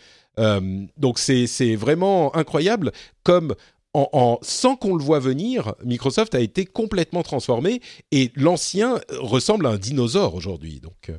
Donc 0.98 1.18
c'est 1.18 1.74
vraiment 1.74 2.36
incroyable 2.36 2.92
comme 3.22 3.54
en, 3.94 4.38
sans 4.42 4.76
qu'on 4.76 4.94
le 4.94 5.02
voit 5.02 5.18
venir, 5.18 5.74
Microsoft 5.84 6.34
a 6.34 6.40
été 6.40 6.64
complètement 6.64 7.22
transformé 7.22 7.80
et 8.12 8.30
l'ancien 8.36 9.00
ressemble 9.18 9.66
à 9.66 9.70
un 9.70 9.76
dinosaure 9.76 10.34
aujourd'hui. 10.34 10.80
Donc, 10.80 11.08
euh, 11.08 11.16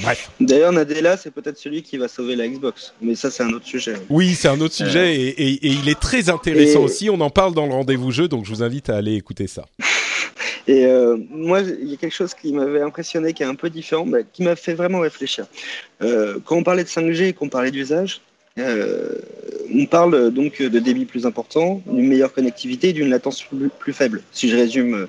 bref. 0.00 0.30
D'ailleurs, 0.40 0.72
Nadella, 0.72 1.16
c'est 1.16 1.30
peut-être 1.30 1.58
celui 1.58 1.82
qui 1.82 1.98
va 1.98 2.08
sauver 2.08 2.36
la 2.36 2.48
Xbox, 2.48 2.94
mais 3.00 3.14
ça, 3.14 3.30
c'est 3.30 3.42
un 3.42 3.52
autre 3.52 3.66
sujet. 3.66 3.94
Oui, 4.08 4.34
c'est 4.34 4.48
un 4.48 4.60
autre 4.60 4.74
sujet 4.74 5.14
euh. 5.14 5.34
et, 5.36 5.66
et, 5.66 5.68
il 5.68 5.88
est 5.88 5.98
très 5.98 6.30
intéressant 6.30 6.82
aussi. 6.82 7.10
On 7.10 7.20
en 7.20 7.30
parle 7.30 7.54
dans 7.54 7.66
le 7.66 7.72
rendez-vous 7.72 8.10
jeu, 8.10 8.28
donc 8.28 8.44
je 8.44 8.50
vous 8.50 8.62
invite 8.62 8.88
à 8.88 8.96
aller 8.96 9.14
écouter 9.14 9.46
ça. 9.46 9.66
Et 10.68 10.86
euh, 10.86 11.16
moi, 11.30 11.60
il 11.60 11.88
y 11.88 11.94
a 11.94 11.96
quelque 11.96 12.14
chose 12.14 12.34
qui 12.34 12.52
m'avait 12.52 12.82
impressionné, 12.82 13.32
qui 13.32 13.42
est 13.42 13.46
un 13.46 13.54
peu 13.54 13.70
différent, 13.70 14.04
mais 14.04 14.24
qui 14.32 14.42
m'a 14.42 14.56
fait 14.56 14.74
vraiment 14.74 15.00
réfléchir. 15.00 15.46
Euh, 16.02 16.38
quand 16.44 16.56
on 16.56 16.62
parlait 16.62 16.84
de 16.84 16.88
5G 16.88 17.24
et 17.24 17.32
qu'on 17.32 17.48
parlait 17.48 17.70
d'usage, 17.70 18.20
euh, 18.58 19.14
on 19.74 19.86
parle 19.86 20.30
donc 20.30 20.60
de 20.60 20.78
débit 20.78 21.04
plus 21.04 21.26
important, 21.26 21.82
d'une 21.86 22.08
meilleure 22.08 22.32
connectivité 22.32 22.90
et 22.90 22.92
d'une 22.92 23.08
latence 23.08 23.42
plus, 23.78 23.92
faible. 23.92 24.22
Si 24.32 24.48
je 24.48 24.56
résume 24.56 25.08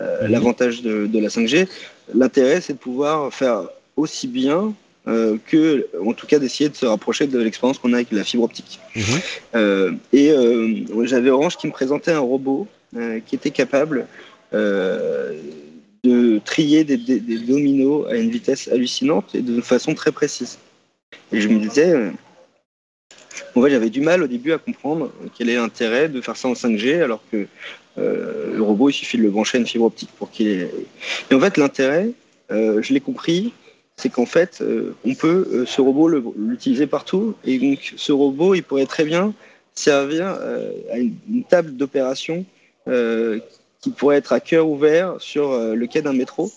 euh, 0.00 0.28
l'avantage 0.28 0.82
de, 0.82 1.18
la 1.18 1.28
5G, 1.28 1.68
l'intérêt 2.14 2.60
c'est 2.60 2.74
de 2.74 2.78
pouvoir 2.78 3.32
faire 3.32 3.68
aussi 3.96 4.28
bien 4.28 4.74
euh, 5.08 5.36
que, 5.46 5.86
en 6.04 6.12
tout 6.12 6.26
cas, 6.26 6.38
d'essayer 6.38 6.68
de 6.68 6.76
se 6.76 6.86
rapprocher 6.86 7.26
de 7.26 7.38
l'expérience 7.38 7.78
qu'on 7.78 7.92
a 7.92 7.96
avec 7.96 8.12
la 8.12 8.24
fibre 8.24 8.44
optique. 8.44 8.78
Mhm. 8.94 9.98
et 10.12 10.34
j'avais 11.04 11.30
Orange 11.30 11.56
qui 11.56 11.66
me 11.66 11.72
présentait 11.72 12.12
un 12.12 12.20
robot 12.20 12.66
qui 13.26 13.34
était 13.34 13.50
capable 13.50 14.06
de 14.52 16.38
trier 16.44 16.84
des, 16.84 16.98
des, 16.98 17.38
dominos 17.38 18.06
à 18.10 18.16
une 18.16 18.30
vitesse 18.30 18.68
hallucinante 18.68 19.34
et 19.34 19.40
de 19.40 19.62
façon 19.62 19.94
très 19.94 20.12
précise. 20.12 20.58
Et 21.32 21.40
je 21.40 21.48
me 21.48 21.58
disais, 21.58 22.12
en 23.54 23.62
fait, 23.62 23.70
j'avais 23.70 23.90
du 23.90 24.00
mal 24.00 24.22
au 24.22 24.26
début 24.26 24.52
à 24.52 24.58
comprendre 24.58 25.12
quel 25.36 25.48
est 25.48 25.56
l'intérêt 25.56 26.08
de 26.08 26.20
faire 26.20 26.36
ça 26.36 26.48
en 26.48 26.54
5G 26.54 27.02
alors 27.02 27.22
que 27.30 27.46
euh, 27.98 28.54
le 28.54 28.62
robot, 28.62 28.90
il 28.90 28.94
suffit 28.94 29.18
de 29.18 29.22
le 29.22 29.30
brancher 29.30 29.58
à 29.58 29.60
une 29.60 29.66
fibre 29.66 29.84
optique 29.84 30.10
pour 30.16 30.30
qu'il 30.30 30.48
ait. 30.48 30.70
Et 31.30 31.34
en 31.34 31.40
fait, 31.40 31.56
l'intérêt, 31.56 32.10
euh, 32.50 32.80
je 32.82 32.92
l'ai 32.94 33.00
compris, 33.00 33.52
c'est 33.96 34.08
qu'en 34.08 34.26
fait, 34.26 34.60
euh, 34.62 34.94
on 35.04 35.14
peut 35.14 35.64
ce 35.66 35.80
robot 35.80 36.08
l'utiliser 36.36 36.86
partout 36.86 37.34
et 37.44 37.58
donc 37.58 37.94
ce 37.96 38.12
robot, 38.12 38.54
il 38.54 38.62
pourrait 38.62 38.86
très 38.86 39.04
bien 39.04 39.34
servir 39.74 40.26
à 40.90 40.98
une, 40.98 41.14
une 41.30 41.44
table 41.44 41.76
d'opération 41.76 42.44
qui 42.86 43.90
pourrait 43.90 44.16
être 44.16 44.32
à 44.32 44.40
cœur 44.40 44.68
ouvert 44.68 45.16
sur 45.18 45.56
le 45.74 45.86
quai 45.86 46.02
d'un 46.02 46.12
métro 46.12 46.52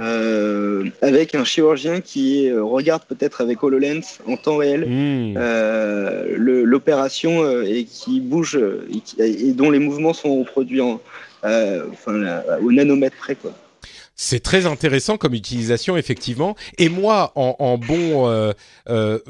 euh, 0.00 0.84
avec 1.02 1.34
un 1.34 1.44
chirurgien 1.44 2.00
qui 2.00 2.48
euh, 2.48 2.62
regarde 2.62 3.02
peut-être 3.08 3.40
avec 3.40 3.62
HoloLens 3.62 4.18
en 4.26 4.36
temps 4.36 4.56
réel 4.56 4.86
hmm. 4.88 5.34
euh, 5.36 6.36
l'opération 6.38 7.62
et 7.62 7.84
qui 7.84 8.20
bouge 8.20 8.58
et, 9.18 9.52
dont 9.52 9.70
les 9.70 9.78
mouvements 9.78 10.12
sont 10.12 10.40
reproduits 10.40 10.80
en, 10.80 11.00
enfin, 11.42 12.42
au 12.62 12.72
nanomètre 12.72 13.16
près. 13.16 13.34
Quoi. 13.34 13.52
C'est 14.20 14.40
très 14.40 14.66
intéressant 14.66 15.16
comme 15.16 15.34
utilisation 15.34 15.96
effectivement. 15.96 16.56
Et 16.76 16.88
moi, 16.88 17.32
en, 17.36 17.54
en 17.60 17.78
bon, 17.78 18.28
euh, 18.28 18.52
euh, 18.88 19.20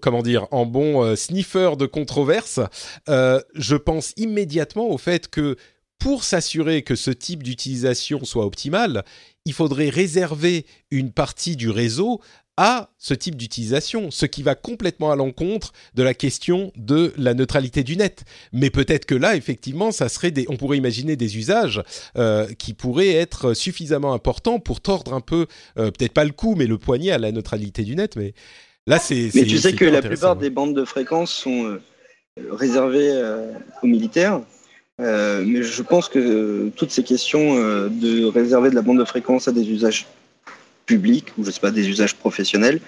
comment 0.00 0.22
dire, 0.22 0.46
en 0.52 0.64
bon 0.64 1.16
sniffer 1.16 1.76
de 1.76 1.86
controverse, 1.86 2.60
je 3.08 3.76
pense 3.76 4.12
immédiatement 4.16 4.88
au 4.88 4.96
fait 4.96 5.28
que 5.28 5.56
pour 6.02 6.24
s'assurer 6.24 6.82
que 6.82 6.96
ce 6.96 7.12
type 7.12 7.44
d'utilisation 7.44 8.24
soit 8.24 8.44
optimal, 8.44 9.04
il 9.44 9.52
faudrait 9.52 9.88
réserver 9.88 10.66
une 10.90 11.12
partie 11.12 11.54
du 11.54 11.70
réseau 11.70 12.20
à 12.56 12.90
ce 12.98 13.14
type 13.14 13.36
d'utilisation, 13.36 14.10
ce 14.10 14.26
qui 14.26 14.42
va 14.42 14.56
complètement 14.56 15.12
à 15.12 15.16
l'encontre 15.16 15.72
de 15.94 16.02
la 16.02 16.12
question 16.12 16.72
de 16.76 17.14
la 17.16 17.34
neutralité 17.34 17.84
du 17.84 17.96
net. 17.96 18.24
Mais 18.52 18.68
peut-être 18.68 19.06
que 19.06 19.14
là, 19.14 19.36
effectivement, 19.36 19.92
ça 19.92 20.08
serait 20.08 20.32
des, 20.32 20.44
on 20.48 20.56
pourrait 20.56 20.76
imaginer 20.76 21.14
des 21.14 21.38
usages 21.38 21.82
euh, 22.18 22.48
qui 22.58 22.74
pourraient 22.74 23.14
être 23.14 23.54
suffisamment 23.54 24.12
importants 24.12 24.58
pour 24.58 24.80
tordre 24.80 25.14
un 25.14 25.20
peu, 25.20 25.46
euh, 25.78 25.92
peut-être 25.92 26.14
pas 26.14 26.24
le 26.24 26.32
coup, 26.32 26.56
mais 26.56 26.66
le 26.66 26.78
poignet 26.78 27.12
à 27.12 27.18
la 27.18 27.30
neutralité 27.30 27.84
du 27.84 27.94
net. 27.94 28.16
Mais 28.16 28.34
là, 28.88 28.98
c'est. 28.98 29.30
Mais 29.34 29.44
tu 29.44 29.56
sais 29.56 29.72
que 29.72 29.84
la 29.84 30.02
plupart 30.02 30.34
des 30.34 30.50
bandes 30.50 30.74
de 30.74 30.84
fréquences 30.84 31.32
sont 31.32 31.64
euh, 31.64 31.80
réservées 32.50 33.22
aux 33.82 33.86
militaires. 33.86 34.42
Euh, 35.00 35.42
mais 35.46 35.62
je 35.62 35.82
pense 35.82 36.08
que 36.08 36.70
toutes 36.76 36.90
ces 36.90 37.02
questions 37.02 37.56
euh, 37.56 37.88
de 37.88 38.26
réserver 38.26 38.70
de 38.70 38.74
la 38.74 38.82
bande 38.82 38.98
de 38.98 39.04
fréquence 39.04 39.48
à 39.48 39.52
des 39.52 39.68
usages 39.70 40.06
publics 40.84 41.28
ou 41.38 41.44
je 41.44 41.50
sais 41.50 41.60
pas 41.60 41.70
des 41.70 41.88
usages 41.88 42.14
professionnels, 42.14 42.80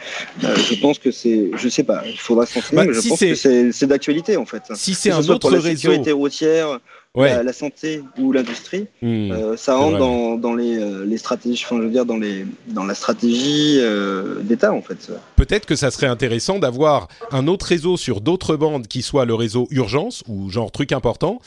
euh, 0.43 0.55
je 0.57 0.75
pense 0.75 0.99
que 0.99 1.11
c'est, 1.11 1.51
je 1.57 1.69
sais 1.69 1.83
pas, 1.85 2.03
il 2.07 2.19
faudra 2.19 2.45
s'en 2.45 2.61
bah, 2.73 2.85
mais 2.85 2.93
je 2.93 3.09
pense 3.09 3.21
que 3.21 3.73
c'est 3.73 3.87
d'actualité 3.87 4.37
en 4.37 4.45
fait. 4.45 4.63
Si 4.75 4.95
c'est 4.95 5.11
un 5.11 5.21
autre 5.21 5.39
pour 5.39 5.51
la 5.51 5.61
réseau, 5.61 5.77
sécurité 5.77 6.13
routière, 6.13 6.81
la, 7.15 7.53
santé 7.53 8.03
ou 8.19 8.33
l'industrie, 8.33 8.87
hmm. 9.03 9.31
euh, 9.31 9.57
ça 9.57 9.77
rentre 9.77 9.99
dans, 9.99 10.37
dans 10.37 10.55
les, 10.55 10.77
euh, 10.77 11.05
les, 11.05 11.17
stratégies, 11.17 11.63
enfin, 11.65 11.77
je 11.79 11.83
veux 11.83 11.91
dire, 11.91 12.07
dans, 12.07 12.17
les, 12.17 12.45
dans 12.69 12.85
la 12.85 12.95
stratégie 12.95 13.79
euh, 13.79 14.41
d'État, 14.43 14.73
en 14.73 14.83
fait. 14.83 15.13
Peut-être 15.37 15.67
que 15.67 15.77
ça 15.77 15.91
serait 15.91 16.07
intéressant 16.07 16.59
d'avoir 16.59 17.09
un 17.31 17.47
autre 17.47 17.67
réseau 17.67 17.97
sur 17.97 18.21
d'autres 18.21 18.57
bandes 18.57 18.89
qui 18.89 19.03
soit 19.03 19.25
le 19.25 19.35
réseau 19.35 19.69
urgence 19.71 20.25
ou 20.27 20.51
genre 20.51 20.73
truc 20.73 20.93
important 20.93 21.41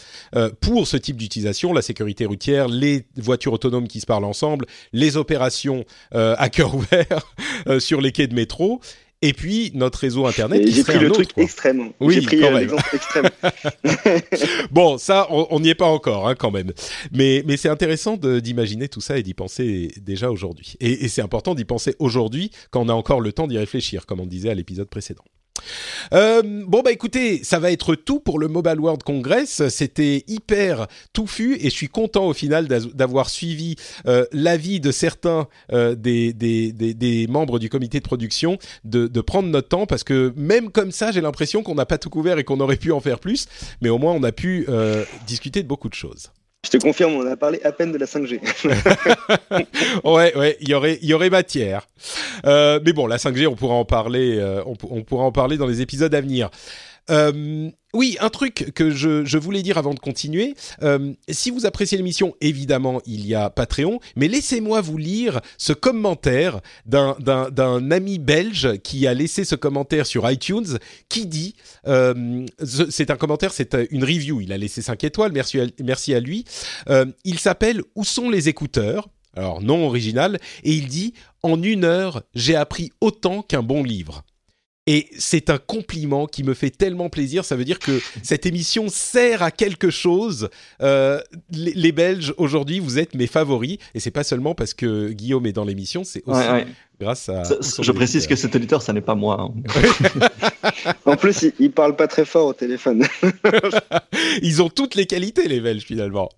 pour 0.61 0.87
ce 0.87 0.97
type 0.97 1.17
d'utilisation, 1.17 1.73
la 1.73 1.81
sécurité 1.81 2.25
routière, 2.25 2.67
les 2.67 3.05
voitures 3.17 3.53
autonomes 3.53 3.87
qui 3.87 3.99
se 3.99 4.05
parlent 4.05 4.25
ensemble, 4.25 4.65
les 4.93 5.17
opérations 5.17 5.85
à 6.11 6.49
cœur 6.49 6.75
ouvert 7.67 7.79
sur 7.79 8.01
les 8.01 8.11
quais 8.11 8.27
de 8.27 8.35
métro 8.35 8.81
et 9.21 9.33
puis 9.33 9.71
notre 9.73 9.99
réseau 9.99 10.25
internet. 10.25 10.67
J'ai 10.67 10.83
pris 10.83 10.99
le 10.99 11.11
truc 11.11 11.29
extrême. 11.37 11.91
Oui, 11.99 12.15
J'ai 12.15 12.21
pris 12.21 12.37
l'exemple 12.37 12.89
extrême. 12.93 13.29
bon, 14.71 14.97
ça, 14.97 15.27
on 15.29 15.59
n'y 15.59 15.69
est 15.69 15.75
pas 15.75 15.87
encore, 15.87 16.27
hein, 16.27 16.35
quand 16.35 16.51
même. 16.51 16.71
Mais, 17.11 17.43
mais 17.45 17.57
c'est 17.57 17.69
intéressant 17.69 18.17
d'imaginer 18.17 18.87
tout 18.89 19.01
ça 19.01 19.17
et 19.17 19.23
d'y 19.23 19.33
penser 19.33 19.91
déjà 19.97 20.29
aujourd'hui. 20.29 20.75
Et, 20.79 21.05
et 21.05 21.07
c'est 21.07 21.21
important 21.21 21.55
d'y 21.55 21.65
penser 21.65 21.95
aujourd'hui 21.99 22.51
quand 22.71 22.81
on 22.81 22.89
a 22.89 22.93
encore 22.93 23.21
le 23.21 23.31
temps 23.31 23.47
d'y 23.47 23.57
réfléchir, 23.57 24.05
comme 24.05 24.19
on 24.19 24.25
disait 24.25 24.49
à 24.49 24.55
l'épisode 24.55 24.89
précédent. 24.89 25.23
Euh, 26.13 26.41
bon 26.67 26.81
bah 26.81 26.91
écoutez, 26.91 27.43
ça 27.43 27.59
va 27.59 27.71
être 27.71 27.95
tout 27.95 28.19
pour 28.19 28.39
le 28.39 28.47
Mobile 28.47 28.79
World 28.79 29.03
Congress. 29.03 29.67
C'était 29.69 30.23
hyper 30.27 30.87
touffu 31.13 31.55
et 31.55 31.69
je 31.69 31.75
suis 31.75 31.89
content 31.89 32.27
au 32.27 32.33
final 32.33 32.67
d'avoir 32.67 33.29
suivi 33.29 33.75
euh, 34.07 34.25
l'avis 34.31 34.79
de 34.79 34.91
certains 34.91 35.47
euh, 35.71 35.95
des, 35.95 37.27
membres 37.29 37.59
du 37.59 37.69
comité 37.69 37.99
de 37.99 38.03
production 38.03 38.57
de, 38.83 39.07
prendre 39.21 39.49
notre 39.49 39.67
temps 39.67 39.85
parce 39.85 40.03
que 40.03 40.33
même 40.37 40.71
comme 40.71 40.91
ça, 40.91 41.11
j'ai 41.11 41.21
l'impression 41.21 41.63
qu'on 41.63 41.75
n'a 41.75 41.85
pas 41.85 41.97
tout 41.97 42.09
couvert 42.09 42.37
et 42.37 42.43
qu'on 42.43 42.59
aurait 42.59 42.77
pu 42.77 42.91
en 42.91 43.01
faire 43.01 43.19
plus, 43.19 43.47
mais 43.81 43.89
au 43.89 43.97
moins 43.97 44.13
on 44.13 44.23
a 44.23 44.31
pu 44.31 44.67
discuter 45.25 45.63
de 45.63 45.67
beaucoup 45.67 45.89
de 45.89 45.93
choses. 45.93 46.31
Je 46.67 46.77
te 46.77 46.83
confirme, 46.83 47.13
on 47.13 47.25
a 47.31 47.37
parlé 47.37 47.61
à 47.63 47.71
peine 47.71 47.93
de 47.93 47.97
la 47.97 48.05
5G. 48.05 48.41
ouais, 50.03 50.35
ouais, 50.35 50.57
il 50.59 50.67
y 50.67 50.73
aurait, 50.73 50.99
il 51.01 51.07
y 51.07 51.13
aurait 51.13 51.29
matière. 51.29 51.87
Euh, 52.45 52.81
mais 52.85 52.91
bon, 52.91 53.07
la 53.07 53.15
5G, 53.15 53.47
on 53.47 53.55
pourra 53.55 53.75
en 53.75 53.85
parler, 53.85 54.37
euh, 54.37 54.61
on, 54.65 54.75
on, 54.89 55.01
pourra 55.03 55.23
en 55.23 55.31
parler 55.31 55.55
dans 55.55 55.65
les 55.65 55.79
épisodes 55.79 56.13
à 56.13 56.19
venir. 56.19 56.49
Euh, 57.09 57.69
oui, 57.93 58.17
un 58.19 58.29
truc 58.29 58.73
que 58.75 58.91
je, 58.91 59.37
voulais 59.37 59.63
dire 59.63 59.77
avant 59.77 59.93
de 59.93 59.99
continuer. 59.99 60.55
Euh, 60.83 61.13
si 61.29 61.49
vous 61.49 61.65
appréciez 61.65 61.97
l'émission, 61.97 62.35
évidemment, 62.41 63.01
il 63.05 63.25
y 63.25 63.33
a 63.33 63.49
Patreon, 63.49 63.99
mais 64.15 64.27
laissez-moi 64.27 64.81
vous 64.81 64.97
lire 64.97 65.41
ce 65.57 65.73
commentaire 65.73 66.59
d'un 66.85 67.91
ami 67.91 68.19
belge 68.19 68.77
qui 68.83 69.07
a 69.07 69.13
laissé 69.13 69.45
ce 69.45 69.55
commentaire 69.55 70.05
sur 70.05 70.29
iTunes, 70.29 70.77
qui 71.09 71.25
dit, 71.25 71.55
euh, 71.87 72.45
c'est 72.63 73.09
un 73.09 73.15
commentaire, 73.15 73.53
c'est 73.53 73.75
une 73.89 74.03
review, 74.03 74.41
il 74.41 74.51
a 74.51 74.57
laissé 74.57 74.81
5 74.81 75.03
étoiles, 75.03 75.31
merci 75.31 75.59
à, 75.59 75.65
merci 75.83 76.13
à 76.13 76.19
lui. 76.19 76.45
il 77.23 77.39
s'appelle 77.39 77.81
Où 77.95 78.03
sont 78.03 78.29
les 78.29 78.49
écouteurs? 78.49 79.09
Alors 79.35 79.61
non 79.61 79.85
original, 79.85 80.39
et 80.63 80.73
il 80.73 80.87
dit 80.87 81.13
En 81.43 81.61
une 81.61 81.83
heure, 81.83 82.23
j'ai 82.33 82.55
appris 82.55 82.91
autant 83.01 83.43
qu'un 83.43 83.61
bon 83.61 83.83
livre. 83.83 84.23
Et 84.87 85.09
c'est 85.17 85.49
un 85.49 85.57
compliment 85.57 86.27
qui 86.27 86.43
me 86.43 86.53
fait 86.53 86.69
tellement 86.69 87.09
plaisir. 87.09 87.43
Ça 87.43 87.57
veut 87.57 87.65
dire 87.65 87.79
que 87.79 88.01
cette 88.23 88.45
émission 88.45 88.87
sert 88.87 89.43
à 89.43 89.51
quelque 89.51 89.89
chose. 89.89 90.49
Euh, 90.81 91.21
les, 91.51 91.91
Belges 91.91 92.33
aujourd'hui, 92.37 92.79
vous 92.79 92.97
êtes 92.97 93.13
mes 93.13 93.27
favoris, 93.27 93.77
et 93.93 93.99
c'est 93.99 94.11
pas 94.11 94.23
seulement 94.23 94.55
parce 94.55 94.73
que 94.73 95.09
Guillaume 95.09 95.45
est 95.45 95.51
dans 95.51 95.65
l'émission, 95.65 96.03
c'est 96.03 96.23
aussi 96.25 96.41
grâce 96.99 97.29
à. 97.29 97.43
je 97.43 97.91
précise 97.91 98.27
que 98.27 98.35
cet 98.35 98.55
auditeur, 98.55 98.81
ça 98.81 98.93
n'est 98.93 99.01
pas 99.01 99.15
moi. 99.15 99.39
Hein. 99.41 100.23
en 101.05 101.15
plus, 101.15 101.43
il, 101.43 101.53
il, 101.59 101.71
parle 101.71 101.95
pas 101.95 102.07
très 102.07 102.25
fort 102.25 102.47
au 102.47 102.53
téléphone. 102.53 103.05
Ils 104.41 104.61
ont 104.61 104.69
toutes 104.69 104.95
les 104.95 105.05
qualités, 105.05 105.47
les 105.47 105.59
Belges, 105.59 105.83
finalement. 105.83 106.29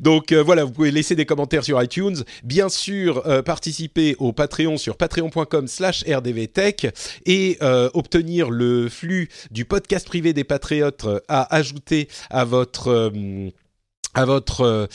Donc 0.00 0.32
euh, 0.32 0.42
voilà, 0.42 0.64
vous 0.64 0.72
pouvez 0.72 0.90
laisser 0.90 1.14
des 1.14 1.26
commentaires 1.26 1.64
sur 1.64 1.82
iTunes. 1.82 2.16
Bien 2.44 2.68
sûr, 2.68 3.26
euh, 3.26 3.42
participer 3.42 4.16
au 4.18 4.32
Patreon 4.32 4.76
sur 4.76 4.96
patreon.com/slash 4.96 6.04
rdvtech 6.08 6.88
et 7.26 7.58
euh, 7.62 7.90
obtenir 7.94 8.50
le 8.50 8.88
flux 8.88 9.28
du 9.50 9.64
podcast 9.64 10.06
privé 10.06 10.32
des 10.32 10.44
patriotes 10.44 11.06
à 11.28 11.54
ajouter 11.54 12.08
à 12.30 12.44
votre 12.44 13.12
à 14.14 14.24
votre 14.24 14.88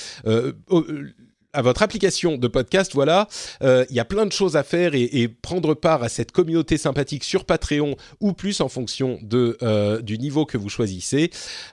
à 1.53 1.61
votre 1.61 1.83
application 1.83 2.37
de 2.37 2.47
podcast, 2.47 2.91
voilà, 2.93 3.27
euh, 3.61 3.85
il 3.89 3.95
y 3.95 3.99
a 3.99 4.05
plein 4.05 4.25
de 4.25 4.31
choses 4.31 4.57
à 4.57 4.63
faire 4.63 4.91
et, 4.95 5.27
prendre 5.41 5.73
part 5.73 6.03
à 6.03 6.09
cette 6.09 6.31
communauté 6.31 6.77
sympathique 6.77 7.23
sur 7.23 7.45
Patreon 7.45 7.95
ou 8.19 8.33
plus 8.33 8.61
en 8.61 8.69
fonction 8.69 9.19
de, 9.21 9.57
euh, 9.61 10.01
du 10.01 10.17
niveau 10.17 10.45
que 10.45 10.57
vous 10.57 10.69
choisissez. 10.69 11.29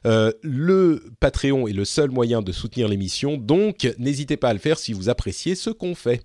Euh, 0.06 0.32
le 0.42 1.02
Patreon 1.20 1.66
est 1.66 1.72
le 1.72 1.84
seul 1.84 2.10
moyen 2.10 2.42
de 2.42 2.52
soutenir 2.52 2.88
l'émission, 2.88 3.36
donc 3.36 3.88
n'hésitez 3.98 4.36
pas 4.36 4.50
à 4.50 4.52
le 4.52 4.58
faire 4.58 4.78
si 4.78 4.92
vous 4.92 5.08
appréciez 5.08 5.54
ce 5.54 5.70
qu'on 5.70 5.94
fait. 5.94 6.22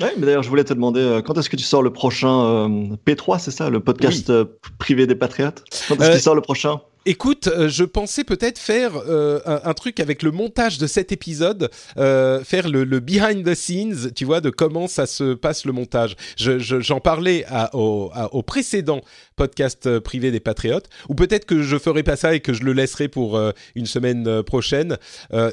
Oui, 0.00 0.08
mais 0.16 0.26
d'ailleurs, 0.26 0.42
je 0.42 0.48
voulais 0.48 0.64
te 0.64 0.72
demander, 0.72 1.20
quand 1.24 1.36
est-ce 1.36 1.50
que 1.50 1.56
tu 1.56 1.64
sors 1.64 1.82
le 1.82 1.92
prochain 1.92 2.68
P3, 3.06 3.38
c'est 3.38 3.50
ça, 3.50 3.70
le 3.70 3.80
podcast 3.80 4.32
privé 4.78 5.06
des 5.06 5.14
Patriotes? 5.14 5.64
Quand 5.88 6.00
est-ce 6.00 6.12
qu'il 6.12 6.20
sort 6.20 6.34
le 6.34 6.40
prochain? 6.40 6.80
Écoute, 7.06 7.48
euh, 7.48 7.68
je 7.68 7.84
pensais 7.84 8.24
peut-être 8.24 8.58
faire 8.58 8.96
euh, 8.96 9.38
un, 9.44 9.74
truc 9.74 10.00
avec 10.00 10.22
le 10.22 10.30
montage 10.30 10.78
de 10.78 10.86
cet 10.86 11.12
épisode, 11.12 11.70
euh, 11.98 12.42
faire 12.42 12.66
le, 12.66 12.84
behind 12.98 13.44
the 13.44 13.54
scenes, 13.54 14.10
tu 14.14 14.24
vois, 14.24 14.40
de 14.40 14.48
comment 14.48 14.88
ça 14.88 15.04
se 15.04 15.34
passe 15.34 15.66
le 15.66 15.72
montage. 15.72 16.16
J'en 16.38 17.00
parlais 17.00 17.44
au, 17.74 18.10
précédent 18.46 19.02
podcast 19.36 19.98
privé 19.98 20.30
des 20.30 20.40
Patriotes, 20.40 20.88
ou 21.10 21.14
peut-être 21.14 21.44
que 21.44 21.62
je 21.62 21.76
ferai 21.76 22.02
pas 22.02 22.16
ça 22.16 22.34
et 22.34 22.40
que 22.40 22.54
je 22.54 22.62
le 22.62 22.72
laisserai 22.72 23.08
pour 23.08 23.38
une 23.74 23.86
semaine 23.86 24.42
prochaine. 24.42 24.96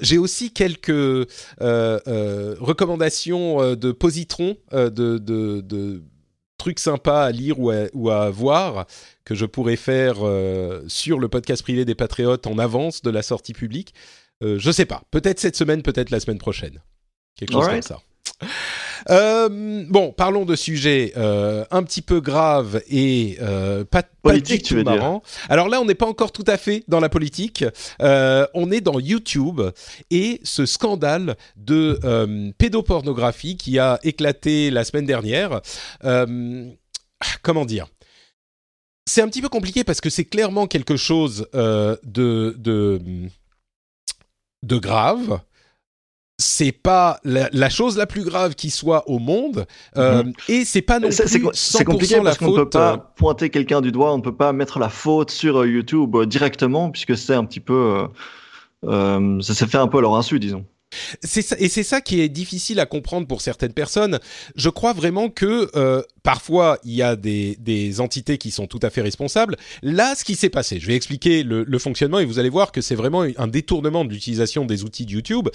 J'ai 0.01 0.17
aussi 0.17 0.51
quelques 0.51 1.27
recommandations 1.59 3.75
de 3.75 3.91
positrons, 3.91 4.55
de, 4.71 5.17
de 5.17 6.01
trucs 6.61 6.79
sympas 6.79 7.25
à 7.25 7.31
lire 7.31 7.59
ou 7.59 7.71
à, 7.71 7.87
ou 7.93 8.11
à 8.11 8.29
voir 8.29 8.85
que 9.25 9.33
je 9.33 9.47
pourrais 9.47 9.75
faire 9.75 10.17
euh, 10.21 10.83
sur 10.87 11.17
le 11.17 11.27
podcast 11.27 11.63
privé 11.63 11.85
des 11.85 11.95
Patriotes 11.95 12.45
en 12.45 12.59
avance 12.59 13.01
de 13.01 13.09
la 13.09 13.23
sortie 13.23 13.53
publique. 13.53 13.95
Euh, 14.43 14.59
je 14.59 14.69
sais 14.69 14.85
pas. 14.85 15.01
Peut-être 15.09 15.39
cette 15.39 15.55
semaine, 15.55 15.81
peut-être 15.81 16.11
la 16.11 16.19
semaine 16.19 16.37
prochaine. 16.37 16.79
Quelque 17.35 17.53
chose 17.53 17.67
comme 17.67 17.81
ça. 17.81 17.99
Euh, 19.09 19.85
bon, 19.89 20.11
parlons 20.11 20.45
de 20.45 20.55
sujets 20.55 21.13
euh, 21.17 21.65
un 21.71 21.83
petit 21.83 22.01
peu 22.01 22.21
graves 22.21 22.81
et 22.89 23.37
euh, 23.41 23.83
pas, 23.83 24.03
politique, 24.21 24.63
tu 24.63 24.75
veux 24.75 24.83
marrant. 24.83 25.23
Alors 25.49 25.69
là, 25.69 25.81
on 25.81 25.85
n'est 25.85 25.95
pas 25.95 26.05
encore 26.05 26.31
tout 26.31 26.43
à 26.47 26.57
fait 26.57 26.83
dans 26.87 26.99
la 26.99 27.09
politique. 27.09 27.65
On 27.99 28.71
est 28.71 28.81
dans 28.81 28.99
YouTube 28.99 29.61
et 30.09 30.39
ce 30.43 30.65
scandale 30.65 31.35
de 31.55 32.51
pédopornographie 32.57 33.57
qui 33.57 33.79
a 33.79 33.99
éclaté 34.03 34.69
la 34.69 34.83
semaine 34.83 35.05
dernière. 35.05 35.61
comment 37.41 37.65
dire? 37.65 37.87
C'est 39.07 39.21
un 39.21 39.27
petit 39.27 39.41
peu 39.41 39.49
compliqué 39.49 39.83
parce 39.83 39.99
que 39.99 40.09
c'est 40.09 40.25
clairement 40.25 40.67
quelque 40.67 40.95
chose 40.95 41.47
de, 41.53 41.99
de, 42.03 43.01
de 44.63 44.77
grave 44.77 45.41
c'est 46.41 46.71
pas 46.71 47.19
la, 47.23 47.69
chose 47.69 47.97
la 47.97 48.07
plus 48.07 48.23
grave 48.23 48.55
qui 48.55 48.69
soit 48.69 49.07
au 49.07 49.19
monde 49.19 49.65
euh, 49.97 50.23
mhm. 50.23 50.33
et 50.49 50.65
c'est 50.65 50.81
pas 50.81 50.99
non 50.99 51.09
plus 51.09 51.51
c'est 51.53 51.83
compliqué 51.83 52.19
parce 52.21 52.37
qu'on 52.37 52.51
ne 52.51 52.57
peut 52.57 52.69
pas 52.69 52.93
euh, 52.93 52.97
pointer 53.15 53.49
quelqu'un 53.49 53.81
du 53.81 53.91
doigt 53.91 54.13
on 54.13 54.17
ne 54.17 54.23
peut 54.23 54.35
pas 54.35 54.51
mettre 54.51 54.79
la 54.79 54.89
faute 54.89 55.31
sur 55.31 55.61
euh, 55.61 55.67
YouTube 55.67 56.17
directement 56.25 56.89
puisque 56.89 57.15
c'est 57.15 57.35
un 57.35 57.45
petit 57.45 57.59
peu 57.59 58.07
ça 58.83 59.53
s'est 59.53 59.67
fait 59.67 59.77
un 59.77 59.87
peu 59.87 59.99
à 59.99 60.01
leur 60.01 60.15
insu 60.15 60.39
disons 60.39 60.65
ça, 61.23 61.55
et 61.59 61.69
c'est 61.69 61.83
ça 61.83 62.01
qui 62.01 62.21
est 62.21 62.29
difficile 62.29 62.79
à 62.79 62.85
comprendre 62.85 63.27
pour 63.27 63.41
certaines 63.41 63.73
personnes. 63.73 64.19
Je 64.55 64.69
crois 64.69 64.93
vraiment 64.93 65.29
que 65.29 65.69
euh, 65.75 66.01
parfois 66.23 66.79
il 66.83 66.93
y 66.93 67.01
a 67.01 67.15
des, 67.15 67.57
des, 67.59 67.99
entités 67.99 68.37
qui 68.37 68.51
sont 68.51 68.67
tout 68.67 68.79
à 68.81 68.89
fait 68.89 69.01
responsables. 69.01 69.57
Là, 69.81 70.15
ce 70.15 70.23
qui 70.23 70.35
s'est 70.35 70.49
passé, 70.49 70.79
je 70.79 70.87
vais 70.87 70.95
expliquer 70.95 71.43
le, 71.43 71.63
le, 71.63 71.79
fonctionnement 71.79 72.19
et 72.19 72.25
vous 72.25 72.39
allez 72.39 72.49
voir 72.49 72.71
que 72.71 72.81
c'est 72.81 72.95
vraiment 72.95 73.25
un 73.37 73.47
détournement 73.47 74.05
de 74.05 74.11
l'utilisation 74.11 74.65
des 74.65 74.83
outils 74.83 75.05
de 75.05 75.11
YouTube. 75.11 75.49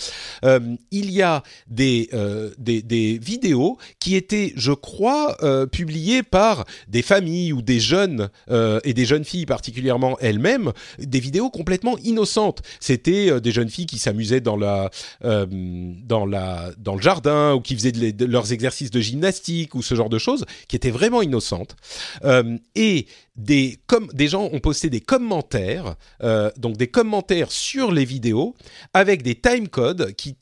Euh, 0.44 0.60
il 0.90 1.10
y 1.10 1.22
a 1.22 1.42
des, 1.68 2.08
euh, 2.12 2.50
des, 2.58 2.82
des, 2.82 3.18
vidéos 3.18 3.78
qui 4.00 4.16
étaient, 4.16 4.52
je 4.56 4.72
crois, 4.72 5.36
euh, 5.42 5.66
publiées 5.66 6.22
par 6.22 6.64
des 6.88 7.02
familles 7.02 7.52
ou 7.52 7.62
des 7.62 7.80
jeunes 7.80 8.28
euh, 8.50 8.80
et 8.84 8.94
des 8.94 9.04
jeunes 9.04 9.24
filles 9.24 9.46
particulièrement 9.46 10.18
elles-mêmes, 10.20 10.72
des 10.98 11.20
vidéos 11.20 11.50
complètement 11.50 11.96
innocentes. 11.98 12.62
C'était 12.80 13.30
euh, 13.30 13.40
des 13.40 13.52
jeunes 13.52 13.70
filles 13.70 13.86
qui 13.86 13.98
s'amusaient 13.98 14.40
dans 14.40 14.56
la 14.56 14.90
euh, 15.27 15.44
dans, 15.48 16.24
le 16.24 17.01
jardin 17.01 17.55
ou 17.55 17.61
qui 17.61 17.74
faisaient 17.74 17.93
leurs 18.20 18.53
exercices 18.53 18.93
de 18.93 19.01
gymnastique 19.01 19.74
ou 19.74 19.82
ce 19.82 19.97
genre 19.97 20.09
de 20.09 20.19
choses 20.19 20.44
qui 20.69 20.77
étaient 20.77 20.90
vraiment 20.90 21.20
innocentes. 21.20 21.74
Euh, 22.24 22.57
et 22.77 23.07
des, 23.35 23.78
des 24.12 24.28
gens 24.28 24.48
ont 24.53 24.61
posté 24.61 24.89
des 24.89 25.01
commentaires, 25.01 25.97
euh, 26.23 26.51
donc 26.57 26.77
des 26.77 26.86
commentaires 26.86 27.51
sur 27.51 27.90
les 27.90 28.05
vidéos 28.05 28.55
avec 28.94 29.23
des 29.23 29.35
timecodes 29.35 30.15
qui, 30.15 30.36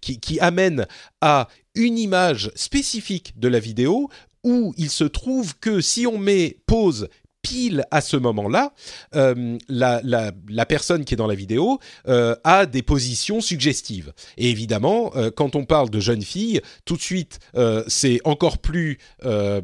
qui, 0.00 0.20
qui 0.20 0.40
amènent 0.40 0.86
à 1.20 1.48
une 1.74 1.98
image 1.98 2.50
spécifique 2.54 3.38
de 3.38 3.48
la 3.48 3.58
vidéo 3.58 4.08
où 4.42 4.74
il 4.78 4.90
se 4.90 5.04
trouve 5.04 5.54
que 5.58 5.80
si 5.80 6.06
on 6.06 6.18
met 6.18 6.56
pause 6.66 7.08
pile 7.44 7.84
à 7.90 8.00
ce 8.00 8.16
moment-là, 8.16 8.72
euh, 9.14 9.58
la, 9.68 10.00
la, 10.02 10.32
la, 10.48 10.66
personne 10.66 11.04
qui 11.04 11.12
est 11.12 11.16
dans 11.16 11.26
la 11.26 11.34
vidéo 11.34 11.78
euh, 12.08 12.34
a 12.42 12.64
des 12.64 12.82
positions 12.82 13.42
suggestives. 13.42 14.14
Et 14.38 14.50
évidemment, 14.50 15.12
euh, 15.14 15.30
quand 15.30 15.54
on 15.54 15.66
parle 15.66 15.90
de 15.90 16.00
jeunes 16.00 16.22
filles, 16.22 16.62
tout 16.86 16.96
de 16.96 17.02
suite, 17.02 17.38
euh, 17.54 17.84
c'est 17.86 18.20
encore 18.24 18.58
plus 18.58 18.98
euh, 19.26 19.60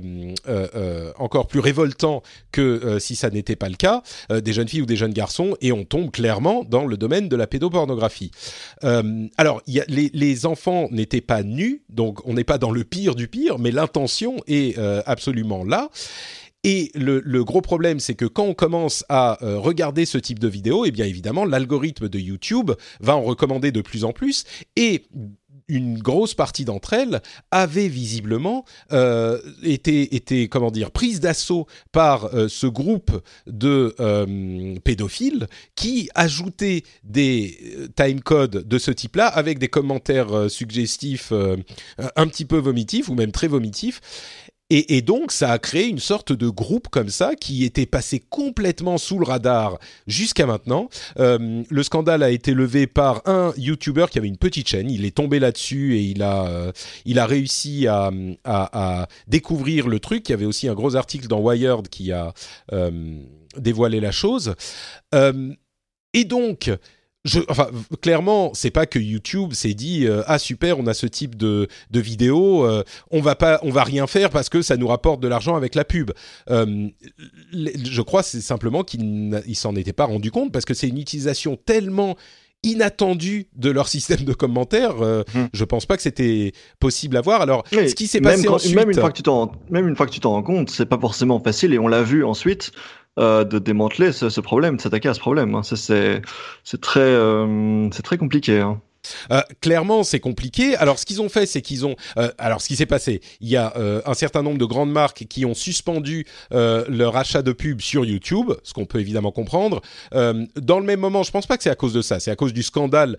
encore 1.18 1.46
plus 1.46 1.60
révoltant 1.60 2.22
que 2.52 2.98
si 2.98 3.16
ça 3.16 3.30
n'était 3.30 3.56
pas 3.56 3.70
le 3.70 3.76
cas, 3.76 4.02
des 4.28 4.52
jeunes 4.52 4.68
filles 4.68 4.82
ou 4.82 4.86
des 4.86 4.96
jeunes 4.96 5.14
garçons, 5.14 5.56
et 5.62 5.72
on 5.72 5.84
tombe 5.84 6.10
clairement 6.10 6.64
dans 6.64 6.84
le 6.84 6.98
domaine 6.98 7.28
de 7.28 7.36
la 7.36 7.46
pédopornographie. 7.46 8.30
alors, 8.82 9.62
y 9.66 9.80
a, 9.80 9.84
les, 9.88 10.10
les 10.12 10.46
enfants 10.46 10.88
n'étaient 10.90 11.22
pas 11.22 11.42
nus, 11.42 11.82
donc 11.88 12.26
on 12.26 12.34
n'est 12.34 12.44
pas 12.44 12.58
dans 12.58 12.72
le 12.72 12.84
pire 12.84 13.14
du 13.14 13.28
pire, 13.28 13.58
mais 13.58 13.70
l'intention 13.70 14.36
est 14.46 14.76
absolument 15.06 15.64
là. 15.64 15.88
Et 16.62 16.90
le, 16.94 17.44
gros 17.44 17.62
problème, 17.62 18.00
c'est 18.00 18.14
que 18.14 18.26
quand 18.26 18.44
on 18.44 18.54
commence 18.54 19.04
à 19.08 19.38
regarder 19.40 20.04
ce 20.04 20.18
type 20.18 20.38
de 20.38 20.48
vidéo, 20.48 20.84
eh 20.84 20.90
bien 20.90 21.06
évidemment, 21.06 21.44
l'algorithme 21.44 22.08
de 22.08 22.18
YouTube 22.18 22.72
va 23.00 23.16
en 23.16 23.22
recommander 23.22 23.72
de 23.72 23.80
plus 23.80 24.04
en 24.04 24.12
plus. 24.12 24.44
Et 24.76 25.04
une 25.70 25.98
grosse 25.98 26.34
partie 26.34 26.64
d'entre 26.64 26.92
elles 26.92 27.22
avaient 27.50 27.88
visiblement 27.88 28.64
euh, 28.92 29.40
été, 29.62 30.48
comment 30.48 30.70
dire, 30.70 30.90
prises 30.90 31.20
d'assaut 31.20 31.66
par 31.92 32.34
euh, 32.34 32.48
ce 32.48 32.66
groupe 32.66 33.22
de 33.46 33.94
euh, 34.00 34.76
pédophiles 34.84 35.46
qui 35.76 36.10
ajoutaient 36.14 36.82
des 37.04 37.58
euh, 37.78 37.88
timecodes 37.94 38.66
de 38.66 38.78
ce 38.78 38.90
type-là 38.90 39.26
avec 39.26 39.58
des 39.58 39.68
commentaires 39.68 40.32
euh, 40.32 40.48
suggestifs 40.48 41.32
un 42.16 42.26
petit 42.26 42.44
peu 42.44 42.58
vomitifs 42.58 43.08
ou 43.08 43.14
même 43.14 43.32
très 43.32 43.46
vomitifs. 43.46 44.00
Et, 44.72 45.02
donc, 45.02 45.32
ça 45.32 45.50
a 45.50 45.58
créé 45.58 45.88
une 45.88 45.98
sorte 45.98 46.32
de 46.32 46.48
groupe 46.48 46.86
comme 46.88 47.08
ça 47.08 47.34
qui 47.34 47.64
était 47.64 47.86
passé 47.86 48.20
complètement 48.20 48.98
sous 48.98 49.18
le 49.18 49.26
radar 49.26 49.80
jusqu'à 50.06 50.46
maintenant. 50.46 50.88
Euh, 51.18 51.64
le 51.68 51.82
scandale 51.82 52.22
a 52.22 52.30
été 52.30 52.54
levé 52.54 52.86
par 52.86 53.22
un 53.26 53.52
YouTuber 53.56 54.06
qui 54.12 54.18
avait 54.18 54.28
une 54.28 54.36
petite 54.36 54.68
chaîne. 54.68 54.88
Il 54.88 55.04
est 55.04 55.16
tombé 55.16 55.40
là-dessus 55.40 55.96
et 55.96 56.02
il 56.02 56.22
a, 56.22 56.46
euh, 56.46 56.72
il 57.04 57.18
a 57.18 57.26
réussi 57.26 57.88
à, 57.88 58.12
à, 58.44 59.08
découvrir 59.26 59.88
le 59.88 59.98
truc. 59.98 60.28
Il 60.28 60.32
y 60.32 60.34
avait 60.34 60.44
aussi 60.46 60.68
un 60.68 60.74
gros 60.74 60.94
article 60.94 61.26
dans 61.26 61.40
Wired 61.40 61.88
qui 61.88 62.12
a 62.12 62.32
euh, 62.72 63.18
dévoilé 63.56 63.98
la 63.98 64.12
chose. 64.12 64.54
Et 66.12 66.24
donc, 66.24 66.70
je, 67.24 67.40
enfin, 67.48 67.68
clairement, 68.00 68.50
c'est 68.54 68.70
pas 68.70 68.86
que 68.86 68.98
YouTube 68.98 69.52
s'est 69.52 69.74
dit 69.74 70.06
euh, 70.06 70.22
ah 70.26 70.38
super, 70.38 70.78
on 70.78 70.86
a 70.86 70.94
ce 70.94 71.06
type 71.06 71.36
de, 71.36 71.68
de 71.90 72.00
vidéo, 72.00 72.64
euh, 72.64 72.82
on 73.10 73.20
va 73.20 73.34
pas, 73.34 73.60
on 73.62 73.70
va 73.70 73.84
rien 73.84 74.06
faire 74.06 74.30
parce 74.30 74.48
que 74.48 74.62
ça 74.62 74.76
nous 74.76 74.86
rapporte 74.86 75.20
de 75.20 75.28
l'argent 75.28 75.54
avec 75.54 75.74
la 75.74 75.84
pub. 75.84 76.12
Euh, 76.48 76.88
je 77.52 78.02
crois 78.02 78.22
c'est 78.22 78.40
simplement 78.40 78.84
qu'ils 78.84 79.42
s'en 79.54 79.76
étaient 79.76 79.92
pas 79.92 80.06
rendu 80.06 80.30
compte 80.30 80.50
parce 80.50 80.64
que 80.64 80.72
c'est 80.72 80.88
une 80.88 80.98
utilisation 80.98 81.56
tellement 81.56 82.16
inattendue 82.62 83.48
de 83.56 83.70
leur 83.70 83.88
système 83.88 84.24
de 84.24 84.34
commentaires. 84.34 84.96
Mmh. 84.96 85.48
Je 85.52 85.64
pense 85.64 85.86
pas 85.86 85.96
que 85.96 86.02
c'était 86.02 86.52
possible 86.78 87.16
à 87.16 87.22
voir. 87.22 87.40
Alors, 87.40 87.64
oui, 87.72 87.88
ce 87.88 87.94
qui 87.94 88.06
s'est 88.06 88.20
passé 88.20 88.44
quand, 88.44 88.56
ensuite, 88.56 88.74
même 88.74 88.90
une 88.90 88.98
fois 88.98 89.10
que 89.10 89.16
tu 89.16 89.22
t'en, 89.22 89.52
même 89.70 89.88
une 89.88 89.96
fois 89.96 90.04
que 90.06 90.12
tu 90.12 90.20
t'en 90.20 90.32
rends 90.32 90.42
compte, 90.42 90.68
c'est 90.70 90.84
pas 90.84 90.98
forcément 90.98 91.40
facile 91.40 91.72
et 91.72 91.78
on 91.78 91.88
l'a 91.88 92.02
vu 92.02 92.22
ensuite 92.22 92.72
euh, 93.18 93.44
de 93.44 93.58
démanteler 93.58 94.12
ce, 94.12 94.28
ce 94.30 94.40
problème, 94.40 94.76
de 94.76 94.80
s'attaquer 94.80 95.08
à 95.08 95.14
ce 95.14 95.20
problème. 95.20 95.54
Hein. 95.54 95.62
C'est 95.62 96.80
très, 96.80 97.00
euh, 97.00 97.88
très 97.90 98.18
compliqué. 98.18 98.60
Hein. 98.60 98.80
Euh, 99.30 99.40
clairement, 99.60 100.04
c'est 100.04 100.20
compliqué. 100.20 100.76
Alors, 100.76 100.98
ce 100.98 101.06
qu'ils 101.06 101.20
ont 101.20 101.28
fait, 101.28 101.46
c'est 101.46 101.62
qu'ils 101.62 101.86
ont. 101.86 101.96
Euh, 102.16 102.30
alors, 102.38 102.60
ce 102.60 102.68
qui 102.68 102.76
s'est 102.76 102.86
passé, 102.86 103.20
il 103.40 103.48
y 103.48 103.56
a 103.56 103.72
euh, 103.76 104.02
un 104.06 104.14
certain 104.14 104.42
nombre 104.42 104.58
de 104.58 104.64
grandes 104.64 104.92
marques 104.92 105.26
qui 105.28 105.44
ont 105.44 105.54
suspendu 105.54 106.26
leur 106.50 107.16
achat 107.16 107.42
de 107.42 107.52
pub 107.52 107.80
sur 107.80 108.04
YouTube, 108.04 108.52
ce 108.62 108.72
qu'on 108.72 108.84
peut 108.84 109.00
évidemment 109.00 109.32
comprendre. 109.32 109.80
Dans 110.12 110.78
le 110.78 110.84
même 110.84 111.00
moment, 111.00 111.22
je 111.22 111.30
pense 111.30 111.46
pas 111.46 111.56
que 111.56 111.62
c'est 111.62 111.70
à 111.70 111.74
cause 111.74 111.92
de 111.92 112.02
ça. 112.02 112.20
C'est 112.20 112.30
à 112.30 112.36
cause 112.36 112.52
du 112.52 112.62
scandale 112.62 113.16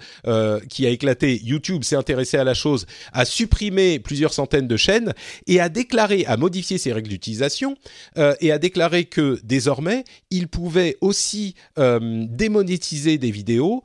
qui 0.69 0.85
a 0.85 0.89
éclaté. 0.89 1.39
YouTube 1.43 1.83
s'est 1.83 1.95
intéressé 1.95 2.37
à 2.37 2.43
la 2.43 2.53
chose, 2.53 2.85
a 3.13 3.25
supprimé 3.25 3.99
plusieurs 3.99 4.33
centaines 4.33 4.67
de 4.67 4.77
chaînes 4.77 5.13
et 5.47 5.59
a 5.59 5.69
déclaré, 5.69 6.25
a 6.25 6.37
modifié 6.37 6.77
ses 6.77 6.93
règles 6.93 7.09
d'utilisation 7.09 7.75
et 8.17 8.51
a 8.51 8.57
déclaré 8.57 9.05
que 9.05 9.39
désormais, 9.43 10.03
il 10.29 10.47
pouvait 10.47 10.97
aussi 11.01 11.55
démonétiser 11.77 13.17
des 13.17 13.31
vidéos 13.31 13.83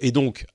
et 0.00 0.12
donc 0.12 0.46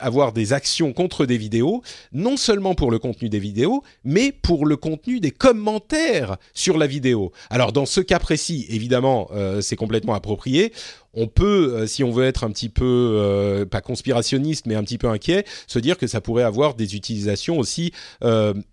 avoir 0.00 0.27
des 0.32 0.52
actions 0.52 0.92
contre 0.92 1.26
des 1.26 1.38
vidéos, 1.38 1.82
non 2.12 2.36
seulement 2.36 2.74
pour 2.74 2.90
le 2.90 2.98
contenu 2.98 3.28
des 3.28 3.38
vidéos, 3.38 3.82
mais 4.04 4.32
pour 4.32 4.66
le 4.66 4.76
contenu 4.76 5.20
des 5.20 5.30
commentaires 5.30 6.36
sur 6.54 6.78
la 6.78 6.86
vidéo. 6.86 7.32
Alors 7.50 7.72
dans 7.72 7.86
ce 7.86 8.00
cas 8.00 8.18
précis, 8.18 8.66
évidemment, 8.68 9.28
euh, 9.32 9.60
c'est 9.60 9.76
complètement 9.76 10.14
approprié 10.14 10.72
on 11.14 11.26
peut, 11.26 11.74
euh, 11.74 11.86
si 11.86 12.04
on 12.04 12.12
veut 12.12 12.26
être 12.26 12.44
un 12.44 12.50
petit 12.50 12.68
peu, 12.68 12.84
euh, 12.84 13.64
pas 13.64 13.80
conspirationniste, 13.80 14.66
mais 14.66 14.74
un 14.74 14.84
petit 14.84 14.98
peu 14.98 15.08
inquiet, 15.08 15.44
se 15.66 15.78
dire 15.78 15.98
que 15.98 16.06
ça 16.06 16.20
pourrait 16.20 16.44
avoir 16.44 16.74
des 16.74 16.94
utilisations 16.94 17.58
aussi 17.58 17.92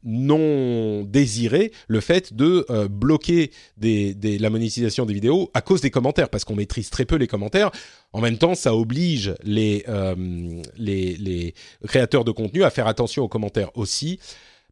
non 0.04 1.04
désirées, 1.04 1.72
le 1.88 2.00
fait 2.02 2.34
de 2.34 2.66
bloquer 2.88 3.52
la 3.82 4.50
monétisation 4.50 5.06
des 5.06 5.14
vidéos 5.14 5.50
à 5.54 5.62
cause 5.62 5.82
des 5.82 5.90
commentaires, 5.90 6.30
parce 6.30 6.44
qu'on 6.44 6.56
maîtrise 6.56 6.90
très 6.90 7.06
peu 7.06 7.16
les 7.16 7.28
commentaires. 7.28 7.72
En 8.16 8.22
même 8.22 8.38
temps, 8.38 8.56
ça 8.56 8.74
oblige 8.74 9.36
les, 9.44 9.84
euh, 9.90 10.16
les, 10.78 11.18
les 11.18 11.54
créateurs 11.86 12.24
de 12.24 12.32
contenu 12.32 12.64
à 12.64 12.70
faire 12.70 12.88
attention 12.88 13.24
aux 13.24 13.28
commentaires 13.28 13.72
aussi. 13.76 14.22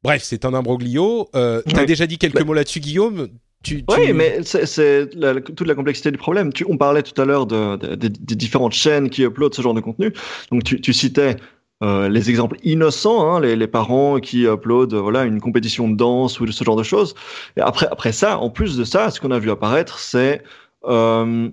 Bref, 0.01 0.23
c'est 0.23 0.45
un 0.45 0.53
imbroglio. 0.53 1.27
Euh, 1.35 1.61
tu 1.67 1.77
as 1.77 1.85
déjà 1.85 2.07
dit 2.07 2.17
quelques 2.17 2.39
mots 2.39 2.53
là-dessus, 2.53 2.79
Guillaume? 2.79 3.27
Tu, 3.61 3.83
tu... 3.83 3.93
Oui, 3.93 4.13
mais 4.13 4.43
c'est 4.43 5.09
toute 5.09 5.67
la 5.67 5.75
complexité 5.75 6.09
du 6.09 6.17
problème. 6.17 6.53
Tu, 6.53 6.65
on 6.69 6.77
parlait 6.77 7.03
tout 7.03 7.21
à 7.21 7.25
l'heure 7.25 7.45
de, 7.45 7.75
de, 7.75 7.95
de, 7.95 8.07
des 8.07 8.35
différentes 8.35 8.71
chaînes 8.71 9.09
qui 9.09 9.23
uploadent 9.23 9.53
ce 9.53 9.61
genre 9.61 9.73
de 9.73 9.81
contenu. 9.81 10.13
Donc 10.49 10.63
tu, 10.63 10.79
tu 10.79 10.93
citais 10.93 11.35
euh, 11.83 12.07
les 12.07 12.29
exemples 12.29 12.55
innocents, 12.63 13.29
hein, 13.29 13.41
les, 13.41 13.57
les, 13.57 13.67
parents 13.67 14.21
qui 14.21 14.43
uploadent 14.45 14.93
voilà 14.93 15.25
une 15.25 15.41
compétition 15.41 15.89
de 15.89 15.97
danse 15.97 16.39
ou 16.39 16.49
ce 16.49 16.63
genre 16.63 16.77
de 16.77 16.83
choses. 16.83 17.13
Et 17.57 17.61
après, 17.61 17.87
après 17.91 18.13
ça, 18.13 18.39
en 18.39 18.49
plus 18.49 18.77
de 18.77 18.85
ça, 18.85 19.11
ce 19.11 19.19
qu'on 19.19 19.31
a 19.31 19.39
vu 19.39 19.51
apparaître, 19.51 19.99
c'est 19.99 20.41
euh, 20.85 21.49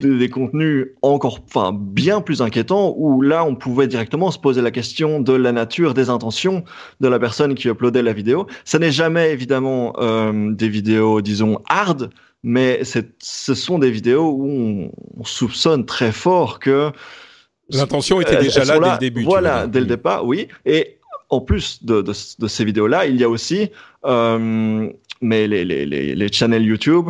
des 0.00 0.28
contenus 0.28 0.90
encore, 1.02 1.40
enfin, 1.44 1.76
bien 1.76 2.20
plus 2.20 2.40
inquiétants 2.40 2.94
où 2.96 3.20
là, 3.20 3.44
on 3.44 3.56
pouvait 3.56 3.88
directement 3.88 4.30
se 4.30 4.38
poser 4.38 4.62
la 4.62 4.70
question 4.70 5.20
de 5.20 5.32
la 5.32 5.50
nature, 5.50 5.92
des 5.92 6.08
intentions 6.08 6.64
de 7.00 7.08
la 7.08 7.18
personne 7.18 7.56
qui 7.56 7.68
uploadait 7.68 8.02
la 8.02 8.12
vidéo. 8.12 8.46
Ça 8.64 8.78
n'est 8.78 8.92
jamais 8.92 9.32
évidemment 9.32 9.94
euh, 9.98 10.52
des 10.52 10.68
vidéos, 10.68 11.20
disons, 11.20 11.60
hard, 11.68 12.10
mais 12.44 12.82
ce 12.84 13.54
sont 13.54 13.80
des 13.80 13.90
vidéos 13.90 14.30
où 14.30 14.48
on, 14.48 14.92
on 15.18 15.24
soupçonne 15.24 15.84
très 15.84 16.12
fort 16.12 16.60
que 16.60 16.92
l'intention 17.70 18.20
était 18.20 18.38
déjà 18.38 18.64
là, 18.64 18.78
là, 18.78 18.98
dès 18.98 19.06
le 19.06 19.10
début. 19.10 19.24
Voilà, 19.24 19.66
dès 19.66 19.80
le 19.80 19.86
départ, 19.86 20.24
oui. 20.24 20.46
Et 20.64 20.98
en 21.28 21.40
plus 21.40 21.84
de, 21.84 22.02
de, 22.02 22.12
de 22.38 22.46
ces 22.46 22.64
vidéos-là, 22.64 23.06
il 23.06 23.16
y 23.16 23.24
a 23.24 23.28
aussi 23.28 23.70
euh, 24.06 24.88
mais 25.20 25.48
les, 25.48 25.64
les, 25.64 25.84
les, 25.84 26.14
les 26.14 26.32
channels 26.32 26.64
YouTube 26.64 27.06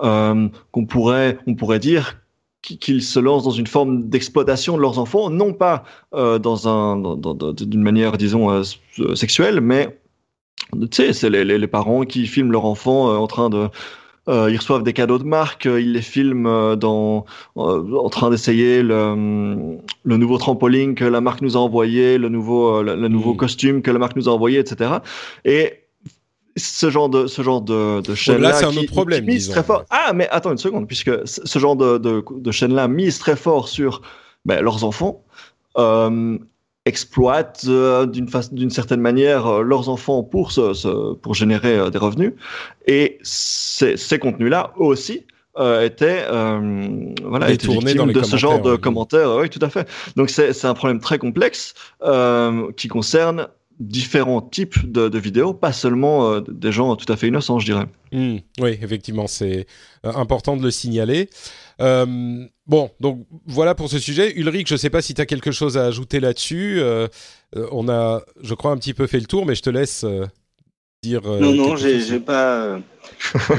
euh, 0.00 0.48
qu'on 0.70 0.86
pourrait, 0.86 1.38
on 1.48 1.56
pourrait 1.56 1.80
dire 1.80 2.20
qu'ils 2.62 3.02
se 3.02 3.20
lancent 3.20 3.44
dans 3.44 3.50
une 3.50 3.66
forme 3.66 4.08
d'exploitation 4.08 4.76
de 4.76 4.82
leurs 4.82 4.98
enfants, 4.98 5.30
non 5.30 5.52
pas 5.52 5.84
euh, 6.14 6.38
dans 6.38 6.68
un, 6.68 6.96
dans, 6.96 7.16
dans, 7.16 7.52
d'une 7.52 7.82
manière, 7.82 8.18
disons, 8.18 8.50
euh, 8.50 9.14
sexuelle, 9.14 9.60
mais 9.60 9.98
tu 10.72 10.88
sais, 10.92 11.12
c'est 11.12 11.30
les, 11.30 11.44
les, 11.44 11.58
les, 11.58 11.66
parents 11.66 12.04
qui 12.04 12.26
filment 12.26 12.52
leur 12.52 12.64
enfant 12.64 13.10
euh, 13.10 13.16
en 13.16 13.26
train 13.26 13.48
de 13.48 13.68
euh, 14.28 14.50
ils 14.50 14.58
reçoivent 14.58 14.82
des 14.82 14.92
cadeaux 14.92 15.18
de 15.18 15.24
marque, 15.24 15.64
euh, 15.64 15.80
ils 15.80 15.92
les 15.92 16.02
filment 16.02 16.76
dans, 16.76 17.24
en 17.54 18.08
train 18.10 18.28
d'essayer 18.28 18.82
le, 18.82 19.78
le, 20.02 20.16
nouveau 20.18 20.36
trampoline 20.36 20.94
que 20.94 21.04
la 21.06 21.22
marque 21.22 21.40
nous 21.40 21.56
a 21.56 21.60
envoyé, 21.60 22.18
le 22.18 22.28
nouveau, 22.28 22.82
le, 22.82 22.94
le 22.94 23.08
nouveau 23.08 23.32
mmh. 23.32 23.38
costume 23.38 23.82
que 23.82 23.90
la 23.90 23.98
marque 23.98 24.16
nous 24.16 24.28
a 24.28 24.32
envoyé, 24.32 24.58
etc. 24.58 24.96
Et 25.46 25.87
ce 26.58 26.90
genre 26.90 27.08
de 27.08 27.26
ce 27.26 27.42
genre 27.42 27.60
de, 27.60 28.00
de 28.00 28.14
chaîne 28.14 28.40
là, 28.40 28.50
là 28.50 28.54
c'est 28.54 28.64
un 28.64 28.76
autre 28.76 28.92
problème 28.92 29.24
qui 29.24 29.30
mise 29.32 29.48
très 29.48 29.62
fort. 29.62 29.84
Ah 29.90 30.12
mais 30.14 30.28
attends 30.30 30.52
une 30.52 30.58
seconde 30.58 30.86
puisque 30.86 31.12
ce 31.24 31.58
genre 31.58 31.76
de, 31.76 31.98
de, 31.98 32.24
de 32.30 32.50
chaîne 32.50 32.74
là 32.74 32.88
mise 32.88 33.18
très 33.18 33.36
fort 33.36 33.68
sur 33.68 34.02
ben, 34.44 34.60
leurs 34.60 34.84
enfants 34.84 35.24
euh, 35.76 36.38
exploitent 36.86 37.66
euh, 37.68 38.06
d'une 38.06 38.28
d'une 38.52 38.70
certaine 38.70 39.00
manière 39.00 39.46
euh, 39.46 39.62
leurs 39.62 39.88
enfants 39.88 40.22
pour 40.22 40.52
se 40.52 41.14
pour 41.14 41.34
générer 41.34 41.78
euh, 41.78 41.90
des 41.90 41.98
revenus. 41.98 42.32
Et 42.86 43.18
ces, 43.22 43.96
ces 43.96 44.18
contenus 44.18 44.50
là 44.50 44.72
aussi 44.76 45.26
étaient 45.82 46.24
voilà 47.24 47.50
étaient 47.50 47.66
victimes 47.66 48.12
de 48.12 48.22
ce 48.22 48.36
genre 48.36 48.60
de 48.60 48.76
commentaires. 48.76 49.34
Oui 49.36 49.50
tout 49.50 49.58
à 49.60 49.68
fait. 49.68 49.88
Donc 50.14 50.30
c'est 50.30 50.64
un 50.64 50.74
problème 50.74 51.00
très 51.00 51.18
complexe 51.18 51.74
qui 52.76 52.88
concerne 52.88 53.48
différents 53.80 54.40
types 54.40 54.90
de, 54.90 55.08
de 55.08 55.18
vidéos, 55.18 55.54
pas 55.54 55.72
seulement 55.72 56.30
euh, 56.30 56.40
des 56.48 56.72
gens 56.72 56.96
tout 56.96 57.10
à 57.12 57.16
fait 57.16 57.28
innocents, 57.28 57.58
je 57.58 57.66
dirais. 57.66 57.86
Mmh, 58.12 58.38
oui, 58.60 58.78
effectivement, 58.82 59.26
c'est 59.26 59.66
euh, 60.04 60.12
important 60.14 60.56
de 60.56 60.62
le 60.62 60.70
signaler. 60.70 61.30
Euh, 61.80 62.44
bon, 62.66 62.90
donc 63.00 63.26
voilà 63.46 63.74
pour 63.74 63.88
ce 63.88 63.98
sujet. 63.98 64.32
Ulrich, 64.36 64.68
je 64.68 64.74
ne 64.74 64.78
sais 64.78 64.90
pas 64.90 65.02
si 65.02 65.14
tu 65.14 65.20
as 65.20 65.26
quelque 65.26 65.52
chose 65.52 65.78
à 65.78 65.84
ajouter 65.86 66.18
là-dessus. 66.18 66.78
Euh, 66.80 67.06
on 67.70 67.88
a, 67.88 68.22
je 68.42 68.54
crois, 68.54 68.72
un 68.72 68.76
petit 68.78 68.94
peu 68.94 69.06
fait 69.06 69.20
le 69.20 69.26
tour, 69.26 69.46
mais 69.46 69.54
je 69.54 69.62
te 69.62 69.70
laisse 69.70 70.04
dire. 71.04 71.22
non, 71.22 71.52
non, 71.52 71.76
j'ai 71.76 72.18
pas, 72.18 72.80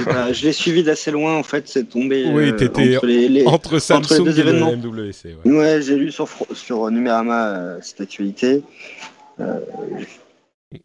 pas. 0.06 0.34
je 0.34 0.46
l'ai 0.46 0.54
suivi 0.54 0.84
d'assez 0.84 1.12
loin, 1.12 1.38
en 1.38 1.44
fait, 1.44 1.70
c'est 1.70 1.88
tombé. 1.88 2.26
Oui, 2.30 2.50
étais 2.50 2.68
entre, 2.68 3.06
les, 3.06 3.30
les, 3.30 3.46
entre 3.46 3.80
Samsung 3.80 4.04
entre 4.04 4.14
les 4.16 4.34
deux 4.34 4.38
et 4.38 4.42
événements. 4.42 4.76
MWC. 4.76 5.38
Ouais, 5.46 5.52
ouais 5.52 5.82
j'ai 5.82 5.96
lu 5.96 6.12
sur, 6.12 6.28
sur 6.54 6.92
Numérama 6.92 7.78
cette 7.82 8.02
actualité. 8.02 8.64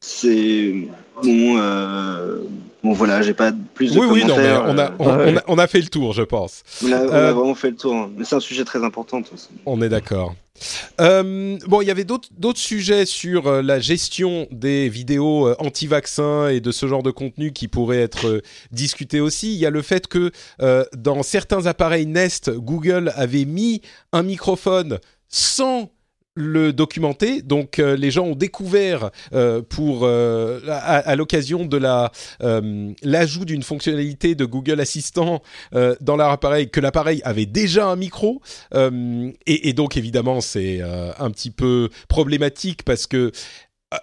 C'est 0.01 0.89
bon, 1.23 1.59
euh, 1.59 2.39
bon 2.83 2.93
voilà, 2.95 3.21
j'ai 3.21 3.35
pas 3.35 3.53
plus 3.75 3.93
de 3.93 3.99
oui, 3.99 4.07
oui, 4.11 4.25
non, 4.25 4.37
mais 4.37 4.55
commentaires. 4.55 4.65
on 4.67 4.79
a, 4.79 4.85
euh, 4.85 4.91
on, 4.99 5.05
on 5.05 5.37
a, 5.37 5.43
on 5.49 5.59
a 5.59 5.67
fait 5.67 5.81
le 5.81 5.89
tour, 5.89 6.15
je 6.15 6.23
pense. 6.23 6.63
on 6.83 6.91
a- 6.91 6.97
Euh, 6.97 7.33
vraiment 7.35 7.55
fait 7.55 7.71
le 7.71 7.77
tour, 7.77 7.95
hein. 7.95 8.11
mais 8.17 8.25
c'est 8.25 8.35
un 8.37 8.41
sujet 8.41 8.65
très 8.65 8.83
important. 8.83 9.23
façon. 9.23 9.51
On 9.67 9.83
est 9.83 9.91
d'accord. 9.91 10.35
Euh, 11.03 11.59
bon, 11.67 11.83
il 11.83 11.89
y 11.89 11.91
avait 11.91 12.05
d'autres 12.05 12.29
d'autres 12.39 12.61
sujets 12.61 13.05
sur 13.05 13.61
la 13.63 13.79
gestion 13.81 14.47
des 14.53 14.89
vidéos 14.89 15.53
anti-vaccins 15.61 16.49
et 16.49 16.61
de 16.61 16.71
ce 16.73 16.87
genre 16.87 17.03
de 17.03 17.11
contenu 17.11 17.53
qui 17.53 17.69
pourraient 17.69 18.01
être 18.01 18.41
discutés 18.71 19.21
aussi. 19.21 19.53
Il 19.53 19.59
y 19.59 19.67
a 19.67 19.71
le 19.71 19.83
fait 19.83 20.07
que 20.07 20.31
dans 20.97 21.23
certains 21.25 21.67
appareils 21.67 22.07
Nest, 22.07 22.51
Google 22.51 23.13
avait 23.17 23.45
mis 23.45 23.83
un 24.13 24.23
microphone 24.23 24.99
sans 25.29 25.91
le 26.37 26.73
documenter, 26.73 27.43
donc 27.43 27.79
euh, 27.79 27.97
les 27.97 28.11
gens 28.11 28.25
ont 28.25 28.35
découvert 28.35 29.11
euh, 29.33 29.63
pour 29.63 30.01
euh, 30.03 30.61
à, 30.69 31.15
l'occasion 31.15 31.65
de 31.65 31.77
la 31.77 32.11
l'ajout 33.03 33.45
d'une 33.45 33.63
fonctionnalité 33.63 34.35
de 34.35 34.45
Google 34.45 34.81
Assistant 34.81 35.43
dans 35.73 36.17
leur 36.17 36.31
appareil 36.31 36.71
que 36.71 36.81
l'appareil 36.81 37.21
avait 37.25 37.47
déjà 37.47 37.87
un 37.87 37.97
micro. 37.97 38.41
Et, 38.75 39.69
et 39.69 39.73
donc 39.73 39.97
évidemment 39.97 40.41
c'est 40.41 40.81
un 40.81 41.31
petit 41.31 41.51
peu 41.51 41.89
problématique 42.09 42.83
parce 42.83 43.07
que 43.07 43.33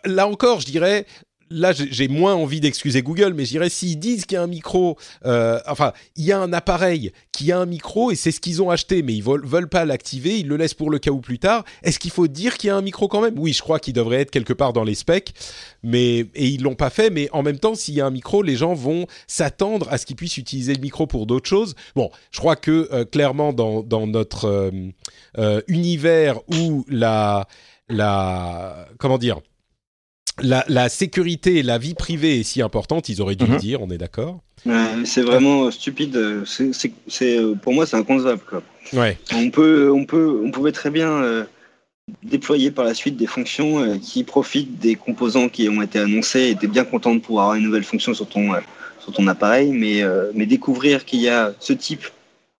là 0.05 0.27
encore 0.27 0.61
je 0.61 0.65
dirais 0.65 1.05
là 1.51 1.73
j'ai 1.73 2.07
moins 2.07 2.33
envie 2.33 2.59
d'excuser 2.59 3.01
Google 3.01 3.33
mais 3.35 3.45
je 3.45 3.51
dirais 3.51 3.69
s'ils 3.69 3.99
disent 3.99 4.25
qu'il 4.25 4.35
y 4.35 4.39
a 4.39 4.43
un 4.43 4.47
micro 4.47 4.97
euh, 5.25 5.59
enfin 5.67 5.93
il 6.15 6.25
y 6.25 6.31
a 6.31 6.39
un 6.39 6.53
appareil 6.53 7.11
qui 7.31 7.51
a 7.51 7.59
un 7.59 7.65
micro 7.65 8.11
et 8.11 8.15
c'est 8.15 8.31
ce 8.31 8.39
qu'ils 8.39 8.61
ont 8.61 8.69
acheté 8.69 9.03
mais 9.03 9.13
ils 9.13 9.23
veulent, 9.23 9.45
veulent 9.45 9.69
pas 9.69 9.85
l'activer 9.85 10.39
ils 10.39 10.47
le 10.47 10.57
laissent 10.57 10.73
pour 10.73 10.89
le 10.89 10.99
cas 10.99 11.11
où 11.11 11.19
plus 11.19 11.39
tard 11.39 11.65
est-ce 11.83 11.99
qu'il 11.99 12.11
faut 12.11 12.27
dire 12.27 12.57
qu'il 12.57 12.69
y 12.69 12.71
a 12.71 12.75
un 12.75 12.81
micro 12.81 13.07
quand 13.07 13.21
même? 13.21 13.37
Oui 13.37 13.53
je 13.53 13.61
crois 13.61 13.79
qu'il 13.79 13.93
devrait 13.93 14.21
être 14.21 14.31
quelque 14.31 14.53
part 14.53 14.73
dans 14.73 14.83
les 14.83 14.95
specs 14.95 15.33
mais 15.83 16.25
et 16.35 16.47
ils 16.47 16.63
l'ont 16.63 16.75
pas 16.75 16.89
fait 16.89 17.09
mais 17.09 17.29
en 17.31 17.43
même 17.43 17.59
temps 17.59 17.75
s'il 17.75 17.93
y 17.93 18.01
a 18.01 18.05
un 18.05 18.11
micro 18.11 18.41
les 18.41 18.55
gens 18.55 18.73
vont 18.73 19.05
s'attendre 19.27 19.87
à 19.91 19.97
ce 19.97 20.05
qu'ils 20.05 20.15
puissent 20.15 20.37
utiliser 20.37 20.73
le 20.73 20.81
micro 20.81 21.05
pour 21.07 21.25
d'autres 21.25 21.49
choses. 21.49 21.75
Bon 21.95 22.09
je 22.31 22.39
crois 22.39 22.55
que 22.55 22.87
euh, 22.91 23.05
clairement 23.05 23.53
dans, 23.53 24.07
notre 24.07 24.71
euh, 25.37 25.61
univers 25.67 26.39
où 26.49 26.85
la 26.89 27.47
comment 28.97 29.17
dire 29.17 29.41
la, 30.43 30.65
la 30.67 30.89
sécurité 30.89 31.57
et 31.57 31.63
la 31.63 31.77
vie 31.77 31.93
privée 31.93 32.39
est 32.39 32.43
si 32.43 32.61
importante, 32.61 33.09
ils 33.09 33.21
auraient 33.21 33.35
dû 33.35 33.45
Mhm. 33.45 33.53
le 33.53 33.57
dire, 33.59 33.81
on 33.81 33.89
est 33.89 33.97
d'accord 33.97 34.39
Ouais, 34.65 34.73
c'est 35.05 35.21
vraiment 35.23 35.65
euh, 35.65 35.71
stupide. 35.71 36.15
euh, 36.15 36.43
c'est- 36.45 36.73
c'est- 36.73 36.93
c'est, 37.07 37.37
euh, 37.39 37.55
pour 37.55 37.73
moi, 37.73 37.85
c'est 37.85 37.97
inconcevable. 37.97 38.41
Quoi. 38.47 38.61
Ouais. 38.93 39.17
On 39.33 39.49
peut, 39.49 39.91
on 39.91 40.05
peut, 40.05 40.41
on 40.43 40.51
pouvait 40.51 40.71
très 40.71 40.89
bien 40.91 41.09
euh, 41.09 41.45
déployer 42.23 42.71
par 42.71 42.85
la 42.85 42.93
suite 42.93 43.17
des 43.17 43.27
fonctions 43.27 43.79
euh, 43.79 43.97
qui 43.97 44.23
profitent 44.23 44.77
des 44.79 44.95
composants 44.95 45.49
qui 45.49 45.67
ont 45.69 45.81
été 45.81 45.97
annoncés. 45.99 46.49
Et 46.49 46.55
t'es 46.55 46.67
bien 46.67 46.83
content 46.83 47.15
de 47.15 47.19
pouvoir 47.21 47.45
avoir 47.45 47.57
une 47.57 47.63
nouvelle 47.63 47.83
fonction 47.83 48.13
sur 48.13 48.27
ton, 48.27 48.53
euh, 48.53 48.59
sur 48.99 49.11
ton 49.13 49.27
appareil, 49.27 49.71
mais, 49.71 50.03
euh, 50.03 50.31
mais 50.35 50.45
découvrir 50.45 51.05
qu'il 51.05 51.21
y 51.21 51.29
a 51.29 51.53
ce 51.59 51.73
type 51.73 52.05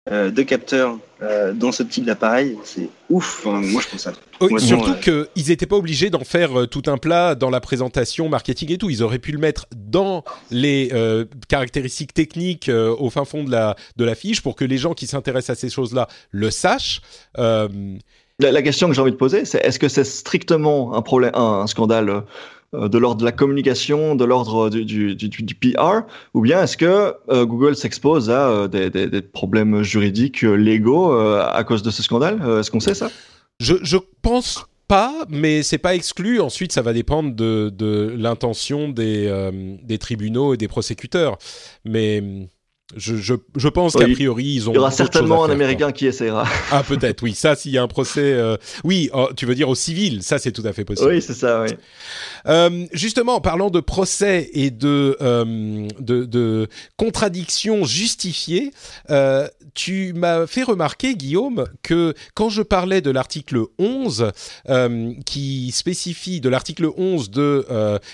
euh, 0.10 0.32
de 0.32 0.42
capteur 0.42 0.98
euh, 1.22 1.54
dans 1.54 1.72
ce 1.72 1.84
type 1.84 2.06
d'appareil, 2.06 2.58
c'est 2.64 2.90
ouf. 3.10 3.46
Enfin, 3.46 3.62
moi, 3.62 3.82
je 3.82 3.88
trouve 3.88 4.00
ça. 4.00 4.14
Oui, 4.40 4.60
surtout 4.60 4.96
euh, 5.10 5.26
qu'ils 5.34 5.48
n'étaient 5.50 5.68
pas 5.68 5.76
obligés 5.76 6.10
d'en 6.10 6.24
faire 6.24 6.62
euh, 6.62 6.66
tout 6.66 6.84
un 6.88 6.98
plat 6.98 7.36
dans 7.36 7.52
la 7.52 7.60
présentation 7.60 8.28
marketing 8.28 8.72
et 8.72 8.78
tout. 8.78 8.90
Ils 8.90 9.04
auraient 9.04 9.20
pu 9.20 9.32
le 9.32 9.38
mettre 9.38 9.68
dans 9.76 10.24
les 10.50 10.90
euh, 10.94 11.26
caractéristiques 11.48 12.14
techniques 12.14 12.70
euh, 12.70 12.96
au 12.98 13.10
fin 13.12 13.26
fond 13.26 13.44
de 13.44 13.52
la, 13.52 13.76
de 13.98 14.06
la 14.06 14.16
fiche 14.16 14.42
pour 14.42 14.56
que 14.56 14.66
les 14.66 14.78
gens 14.78 14.94
qui 14.96 15.06
s'intéressent 15.06 15.56
à 15.58 15.60
ces 15.60 15.70
choses-là 15.70 16.08
le 16.32 16.50
sachent. 16.50 17.02
Euh, 17.38 17.68
La, 18.40 18.52
la 18.52 18.64
question 18.64 18.88
que 18.88 18.96
j'ai 18.96 19.02
envie 19.02 19.12
de 19.12 19.18
poser, 19.18 19.46
c'est 19.46 19.60
est-ce 19.64 19.78
que 19.78 19.88
c'est 19.88 20.04
strictement 20.04 20.96
un 20.96 21.04
problème, 21.04 21.32
un, 21.36 21.62
un 21.62 21.68
scandale 21.68 22.10
euh, 22.10 22.22
de 22.74 22.98
l'ordre 22.98 23.20
de 23.20 23.26
la 23.26 23.32
communication, 23.32 24.16
de 24.16 24.24
l'ordre 24.26 24.70
du, 24.70 24.86
du, 24.86 25.16
du, 25.16 25.28
du 25.44 25.56
PR, 25.56 26.02
ou 26.34 26.42
bien 26.42 26.64
est-ce 26.64 26.78
que 26.78 27.14
euh, 27.30 27.46
Google 27.46 27.76
s'expose 27.76 28.30
à 28.30 28.50
euh, 28.50 28.68
des, 28.68 28.90
des, 28.90 29.22
problèmes 29.22 29.84
juridiques 29.84 30.44
euh, 30.44 30.54
légaux 30.56 31.14
euh, 31.14 31.44
à 31.52 31.64
cause 31.64 31.84
de 31.84 31.92
ce 31.92 32.02
scandale 32.02 32.40
Euh, 32.44 32.60
Est-ce 32.62 32.72
qu'on 32.72 32.80
sait 32.80 32.94
ça? 32.94 33.10
Je, 33.60 33.76
je 33.82 33.98
pense 34.22 34.66
pas, 34.88 35.26
mais 35.30 35.64
c'est 35.64 35.78
pas 35.78 35.96
exclu. 35.96 36.40
Ensuite, 36.40 36.72
ça 36.72 36.82
va 36.82 36.94
dépendre 36.94 37.36
de, 37.36 37.70
de 37.74 38.14
l'intention 38.18 38.90
des, 38.90 39.28
euh, 39.28 39.52
des 39.84 39.98
tribunaux 39.98 40.54
et 40.54 40.58
des 40.58 40.68
prosécuteurs. 40.68 41.38
Mais 41.86 42.24
je, 42.98 43.16
je, 43.16 43.34
je 43.56 43.68
pense 43.70 43.96
Oui, 43.96 44.06
qu'a 44.06 44.12
priori, 44.14 44.46
ils 44.46 44.70
ont. 44.70 44.74
Il 44.74 44.76
y 44.76 44.80
aura 44.80 44.92
certainement 44.92 45.44
un 45.44 45.48
faire, 45.48 45.56
quoi. 45.56 45.66
Américain 45.66 45.92
qui 45.92 46.08
essaiera. 46.08 46.46
Ah, 46.72 46.84
peut-être, 46.88 47.22
oui. 47.24 47.34
Ça, 47.34 47.56
s'il 47.56 47.72
y 47.72 47.78
a 47.78 47.84
un 47.84 47.88
procès. 47.88 48.22
euh, 48.34 48.58
Oui, 48.84 49.10
oh, 49.14 49.30
tu 49.36 49.46
veux 49.46 49.56
dire 49.56 49.70
au 49.70 49.76
civil, 49.76 50.24
ça, 50.24 50.38
c'est 50.40 50.52
tout 50.52 50.64
à 50.66 50.74
fait 50.74 50.86
possible. 50.86 51.10
oui, 51.10 51.22
c'est 51.22 51.34
ça, 51.34 51.62
oui. 51.62 51.70
Euh, 52.48 52.86
justement, 52.94 53.36
en 53.36 53.42
parlant 53.42 53.70
de 53.70 53.80
procès 53.80 54.50
et 54.54 54.72
de, 54.72 55.16
euh, 55.22 55.88
de, 56.00 56.26
de 56.26 56.68
contradictions 56.98 57.84
justifiées, 57.86 58.72
euh, 59.10 59.48
tu 59.74 60.14
m'as 60.14 60.48
fait 60.48 60.64
remarquer, 60.64 61.16
Guillaume, 61.16 61.66
que 61.84 62.14
quand 62.34 62.50
je 62.50 62.62
parlais 62.62 63.02
de 63.02 63.10
l'article 63.12 63.64
11, 63.80 64.32
euh, 64.70 65.14
qui 65.26 65.72
spécifie 65.72 66.42
de 66.42 66.50
l'article 66.50 66.90
11 66.98 67.30
de 67.30 67.66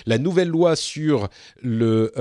la 0.06 0.18
nouvelle 0.18 0.50
loi 0.50 0.76
sur 0.76 1.30
le 1.62 2.12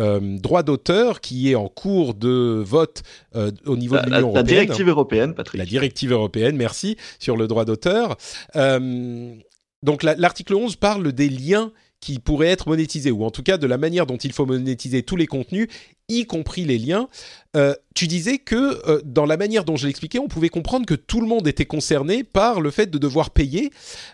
droit 0.41 0.63
d'auteur, 0.63 1.21
qui 1.21 1.51
est 1.51 1.55
en 1.55 1.69
cours 1.69 2.15
de 2.15 2.46
vote 2.47 3.03
euh, 3.35 3.51
au 3.67 3.77
niveau 3.77 3.95
La, 3.97 4.03
de 4.03 4.11
la- 4.11 4.17
l'Union 4.19 4.33
la 4.33 4.41
européenne. 4.41 4.47
directive 4.65 4.89
européenne, 4.89 5.35
Patrick. 5.35 5.59
La 5.59 5.67
directive 5.67 6.13
européenne, 6.13 6.57
merci, 6.57 6.97
sur 7.19 7.37
le 7.37 7.47
droit 7.47 7.65
d'auteur. 7.65 8.17
Euh, 8.57 9.35
donc 9.83 10.03
la- 10.03 10.15
l'article 10.15 10.55
11 10.55 10.77
parle 10.77 11.13
des 11.13 11.29
liens 11.29 11.73
qui 12.01 12.19
pourraient 12.19 12.49
être 12.49 12.69
monétisés, 12.69 13.11
ou 13.11 13.25
en 13.25 13.31
tout 13.31 13.43
cas 13.43 13.57
de 13.57 13.67
la 13.67 13.79
manière 13.79 14.07
dont 14.07 14.19
il 14.19 14.33
faut 14.33 14.45
monétiser 14.47 15.03
tous 15.03 15.17
les 15.17 15.27
contenus, 15.27 15.67
y 16.09 16.27
compris 16.27 16.65
les 16.65 16.79
liens. 16.79 17.09
Euh, 17.57 17.75
tu 17.95 18.07
disais 18.07 18.39
que 18.39 18.81
euh, 18.89 19.01
dans 19.05 19.25
la 19.25 19.37
manière 19.39 19.65
dont 19.65 19.77
je 19.77 19.87
l'expliquais, 19.87 20.19
on 20.19 20.29
pouvait 20.29 20.51
comprendre 20.51 20.85
que 20.87 20.95
tout 20.95 21.21
le 21.21 21.27
monde 21.27 21.49
était 21.49 21.65
concerné 21.65 22.23
par 22.23 22.61
le 22.61 22.71
fait 22.71 22.91
de 22.91 22.99
devoir 22.99 23.31
payer, 23.31 23.71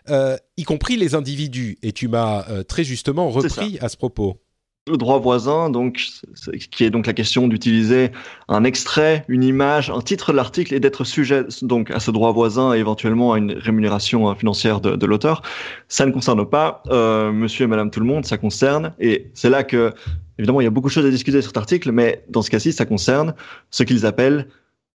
euh, 0.09 0.37
y 0.57 0.63
compris 0.63 0.97
les 0.97 1.15
individus. 1.17 1.77
Et 1.83 1.93
tu 1.93 2.07
m'as 2.09 2.45
très 2.65 2.85
justement 2.85 3.29
repris 3.31 3.79
à 3.81 3.89
ce 3.89 3.97
propos. 3.97 4.37
Le 4.89 4.97
droit 4.97 5.21
voisin, 5.21 5.71
donc, 5.71 6.05
qui 6.73 6.85
est 6.85 6.91
donc 6.91 7.07
la 7.07 7.13
question 7.13 7.47
d'utiliser 7.47 8.11
un 8.49 8.65
extrait, 8.65 9.25
une 9.29 9.45
image, 9.45 9.91
un 9.91 10.01
titre 10.01 10.33
de 10.33 10.37
l'article 10.37 10.75
et 10.75 10.81
d'être 10.81 11.05
sujet 11.05 11.45
donc 11.63 11.93
à 11.93 12.01
ce 12.01 12.11
droit 12.11 12.33
voisin 12.33 12.75
et 12.75 12.79
éventuellement 12.79 13.33
à 13.33 13.39
une 13.39 13.53
rémunération 13.53 14.29
euh, 14.29 14.35
financière 14.35 14.81
de, 14.81 15.07
l'auteur. 15.07 15.43
Ça 15.87 16.05
ne 16.05 16.11
concerne 16.11 16.45
pas 16.49 16.83
euh, 16.89 17.31
Monsieur 17.31 17.65
et 17.65 17.67
Madame 17.69 17.93
tout 17.93 18.01
le 18.01 18.07
monde, 18.07 18.27
ça 18.27 18.39
concerne 18.39 18.93
et 18.99 19.31
c'est 19.35 19.51
là 19.51 19.63
que 19.63 19.93
évidemment 20.39 20.61
il 20.61 20.65
y 20.65 20.67
a 20.67 20.71
beaucoup 20.71 20.89
de 20.89 20.93
choses 20.93 21.07
à 21.07 21.11
discuter 21.11 21.41
sur 21.43 21.51
cet 21.51 21.59
article, 21.59 21.93
mais 21.93 22.25
dans 22.29 22.43
ce 22.43 22.51
cas-ci, 22.51 22.73
ça 22.73 22.85
concerne 22.85 23.35
ce 23.71 23.85
qu'ils 23.85 24.05
appellent 24.05 24.49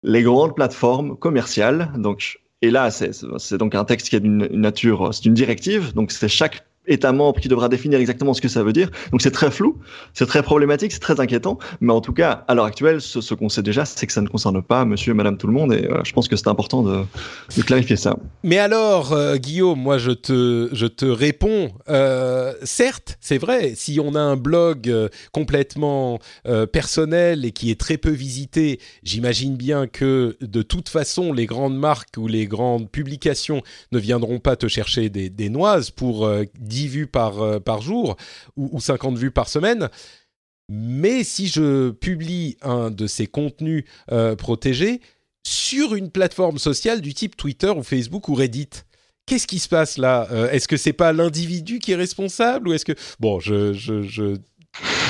les 0.04 0.22
grandes 0.22 0.54
plateformes 0.54 1.16
commerciales. 1.16 1.94
Donc 1.98 2.42
et 2.62 2.72
là, 2.72 2.92
c'est 2.92 3.58
donc 3.58 3.74
un 3.74 3.86
texte 3.86 4.10
qui 4.10 4.16
a 4.18 4.20
une, 4.20 4.50
une 4.52 4.62
nature, 4.62 5.14
c'est 5.14 5.26
une 5.26 5.36
directive, 5.36 5.94
donc 5.94 6.12
c'est 6.12 6.28
chaque 6.28 6.67
État 6.88 7.12
membre 7.12 7.40
qui 7.40 7.48
devra 7.48 7.70
définir 7.70 8.00
exactement 8.00 8.34
ce 8.34 8.42
que 8.42 8.48
ça 8.48 8.64
veut 8.64 8.74
dire. 8.74 8.90
Donc 9.12 9.22
c'est 9.22 9.32
très 9.32 9.52
flou, 9.52 9.78
c'est 10.14 10.26
très 10.26 10.44
problématique, 10.44 10.92
c'est 10.92 11.00
très 11.00 11.20
inquiétant. 11.20 11.58
Mais 11.82 11.94
en 11.94 12.02
tout 12.02 12.14
cas, 12.14 12.46
à 12.48 12.56
l'heure 12.56 12.66
actuelle, 12.66 13.02
ce, 13.02 13.34
qu'on 13.34 13.50
sait 13.50 13.64
déjà, 13.64 13.86
c'est 13.86 14.08
que 14.08 14.14
ça 14.14 14.22
ne 14.22 14.28
concerne 14.28 14.62
pas 14.62 14.86
Monsieur 14.86 15.12
et 15.12 15.16
Madame 15.16 15.38
tout 15.38 15.48
le 15.48 15.54
monde. 15.54 15.74
Et 15.74 15.88
je 16.04 16.14
pense 16.14 16.28
que 16.28 16.36
c'est 16.36 16.48
important 16.48 16.84
de, 16.84 17.06
clarifier 17.62 17.96
ça. 17.96 18.18
Mais 18.44 18.60
alors, 18.60 19.12
euh, 19.14 19.36
Guillaume, 19.36 19.80
moi 19.80 19.98
je 19.98 20.12
te, 20.12 20.70
je 20.72 20.88
te 20.88 21.06
réponds. 21.06 21.72
Euh, 21.90 22.54
certes, 22.64 23.18
c'est 23.20 23.38
vrai, 23.38 23.74
si 23.76 24.00
on 24.00 24.16
a 24.16 24.20
un 24.20 24.38
blog 24.38 24.90
euh, 24.90 25.10
complètement 25.32 26.20
personnel 26.72 27.46
et 27.46 27.52
qui 27.52 27.72
est 27.72 27.80
très 27.80 27.98
peu 27.98 28.10
visité, 28.10 28.80
j'imagine 29.04 29.56
bien 29.56 29.88
que 29.88 30.38
de 30.42 30.62
toute 30.62 30.90
façon, 30.90 31.34
les 31.34 31.46
grandes 31.46 31.78
marques 31.78 32.16
ou 32.18 32.28
les 32.28 32.46
grandes 32.46 32.90
publications 32.90 33.62
ne 33.92 34.00
viendront 34.00 34.40
pas 34.40 34.56
te 34.56 34.68
chercher 34.68 35.10
des, 35.10 35.30
des 35.30 35.50
noises 35.50 35.92
pour 35.92 36.26
euh, 36.26 36.44
10 36.78 36.88
vues 36.88 37.08
par, 37.08 37.42
euh, 37.42 37.60
par 37.60 37.82
jour 37.82 38.16
ou, 38.56 38.70
ou 38.72 38.80
50 38.80 39.18
vues 39.18 39.32
par 39.32 39.50
semaine. 39.50 39.90
Mais 40.70 41.24
si 41.24 41.48
je 41.48 41.92
publie 41.92 42.58
un 42.62 42.92
de 42.92 43.08
ces 43.08 43.26
contenus 43.26 43.86
euh, 44.12 44.36
protégés 44.36 45.02
sur 45.46 45.96
une 45.96 46.12
plateforme 46.12 46.58
sociale 46.60 47.02
du 47.02 47.14
type 47.14 47.38
Twitter 47.38 47.70
ou 47.70 47.84
Facebook 47.84 48.28
ou 48.28 48.34
Reddit, 48.36 48.70
qu'est-ce 49.26 49.48
qui 49.48 49.60
se 49.60 49.70
passe 49.70 49.98
là 49.98 50.28
Euh, 50.32 50.50
Est-ce 50.52 50.68
que 50.68 50.78
c'est 50.78 50.94
pas 50.94 51.14
l'individu 51.14 51.80
qui 51.80 51.94
est 51.94 51.96
responsable 51.96 52.68
ou 52.68 52.74
est-ce 52.74 52.86
que 52.86 52.94
bon, 53.20 53.40
je 53.40 53.72
je 53.74 54.02
je, 54.04 54.36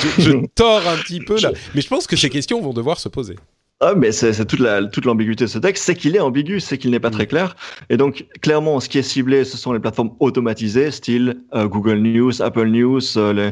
je, 0.00 0.08
je 0.18 0.46
tords 0.54 0.86
un 0.88 0.96
petit 0.98 1.20
peu 1.20 1.40
là, 1.40 1.52
mais 1.74 1.80
je 1.82 1.88
pense 1.88 2.06
que 2.06 2.16
ces 2.16 2.30
questions 2.30 2.60
vont 2.62 2.72
devoir 2.72 2.98
se 3.00 3.08
poser. 3.08 3.36
Ah, 3.80 3.94
mais 3.96 4.10
c'est 4.10 4.44
toute 4.44 4.58
la 4.58 4.84
toute 4.86 5.04
l'ambiguïté 5.04 5.44
de 5.44 5.48
ce 5.48 5.58
texte, 5.60 5.84
c'est 5.84 5.94
qu'il 5.94 6.16
est 6.16 6.20
ambigu, 6.20 6.58
c'est 6.58 6.78
qu'il 6.78 6.90
n'est 6.90 6.98
pas 6.98 7.10
très 7.10 7.24
mm. 7.24 7.28
clair. 7.28 7.56
Et 7.90 7.96
donc 7.96 8.26
clairement, 8.40 8.80
ce 8.80 8.88
qui 8.88 8.98
est 8.98 9.02
ciblé, 9.02 9.44
ce 9.44 9.56
sont 9.56 9.72
les 9.72 9.78
plateformes 9.78 10.10
automatisées, 10.18 10.90
style 10.90 11.42
euh, 11.54 11.68
Google 11.68 11.98
News, 11.98 12.42
Apple 12.42 12.66
News, 12.66 13.16
euh, 13.16 13.32
les 13.32 13.50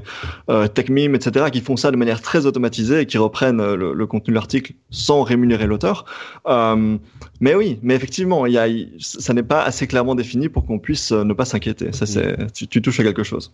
euh, 0.51 0.67
TechMeme, 0.67 1.15
etc., 1.15 1.47
qui 1.53 1.61
font 1.61 1.77
ça 1.77 1.93
de 1.93 1.97
manière 1.97 2.21
très 2.23 2.45
automatisée 2.45 3.03
et 3.03 3.07
qui 3.07 3.19
reprennent 3.19 3.61
euh, 3.61 3.77
le, 3.77 4.07
contenu 4.09 4.33
de 4.33 4.35
l'article 4.35 4.73
sans 4.91 5.23
rémunérer 5.23 5.69
l'auteur. 5.69 6.07
mais 7.41 7.55
oui, 7.55 7.79
mais 7.83 7.95
effectivement, 7.95 8.47
y 8.47 8.59
a, 8.59 8.67
ça 8.99 9.33
n'est 9.33 9.45
pas 9.45 9.63
assez 9.63 9.87
clairement 9.87 10.17
défini 10.17 10.49
pour 10.49 10.67
qu'on 10.67 10.81
puisse 10.81 11.13
ne 11.13 11.35
pas 11.35 11.45
s'inquiéter. 11.45 11.93
Ça, 11.93 12.05
c'est 12.05 12.37
mm. 12.37 12.51
tu, 12.53 12.67
tu, 12.67 12.83
touches 12.83 12.99
à 12.99 13.05
quelque 13.05 13.23
chose. 13.23 13.53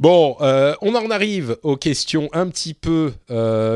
Bon, 0.00 0.36
on 0.40 0.94
en 0.96 1.10
arrive 1.10 1.56
aux 1.62 1.76
questions 1.76 2.30
un 2.32 2.48
petit 2.48 2.74
peu 2.74 3.12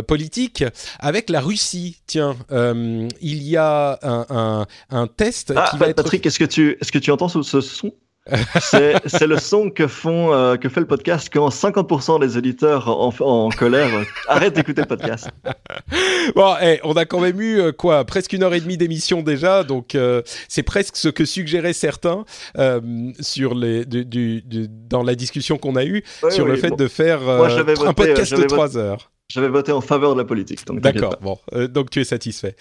politiques 0.08 0.64
avec 0.98 1.30
la 1.30 1.40
Russie 1.40 1.98
tiens, 2.08 2.34
euh, 2.50 3.06
il 3.20 3.42
y 3.44 3.56
a 3.56 3.98
un, 4.02 4.66
un, 4.90 5.06
test 5.06 5.52
ah, 5.54 5.68
qui 5.70 5.78
va 5.78 5.94
Patrick, 5.94 6.26
est-ce 6.26 6.40
que 6.40 6.44
tu, 6.44 6.76
est-ce 6.80 6.90
que 6.90 6.98
tu 6.98 7.12
entends 7.12 7.28
ce, 7.28 7.42
ce 7.42 7.60
son? 7.60 7.92
C'est 8.60 9.26
le 9.26 9.38
son 9.38 9.70
que 9.70 9.86
font 9.86 10.32
euh, 10.32 10.56
que 10.56 10.68
fait 10.68 10.80
le 10.80 10.86
podcast 10.86 11.30
quand 11.32 11.48
50% 11.48 12.20
des 12.20 12.36
auditeurs 12.36 12.88
en, 12.88 13.12
en 13.20 13.48
colère 13.48 13.88
arrêtent 14.28 14.54
d'écouter 14.54 14.82
le 14.82 14.86
podcast. 14.86 15.30
Bon, 16.34 16.54
hey, 16.60 16.78
on 16.84 16.92
a 16.92 17.06
quand 17.06 17.20
même 17.20 17.40
eu 17.40 17.58
euh, 17.58 17.72
quoi, 17.72 18.04
presque 18.04 18.32
une 18.34 18.42
heure 18.42 18.52
et 18.52 18.60
demie 18.60 18.76
d'émission 18.76 19.22
déjà, 19.22 19.64
donc 19.64 19.94
euh, 19.94 20.22
c'est 20.48 20.62
presque 20.62 20.96
ce 20.96 21.08
que 21.08 21.24
suggéraient 21.24 21.72
certains 21.72 22.24
sur 23.20 23.54
les 23.54 23.84
du, 23.84 24.04
du, 24.04 24.42
dans 24.68 25.02
la 25.02 25.14
discussion 25.14 25.56
qu'on 25.56 25.76
a 25.76 25.84
eue 25.84 26.02
sur 26.30 26.46
le 26.46 26.56
fait 26.56 26.76
de 26.76 26.88
faire 26.88 27.28
un 27.28 27.94
podcast 27.94 28.34
de 28.34 28.44
3 28.44 28.76
heures. 28.76 29.10
J'avais 29.30 29.48
voté 29.48 29.72
en 29.72 29.82
faveur 29.82 30.14
de 30.14 30.20
la 30.20 30.24
politique. 30.24 30.60
D'accord, 30.72 31.18
bon, 31.20 31.38
euh, 31.52 31.68
donc 31.68 31.90
tu 31.90 32.00
es 32.00 32.04
satisfait. 32.04 32.56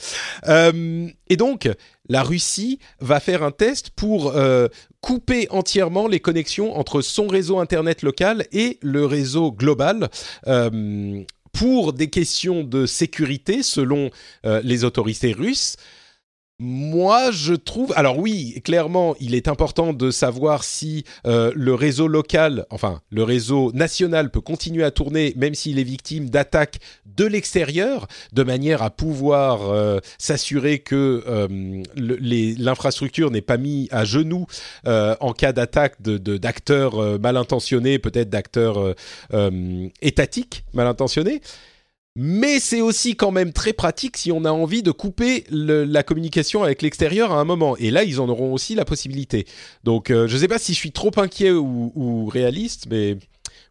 Euh, 0.49 1.07
et 1.29 1.37
donc, 1.37 1.69
la 2.09 2.23
Russie 2.23 2.79
va 2.99 3.21
faire 3.21 3.41
un 3.41 3.51
test 3.51 3.91
pour 3.91 4.35
euh, 4.35 4.67
couper 4.99 5.47
entièrement 5.49 6.09
les 6.09 6.19
connexions 6.19 6.77
entre 6.77 6.99
son 7.01 7.27
réseau 7.27 7.59
Internet 7.59 8.01
local 8.01 8.47
et 8.51 8.79
le 8.81 9.05
réseau 9.05 9.53
global. 9.53 10.09
pour 11.53 11.93
des 11.93 12.09
questions 12.09 12.63
de 12.63 12.85
sécurité, 12.85 13.63
selon 13.63 14.11
les 14.43 14.83
autorités 14.83 15.31
russes, 15.31 15.77
moi, 16.59 17.29
je 17.29 17.53
trouve. 17.53 17.93
Alors 17.95 18.17
oui, 18.17 18.59
clairement, 18.63 19.15
il 19.19 19.35
est 19.35 19.47
important 19.47 19.93
de 19.93 20.09
savoir 20.09 20.63
si 20.63 21.03
euh, 21.27 21.51
le 21.55 21.75
réseau 21.75 22.07
local, 22.07 22.65
enfin 22.71 23.01
le 23.11 23.21
réseau 23.21 23.71
national, 23.73 24.31
peut 24.31 24.41
continuer 24.41 24.83
à 24.83 24.89
tourner, 24.89 25.33
même 25.37 25.53
s'il 25.53 25.77
est 25.77 25.83
victime 25.83 26.31
d'attaques 26.31 26.79
de 27.05 27.25
l'extérieur, 27.25 28.07
de 28.33 28.41
manière 28.41 28.81
à 28.81 28.89
pouvoir 28.89 29.69
euh, 29.69 29.99
s'assurer 30.17 30.79
que 30.79 31.23
euh, 31.27 31.83
l'infrastructure 31.95 33.29
n'est 33.29 33.41
pas 33.41 33.57
mise 33.57 33.87
à 33.91 34.03
genoux 34.03 34.47
en 34.85 35.33
cas 35.33 35.53
d'attaque 35.53 36.01
d'acteurs 36.01 37.19
mal 37.19 37.37
intentionnés, 37.37 37.99
peut-être 37.99 38.29
d'acteurs 38.29 38.95
étatiques 40.01 40.63
mal 40.73 40.87
intentionnés 40.87 41.41
mais 42.19 42.59
c'est 42.59 42.81
aussi 42.81 43.15
quand 43.15 43.29
même 43.29 43.53
très 43.53 43.73
pratique 43.73 44.17
si 44.17 44.31
on 44.31 44.43
a 44.43 44.49
envie 44.49 44.81
de 44.81 44.89
couper 44.89 45.43
la 45.51 46.01
communication 46.01 46.63
avec 46.63 46.81
l'extérieur 46.81 47.31
à 47.31 47.39
un 47.39 47.43
moment. 47.43 47.77
Et 47.77 47.91
là, 47.91 48.03
ils 48.03 48.19
en 48.19 48.27
auront 48.27 48.53
aussi 48.53 48.73
la 48.73 48.85
possibilité. 48.85 49.45
Donc, 49.83 50.09
euh, 50.09 50.27
je 50.27 50.33
ne 50.33 50.39
sais 50.39 50.47
pas 50.47 50.57
si 50.57 50.73
je 50.73 50.79
suis 50.79 50.91
trop 50.91 51.11
inquiet 51.17 51.51
ou, 51.51 52.25
réaliste, 52.25 52.87
mais 52.89 53.17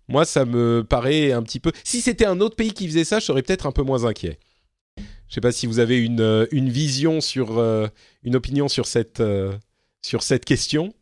moi, 0.06 0.24
ça 0.24 0.44
me 0.44 0.85
paraît 0.89 1.32
un 1.32 1.43
petit 1.43 1.59
peu. 1.59 1.73
Si 1.82 2.01
c'était 2.01 2.24
un 2.24 2.40
autre 2.40 2.55
pays 2.55 2.73
qui 2.73 2.86
faisait 2.86 3.02
ça, 3.02 3.18
je 3.18 3.24
serais 3.24 3.43
peut-être 3.43 3.66
un 3.66 3.73
peu 3.73 3.82
moins 3.82 4.05
inquiet. 4.05 4.39
Je 4.97 5.02
ne 5.02 5.35
sais 5.35 5.40
pas 5.40 5.51
si 5.51 5.66
vous 5.66 5.81
avez 5.81 5.98
une, 5.98 6.20
euh, 6.20 6.47
vision 6.52 7.20
sur, 7.20 7.59
euh, 7.59 7.89
une 8.23 8.36
opinion 8.36 8.68
sur 8.68 8.86
cette, 8.86 9.20
sur 10.02 10.23
cette 10.23 10.44
question. 10.44 10.94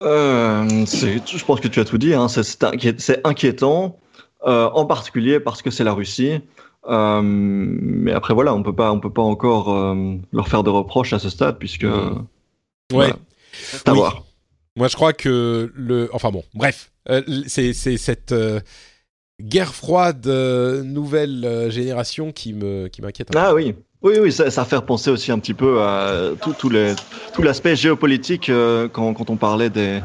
je 0.00 1.44
pense 1.44 1.60
que 1.60 1.68
tu 1.68 1.78
as 1.78 1.84
tout 1.84 1.98
dit. 1.98 2.14
Hein. 2.14 2.26
C'est 2.26 3.20
inquiétant. 3.24 4.01
Euh, 4.44 4.68
en 4.72 4.86
particulier 4.86 5.38
parce 5.38 5.62
que 5.62 5.70
c'est 5.70 5.84
la 5.84 5.92
Russie. 5.92 6.40
Euh, 6.88 7.20
mais 7.22 8.12
après 8.12 8.34
voilà, 8.34 8.54
on 8.54 8.62
peut 8.64 8.74
pas, 8.74 8.90
on 8.90 8.98
peut 8.98 9.12
pas 9.12 9.22
encore 9.22 9.72
euh, 9.72 10.16
leur 10.32 10.48
faire 10.48 10.64
de 10.64 10.70
reproches 10.70 11.12
à 11.12 11.20
ce 11.20 11.28
stade 11.28 11.58
puisque. 11.58 11.86
Ouais. 12.92 13.12
Moi, 14.74 14.88
je 14.88 14.96
crois 14.96 15.12
que 15.12 15.70
le, 15.74 16.08
enfin 16.12 16.30
bon, 16.30 16.42
bref, 16.54 16.90
c'est 17.46 17.72
cette 17.72 18.34
guerre 19.40 19.74
froide 19.74 20.26
nouvelle 20.26 21.68
génération 21.70 22.32
qui 22.32 22.52
me 22.52 22.88
qui 22.88 23.02
m'inquiète. 23.02 23.28
Ah 23.36 23.54
oui. 23.54 23.74
Oui, 24.02 24.14
oui, 24.20 24.32
ça, 24.32 24.50
ça 24.50 24.64
fait 24.64 24.80
penser 24.84 25.10
aussi 25.10 25.30
un 25.30 25.38
petit 25.38 25.54
peu 25.54 25.80
à 25.80 26.30
tout, 26.40 26.54
tout 26.54 27.42
l'aspect 27.42 27.76
géopolitique 27.76 28.50
quand, 28.92 29.14
quand 29.14 29.30
on 29.30 29.36
parlait 29.36 29.70
des, 29.70 30.00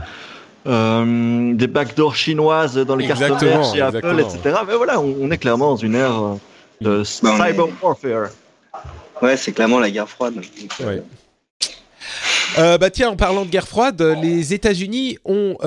euh, 0.67 1.53
des 1.53 1.67
backdoors 1.67 2.15
chinoises 2.15 2.75
dans 2.75 2.95
les 2.95 3.07
cartes 3.07 3.39
chez 3.73 3.81
Apple, 3.81 4.19
etc. 4.19 4.59
Mais 4.67 4.75
voilà, 4.75 4.99
on, 4.99 5.31
est 5.31 5.37
clairement 5.37 5.69
dans 5.69 5.77
une 5.77 5.95
ère 5.95 6.21
euh, 6.21 6.35
de 6.81 7.03
bah, 7.23 7.47
cyber 7.47 7.67
warfare. 7.81 8.29
Ouais, 9.21 9.37
c'est 9.37 9.53
clairement 9.53 9.79
la 9.79 9.89
guerre 9.89 10.09
froide. 10.09 10.35
Ouais. 10.81 11.03
Euh, 12.57 12.77
bah 12.77 12.89
tiens, 12.89 13.09
en 13.09 13.15
parlant 13.15 13.45
de 13.45 13.49
guerre 13.49 13.67
froide, 13.67 14.01
les 14.21 14.53
États-Unis 14.53 15.17
ont 15.25 15.57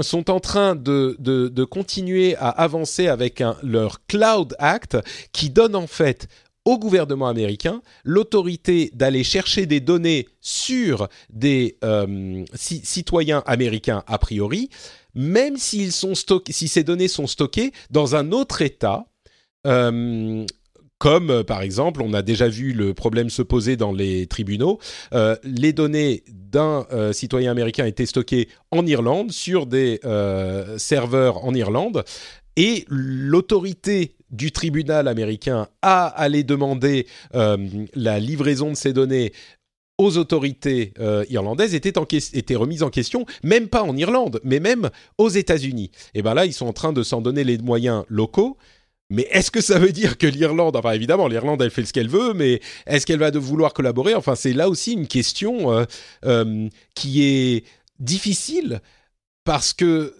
sont 0.00 0.30
en 0.30 0.40
train 0.40 0.74
de, 0.74 1.16
de, 1.18 1.48
de, 1.48 1.64
continuer 1.64 2.36
à 2.36 2.48
avancer 2.48 3.08
avec 3.08 3.40
un, 3.40 3.56
leur 3.62 4.00
Cloud 4.06 4.54
Act 4.58 4.98
qui 5.32 5.50
donne 5.50 5.76
en 5.76 5.86
fait 5.86 6.28
au 6.64 6.78
gouvernement 6.78 7.28
américain 7.28 7.82
l'autorité 8.04 8.90
d'aller 8.94 9.24
chercher 9.24 9.66
des 9.66 9.80
données 9.80 10.28
sur 10.40 11.08
des 11.30 11.78
euh, 11.84 12.44
citoyens 12.54 13.42
américains 13.46 14.02
a 14.06 14.18
priori, 14.18 14.70
même 15.14 15.56
si 15.56 15.90
ces 15.92 16.84
données 16.84 17.08
sont 17.08 17.26
stockées 17.26 17.72
dans 17.90 18.16
un 18.16 18.32
autre 18.32 18.62
État. 18.62 19.06
Euh, 19.66 20.44
comme 20.98 21.30
euh, 21.30 21.42
par 21.42 21.62
exemple, 21.62 22.02
on 22.02 22.14
a 22.14 22.22
déjà 22.22 22.48
vu 22.48 22.72
le 22.72 22.94
problème 22.94 23.28
se 23.28 23.42
poser 23.42 23.76
dans 23.76 23.92
les 23.92 24.26
tribunaux, 24.26 24.78
les 25.42 25.72
données 25.72 26.24
d'un 26.28 26.86
citoyen 27.12 27.50
américain 27.50 27.84
étaient 27.84 28.06
stockées 28.06 28.48
en 28.70 28.86
Irlande 28.86 29.32
sur 29.32 29.66
des 29.66 30.00
serveurs 30.78 31.44
en 31.44 31.54
Irlande, 31.54 32.04
et 32.56 32.84
l'autorité 32.88 34.14
du 34.30 34.52
tribunal 34.52 35.08
américain 35.08 35.68
à 35.82 36.06
aller 36.06 36.42
demander 36.42 37.06
euh, 37.34 37.56
la 37.94 38.18
livraison 38.18 38.70
de 38.70 38.76
ces 38.76 38.92
données 38.92 39.32
aux 39.96 40.16
autorités 40.18 40.92
euh, 40.98 41.24
irlandaises 41.30 41.74
était, 41.74 41.98
en 41.98 42.04
était 42.04 42.56
remise 42.56 42.82
en 42.82 42.90
question, 42.90 43.26
même 43.44 43.68
pas 43.68 43.82
en 43.82 43.96
Irlande, 43.96 44.40
mais 44.42 44.58
même 44.58 44.90
aux 45.18 45.28
États-Unis. 45.28 45.92
Et 46.14 46.22
bien 46.22 46.34
là, 46.34 46.46
ils 46.46 46.52
sont 46.52 46.66
en 46.66 46.72
train 46.72 46.92
de 46.92 47.02
s'en 47.02 47.20
donner 47.20 47.44
les 47.44 47.58
moyens 47.58 48.04
locaux. 48.08 48.56
Mais 49.10 49.28
est-ce 49.30 49.50
que 49.50 49.60
ça 49.60 49.78
veut 49.78 49.92
dire 49.92 50.18
que 50.18 50.26
l'Irlande, 50.26 50.74
enfin 50.76 50.92
évidemment, 50.92 51.28
l'Irlande, 51.28 51.62
elle 51.62 51.70
fait 51.70 51.84
ce 51.84 51.92
qu'elle 51.92 52.08
veut, 52.08 52.32
mais 52.34 52.60
est-ce 52.86 53.06
qu'elle 53.06 53.18
va 53.18 53.30
de 53.30 53.38
vouloir 53.38 53.72
collaborer? 53.72 54.14
Enfin, 54.14 54.34
c'est 54.34 54.54
là 54.54 54.68
aussi 54.68 54.94
une 54.94 55.06
question 55.06 55.86
euh, 56.24 56.68
qui 56.94 57.22
est 57.22 57.64
difficile 58.00 58.80
parce 59.44 59.74
que 59.74 60.14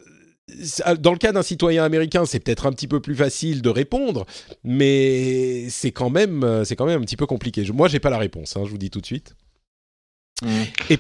dans 0.99 1.13
le 1.13 1.19
cas 1.19 1.33
d'un 1.33 1.43
citoyen 1.43 1.85
américain, 1.85 2.27
c'est 2.27 2.41
peut-être 2.41 2.67
un 2.67 2.73
petit 2.73 2.89
peu 2.89 3.01
plus 3.01 3.17
facile 3.17 3.63
de 3.63 3.69
répondre, 3.71 4.27
mais 4.63 5.69
c'est 5.71 5.93
quand 5.93 6.11
même, 6.11 6.45
euh, 6.45 6.65
c'est 6.65 6.77
quand 6.77 6.87
même 6.87 7.01
un 7.01 7.05
petit 7.05 7.17
peu 7.17 7.27
compliqué. 7.27 7.65
Moi, 7.73 7.89
j'ai 7.89 8.01
pas 8.01 8.11
la 8.11 8.19
réponse, 8.19 8.57
hein, 8.57 8.63
je 8.65 8.71
vous 8.71 8.79
dis 8.79 8.91
tout 8.91 9.01
de 9.01 9.07
suite. 9.07 9.35
Mmh. 10.43 10.63
Et 10.91 10.99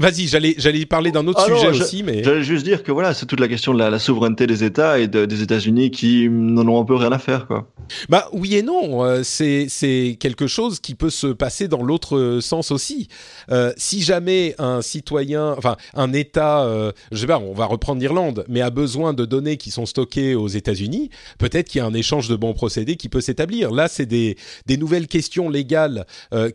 Vas-y, 0.00 0.28
j'allais 0.28 0.54
j'allais 0.56 0.86
parler 0.86 1.12
d'un 1.12 1.26
autre 1.26 1.44
ah 1.46 1.54
sujet 1.54 1.68
aussi, 1.68 2.02
mais 2.02 2.24
j'allais 2.24 2.42
juste 2.42 2.64
dire 2.64 2.82
que 2.82 2.90
voilà, 2.90 3.12
c'est 3.12 3.26
toute 3.26 3.38
la 3.38 3.48
question 3.48 3.74
de 3.74 3.78
la, 3.78 3.98
souveraineté 3.98 4.46
des 4.46 4.64
États 4.64 4.98
et 4.98 5.08
des 5.08 5.42
États-Unis 5.42 5.90
qui 5.90 6.26
n'en 6.30 6.66
ont 6.68 6.80
un 6.80 6.86
peu 6.86 6.94
rien 6.94 7.12
à 7.12 7.18
faire, 7.18 7.46
quoi. 7.46 7.68
Bah 8.08 8.26
oui 8.32 8.54
et 8.54 8.62
non, 8.62 9.04
euh, 9.04 9.22
c'est 9.22 9.66
c'est 9.68 10.16
quelque 10.18 10.46
chose 10.46 10.80
qui 10.80 10.94
peut 10.94 11.10
se 11.10 11.26
passer 11.26 11.68
dans 11.68 11.82
l'autre 11.82 12.38
sens 12.40 12.70
aussi. 12.70 13.08
Euh, 13.50 13.74
si 13.76 14.00
jamais 14.00 14.54
un 14.58 14.80
citoyen, 14.80 15.54
enfin 15.58 15.76
un 15.92 16.14
État, 16.14 16.62
euh, 16.62 16.92
je 17.12 17.18
sais 17.18 17.26
pas, 17.26 17.38
on 17.38 17.52
va 17.52 17.66
reprendre 17.66 18.00
l'Irlande, 18.00 18.46
mais 18.48 18.62
a 18.62 18.70
besoin 18.70 19.12
de 19.12 19.26
données 19.26 19.58
qui 19.58 19.70
sont 19.70 19.84
stockées 19.84 20.34
aux 20.34 20.48
États-Unis, 20.48 21.10
peut-être 21.36 21.68
qu'il 21.68 21.80
y 21.80 21.82
a 21.82 21.86
un 21.86 21.92
échange 21.92 22.26
de 22.28 22.36
bons 22.36 22.54
procédés 22.54 22.96
qui 22.96 23.10
peut 23.10 23.20
s'établir. 23.20 23.70
Là, 23.70 23.86
c'est 23.86 24.06
des 24.06 24.38
des 24.64 24.78
nouvelles 24.78 25.08
questions 25.08 25.50
légales 25.50 26.06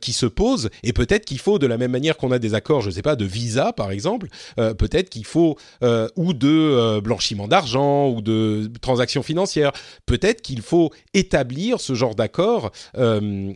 qui 0.01 0.13
se 0.13 0.25
posent 0.25 0.71
et 0.81 0.93
peut-être 0.93 1.25
qu'il 1.25 1.37
faut 1.37 1.59
de 1.59 1.67
la 1.67 1.77
même 1.77 1.91
manière 1.91 2.17
qu'on 2.17 2.31
a 2.31 2.39
des 2.39 2.55
accords, 2.55 2.81
je 2.81 2.89
sais 2.89 3.03
pas, 3.03 3.15
de 3.15 3.34
visa, 3.35 3.73
par 3.73 3.91
exemple, 3.91 4.27
euh, 4.59 4.73
peut-être 4.73 5.09
qu'il 5.09 5.25
faut, 5.25 5.57
euh, 5.83 6.07
ou 6.15 6.33
de 6.33 6.47
euh, 6.47 7.01
blanchiment 7.01 7.47
d'argent, 7.47 8.09
ou 8.09 8.21
de 8.21 8.71
transactions 8.81 9.23
financières, 9.23 9.73
peut-être 10.05 10.41
qu'il 10.41 10.61
faut 10.61 10.91
établir 11.13 11.79
ce 11.79 11.93
genre 11.93 12.15
d'accord 12.15 12.71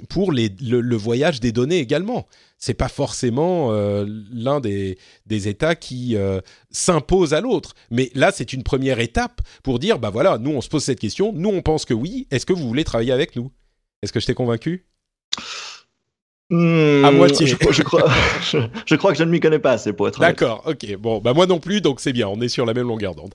pour 0.09 0.31
le, 0.31 0.95
voyage 0.95 1.39
des 1.39 1.51
données 1.51 1.79
également. 1.79 2.27
C'est 2.57 2.73
pas 2.73 2.89
forcément 2.89 3.71
l'un 3.71 4.59
des, 4.59 4.97
des, 5.25 5.47
États 5.47 5.75
qui 5.75 6.17
s'impose 6.71 7.33
à 7.33 7.39
l'autre. 7.39 7.73
Mais 7.89 8.11
là, 8.15 8.31
c'est 8.33 8.51
une 8.51 8.63
première 8.63 8.99
étape 8.99 9.41
pour 9.63 9.79
dire, 9.79 9.97
bah 9.97 10.09
voilà, 10.09 10.37
nous 10.37 10.51
on 10.51 10.61
se 10.61 10.67
pose 10.67 10.83
cette 10.83 10.99
question, 10.99 11.31
nous 11.33 11.49
on 11.49 11.61
pense 11.61 11.85
que 11.85 11.93
oui, 11.93 12.27
est-ce 12.31 12.45
que 12.45 12.53
vous 12.53 12.67
voulez 12.67 12.83
travailler 12.83 13.13
avec 13.13 13.35
nous? 13.35 13.51
Est-ce 14.01 14.11
que 14.11 14.19
je 14.19 14.25
t'ai 14.25 14.33
convaincu? 14.33 14.85
Hmm, 16.51 17.05
À 17.05 17.11
moitié. 17.11 17.45
Je, 17.45 17.55
crois- 17.55 17.71
je 17.71 17.83
crois, 17.83 18.09
je, 18.51 18.57
je 18.85 18.95
crois 18.95 19.11
que 19.11 19.17
je 19.19 19.23
ne 19.23 19.29
m'y 19.29 19.39
connais 19.39 19.59
pas 19.59 19.73
assez 19.73 19.93
pour 19.93 20.07
être. 20.07 20.19
D'accord, 20.19 20.63
ok. 20.65 20.95
Bon, 20.97 21.19
bah 21.19 21.33
moi 21.33 21.45
non 21.45 21.59
plus, 21.59 21.79
donc 21.81 21.99
c'est 21.99 22.11
bien, 22.13 22.27
on 22.27 22.41
est 22.41 22.47
sur 22.47 22.65
la 22.65 22.73
même 22.73 22.87
longueur 22.87 23.13
d'onde. 23.15 23.33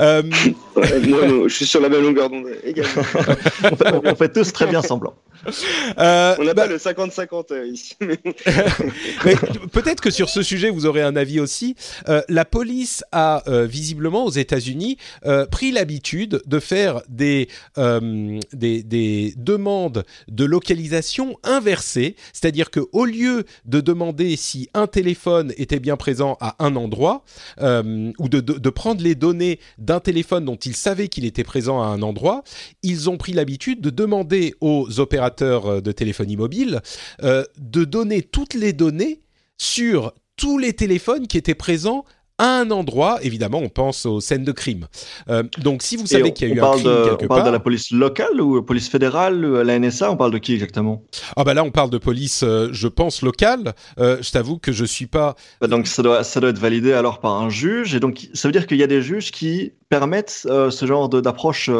Euh, 0.00 0.22
Ouais, 0.76 1.00
moi, 1.08 1.26
non, 1.26 1.48
je 1.48 1.54
suis 1.54 1.66
sur 1.66 1.80
la 1.80 1.88
même 1.88 2.02
longueur 2.02 2.28
d'onde 2.30 2.46
également. 2.64 2.90
On 3.64 3.76
fait, 3.76 3.92
on 4.04 4.14
fait 4.14 4.32
tous 4.32 4.52
très 4.52 4.66
bien 4.66 4.80
semblant. 4.82 5.14
euh, 5.98 6.34
On 6.38 6.44
n'a 6.44 6.54
bah, 6.54 6.66
pas 6.66 6.68
le 6.68 6.76
50-50 6.78 7.52
euh, 7.52 7.66
ici. 7.66 7.94
peut-être 9.72 10.00
que 10.00 10.10
sur 10.10 10.28
ce 10.28 10.42
sujet, 10.42 10.70
vous 10.70 10.86
aurez 10.86 11.02
un 11.02 11.16
avis 11.16 11.40
aussi. 11.40 11.76
Euh, 12.08 12.22
la 12.28 12.44
police 12.44 13.04
a 13.12 13.42
euh, 13.48 13.66
visiblement 13.66 14.24
aux 14.24 14.30
États-Unis 14.30 14.96
euh, 15.26 15.46
pris 15.46 15.70
l'habitude 15.72 16.40
de 16.46 16.58
faire 16.60 17.02
des, 17.08 17.48
euh, 17.78 18.38
des, 18.52 18.82
des 18.82 19.34
demandes 19.36 20.04
de 20.28 20.44
localisation 20.44 21.36
inversées, 21.42 22.16
c'est-à-dire 22.32 22.49
que 22.70 22.80
au 22.92 23.04
lieu 23.04 23.44
de 23.64 23.80
demander 23.80 24.36
si 24.36 24.68
un 24.74 24.86
téléphone 24.86 25.52
était 25.56 25.80
bien 25.80 25.96
présent 25.96 26.36
à 26.40 26.56
un 26.58 26.76
endroit 26.76 27.24
euh, 27.60 28.12
ou 28.18 28.28
de 28.28 28.70
prendre 28.70 29.02
les 29.02 29.14
données 29.14 29.58
d'un 29.78 30.00
téléphone 30.00 30.44
dont 30.44 30.56
ils 30.56 30.76
savaient 30.76 31.08
qu'il 31.08 31.24
était 31.24 31.44
présent 31.44 31.82
à 31.82 31.86
un 31.86 32.02
endroit, 32.02 32.42
ils 32.82 33.08
ont 33.08 33.16
pris 33.16 33.32
l'habitude 33.32 33.80
de 33.80 33.90
demander 33.90 34.54
aux 34.60 35.00
opérateurs 35.00 35.66
euh, 35.66 35.80
de 35.80 35.92
téléphonie 35.92 36.36
mobile 36.36 36.80
euh, 37.22 37.44
de 37.58 37.84
donner 37.84 38.22
toutes 38.22 38.54
les 38.54 38.72
données 38.72 39.20
sur 39.58 40.12
tous 40.36 40.58
les 40.58 40.72
téléphones 40.72 41.26
qui 41.26 41.36
étaient 41.36 41.54
présents 41.54 42.04
à 42.40 42.60
un 42.60 42.70
endroit. 42.70 43.18
Évidemment, 43.22 43.58
on 43.58 43.68
pense 43.68 44.06
aux 44.06 44.20
scènes 44.20 44.44
de 44.44 44.52
crime. 44.52 44.86
Euh, 45.28 45.42
donc, 45.58 45.82
si 45.82 45.96
vous 45.96 46.06
savez 46.06 46.32
qu'il 46.32 46.48
y 46.48 46.52
a 46.52 46.54
eu 46.54 46.60
un 46.60 46.70
crime 46.72 46.84
de, 46.84 47.04
quelque 47.10 47.24
on 47.24 47.28
parle 47.28 47.46
de 47.46 47.50
la 47.50 47.60
police 47.60 47.90
locale 47.90 48.40
ou 48.40 48.62
police 48.62 48.88
fédérale, 48.88 49.44
ou 49.44 49.62
la 49.62 49.78
NSA, 49.78 50.10
on 50.10 50.16
parle 50.16 50.32
de 50.32 50.38
qui 50.38 50.54
exactement? 50.54 51.02
Ah 51.36 51.44
bah 51.44 51.54
là, 51.54 51.62
on 51.62 51.70
parle 51.70 51.90
de 51.90 51.98
police, 51.98 52.42
euh, 52.42 52.68
je 52.72 52.88
pense 52.88 53.22
locale. 53.22 53.74
Euh, 53.98 54.16
je 54.22 54.30
t'avoue 54.30 54.58
que 54.58 54.72
je 54.72 54.84
suis 54.84 55.06
pas. 55.06 55.36
Bah, 55.60 55.66
Donc 55.66 55.86
ça 55.86 56.02
doit, 56.02 56.24
ça 56.24 56.40
doit 56.40 56.50
être 56.50 56.58
validé 56.58 56.92
alors 56.92 57.20
par 57.20 57.34
un 57.34 57.50
juge, 57.50 57.94
et 57.94 58.00
donc 58.00 58.28
ça 58.32 58.48
veut 58.48 58.52
dire 58.52 58.66
qu'il 58.66 58.78
y 58.78 58.82
a 58.82 58.86
des 58.86 59.02
juges 59.02 59.30
qui 59.30 59.72
permettent 59.88 60.46
euh, 60.46 60.70
ce 60.70 60.86
genre 60.86 61.08
d'approche 61.08 61.70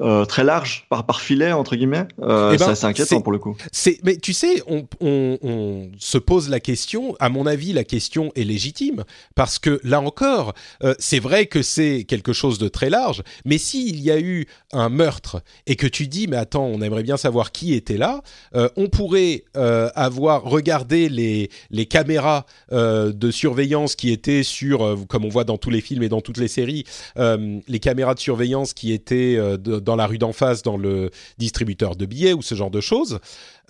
euh, 0.00 0.24
très 0.24 0.44
large, 0.44 0.86
par, 0.88 1.04
par 1.06 1.20
filet, 1.20 1.50
entre 1.52 1.74
guillemets. 1.76 2.06
Euh, 2.22 2.52
Eh 2.54 2.56
ben, 2.56 2.74
c'est 2.74 2.86
inquiétant 2.86 3.20
pour 3.20 3.32
le 3.32 3.38
coup. 3.38 3.56
C'est, 3.72 3.98
mais 4.04 4.16
tu 4.16 4.32
sais, 4.32 4.62
on, 4.68 4.86
on, 5.00 5.38
on 5.42 5.90
se 5.98 6.18
pose 6.18 6.48
la 6.48 6.60
question. 6.60 7.16
À 7.18 7.28
mon 7.28 7.46
avis, 7.46 7.72
la 7.72 7.84
question 7.84 8.30
est 8.36 8.44
légitime 8.44 9.04
parce 9.34 9.58
que 9.58 9.80
là 9.82 10.00
encore, 10.00 10.54
euh, 10.84 10.94
c'est 10.98 11.18
vrai 11.18 11.46
que 11.46 11.62
c'est 11.62 12.04
quelque 12.04 12.32
chose 12.32 12.58
de 12.58 12.68
très 12.68 12.90
large. 12.90 13.22
Mais 13.44 13.58
s'il 13.58 14.00
y 14.00 14.10
a 14.10 14.20
eu 14.20 14.46
un 14.72 14.88
meurtre 14.88 15.42
et 15.66 15.74
que 15.76 15.86
tu 15.86 16.06
dis, 16.06 16.28
mais 16.28 16.36
attends, 16.36 16.66
on 16.66 16.80
aimerait 16.80 17.02
bien 17.02 17.16
savoir 17.16 17.50
qui 17.52 17.74
était 17.74 17.98
là, 17.98 18.22
euh, 18.54 18.68
on 18.76 18.88
pourrait 18.88 19.44
avoir 19.54 20.44
regardé 20.44 21.08
les 21.08 21.50
les 21.70 21.86
caméras 21.86 22.46
de 22.72 23.30
surveillance 23.30 23.96
qui 23.96 24.10
étaient 24.12 24.42
sur, 24.42 24.96
comme 25.08 25.24
on 25.24 25.28
voit 25.28 25.44
dans 25.44 25.58
tous 25.58 25.70
les 25.70 25.80
films 25.80 26.02
et 26.02 26.08
dans 26.08 26.20
toutes 26.20 26.38
les 26.38 26.48
séries, 26.48 26.84
les 27.16 27.78
caméras 27.80 28.14
de 28.14 28.20
surveillance 28.20 28.72
qui 28.74 28.92
étaient 28.92 29.36
de- 29.36 29.78
dans 29.88 29.96
la 29.96 30.06
rue 30.06 30.18
d'en 30.18 30.32
face, 30.32 30.62
dans 30.62 30.76
le 30.76 31.10
distributeur 31.38 31.96
de 31.96 32.04
billets 32.04 32.34
ou 32.34 32.42
ce 32.42 32.54
genre 32.54 32.70
de 32.70 32.80
choses. 32.80 33.20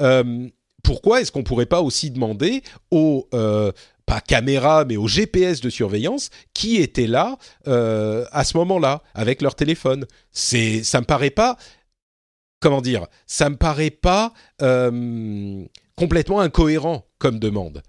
Euh, 0.01 0.49
pourquoi 0.83 1.21
est-ce 1.21 1.31
qu'on 1.31 1.45
pourrait 1.45 1.67
pas 1.67 1.81
aussi 1.81 2.11
demander 2.11 2.63
aux 2.91 3.29
euh, 3.35 3.71
pas 4.05 4.21
caméras 4.21 4.85
mais 4.85 4.97
aux 4.97 5.07
GPS 5.07 5.61
de 5.61 5.71
surveillance 5.71 6.31
qui 6.55 6.77
étaient 6.77 7.07
là 7.07 7.39
euh, 7.69 8.25
à 8.33 8.43
ce 8.43 8.57
moment-là 8.57 9.03
avec 9.15 9.43
leur 9.43 9.55
téléphone? 9.55 10.07
C'est 10.33 10.83
ça 10.83 11.01
me 11.01 11.07
paraît 11.07 11.31
pas 11.31 11.57
comment 12.61 12.81
dire 12.81 13.07
ça 13.27 13.49
me 13.49 13.57
paraît 13.57 13.91
pas 13.91 14.33
complètement 15.97 16.41
incohérent 16.41 17.07
comme 17.19 17.39
demande. 17.39 17.83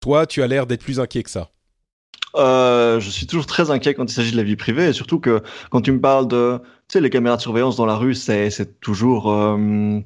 Toi, 0.00 0.26
tu 0.26 0.42
as 0.42 0.46
l'air 0.46 0.66
d'être 0.66 0.82
plus 0.82 1.00
inquiet 1.00 1.22
que 1.24 1.30
ça. 1.30 1.50
Euh, 2.36 2.98
je 3.00 3.10
suis 3.10 3.26
toujours 3.26 3.46
très 3.46 3.70
inquiet 3.70 3.94
quand 3.94 4.04
il 4.10 4.12
s'agit 4.14 4.32
de 4.32 4.36
la 4.36 4.42
vie 4.42 4.56
privée, 4.56 4.88
et 4.88 4.92
surtout 4.92 5.20
que 5.20 5.42
quand 5.70 5.80
tu 5.82 5.92
me 5.92 6.00
parles 6.00 6.26
de, 6.28 6.58
tu 6.88 6.94
sais, 6.94 7.00
les 7.00 7.10
caméras 7.10 7.36
de 7.36 7.42
surveillance 7.42 7.76
dans 7.76 7.86
la 7.86 7.96
rue, 7.96 8.14
c'est 8.14 8.80
toujours, 8.80 9.32
euh, 9.32 10.00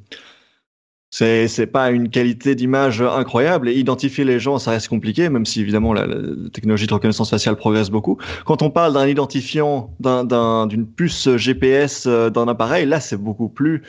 c'est 1.11 1.67
pas 1.73 1.91
une 1.91 2.11
qualité 2.11 2.55
d'image 2.55 3.01
incroyable. 3.01 3.69
Et 3.71 3.75
identifier 3.79 4.25
les 4.25 4.39
gens, 4.39 4.59
ça 4.59 4.73
reste 4.73 4.89
compliqué, 4.89 5.29
même 5.31 5.47
si 5.47 5.61
évidemment 5.61 5.95
la, 5.95 6.07
technologie 6.53 6.87
de 6.87 6.93
reconnaissance 6.95 7.31
faciale 7.31 7.57
progresse 7.57 7.89
beaucoup. 7.91 8.19
Quand 8.45 8.61
on 8.63 8.71
parle 8.71 8.93
d'un 8.93 9.07
identifiant, 9.07 9.95
d'un- 10.01 10.25
d'un- 10.25 10.67
d'une 10.67 10.87
puce 10.87 11.35
GPS 11.37 12.07
euh, 12.07 12.29
d'un 12.31 12.47
appareil, 12.49 12.85
là, 12.87 13.01
c'est 13.01 13.17
beaucoup 13.17 13.49
plus, 13.49 13.83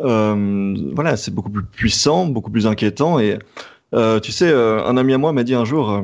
euh, 0.00 0.74
voilà, 0.94 1.16
c'est 1.16 1.34
beaucoup 1.34 1.50
plus 1.50 1.64
puissant, 1.64 2.26
beaucoup 2.26 2.50
plus 2.50 2.66
inquiétant. 2.66 3.18
Et 3.20 3.38
tu 4.22 4.32
sais, 4.32 4.52
un 4.52 4.96
ami 4.96 5.14
à 5.14 5.18
moi 5.18 5.32
m'a 5.32 5.44
dit 5.44 5.54
un 5.54 5.64
jour. 5.64 6.02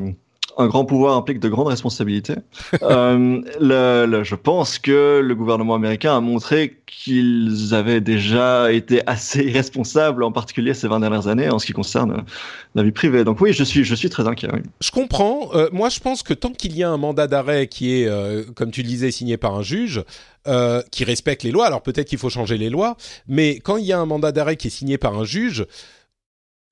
Un 0.58 0.68
grand 0.68 0.84
pouvoir 0.84 1.16
implique 1.16 1.38
de 1.38 1.48
grandes 1.48 1.68
responsabilités. 1.68 2.36
Euh, 2.82 3.42
je 3.60 4.34
pense 4.34 4.78
que 4.78 5.20
le 5.20 5.34
gouvernement 5.34 5.74
américain 5.74 6.16
a 6.16 6.20
montré 6.20 6.78
qu'ils 6.86 7.74
avaient 7.74 8.00
déjà 8.00 8.72
été 8.72 9.02
assez 9.06 9.44
irresponsables, 9.44 10.22
en 10.22 10.32
particulier 10.32 10.72
ces 10.72 10.88
20 10.88 11.00
dernières 11.00 11.26
années, 11.26 11.50
en 11.50 11.58
ce 11.58 11.66
qui 11.66 11.72
concerne 11.72 12.24
la 12.74 12.82
vie 12.82 12.92
privée. 12.92 13.24
Donc 13.24 13.40
oui, 13.40 13.52
je 13.52 13.64
suis, 13.64 13.84
je 13.84 13.94
suis 13.94 14.08
très 14.08 14.26
inquiet. 14.26 14.48
Je 14.80 14.90
comprends. 14.90 15.50
Euh, 15.54 15.68
moi, 15.72 15.90
je 15.90 16.00
pense 16.00 16.22
que 16.22 16.32
tant 16.32 16.50
qu'il 16.50 16.76
y 16.76 16.82
a 16.82 16.90
un 16.90 16.96
mandat 16.96 17.26
d'arrêt 17.26 17.66
qui 17.66 18.00
est, 18.00 18.06
euh, 18.06 18.44
comme 18.54 18.70
tu 18.70 18.82
le 18.82 18.88
disais, 18.88 19.10
signé 19.10 19.36
par 19.36 19.54
un 19.54 19.62
juge, 19.62 20.02
qui 20.92 21.02
respecte 21.02 21.42
les 21.42 21.50
lois, 21.50 21.66
alors 21.66 21.82
peut-être 21.82 22.06
qu'il 22.06 22.18
faut 22.18 22.30
changer 22.30 22.56
les 22.56 22.70
lois, 22.70 22.96
mais 23.26 23.58
quand 23.58 23.78
il 23.78 23.84
y 23.84 23.92
a 23.92 23.98
un 23.98 24.06
mandat 24.06 24.30
d'arrêt 24.30 24.54
qui 24.54 24.68
est 24.68 24.70
signé 24.70 24.96
par 24.96 25.18
un 25.18 25.24
juge, 25.24 25.66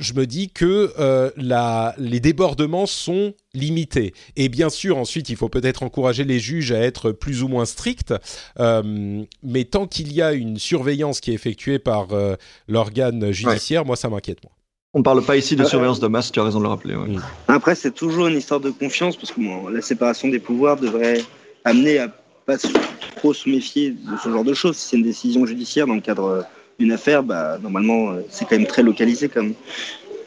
je 0.00 0.12
me 0.14 0.26
dis 0.26 0.50
que 0.50 0.92
euh, 0.98 1.30
la, 1.36 1.94
les 1.98 2.18
débordements 2.20 2.86
sont 2.86 3.34
limités. 3.52 4.12
Et 4.36 4.48
bien 4.48 4.68
sûr, 4.68 4.96
ensuite, 4.98 5.28
il 5.28 5.36
faut 5.36 5.48
peut-être 5.48 5.82
encourager 5.82 6.24
les 6.24 6.40
juges 6.40 6.72
à 6.72 6.78
être 6.78 7.12
plus 7.12 7.42
ou 7.42 7.48
moins 7.48 7.64
stricts, 7.64 8.12
euh, 8.58 9.22
mais 9.42 9.64
tant 9.64 9.86
qu'il 9.86 10.12
y 10.12 10.20
a 10.20 10.32
une 10.32 10.58
surveillance 10.58 11.20
qui 11.20 11.30
est 11.30 11.34
effectuée 11.34 11.78
par 11.78 12.12
euh, 12.12 12.34
l'organe 12.66 13.30
judiciaire, 13.30 13.84
moi, 13.84 13.96
ça 13.96 14.08
m'inquiète. 14.08 14.42
Moi. 14.42 14.52
On 14.94 14.98
ne 14.98 15.04
parle 15.04 15.24
pas 15.24 15.36
ici 15.36 15.56
de 15.56 15.64
surveillance 15.64 16.00
de 16.00 16.08
masse, 16.08 16.30
tu 16.32 16.40
as 16.40 16.44
raison 16.44 16.58
de 16.58 16.64
le 16.64 16.68
rappeler. 16.70 16.94
ouais. 16.96 17.08
Mm. 17.08 17.22
Après, 17.48 17.74
c'est 17.74 17.92
toujours 17.92 18.26
une 18.28 18.38
histoire 18.38 18.60
de 18.60 18.70
confiance 18.70 19.16
parce 19.16 19.32
que 19.32 19.40
bon, 19.40 19.68
la 19.68 19.80
séparation 19.80 20.28
des 20.28 20.38
pouvoirs 20.38 20.76
devrait 20.76 21.20
amener 21.64 21.98
à 21.98 22.08
pas 22.46 22.58
se- 22.58 22.68
trop 23.16 23.32
se 23.32 23.48
méfier 23.48 23.90
de 23.92 24.16
ce 24.22 24.28
genre 24.28 24.44
de 24.44 24.54
choses. 24.54 24.76
Si 24.76 24.88
c'est 24.90 24.96
une 24.96 25.02
décision 25.02 25.46
judiciaire 25.46 25.86
dans 25.86 25.94
le 25.94 26.00
cadre 26.00 26.44
d'une 26.78 26.92
affaire, 26.92 27.22
bah, 27.22 27.58
normalement, 27.62 28.10
euh, 28.12 28.20
c'est 28.30 28.44
quand 28.46 28.56
même 28.56 28.66
très 28.66 28.82
localisé 28.82 29.28
quand 29.28 29.42
même. 29.42 29.54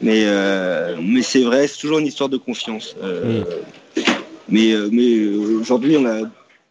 Mais, 0.00 0.22
euh, 0.24 0.96
mais 1.02 1.22
c'est 1.22 1.42
vrai, 1.42 1.66
c'est 1.66 1.78
toujours 1.78 1.98
une 1.98 2.06
histoire 2.06 2.28
de 2.28 2.36
confiance. 2.36 2.94
Euh, 3.02 3.42
Mais, 4.50 4.72
euh, 4.72 4.88
mais 4.90 5.10
euh, 5.16 5.58
aujourd'hui, 5.60 5.96
on 5.98 6.06
a 6.06 6.20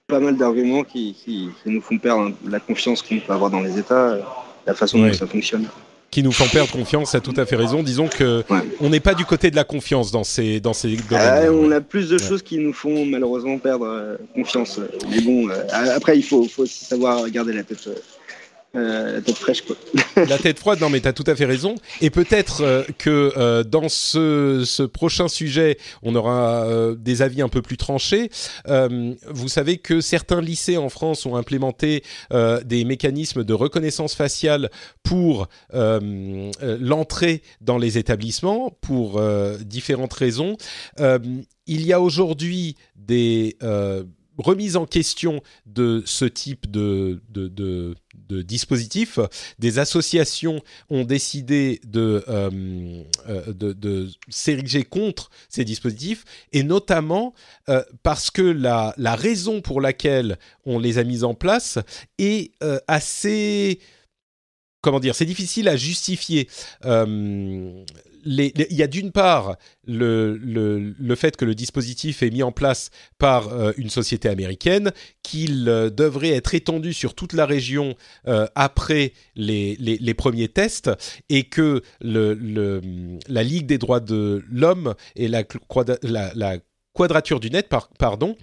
pas 0.07 0.19
mal 0.19 0.35
d'arguments 0.35 0.83
qui, 0.83 1.13
qui, 1.13 1.49
qui 1.61 1.69
nous 1.69 1.81
font 1.81 1.97
perdre 1.99 2.31
la 2.49 2.59
confiance 2.59 3.03
qu'on 3.03 3.19
peut 3.19 3.33
avoir 3.33 3.51
dans 3.51 3.59
les 3.59 3.77
États, 3.77 4.17
la 4.65 4.73
façon 4.73 4.99
Ouais. 5.01 5.11
dont 5.11 5.17
ça 5.17 5.27
fonctionne. 5.27 5.67
Qui 6.09 6.23
nous 6.23 6.31
font 6.31 6.47
perdre 6.47 6.71
confiance, 6.71 7.13
a 7.13 7.19
tout 7.19 7.33
à 7.37 7.45
fait 7.45 7.57
raison. 7.57 7.83
Disons 7.83 8.07
que 8.07 8.43
Ouais. 8.49 8.61
on 8.79 8.89
n'est 8.89 9.01
pas 9.01 9.13
du 9.13 9.25
côté 9.25 9.51
de 9.51 9.55
la 9.57 9.65
confiance 9.65 10.09
dans 10.11 10.23
ces, 10.23 10.59
dans 10.59 10.73
ces 10.73 10.97
Ah, 11.11 11.41
on 11.51 11.69
a 11.69 11.81
plus 11.81 12.09
de 12.09 12.17
choses 12.17 12.41
qui 12.41 12.57
nous 12.57 12.73
font 12.73 13.05
malheureusement 13.05 13.57
perdre 13.59 14.17
confiance. 14.33 14.79
Mais 15.11 15.21
bon, 15.21 15.49
euh, 15.49 15.63
après, 15.95 16.17
il 16.17 16.23
faut, 16.23 16.45
faut 16.47 16.63
aussi 16.63 16.85
savoir 16.85 17.29
garder 17.29 17.53
la 17.53 17.63
tête, 17.63 17.87
euh, 18.75 18.97
euh, 18.97 19.13
la 19.13 19.21
tête 19.21 19.37
fraîche. 19.37 19.61
Quoi. 19.61 19.75
La 20.27 20.37
tête 20.37 20.59
froide, 20.59 20.79
non 20.81 20.89
mais 20.89 21.01
tu 21.01 21.07
as 21.07 21.13
tout 21.13 21.23
à 21.27 21.35
fait 21.35 21.45
raison. 21.45 21.75
Et 22.01 22.09
peut-être 22.09 22.61
euh, 22.61 22.83
que 22.97 23.33
euh, 23.37 23.63
dans 23.63 23.89
ce, 23.89 24.85
prochain 24.85 25.27
sujet, 25.27 25.77
on 26.01 26.15
aura 26.15 26.67
des 26.97 27.21
avis 27.21 27.41
un 27.41 27.49
peu 27.49 27.61
plus 27.61 27.77
tranchés. 27.77 28.29
Vous 28.65 29.47
savez 29.47 29.77
que 29.77 30.01
certains 30.01 30.41
lycées 30.41 30.77
en 30.77 30.89
France 30.89 31.25
ont 31.25 31.35
implémenté 31.35 32.03
des 32.31 32.85
mécanismes 32.85 33.43
de 33.43 33.53
reconnaissance 33.53 34.15
faciale 34.15 34.69
pour 35.03 35.47
l'entrée 35.73 37.41
dans 37.61 37.77
les 37.77 37.97
établissements, 37.97 38.71
pour 38.81 39.21
différentes 39.61 40.13
raisons. 40.13 40.57
Il 40.99 41.85
y 41.85 41.93
a 41.93 42.01
aujourd'hui 42.01 42.75
des... 42.95 43.57
remises 44.37 44.77
en 44.77 44.85
question 44.85 45.41
de 45.65 46.03
ce 46.05 46.25
type 46.25 46.69
de, 46.71 47.21
de 48.29 48.41
dispositif. 48.41 49.19
Des 49.59 49.79
associations 49.79 50.61
ont 50.89 51.03
décidé 51.03 51.79
de, 51.85 52.23
euh, 52.27 53.03
euh, 53.29 54.07
s'ériger 54.29 54.83
contre 54.83 55.29
ces 55.49 55.65
dispositifs, 55.65 56.25
et 56.51 56.63
notamment 56.63 57.33
euh, 57.69 57.83
parce 58.03 58.31
que 58.31 58.41
la, 58.41 58.93
raison 58.97 59.61
pour 59.61 59.81
laquelle 59.81 60.37
on 60.65 60.79
les 60.79 60.97
a 60.97 61.03
mises 61.03 61.23
en 61.23 61.33
place 61.33 61.79
est 62.19 62.51
assez 62.87 63.79
comment 64.81 64.99
dire, 64.99 65.15
c'est 65.15 65.25
difficile 65.25 65.67
à 65.67 65.75
justifier. 65.75 66.47
Il 68.25 68.51
y 68.69 68.83
a 68.83 68.87
d'une 68.87 69.11
part 69.11 69.57
le, 69.85 70.37
le, 70.37 71.15
fait 71.15 71.35
que 71.35 71.45
le 71.45 71.55
dispositif 71.55 72.23
est 72.23 72.29
mis 72.29 72.43
en 72.43 72.51
place 72.51 72.89
par 73.17 73.49
euh, 73.49 73.71
une 73.77 73.89
société 73.89 74.29
américaine, 74.29 74.91
qu'il 75.23 75.67
euh, 75.69 75.89
devrait 75.89 76.31
être 76.31 76.53
étendu 76.53 76.93
sur 76.93 77.13
toute 77.13 77.33
la 77.33 77.45
région 77.45 77.95
après 78.55 79.13
les, 79.35 79.75
les, 79.79 80.13
premiers 80.13 80.47
tests, 80.47 80.91
et 81.29 81.43
que 81.43 81.81
le, 82.01 82.37
la 83.27 83.43
Ligue 83.43 83.65
des 83.65 83.77
droits 83.77 83.99
de 83.99 84.43
l'homme 84.49 84.93
et 85.15 85.27
la, 85.27 85.43
la, 86.03 86.31
la 86.35 86.57
Quadrature 86.93 87.39
du 87.39 87.49
Net, 87.49 87.69
pardon. 87.99 88.35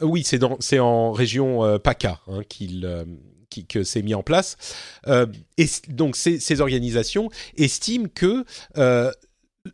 oui, 0.00 0.24
c'est 0.24 0.78
en 0.78 1.12
région 1.12 1.78
PACA 1.78 2.20
hein, 2.28 2.42
qu'il 2.48 2.86
que 3.68 3.84
c'est 3.84 4.02
mis 4.02 4.14
en 4.14 4.22
place. 4.22 4.56
Euh, 5.06 5.26
et 5.58 5.66
donc 5.88 6.16
ces, 6.16 6.60
organisations 6.60 7.30
estiment 7.56 8.08
que 8.12 8.44
euh, 8.76 9.10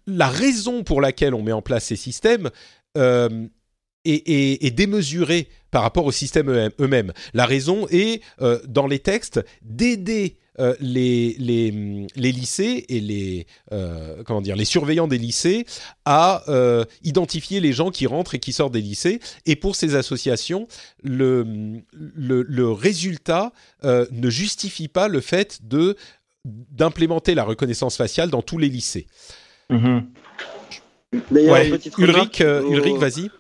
la 0.07 0.29
raison 0.29 0.85
pour 0.85 1.01
laquelle 1.01 1.35
on 1.35 1.43
met 1.43 1.53
en 1.53 1.63
place 1.63 1.87
ces 1.87 1.97
systèmes 1.97 2.51
euh, 2.97 3.47
est, 4.05 4.75
démesurée 4.75 5.49
par 5.71 5.83
rapport 5.83 6.05
aux 6.05 6.13
systèmes 6.13 6.71
eux-mêmes. 6.81 7.13
La 7.35 7.47
raison 7.47 7.87
est, 7.91 8.23
dans 8.67 8.87
les 8.87 9.01
textes, 9.01 9.45
d'aider 9.63 10.39
euh, 10.61 10.75
les, 10.81 11.37
les, 11.39 12.07
les, 12.17 12.33
lycées 12.33 12.85
et 12.89 13.01
les, 13.01 13.47
euh, 13.73 14.23
comment 14.25 14.41
dire, 14.41 14.57
les 14.57 14.65
surveillants 14.65 15.07
des 15.07 15.19
lycées 15.19 15.67
à 16.05 16.43
euh, 16.49 16.85
identifier 17.05 17.61
les 17.61 17.73
gens 17.73 17.91
qui 17.91 18.07
rentrent 18.07 18.35
et 18.35 18.39
qui 18.39 18.53
sortent 18.53 18.73
des 18.73 18.81
lycées. 18.81 19.21
Et 19.47 19.55
pour 19.57 19.77
ces 19.77 19.95
associations, 19.95 20.67
le, 21.03 21.81
le, 21.93 22.43
le 22.43 22.71
résultat 22.71 23.53
ne 23.85 24.31
justifie 24.31 24.89
pas 24.89 25.09
le 25.09 25.21
fait 25.21 25.61
de 25.63 25.97
d'implémenter 26.45 27.35
la 27.35 27.45
reconnaissance 27.45 27.97
faciale 27.97 28.31
dans 28.31 28.43
tous 28.43 28.59
les 28.59 28.69
lycées. 28.69 29.07
Mm-hmm. 29.71 30.03
Ulrich, 31.99 32.41
Ulrich 32.41 32.97
vas-y. 32.97 33.31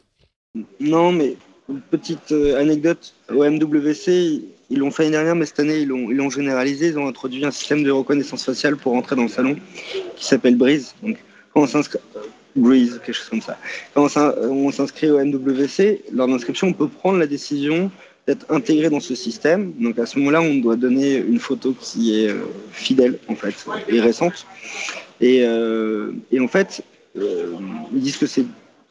Non, 0.80 1.12
mais 1.12 1.36
une 1.68 1.80
petite 1.80 2.32
anecdote 2.32 3.14
au 3.30 3.44
MWC, 3.44 4.42
ils 4.70 4.78
l'ont 4.78 4.90
fait 4.90 5.04
l'année 5.04 5.16
dernière, 5.16 5.34
mais 5.34 5.46
cette 5.46 5.60
année, 5.60 5.78
ils 5.78 5.88
l'ont, 5.88 6.10
ils 6.10 6.30
généralisé. 6.30 6.88
Ils 6.88 6.98
ont 6.98 7.08
introduit 7.08 7.44
un 7.44 7.50
système 7.50 7.82
de 7.82 7.90
reconnaissance 7.90 8.44
faciale 8.44 8.76
pour 8.76 8.94
entrer 8.94 9.16
dans 9.16 9.22
le 9.22 9.28
salon 9.28 9.56
qui 10.16 10.26
s'appelle 10.26 10.56
Breeze. 10.56 10.94
Donc, 11.02 11.16
quand 11.54 11.62
on 11.62 11.66
s'inscrit, 11.66 11.98
Breeze, 12.54 13.00
quelque 13.04 13.14
chose 13.14 13.28
comme 13.28 13.40
ça. 13.40 13.56
Quand 13.94 14.08
on 14.16 14.70
s'inscrit 14.70 15.10
au 15.10 15.24
MWC, 15.24 16.02
lors 16.12 16.28
d'inscription, 16.28 16.68
on 16.68 16.72
peut 16.72 16.88
prendre 16.88 17.18
la 17.18 17.26
décision 17.26 17.90
d'être 18.26 18.44
intégré 18.50 18.90
dans 18.90 19.00
ce 19.00 19.14
système. 19.14 19.72
Donc, 19.80 19.98
à 19.98 20.04
ce 20.04 20.18
moment-là, 20.18 20.42
on 20.42 20.56
doit 20.56 20.76
donner 20.76 21.16
une 21.16 21.38
photo 21.38 21.74
qui 21.80 22.20
est 22.20 22.28
euh, 22.28 22.42
fidèle, 22.72 23.18
en 23.28 23.34
fait, 23.34 23.54
et 23.88 24.00
récente. 24.00 24.46
Et, 25.20 25.44
euh, 25.44 26.12
en 26.38 26.48
fait, 26.48 26.82
euh, 27.16 27.54
ils 27.94 28.00
disent 28.00 28.18
que 28.18 28.26
c'est, 28.26 28.44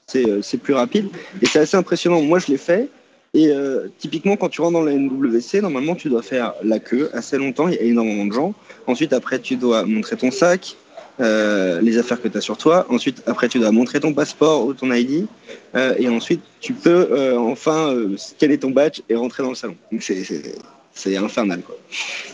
c'est, 0.08 0.42
c'est 0.42 0.58
plus 0.58 0.74
rapide. 0.74 1.10
Et 1.42 1.46
c'est 1.46 1.60
assez 1.60 1.78
impressionnant. 1.78 2.22
Moi, 2.22 2.40
je 2.40 2.48
l'ai 2.48 2.58
fait. 2.58 2.90
Et 3.34 3.50
euh, 3.50 3.88
typiquement, 3.98 4.38
quand 4.38 4.50
tu 4.50 4.62
rentres 4.62 4.74
dans 4.74 4.84
la 4.84 4.94
NWC, 4.94 5.62
normalement, 5.62 5.96
tu 5.96 6.10
dois 6.10 6.22
faire 6.22 6.54
la 6.64 6.80
queue 6.80 7.10
assez 7.14 7.38
longtemps. 7.38 7.68
Il 7.68 7.76
y 7.76 7.78
a 7.78 7.82
énormément 7.82 8.26
de 8.26 8.34
gens. 8.34 8.54
Ensuite, 8.88 9.14
après, 9.14 9.40
tu 9.40 9.56
dois 9.56 9.84
montrer 9.86 10.16
ton 10.18 10.32
sac, 10.32 10.76
euh, 11.20 11.82
les 11.82 11.98
affaires 11.98 12.22
que 12.22 12.28
tu 12.28 12.38
as 12.38 12.42
sur 12.42 12.58
toi. 12.58 12.86
Ensuite, 12.90 13.24
après, 13.26 13.50
tu 13.50 13.60
dois 13.60 13.72
montrer 13.72 14.00
ton 14.00 14.14
passeport 14.14 14.66
ou 14.66 14.74
ton 14.74 14.92
ID. 14.92 15.28
Euh, 15.76 15.96
et 16.00 16.08
ensuite, 16.08 16.42
tu 16.62 16.74
peux 16.74 17.36
enfin 17.38 17.96
scanner 18.18 18.58
ton 18.58 18.72
badge 18.72 19.02
et 19.10 19.16
rentrer 19.16 19.44
dans 19.44 19.50
le 19.50 19.56
salon. 19.56 19.76
Donc, 19.92 20.02
c'est 20.02 21.18
infernal. 21.18 21.62
Quoi. 21.62 21.76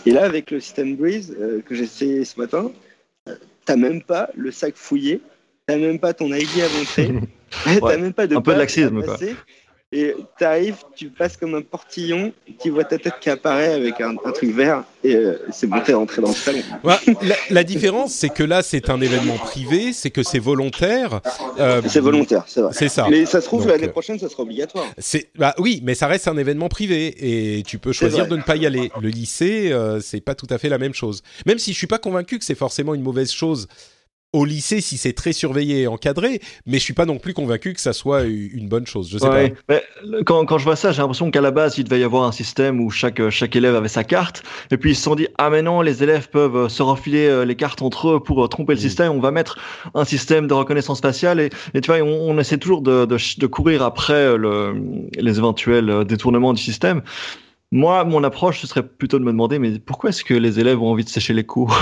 Et 0.05 0.11
là, 0.11 0.23
avec 0.23 0.51
le 0.51 0.59
système 0.59 0.95
Breeze 0.95 1.35
que 1.65 1.75
j'ai 1.75 1.83
essayé 1.83 2.23
ce 2.23 2.39
matin, 2.39 2.71
t'as 3.65 3.75
même 3.75 4.01
pas 4.01 4.29
le 4.35 4.51
sac 4.51 4.75
fouillé, 4.75 5.21
t'as 5.67 5.77
même 5.77 5.99
pas 5.99 6.13
ton 6.13 6.33
ID 6.33 6.61
à 6.61 6.77
montrer, 6.77 7.13
t'as 7.81 7.97
même 7.97 8.13
pas 8.13 8.27
de 8.27 8.35
un 8.35 8.41
peu 8.41 8.53
de 8.53 8.59
laxisme, 8.59 9.01
quoi. 9.03 9.17
Et 9.95 10.15
tu 10.39 10.43
arrives, 10.43 10.77
tu 10.95 11.09
passes 11.09 11.37
comme 11.37 11.53
un 11.53 11.61
portillon, 11.61 12.33
tu 12.59 12.71
vois 12.71 12.83
ta 12.83 12.97
tête 12.97 13.13
qui 13.21 13.29
apparaît 13.29 13.73
avec 13.73 14.01
un, 14.01 14.15
truc 14.33 14.55
vert, 14.55 14.83
et 15.03 15.15
euh, 15.15 15.37
c'est 15.51 15.67
bon, 15.67 15.79
t'es 15.81 15.93
rentré 15.93 16.19
dans 16.19 16.29
le 16.29 16.33
salon. 16.33 16.61
la, 17.51 17.63
différence, 17.63 18.11
c'est 18.11 18.29
que 18.29 18.41
là, 18.41 18.63
c'est 18.63 18.89
un 18.89 18.99
événement 18.99 19.37
privé, 19.37 19.93
c'est 19.93 20.09
que 20.09 20.23
c'est 20.23 20.39
volontaire. 20.39 21.21
Euh, 21.59 21.83
c'est 21.87 21.99
volontaire, 21.99 22.43
c'est 22.47 22.61
vrai. 22.61 22.73
C'est 22.73 22.89
ça. 22.89 23.05
Mais 23.07 23.27
ça 23.27 23.39
se 23.39 23.45
trouve, 23.45 23.67
l'année 23.67 23.87
euh, 23.87 23.91
prochaine, 23.91 24.17
ça 24.17 24.29
sera 24.29 24.41
obligatoire. 24.41 24.87
C'est, 24.97 25.29
bah, 25.37 25.53
oui, 25.59 25.79
mais 25.83 25.93
ça 25.93 26.07
reste 26.07 26.27
un 26.27 26.37
événement 26.37 26.69
privé, 26.69 27.57
et 27.59 27.61
tu 27.61 27.77
peux 27.77 27.91
choisir 27.91 28.27
de 28.27 28.35
ne 28.35 28.41
pas 28.41 28.55
y 28.55 28.65
aller. 28.65 28.91
Le 28.99 29.09
lycée, 29.09 29.71
c'est 30.01 30.21
pas 30.21 30.33
tout 30.33 30.47
à 30.49 30.57
fait 30.57 30.69
la 30.69 30.79
même 30.79 30.95
chose. 30.95 31.21
Même 31.45 31.59
si 31.59 31.71
je 31.71 31.77
suis 31.77 31.87
pas 31.87 31.99
convaincu 31.99 32.39
que 32.39 32.45
c'est 32.45 32.55
forcément 32.55 32.95
une 32.95 33.03
mauvaise 33.03 33.31
chose 33.31 33.67
au 34.33 34.45
lycée 34.45 34.81
si 34.81 34.97
c'est 34.97 35.13
très 35.13 35.31
surveillé 35.31 35.81
et 35.81 35.87
encadré, 35.87 36.41
mais 36.65 36.79
je 36.79 36.83
suis 36.83 36.93
pas 36.93 37.05
non 37.05 37.19
plus 37.19 37.33
convaincu 37.33 37.73
que 37.73 37.79
ça 37.79 37.93
soit 37.93 38.23
une 38.23 38.67
bonne 38.67 38.87
chose. 38.87 39.09
Je 39.11 39.19
sais 39.19 39.27
pas. 39.27 39.43
Mais 39.69 39.83
quand, 40.25 40.45
quand, 40.45 40.57
je 40.57 40.63
vois 40.63 40.75
ça, 40.75 40.91
j'ai 40.91 41.01
l'impression 41.01 41.29
qu'à 41.31 41.41
la 41.41 41.51
base, 41.51 41.77
il 41.77 41.83
devait 41.83 41.99
y 41.99 42.03
avoir 42.03 42.23
un 42.23 42.31
système 42.31 42.81
où 42.81 42.89
chaque, 42.89 43.29
chaque 43.29 43.55
élève 43.55 43.75
avait 43.75 43.87
sa 43.87 44.03
carte, 44.03 44.43
et 44.71 44.77
puis 44.77 44.91
ils 44.91 44.95
se 44.95 45.03
sont 45.03 45.15
dit 45.15 45.27
ah 45.37 45.49
mais 45.49 45.61
non, 45.61 45.81
les 45.81 46.03
élèves 46.03 46.29
peuvent 46.29 46.55
euh, 46.55 46.69
se 46.69 46.81
refiler 46.81 47.27
euh, 47.27 47.45
les 47.45 47.55
cartes 47.55 47.81
entre 47.81 48.09
eux 48.09 48.19
pour 48.19 48.43
euh, 48.43 48.47
tromper 48.47 48.73
le 48.73 48.79
mm. 48.79 48.81
système. 48.81 49.11
On 49.11 49.19
va 49.19 49.31
mettre 49.31 49.59
un 49.93 50.05
système 50.05 50.47
de 50.47 50.53
reconnaissance 50.53 50.99
faciale 50.99 51.39
et, 51.39 51.49
et 51.73 51.81
tu 51.81 51.91
vois, 51.91 52.01
on, 52.01 52.37
essaie 52.39 52.57
toujours 52.57 52.81
de, 52.81 53.05
de, 53.05 53.17
de 53.37 53.47
courir 53.47 53.83
après 53.83 54.35
le, 54.37 54.73
les 55.15 55.37
éventuels 55.37 56.05
détournements 56.05 56.53
du 56.53 56.61
système. 56.61 57.03
Moi, 57.73 58.03
mon 58.03 58.23
approche, 58.23 58.61
ce 58.61 58.67
serait 58.67 58.85
plutôt 58.85 59.17
de 59.17 59.23
me 59.23 59.31
demander, 59.31 59.57
mais 59.57 59.79
pourquoi 59.79 60.11
est-ce 60.11 60.23
que 60.23 60.35
les 60.35 60.59
élèves 60.59 60.79
ont 60.79 60.91
envie 60.91 61.03
de 61.03 61.09
sécher 61.09 61.33
les 61.33 61.43
cours 61.43 61.75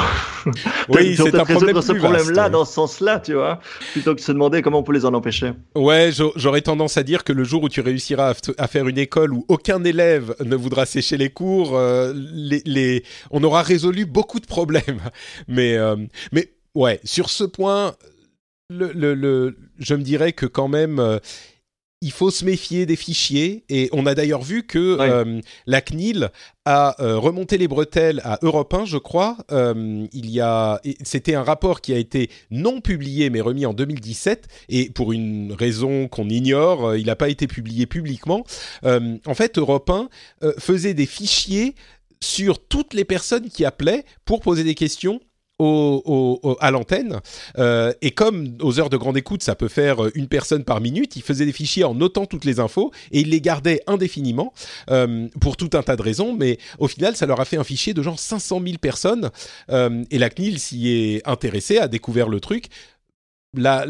Oui, 0.88 1.18
c'est 1.18 1.36
un 1.36 1.44
problème 1.44 1.82
ce 1.82 1.92
problème-là, 1.92 2.48
dans 2.48 2.64
ce 2.64 2.76
sens-là, 2.76 3.20
tu 3.20 3.34
vois, 3.34 3.60
plutôt 3.92 4.12
que 4.12 4.22
de 4.22 4.24
se 4.24 4.32
demander 4.32 4.62
comment 4.62 4.80
on 4.80 4.84
peut 4.84 4.94
les 4.94 5.04
en 5.04 5.14
empêcher. 5.14 5.52
Ouais, 5.76 6.12
j'aurais 6.38 6.62
tendance 6.62 6.96
à 6.96 7.04
dire 7.04 7.26
que 7.26 7.34
le 7.34 7.44
jour 7.44 7.64
où 7.64 7.68
tu 7.68 7.82
réussiras 7.82 8.34
à, 8.58 8.68
faire 8.70 8.88
une 8.88 8.98
école 8.98 9.34
où 9.34 9.44
aucun 9.50 9.84
élève 9.84 10.34
ne 10.40 10.56
voudra 10.56 10.86
sécher 10.86 11.18
les 11.18 11.30
cours, 11.30 11.76
euh, 11.76 12.14
les, 12.16 13.04
on 13.30 13.44
aura 13.44 13.62
résolu 13.62 14.06
beaucoup 14.06 14.40
de 14.40 14.48
problèmes. 14.48 15.02
Mais, 15.50 15.76
euh, 15.76 15.98
mais 16.32 16.54
ouais, 16.74 17.02
sur 17.04 17.30
ce 17.30 17.44
point, 17.44 17.96
le, 18.70 18.94
le, 18.94 19.58
je 19.78 19.96
me 19.96 20.04
dirais 20.04 20.32
que 20.32 20.46
quand 20.46 20.70
même, 20.70 21.00
euh, 21.00 21.20
il 22.02 22.12
faut 22.12 22.32
se 22.32 22.44
méfier 22.44 22.88
des 22.88 22.96
fichiers 22.96 23.64
et 23.70 23.88
on 23.92 24.08
a 24.08 24.16
d'ailleurs 24.16 24.42
vu 24.42 24.64
que 24.64 24.98
euh, 25.00 25.40
la 25.68 25.82
CNIL 25.82 26.32
a 26.66 26.96
euh, 27.00 27.18
remonté 27.18 27.60
les 27.60 27.68
bretelles 27.68 28.22
à 28.24 28.40
Europe 28.42 28.74
1, 28.74 28.86
je 28.86 28.98
crois. 28.98 29.38
Euh, 29.52 30.08
il 30.12 30.30
y 30.32 30.42
a, 30.42 30.82
c'était 31.04 31.36
un 31.36 31.44
rapport 31.44 31.80
qui 31.80 31.94
a 31.94 31.98
été 31.98 32.32
non 32.50 32.82
publié 32.82 33.30
mais 33.30 33.40
remis 33.40 33.68
en 33.68 33.74
2017 33.74 34.48
et 34.70 34.90
pour 34.90 35.12
une 35.12 35.54
raison 35.54 36.08
qu'on 36.08 36.28
ignore, 36.28 36.96
il 36.96 37.06
n'a 37.06 37.16
pas 37.16 37.30
été 37.30 37.46
publié 37.46 37.86
publiquement. 37.86 38.44
en 38.84 39.34
fait, 39.36 39.60
Europe 39.60 39.90
1 39.90 40.10
faisait 40.58 40.96
des 40.96 41.06
fichiers 41.06 41.76
sur 42.24 42.60
toutes 42.60 42.94
les 42.94 43.06
personnes 43.06 43.50
qui 43.50 43.64
appelaient 43.64 44.06
pour 44.26 44.42
poser 44.42 44.64
des 44.64 44.76
questions 44.76 45.20
à 46.60 46.72
l'antenne. 46.72 47.20
Euh, 47.58 47.94
et 48.02 48.12
comme 48.12 48.58
aux 48.62 48.80
heures 48.80 48.90
de 48.90 48.98
grande 48.98 49.18
écoute, 49.18 49.44
ça 49.44 49.56
peut 49.56 49.68
faire 49.68 50.04
euh, 50.04 50.12
une 50.16 50.28
personne 50.28 50.64
par 50.64 50.82
minute, 50.82 51.16
il 51.16 51.22
faisait 51.22 51.46
des 51.46 51.52
fichiers 51.52 51.84
en 51.84 51.94
notant 51.94 52.26
toutes 52.26 52.46
les 52.46 52.60
infos 52.60 52.92
et 53.12 53.22
il 53.22 53.30
les 53.30 53.42
gardait 53.42 53.82
indéfiniment 53.88 54.54
euh, 54.90 55.28
pour 55.40 55.58
tout 55.58 55.70
un 55.74 55.84
tas 55.84 55.96
de 55.96 56.02
raisons. 56.02 56.34
Mais 56.34 56.58
au 56.80 56.88
final, 56.88 57.16
ça 57.16 57.26
leur 57.26 57.40
a 57.40 57.46
fait 57.46 57.58
un 57.58 57.64
fichier 57.64 57.94
de 57.94 58.02
genre 58.02 58.20
500 58.20 58.62
000 58.64 58.78
personnes. 58.80 59.30
et 59.70 60.18
la 60.18 60.30
CNIL 60.30 60.60
s'y 60.60 60.90
est 60.90 61.28
intéressée, 61.28 61.78
a 61.78 61.88
découvert 61.88 62.30
le 62.30 62.40
truc. 62.40 62.68
La, 63.56 63.86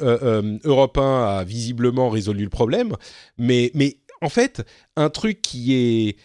Europe 0.00 0.98
1 0.98 1.24
a 1.38 1.44
visiblement 1.44 2.08
résolu 2.08 2.44
le 2.44 2.50
problème, 2.50 2.96
mais, 3.36 3.70
mais 3.74 3.98
en 4.22 4.30
fait, 4.30 4.62
un 4.96 5.10
truc 5.10 5.42
qui 5.42 5.74
est 5.74 6.16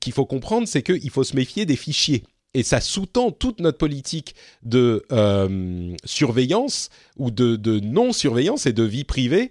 qu'il 0.00 0.12
faut 0.12 0.26
comprendre, 0.26 0.66
c'est 0.66 0.82
qu'il 0.82 1.10
faut 1.10 1.24
se 1.24 1.36
méfier 1.36 1.64
des 1.64 1.76
fichiers 1.76 2.24
et 2.54 2.62
ça 2.62 2.80
sous-tend 2.80 3.32
toute 3.32 3.60
notre 3.60 3.78
politique 3.78 4.34
de 4.62 5.04
euh, 5.12 5.94
surveillance 6.04 6.88
ou 7.16 7.30
de, 7.30 7.80
non-surveillance 7.80 8.66
et 8.66 8.72
de 8.72 8.82
vie 8.82 9.04
privée, 9.04 9.50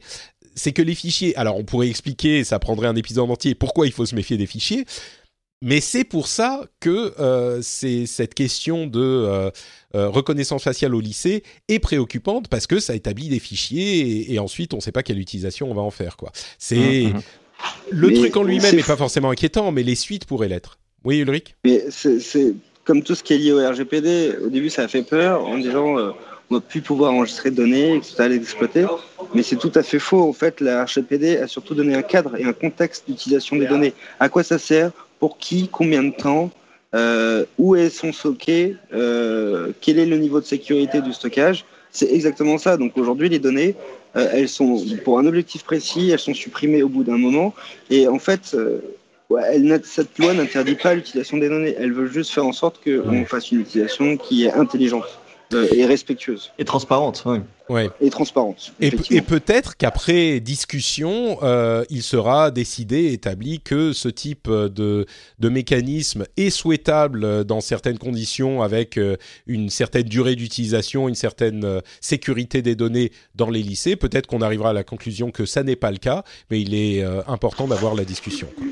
c'est 0.56 0.72
que 0.72 0.82
les 0.82 0.96
fichiers, 0.96 1.36
alors 1.36 1.58
on 1.58 1.64
pourrait 1.64 1.88
expliquer, 1.88 2.44
ça 2.44 2.60
prendrait 2.60 2.88
un 2.88 2.96
épisode 2.96 3.30
entier, 3.30 3.56
pourquoi 3.56 3.86
il 3.86 3.92
faut 3.92 4.06
se 4.06 4.16
méfier 4.16 4.38
des 4.38 4.48
fichiers, 4.48 4.86
mais 5.62 5.82
c'est 5.82 6.04
pour 6.04 6.28
ça 6.28 6.66
que 6.80 7.14
euh, 7.20 7.60
c'est 7.62 8.06
cette 8.06 8.34
question 8.34 8.88
de 8.88 9.00
euh, 9.00 9.52
reconnaissance 9.94 10.64
faciale 10.64 10.96
au 10.96 11.00
lycée 11.00 11.44
est 11.68 11.80
préoccupante 11.80 12.48
parce 12.48 12.68
que 12.68 12.80
ça 12.80 12.96
établit 12.96 13.30
des 13.30 13.40
fichiers 13.40 14.34
et, 14.34 14.40
ensuite 14.40 14.74
on 14.74 14.78
ne 14.78 14.82
sait 14.82 14.92
pas 14.92 15.04
quelle 15.04 15.20
utilisation 15.20 15.70
on 15.70 15.74
va 15.74 15.82
en 15.82 15.92
faire. 15.92 16.18
Quoi. 16.18 16.32
C'est 16.58 17.04
mmh, 17.04 17.14
mmh. 17.14 17.22
le 17.92 18.14
truc 18.14 18.38
en 18.38 18.44
lui-même 18.44 18.76
n'est 18.76 18.84
pas 18.84 18.98
forcément 18.98 19.30
inquiétant, 19.30 19.72
mais 19.72 19.84
les 19.84 19.96
suites 19.96 20.26
pourraient 20.26 20.50
l'être. 20.50 20.80
Oui, 21.04 21.20
Ulrich? 21.20 21.56
Mais 21.64 21.86
c'est 21.90 22.20
comme 22.86 23.02
tout 23.02 23.16
ce 23.16 23.24
qui 23.24 23.34
est 23.34 23.38
lié 23.38 23.52
au 23.52 23.68
RGPD, 23.68 24.36
au 24.46 24.50
début 24.50 24.70
ça 24.70 24.84
a 24.84 24.88
fait 24.88 25.02
peur 25.02 25.46
en 25.46 25.58
disant 25.58 25.98
euh, 25.98 26.12
on 26.50 26.56
va 26.56 26.62
plus 26.62 26.82
pouvoir 26.82 27.12
enregistrer 27.12 27.50
de 27.50 27.56
données 27.56 27.96
et 27.96 28.00
que 28.00 28.06
ça 28.06 28.24
allait 28.24 28.36
exploiter. 28.36 28.86
Mais 29.34 29.42
c'est 29.42 29.56
tout 29.56 29.72
à 29.74 29.82
fait 29.82 29.98
faux. 29.98 30.22
En 30.22 30.34
fait, 30.34 30.62
la 30.62 30.86
RGPD 30.86 31.38
a 31.38 31.48
surtout 31.48 31.74
donné 31.74 31.96
un 31.96 32.04
cadre 32.04 32.38
et 32.38 32.46
un 32.46 32.54
contexte 32.54 33.06
d'utilisation 33.08 33.56
des 33.56 33.66
données. 33.66 33.96
À 34.20 34.30
quoi 34.30 34.44
ça 34.44 34.60
sert? 34.60 34.92
Pour 35.20 35.40
qui? 35.40 35.68
Combien 35.72 36.04
de 36.04 36.12
temps? 36.12 36.52
Où 37.58 37.76
elles 37.76 37.90
sont 37.92 38.14
stockées, 38.14 38.78
quel 38.92 40.00
est 40.00 40.06
le 40.06 40.18
niveau 40.18 40.40
de 40.40 40.46
sécurité 40.46 41.02
du 41.02 41.14
stockage? 41.14 41.66
C'est 41.92 42.14
exactement 42.14 42.60
ça. 42.60 42.78
Donc 42.78 42.96
aujourd'hui, 42.96 43.28
les 43.28 43.40
données, 43.40 43.76
elles 44.14 44.48
sont 44.48 44.86
pour 45.04 45.18
un 45.18 45.26
objectif 45.26 45.64
précis, 45.64 46.12
elles 46.12 46.20
sont 46.20 46.36
supprimées 46.36 46.84
au 46.84 46.90
bout 46.90 47.04
d'un 47.04 47.18
moment. 47.18 47.56
Et 47.90 48.08
en 48.08 48.20
fait, 48.20 48.56
elle, 49.52 49.82
cette 49.84 50.18
loi 50.20 50.34
n'interdit 50.34 50.76
pas 50.76 50.94
l'utilisation 50.94 51.38
des 51.38 51.50
données. 51.50 51.76
Elle 51.78 51.94
veut 51.94 52.08
juste 52.08 52.32
faire 52.32 52.46
en 52.46 52.54
sorte 52.54 52.82
qu'on 52.84 53.26
fasse 53.26 53.52
une 53.52 53.62
utilisation 53.62 54.18
qui 54.18 54.46
est 54.46 54.52
intelligente 54.52 55.20
euh, 55.54 55.68
et 55.74 55.86
respectueuse. 55.86 56.52
Et 56.58 56.66
transparente, 56.66 57.24
oui. 57.26 57.40
Ouais. 57.68 57.90
Et 58.00 58.12
transparente. 58.12 58.74
Et, 58.80 58.92
et 59.10 59.22
peut-être 59.22 59.76
qu'après 59.76 60.40
discussion, 60.40 61.40
euh, 61.42 61.84
il 61.90 62.04
sera 62.04 62.52
décidé, 62.52 63.12
établi 63.12 63.60
que 63.60 63.92
ce 63.92 64.08
type 64.08 64.48
de, 64.50 65.06
de 65.40 65.50
mécanisme 65.50 66.26
est 66.38 66.52
souhaitable 66.52 67.44
dans 67.44 67.62
certaines 67.62 67.98
conditions, 67.98 68.62
avec 68.62 68.98
euh, 68.98 69.18
une 69.48 69.72
certaine 69.72 70.04
durée 70.04 70.36
d'utilisation, 70.36 71.10
une 71.10 71.16
certaine 71.16 71.66
euh, 71.66 71.82
sécurité 72.02 72.62
des 72.62 72.76
données 72.76 73.12
dans 73.34 73.50
les 73.50 73.64
lycées. 73.64 73.96
Peut-être 73.96 74.28
qu'on 74.28 74.42
arrivera 74.42 74.70
à 74.70 74.74
la 74.74 74.84
conclusion 74.84 75.32
que 75.32 75.46
ça 75.46 75.64
n'est 75.64 75.76
pas 75.76 75.92
le 75.92 75.98
cas, 75.98 76.24
mais 76.52 76.62
il 76.62 76.76
est 76.76 77.04
important 77.28 77.68
d'avoir 77.68 77.96
la 77.96 78.06
discussion. 78.06 78.48
Quoi. 78.56 78.66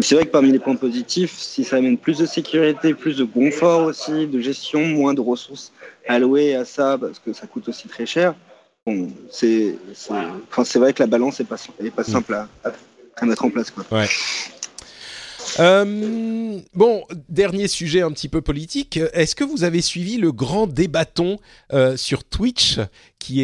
C'est 0.00 0.14
vrai 0.14 0.26
que 0.26 0.30
parmi 0.30 0.50
les 0.50 0.58
points 0.58 0.76
positifs, 0.76 1.36
si 1.38 1.64
ça 1.64 1.76
amène 1.76 1.96
plus 1.96 2.18
de 2.18 2.26
sécurité, 2.26 2.94
plus 2.94 3.16
de 3.16 3.24
confort 3.24 3.84
aussi, 3.84 4.26
de 4.26 4.40
gestion, 4.40 4.84
moins 4.86 5.14
de 5.14 5.20
ressources 5.20 5.72
allouées 6.08 6.54
à 6.54 6.64
ça 6.64 6.98
parce 7.00 7.18
que 7.18 7.32
ça 7.32 7.46
coûte 7.46 7.68
aussi 7.68 7.88
très 7.88 8.06
cher, 8.06 8.34
bon, 8.86 9.08
c'est 9.30 9.76
enfin, 9.92 10.78
vrai 10.78 10.92
que 10.92 11.02
la 11.02 11.06
balance 11.06 11.40
n'est 11.40 11.46
pas, 11.46 11.56
est 11.80 11.90
pas 11.90 12.04
simple 12.04 12.34
à, 12.34 12.48
à, 13.16 13.26
mettre 13.26 13.44
en 13.44 13.50
place. 13.50 13.70
Quoi. 13.70 13.84
Ouais. 13.90 14.08
Euh, 15.60 16.60
bon, 16.74 17.04
dernier 17.28 17.68
sujet 17.68 18.02
un 18.02 18.10
petit 18.10 18.28
peu 18.28 18.40
politique. 18.40 18.98
Est-ce 19.12 19.34
que 19.34 19.44
vous 19.44 19.64
avez 19.64 19.80
suivi 19.80 20.16
le 20.16 20.32
grand 20.32 20.66
débatton 20.66 21.38
euh, 21.72 21.96
sur 21.96 22.24
Twitch 22.24 22.78
qui 23.18 23.40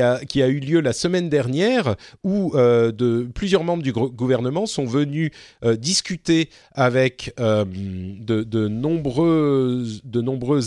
a, 0.00 0.48
eu 0.48 0.60
lieu 0.60 0.80
la 0.80 0.92
semaine 0.92 1.28
dernière, 1.28 1.96
où 2.22 2.52
euh, 2.54 3.26
plusieurs 3.34 3.64
membres 3.64 3.82
du 3.82 3.92
gouvernement 3.92 4.66
sont 4.66 4.84
venus 4.84 5.32
discuter 5.64 6.48
avec 6.72 7.34
de, 7.38 8.68
nombreux, 8.68 9.84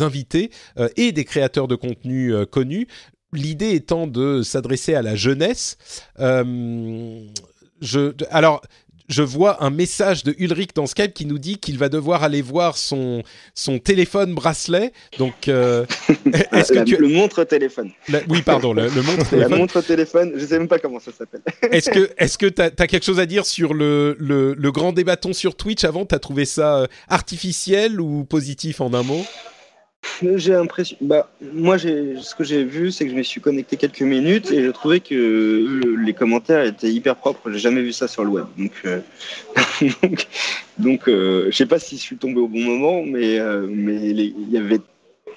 invités 0.01 0.51
et 0.97 1.13
des 1.13 1.23
créateurs 1.23 1.69
de 1.69 1.75
contenu 1.75 2.33
connus. 2.47 2.87
L'idée 3.31 3.75
étant 3.75 4.07
de 4.07 4.41
s'adresser 4.41 4.93
à 4.93 5.01
la 5.01 5.15
jeunesse. 5.15 5.77
je, 6.19 8.13
alors, 8.29 8.61
je 9.11 9.21
vois 9.21 9.63
un 9.63 9.69
message 9.69 10.23
de 10.23 10.33
Ulrich 10.39 10.71
dans 10.73 10.87
Skype 10.87 11.13
qui 11.13 11.25
nous 11.25 11.37
dit 11.37 11.57
qu'il 11.57 11.77
va 11.77 11.89
devoir 11.89 12.23
aller 12.23 12.41
voir 12.41 12.77
son, 12.77 13.23
son 13.53 13.77
téléphone 13.77 14.33
bracelet. 14.33 14.93
Donc, 15.19 15.47
euh, 15.47 15.85
est-ce 16.53 16.71
que 16.71 16.83
tu... 16.83 16.95
le 16.95 17.09
montre 17.09 17.43
téléphone 17.43 17.91
Oui, 18.29 18.41
pardon, 18.41 18.73
le, 18.73 18.83
montre 18.83 19.29
téléphone. 19.29 19.39
La 19.39 19.49
montre 19.49 19.81
téléphone, 19.81 20.31
je 20.35 20.45
sais 20.45 20.57
même 20.57 20.69
pas 20.69 20.79
comment 20.79 20.99
ça 20.99 21.11
s'appelle. 21.11 21.41
est-ce 21.71 21.89
que 21.89 22.09
est-ce 22.17 22.37
que 22.37 22.45
tu 22.47 22.61
as, 22.61 22.71
quelque 22.71 23.03
chose 23.03 23.19
à 23.19 23.25
dire 23.25 23.45
sur 23.45 23.73
le, 23.73 24.15
le, 24.17 24.53
le 24.53 24.71
grand 24.71 24.93
débatton 24.93 25.33
sur 25.33 25.55
Twitch? 25.55 25.83
Avant 25.83 26.05
Tu 26.05 26.15
as 26.15 26.19
trouvé 26.19 26.45
ça 26.45 26.77
euh, 26.77 26.87
artificiel 27.09 27.99
ou 27.99 28.23
positif 28.23 28.79
en 28.79 28.93
un 28.93 29.03
mot? 29.03 29.25
J'ai 30.21 30.53
l'impression. 30.53 30.97
Bah, 31.01 31.29
moi, 31.53 31.77
ce 31.77 32.35
que 32.35 32.43
j'ai 32.43 32.63
vu, 32.63 32.91
c'est 32.91 33.05
que 33.05 33.11
je 33.11 33.15
me 33.15 33.23
suis 33.23 33.41
connecté 33.41 33.77
quelques 33.77 34.01
minutes 34.01 34.51
et 34.51 34.63
j'ai 34.63 34.71
trouvé 34.71 34.99
que 34.99 35.95
les 35.97 36.13
commentaires 36.13 36.63
étaient 36.63 36.91
hyper 36.91 37.15
propres. 37.15 37.51
J'ai 37.51 37.59
jamais 37.59 37.81
vu 37.81 37.91
ça 37.91 38.07
sur 38.07 38.23
le 38.23 38.29
web. 38.29 38.45
Donc, 38.57 38.71
euh, 38.85 38.99
donc, 40.77 41.07
euh, 41.07 41.47
je 41.51 41.55
sais 41.55 41.65
pas 41.65 41.79
si 41.79 41.97
je 41.97 42.01
suis 42.01 42.17
tombé 42.17 42.39
au 42.39 42.47
bon 42.47 42.61
moment, 42.61 43.03
mais 43.03 43.39
euh, 43.39 43.67
mais 43.69 44.09
il 44.09 44.51
y 44.51 44.57
avait 44.57 44.79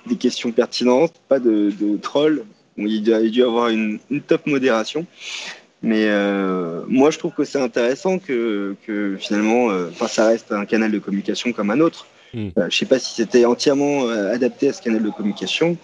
des 0.07 0.17
questions 0.17 0.53
pertinentes, 0.53 1.15
pas 1.29 1.39
de, 1.39 1.71
de 1.71 1.97
trolls. 1.97 2.45
il, 2.77 3.13
a 3.13 3.23
dû 3.23 3.43
avoir 3.43 3.69
une, 3.69 3.99
top 4.27 4.47
modération. 4.47 5.07
Mais 5.83 6.07
euh, 6.09 6.83
moi, 6.89 7.11
je 7.11 7.19
trouve 7.19 7.33
que 7.33 7.45
c'est 7.45 7.61
intéressant 7.61 8.19
que, 8.19 8.75
que 8.87 9.17
finalement, 9.19 9.69
ça 10.09 10.29
reste 10.29 10.51
un 10.53 10.65
canal 10.65 10.91
de 10.91 10.99
communication 10.99 11.53
comme 11.53 11.71
un 11.71 11.81
autre. 11.81 12.07
Hmm. 12.35 12.49
Euh, 12.49 12.51
je 12.63 12.65
ne 12.65 12.71
sais 12.71 12.87
pas 12.87 12.99
si 12.99 13.15
c'était 13.15 13.45
entièrement 13.45 14.09
euh, 14.09 14.35
adapté 14.35 14.69
à 14.69 14.73
ce 14.73 14.83
canal 14.83 15.03
de 15.03 15.11
communication, 15.11 15.77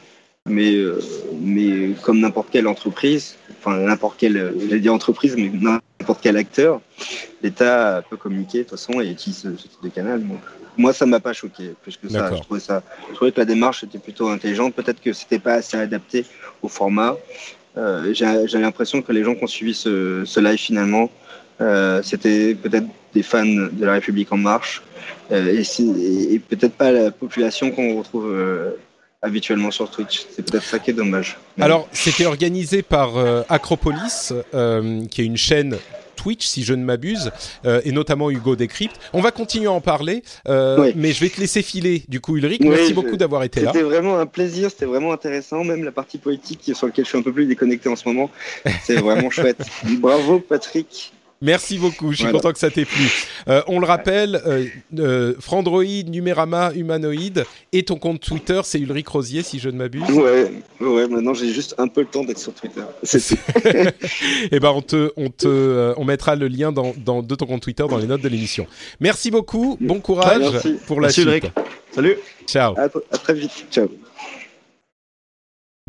mais, 0.46 0.74
euh, 0.74 1.00
mais 1.40 1.90
comme 2.02 2.20
n'importe 2.20 2.48
quelle 2.50 2.66
entreprise, 2.66 3.36
enfin 3.58 3.76
n'importe 3.78 4.18
quelle, 4.18 4.52
j'allais 4.58 4.80
dire 4.80 4.92
entreprise, 4.92 5.36
mais 5.36 5.50
n'importe 5.50 6.20
quel 6.22 6.36
acteur, 6.36 6.80
l'État 7.42 8.02
peut 8.10 8.16
communiquer 8.16 8.58
de 8.58 8.62
toute 8.64 8.70
façon 8.72 9.00
et 9.00 9.10
utilise 9.10 9.42
ce, 9.42 9.48
type 9.48 9.82
de 9.82 9.88
canal. 9.90 10.26
Donc, 10.26 10.40
moi, 10.76 10.92
ça 10.92 11.06
m'a 11.06 11.20
pas 11.20 11.32
choqué 11.32 11.74
plus 11.82 11.96
que 11.96 12.08
ça. 12.08 12.34
Je 12.34 12.40
trouvais 12.40 12.60
ça, 12.60 12.82
je 13.10 13.14
trouvais 13.14 13.32
que 13.32 13.38
la 13.40 13.44
démarche 13.44 13.84
était 13.84 13.98
plutôt 13.98 14.28
intelligente. 14.28 14.74
Peut-être 14.74 15.00
que 15.00 15.12
c'était 15.12 15.38
pas 15.38 15.54
assez 15.54 15.76
adapté 15.76 16.24
au 16.62 16.68
format. 16.68 17.16
Euh, 17.76 18.12
J'ai 18.14 18.58
l'impression 18.58 19.02
que 19.02 19.12
les 19.12 19.22
gens 19.22 19.34
qui 19.34 19.44
ont 19.44 19.48
suivi 19.48 19.74
ce, 19.74 20.24
ce 20.24 20.40
live 20.40 20.58
finalement, 20.58 21.10
euh, 21.60 22.02
c'était 22.02 22.54
peut-être 22.54 22.86
des 23.12 23.22
fans 23.22 23.44
de 23.44 23.84
la 23.84 23.92
République 23.92 24.32
en 24.32 24.38
marche 24.38 24.82
et, 25.30 26.34
et 26.34 26.38
peut-être 26.38 26.74
pas 26.74 26.92
la 26.92 27.10
population 27.10 27.70
qu'on 27.70 27.96
retrouve 27.96 28.30
euh, 28.32 28.72
habituellement 29.22 29.70
sur 29.70 29.90
Twitch. 29.90 30.26
C'est 30.34 30.48
peut-être 30.48 30.64
ça 30.64 30.78
qui 30.78 30.90
est 30.90 30.94
dommage. 30.94 31.38
Alors, 31.60 31.88
c'était 31.92 32.26
organisé 32.26 32.82
par 32.82 33.12
Acropolis, 33.48 34.32
qui 35.10 35.20
est 35.20 35.24
une 35.24 35.36
chaîne 35.36 35.76
Twitch, 36.16 36.46
si 36.46 36.64
je 36.64 36.74
ne 36.74 36.84
m'abuse, 36.84 37.30
et 37.64 37.92
notamment 37.92 38.30
Hugo 38.30 38.56
Décrypte. 38.56 38.96
On 39.12 39.20
va 39.20 39.30
continuer 39.30 39.66
à 39.66 39.72
en 39.72 39.80
parler, 39.82 40.22
mais 40.46 41.12
je 41.12 41.20
vais 41.20 41.28
te 41.28 41.40
laisser 41.40 41.60
filer, 41.62 42.04
du 42.08 42.20
coup, 42.20 42.36
Ulrich. 42.38 42.62
merci 42.62 42.94
beaucoup 42.94 43.16
d'avoir 43.16 43.42
été 43.42 43.60
là. 43.60 43.72
C'était 43.72 43.84
vraiment 43.84 44.18
un 44.18 44.26
plaisir, 44.26 44.70
c'était 44.70 44.86
vraiment 44.86 45.12
intéressant, 45.12 45.64
même 45.64 45.84
la 45.84 45.92
partie 45.92 46.18
politique 46.18 46.70
sur 46.74 46.86
laquelle 46.86 47.04
je 47.04 47.10
suis 47.10 47.18
un 47.18 47.22
peu 47.22 47.32
plus 47.32 47.46
déconnecté 47.46 47.90
en 47.90 47.96
ce 47.96 48.08
moment. 48.08 48.30
C'est 48.84 48.96
vraiment 48.96 49.28
chouette. 49.30 49.62
Bravo, 49.98 50.40
Patrick. 50.40 51.12
Merci 51.42 51.78
beaucoup, 51.78 52.12
je 52.12 52.18
suis 52.18 52.30
content 52.30 52.52
que 52.52 52.58
ça 52.58 52.68
t'ait 52.68 52.84
plu. 52.84 53.10
Euh, 53.48 53.62
on 53.66 53.80
le 53.80 53.86
rappelle, 53.86 54.42
euh, 54.46 54.66
euh, 54.98 55.34
Frandroid, 55.40 55.82
Numérama, 56.06 56.70
Humanoid 56.74 57.44
et 57.72 57.82
ton 57.82 57.96
compte 57.96 58.20
Twitter, 58.20 58.60
c'est 58.62 58.78
Ulrich 58.78 59.08
Rosier, 59.08 59.42
si 59.42 59.58
je 59.58 59.70
ne 59.70 59.78
m'abuse. 59.78 60.02
Ouais, 60.10 60.52
ouais, 60.80 61.08
maintenant 61.08 61.32
j'ai 61.32 61.50
juste 61.50 61.74
un 61.78 61.88
peu 61.88 62.02
le 62.02 62.08
temps 62.08 62.24
d'être 62.24 62.38
sur 62.38 62.52
Twitter. 62.52 62.82
eh 64.52 64.60
ben, 64.60 64.68
on 64.68 64.82
te, 64.82 65.12
on 65.16 65.30
te, 65.30 65.46
euh, 65.48 65.94
on 65.96 66.04
mettra 66.04 66.36
le 66.36 66.46
lien 66.46 66.72
dans, 66.72 66.92
dans, 67.02 67.22
de 67.22 67.34
ton 67.34 67.46
compte 67.46 67.62
Twitter 67.62 67.86
dans 67.88 67.96
les 67.96 68.06
notes 68.06 68.20
de 68.20 68.28
l'émission. 68.28 68.66
Merci 69.00 69.30
beaucoup, 69.30 69.78
bon 69.80 70.00
courage 70.00 70.60
pour 70.86 71.00
la 71.00 71.08
suite. 71.08 71.24
Ulrich. 71.24 71.44
Salut. 71.90 72.16
Ciao. 72.46 72.74
À, 72.76 72.82
à 72.82 73.16
très 73.16 73.32
vite. 73.32 73.64
Ciao. 73.70 73.88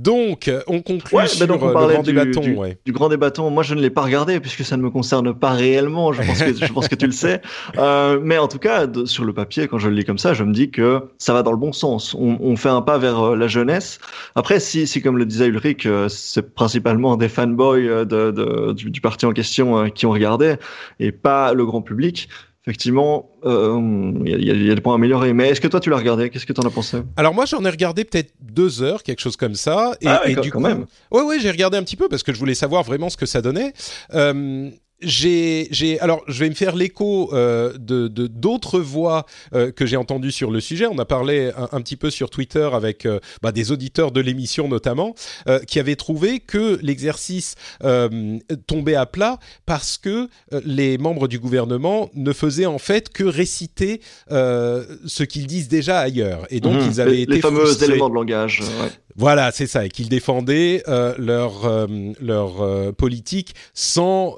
Donc, 0.02 0.50
on 0.68 0.82
conclut 0.82 1.18
ouais, 1.18 1.28
sur 1.28 1.40
bah 1.40 1.54
donc 1.54 1.62
on 1.62 1.68
le 1.68 1.74
parlait 1.74 1.94
grand 1.94 2.04
du, 2.04 2.14
débatton. 2.14 2.42
du, 2.42 2.56
ouais. 2.56 2.78
du 2.86 2.92
grand 2.92 3.10
débatton. 3.10 3.50
Moi, 3.50 3.64
je 3.64 3.76
ne 3.76 3.82
l'ai 3.82 3.90
pas 3.90 4.02
regardé 4.02 4.40
puisque 4.40 4.64
ça 4.64 4.78
ne 4.78 4.82
me 4.82 4.90
concerne 4.90 5.34
pas 5.34 5.52
réellement. 5.52 6.12
Je 6.12 6.24
pense 6.24 6.42
que, 6.42 6.54
je 6.54 6.74
pense 6.74 6.88
que 6.88 6.96
tu 6.96 7.06
le 7.06 7.12
sais. 7.12 7.42
Euh, 7.78 8.20
mais 8.22 8.38
en 8.38 8.48
tout 8.48 8.58
cas, 8.58 8.88
de, 8.88 9.06
sur 9.06 9.24
le 9.24 9.34
papier, 9.34 9.68
quand 9.68 9.78
je 9.78 9.90
le 9.90 9.96
lis 9.96 10.06
comme 10.06 10.18
ça, 10.18 10.34
je 10.34 10.44
me 10.44 10.54
dis 10.54 10.72
que 10.72 11.04
ça 11.18 11.34
va 11.34 11.44
dans 11.44 11.52
le 11.52 11.58
bon 11.58 11.72
sens. 11.72 12.16
On, 12.16 12.38
on 12.40 12.56
fait 12.56 12.70
un 12.70 12.82
pas 12.82 12.98
vers 12.98 13.20
euh, 13.20 13.36
la 13.36 13.48
jeunesse. 13.48 14.00
Après, 14.36 14.60
si, 14.60 14.88
si 14.88 15.02
comme 15.02 15.18
le 15.18 15.26
disait 15.26 15.48
Ulrich, 15.48 15.86
euh, 15.86 16.10
c'est 16.10 16.54
principalement 16.54 17.16
des 17.18 17.30
fanboys 17.30 17.88
euh, 17.88 18.06
de, 18.06 18.32
de, 18.32 18.74
du, 18.74 18.90
du, 18.90 19.02
parti 19.02 19.26
en 19.26 19.34
question 19.34 19.90
qui 19.90 20.06
ont 20.06 20.12
regardé 20.12 20.56
et 21.00 21.12
pas 21.12 21.54
le 21.54 21.66
grand 21.66 21.82
public 21.82 22.28
effectivement, 22.66 23.30
il 23.44 23.50
euh, 23.50 24.12
y, 24.26 24.46
y, 24.46 24.72
a 24.72 24.76
des 24.76 24.82
points 24.82 24.94
à 24.94 24.96
améliorer. 24.96 25.34
Mais 25.34 25.50
est-ce 25.50 25.62
que 25.62 25.68
toi, 25.68 25.80
tu 25.80 25.90
l'as 25.90 25.98
regardé? 25.98 26.30
Qu'est-ce 26.30 26.46
que 26.46 26.54
tu 26.54 26.62
en 26.62 26.68
as 26.68 26.70
pensé? 26.70 26.98
Alors 27.18 27.34
moi, 27.34 27.46
j'en 27.46 27.64
ai 27.66 27.70
regardé 27.70 28.06
peut-être 28.06 28.34
deux 28.40 28.84
heures, 28.84 29.04
quelque 29.04 29.20
chose 29.20 29.36
comme 29.36 29.56
ça. 29.56 29.94
Et, 30.02 30.08
ah 30.08 30.22
et 30.26 30.36
quand, 30.36 30.42
du 30.42 30.52
coup, 30.52 30.60
quand 30.60 30.68
même. 30.68 30.86
Ouais, 31.12 31.24
ouais, 31.24 31.40
j'ai 31.40 31.50
regardé 31.50 31.78
un 31.78 31.84
petit 31.84 31.96
peu 31.96 32.08
parce 32.08 32.24
que 32.24 32.34
je 32.34 32.40
voulais 32.40 32.54
savoir 32.54 32.84
vraiment 32.84 33.10
ce 33.10 33.18
que 33.18 33.26
ça 33.26 33.42
donnait. 33.42 33.74
Euh, 34.14 34.70
j'ai, 35.02 35.68
j'ai, 35.72 36.00
alors 36.00 36.24
je 36.28 36.40
vais 36.40 36.50
me 36.50 36.56
faire 36.56 36.76
l'écho 36.76 37.34
euh, 37.34 37.74
de, 37.78 38.08
de 38.08 38.28
d'autres 38.28 38.80
voix 38.80 39.26
euh, 39.54 39.72
que 39.72 39.86
j'ai 39.86 39.98
entendues 39.98 40.32
sur 40.32 40.52
le 40.52 40.60
sujet. 40.60 40.86
On 40.88 40.98
a 41.00 41.06
parlé 41.06 41.52
un, 41.58 41.70
un 41.72 41.82
petit 41.82 41.96
peu 41.96 42.10
sur 42.10 42.30
Twitter 42.30 42.70
avec 42.74 43.06
euh, 43.06 43.20
bah, 43.42 43.52
des 43.52 43.72
auditeurs 43.72 44.12
de 44.12 44.22
l'émission 44.22 44.68
notamment, 44.68 45.16
euh, 45.48 45.60
qui 45.60 45.80
avaient 45.80 45.96
trouvé 45.96 46.40
que 46.40 46.80
l'exercice 46.82 47.56
euh, 47.84 48.38
tombait 48.68 48.96
à 48.96 49.06
plat 49.06 49.40
parce 49.66 49.98
que 49.98 50.28
les 50.66 50.98
membres 50.98 51.28
du 51.28 51.40
gouvernement 51.40 52.10
ne 52.14 52.34
faisaient 52.34 52.66
en 52.66 52.80
fait 52.80 53.10
que 53.10 53.24
réciter 53.24 54.02
ce 54.30 55.24
qu'ils 55.24 55.48
disent 55.48 55.68
déjà 55.68 56.00
ailleurs, 56.00 56.46
et 56.50 56.60
donc 56.60 56.76
mmh, 56.76 56.88
ils 56.90 57.02
avaient 57.02 57.12
les, 57.12 57.22
été 57.24 57.34
les 57.34 57.42
fameux 57.42 57.66
frustrés. 57.66 57.88
éléments 57.88 58.10
de 58.10 58.16
langage. 58.16 58.62
Ouais. 58.62 58.90
Voilà, 59.16 59.52
c'est 59.52 59.68
ça, 59.68 59.86
et 59.86 59.90
qu'ils 59.90 60.10
défendaient 60.10 60.84
euh, 60.88 61.14
leur, 61.18 61.66
euh, 61.66 61.88
leur 62.20 62.62
euh, 62.62 62.92
politique 62.92 63.56
sans 63.74 64.38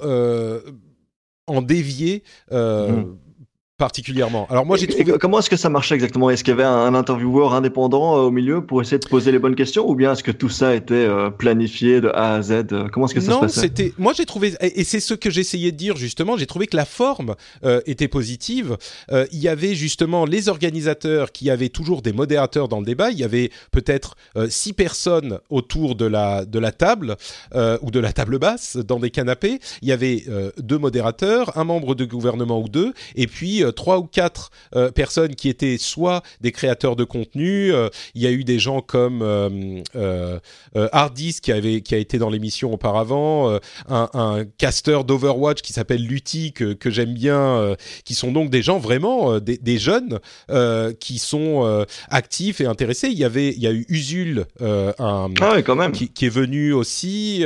en 1.48 1.62
dévier. 1.62 2.24
Mmh 2.52 3.04
particulièrement. 3.84 4.48
Alors 4.50 4.66
moi 4.66 4.78
j'ai 4.78 4.88
trouvé... 4.88 5.18
Comment 5.20 5.40
est-ce 5.40 5.50
que 5.50 5.58
ça 5.58 5.70
marchait 5.70 5.96
exactement? 5.96 6.30
Est-ce 6.30 6.42
qu'il 6.42 6.52
y 6.52 6.54
avait 6.54 6.64
un, 6.64 6.96
intervieweur 6.96 7.54
indépendant 7.54 8.16
au 8.16 8.32
milieu 8.32 8.66
pour 8.66 8.82
essayer 8.82 8.98
de 8.98 9.06
poser 9.06 9.34
les 9.34 9.40
bonnes 9.40 9.56
questions? 9.56 9.90
Ou 9.90 9.94
bien 9.94 10.14
est-ce 10.14 10.24
que 10.24 10.32
tout 10.32 10.48
ça 10.48 10.74
était 10.74 11.06
planifié 11.38 12.00
de 12.00 12.08
A 12.08 12.36
à 12.36 12.42
Z? 12.42 12.64
Comment 12.94 13.08
est-ce 13.08 13.16
que 13.16 13.20
ça 13.20 13.34
se 13.34 13.40
passait? 13.40 13.62
Non, 13.62 13.68
c'était. 13.68 13.94
Moi 13.98 14.14
j'ai 14.16 14.26
trouvé 14.26 14.54
et 14.62 14.86
c'est 14.86 15.02
ce 15.02 15.14
que 15.14 15.30
j'essayais 15.30 15.74
de 15.74 15.78
dire 15.78 15.98
justement. 15.98 16.38
J'ai 16.38 16.46
trouvé 16.46 16.68
que 16.68 16.78
la 16.78 16.86
forme 16.86 17.36
était 17.86 18.08
positive. 18.08 18.78
il 19.12 19.40
y 19.40 19.50
avait 19.50 19.76
justement 19.76 20.24
les 20.24 20.48
organisateurs 20.48 21.34
qui 21.34 21.50
avaient 21.50 21.74
toujours 21.80 22.02
des 22.02 22.14
modérateurs 22.14 22.70
dans 22.70 22.80
le 22.80 22.86
débat. 22.86 23.12
Il 23.12 23.20
y 23.20 23.26
avait 23.26 23.50
peut-être 23.72 24.16
six 24.48 24.72
personnes 24.72 25.40
autour 25.50 25.96
de 25.96 26.06
la 26.06 26.46
de 26.46 26.60
la 26.60 26.72
table 26.72 27.18
ou 27.82 27.92
de 27.92 28.00
la 28.00 28.14
table 28.14 28.40
basse 28.40 28.78
dans 28.78 29.00
des 29.00 29.10
canapés. 29.10 29.60
Il 29.82 29.90
y 29.90 29.92
avait 29.92 30.24
deux 30.58 30.78
modérateurs, 30.78 31.58
un 31.58 31.66
membre 31.66 31.96
de 31.96 32.06
gouvernement 32.06 32.62
ou 32.62 32.70
deux, 32.70 32.94
et 33.16 33.28
puis 33.28 33.62
trois 33.74 34.00
ou 34.00 34.04
quatre 34.04 34.52
personnes 34.96 35.36
qui 35.36 35.50
étaient 35.50 35.78
soit 35.78 36.24
des 36.42 36.52
créateurs 36.52 36.96
de 36.96 37.04
contenu. 37.04 37.72
il 38.16 38.22
y 38.22 38.28
a 38.28 38.32
eu 38.32 38.44
des 38.44 38.60
gens 38.60 38.82
comme 38.82 39.22
euh, 39.24 40.40
Hardis 40.92 41.38
qui 41.42 41.52
avait 41.52 41.82
qui 41.82 41.96
a 41.96 41.98
été 41.98 42.18
dans 42.18 42.30
l'émission 42.30 42.74
auparavant, 42.74 43.60
un, 43.90 44.10
un 44.14 44.46
caster 44.58 45.00
d'Overwatch 45.06 45.62
qui 45.62 45.74
s'appelle 45.74 46.06
Lutti 46.06 46.54
que, 46.54 46.74
que 46.74 46.90
j'aime 46.90 47.14
bien, 47.14 47.76
qui 48.06 48.16
sont 48.16 48.32
donc 48.32 48.50
des 48.50 48.62
gens 48.62 48.80
vraiment 48.80 49.40
des, 49.40 49.58
des, 49.58 49.78
jeunes 49.78 50.20
qui 51.00 51.20
sont 51.20 51.86
actifs 52.10 52.62
et 52.62 52.66
intéressés. 52.66 53.10
Il 53.10 53.18
y 53.18 53.24
avait 53.24 53.50
il 53.50 53.62
y 53.62 53.68
a 53.68 53.72
eu 53.72 53.86
Usul 53.90 54.46
un 54.60 55.30
ah 55.42 55.62
quand 55.62 55.76
même. 55.76 55.92
Qui, 55.92 56.10
qui, 56.10 56.26
est 56.26 56.30
venu 56.30 56.74
aussi 56.74 57.46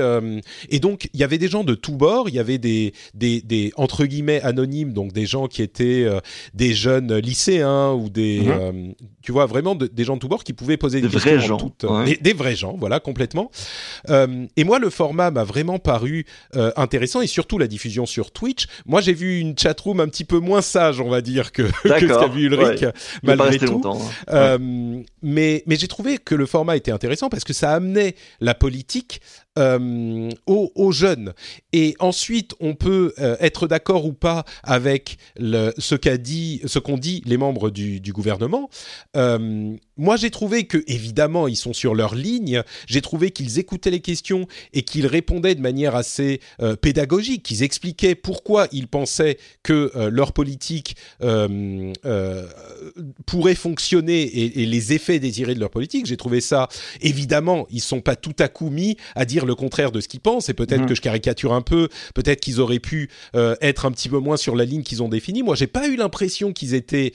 et 0.70 0.80
donc 0.80 1.10
il 1.14 1.20
y 1.20 1.24
avait 1.24 1.38
des 1.38 1.48
gens 1.48 1.64
de 1.64 1.76
tous 1.76 1.96
bords. 1.96 2.30
Il 2.30 2.36
y 2.36 2.40
avait 2.40 2.58
des 2.58 2.94
des, 3.14 3.42
des 3.42 3.72
entre 3.76 4.06
guillemets 4.06 4.42
anonymes 4.42 4.94
donc 4.94 5.14
des 5.14 5.26
gens 5.26 5.48
qui 5.48 5.62
étaient 5.62 6.08
des 6.54 6.74
jeunes 6.74 7.16
lycéens 7.18 7.94
ou 7.94 8.10
des 8.10 8.42
mhm. 8.42 8.94
Tu 9.28 9.34
vois 9.34 9.46
vraiment 9.46 9.76
des 9.76 10.06
gens 10.06 10.16
de 10.16 10.22
tous 10.22 10.30
bords 10.30 10.46
qui 10.46 10.54
pouvaient 10.54 10.78
poser 10.78 11.02
des, 11.02 11.10
questions 11.10 11.36
vrais 11.36 11.46
gens, 11.46 12.06
des, 12.22 12.32
vrais 12.32 12.56
gens 12.56 12.78
voilà 12.80 13.02
complètement 13.02 13.52
euh, 14.10 14.46
et 14.56 14.64
moi 14.64 14.80
le 14.80 14.90
format 14.90 15.32
m'a 15.32 15.44
vraiment 15.44 15.80
paru 15.80 16.26
euh, 16.56 16.72
intéressant 16.78 17.20
et 17.20 17.28
surtout 17.28 17.58
la 17.58 17.68
diffusion 17.68 18.06
sur 18.06 18.32
Twitch 18.32 18.68
moi 18.86 19.02
j'ai 19.02 19.12
vu 19.12 19.42
une 19.42 19.60
chatroom 19.60 20.00
un 20.00 20.08
petit 20.08 20.24
peu 20.24 20.40
moins 20.40 20.62
sage 20.62 21.02
on 21.02 21.10
va 21.10 21.20
dire 21.20 21.52
que, 21.52 21.64
que 21.84 22.00
ce 22.00 22.06
qu'a 22.06 22.28
vu 22.30 22.46
Ulrich 22.46 22.86
malgré 23.22 23.60
tout 23.60 23.82
hein. 23.84 23.98
euh, 24.30 25.04
mais 25.22 25.62
mais 25.68 25.76
j'ai 25.76 25.90
trouvé 25.90 26.20
que 26.20 26.34
le 26.34 26.46
format 26.46 26.78
était 26.78 26.92
intéressant 26.92 27.28
parce 27.28 27.44
que 27.44 27.52
ça 27.52 27.74
amenait 27.74 28.16
la 28.40 28.56
politique 28.56 29.20
euh, 29.58 30.30
aux, 30.46 30.92
jeunes. 30.92 31.34
Et 31.74 31.96
ensuite, 32.00 32.54
on 32.60 32.76
peut 32.76 33.14
euh, 33.18 33.36
être 33.40 33.68
d'accord 33.68 34.06
ou 34.06 34.14
pas 34.14 34.46
avec 34.64 35.18
le, 35.36 35.74
ce 35.78 35.96
qu'a 35.96 36.18
dit, 36.18 36.62
ce 36.66 36.78
qu'ont 36.80 36.98
dit 36.98 37.24
les 37.26 37.38
membres 37.38 37.72
du, 37.72 38.00
du 38.00 38.14
gouvernement. 38.14 38.70
Euh, 39.18 39.76
moi, 39.98 40.16
j'ai 40.16 40.30
trouvé 40.30 40.66
que, 40.66 40.84
évidemment, 40.88 41.48
ils 41.48 41.56
sont 41.56 41.74
sur 41.74 41.96
leur 41.96 42.14
ligne. 42.14 42.62
J'ai 42.86 43.02
trouvé 43.02 43.32
qu'ils 43.32 43.58
écoutaient 43.58 43.90
les 43.90 44.00
questions 44.00 44.48
et 44.74 44.84
qu'ils 44.84 45.08
répondaient 45.08 45.56
de 45.56 45.62
manière 45.62 45.96
assez 45.96 46.40
euh, 46.62 46.76
pédagogique. 46.76 47.44
Qu'ils 47.44 47.64
expliquaient 47.64 48.14
pourquoi 48.14 48.68
ils 48.72 48.88
pensaient 48.88 49.40
que 49.64 49.92
euh, 49.96 50.10
leur 50.12 50.34
politique 50.34 50.96
pourrait 53.26 53.56
fonctionner 53.56 54.22
et, 54.22 54.62
et, 54.62 54.66
les 54.66 54.94
effets 54.94 55.20
désirés 55.20 55.56
de 55.56 55.60
leur 55.60 55.72
politique. 55.72 56.06
J'ai 56.06 56.18
trouvé 56.18 56.42
ça, 56.42 56.70
évidemment, 57.02 57.66
ils 57.72 57.82
sont 57.82 58.02
pas 58.02 58.16
tout 58.16 58.36
à 58.40 58.48
coup 58.48 58.70
mis 58.70 58.98
à 59.16 59.26
dire 59.26 59.46
le 59.46 59.56
contraire 59.56 59.92
de 59.92 60.00
ce 60.00 60.08
qu'ils 60.08 60.20
pensent. 60.20 60.50
Et 60.50 60.54
peut-être 60.54 60.84
mmh. 60.84 60.88
que 60.88 60.96
je 60.96 61.02
caricature 61.02 61.54
un 61.54 61.62
peu. 61.62 61.90
Peut-être 62.14 62.40
qu'ils 62.40 62.60
auraient 62.60 62.80
pu 62.80 63.10
être 63.34 63.86
un 63.86 63.92
petit 63.92 64.10
peu 64.10 64.20
moins 64.20 64.38
sur 64.38 64.56
la 64.56 64.66
ligne 64.66 64.84
qu'ils 64.84 65.02
ont 65.02 65.10
définie. 65.10 65.42
Moi, 65.42 65.56
j'ai 65.56 65.68
pas 65.68 65.88
eu 65.88 65.96
l'impression 65.96 66.54
qu'ils 66.54 66.76
étaient 66.76 67.14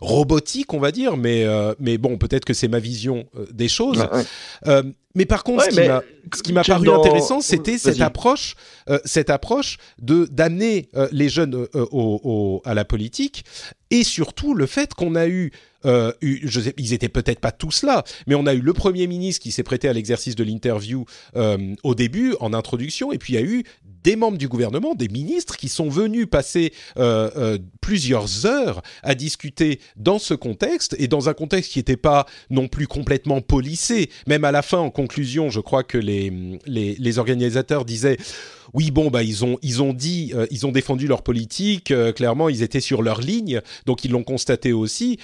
robotiques, 0.00 0.74
on 0.74 0.78
va 0.78 0.92
dire, 0.92 1.16
mais 1.22 1.46
mais 1.78 1.98
bon, 1.98 2.18
peut-être 2.18 2.44
que 2.44 2.54
c'est 2.54 2.68
ma 2.68 2.78
vision 2.78 3.26
euh, 3.36 3.46
des 3.52 3.68
choses. 3.68 4.06
Euh, 4.66 4.82
mais 5.14 5.26
par 5.26 5.44
contre, 5.44 5.64
ce 5.70 6.42
qui 6.42 6.52
m'a 6.52 6.64
paru 6.64 6.88
intéressant, 6.90 7.40
c'était 7.40 7.76
cette 7.76 8.00
approche, 8.00 8.54
euh, 8.88 8.98
cette 9.04 9.28
approche 9.28 9.76
de 10.00 10.26
d'amener 10.30 10.88
les 11.10 11.28
jeunes 11.28 11.66
au, 11.74 12.62
à 12.64 12.72
la 12.74 12.84
politique, 12.84 13.44
et 13.90 14.04
surtout 14.04 14.54
le 14.54 14.66
fait 14.66 14.94
qu'on 14.94 15.14
a 15.14 15.28
eu, 15.28 15.52
je 15.84 16.60
sais, 16.60 16.74
ils 16.78 16.94
étaient 16.94 17.10
peut-être 17.10 17.40
pas 17.40 17.52
tous 17.52 17.82
là, 17.82 18.04
mais 18.26 18.34
on 18.34 18.46
a 18.46 18.54
eu 18.54 18.60
le 18.60 18.72
premier 18.72 19.06
ministre 19.06 19.42
qui 19.42 19.52
s'est 19.52 19.62
prêté 19.62 19.86
à 19.86 19.92
l'exercice 19.92 20.34
de 20.34 20.44
l'interview 20.44 21.04
au 21.82 21.94
début, 21.94 22.34
en 22.40 22.54
introduction, 22.54 23.12
et 23.12 23.18
puis 23.18 23.34
il 23.34 23.36
y 23.36 23.42
a 23.42 23.46
eu 23.46 23.64
des 24.04 24.16
membres 24.16 24.38
du 24.38 24.48
gouvernement, 24.48 24.94
des 24.94 25.08
ministres 25.08 25.56
qui 25.56 25.68
sont 25.68 25.88
venus 25.88 26.26
passer 26.30 26.72
euh, 26.96 27.30
euh, 27.36 27.58
plusieurs 27.80 28.46
heures 28.46 28.82
à 29.02 29.14
discuter 29.14 29.80
dans 29.96 30.18
ce 30.18 30.34
contexte 30.34 30.96
et 30.98 31.08
dans 31.08 31.28
un 31.28 31.34
contexte 31.34 31.72
qui 31.72 31.78
n'était 31.78 31.96
pas 31.96 32.26
non 32.50 32.68
plus 32.68 32.86
complètement 32.86 33.40
policé. 33.40 34.10
Même 34.26 34.44
à 34.44 34.52
la 34.52 34.62
fin, 34.62 34.78
en 34.78 34.90
conclusion, 34.90 35.50
je 35.50 35.60
crois 35.60 35.84
que 35.84 35.98
les, 35.98 36.32
les, 36.66 36.94
les 36.94 37.18
organisateurs 37.18 37.84
disaient 37.84 38.18
oui, 38.74 38.90
bon, 38.90 39.10
bah 39.10 39.22
ils 39.22 39.44
ont 39.44 39.58
ils 39.60 39.82
ont 39.82 39.92
dit, 39.92 40.32
euh, 40.34 40.46
ils 40.50 40.66
ont 40.66 40.72
défendu 40.72 41.06
leur 41.06 41.22
politique. 41.22 41.92
clairement, 42.14 42.48
ils 42.48 42.62
étaient 42.62 42.80
sur 42.80 43.02
leur 43.02 43.20
ligne, 43.20 43.60
donc 43.86 44.04
ils 44.04 44.10
l'ont 44.10 44.22
constaté 44.22 44.72
aussi 44.72 45.18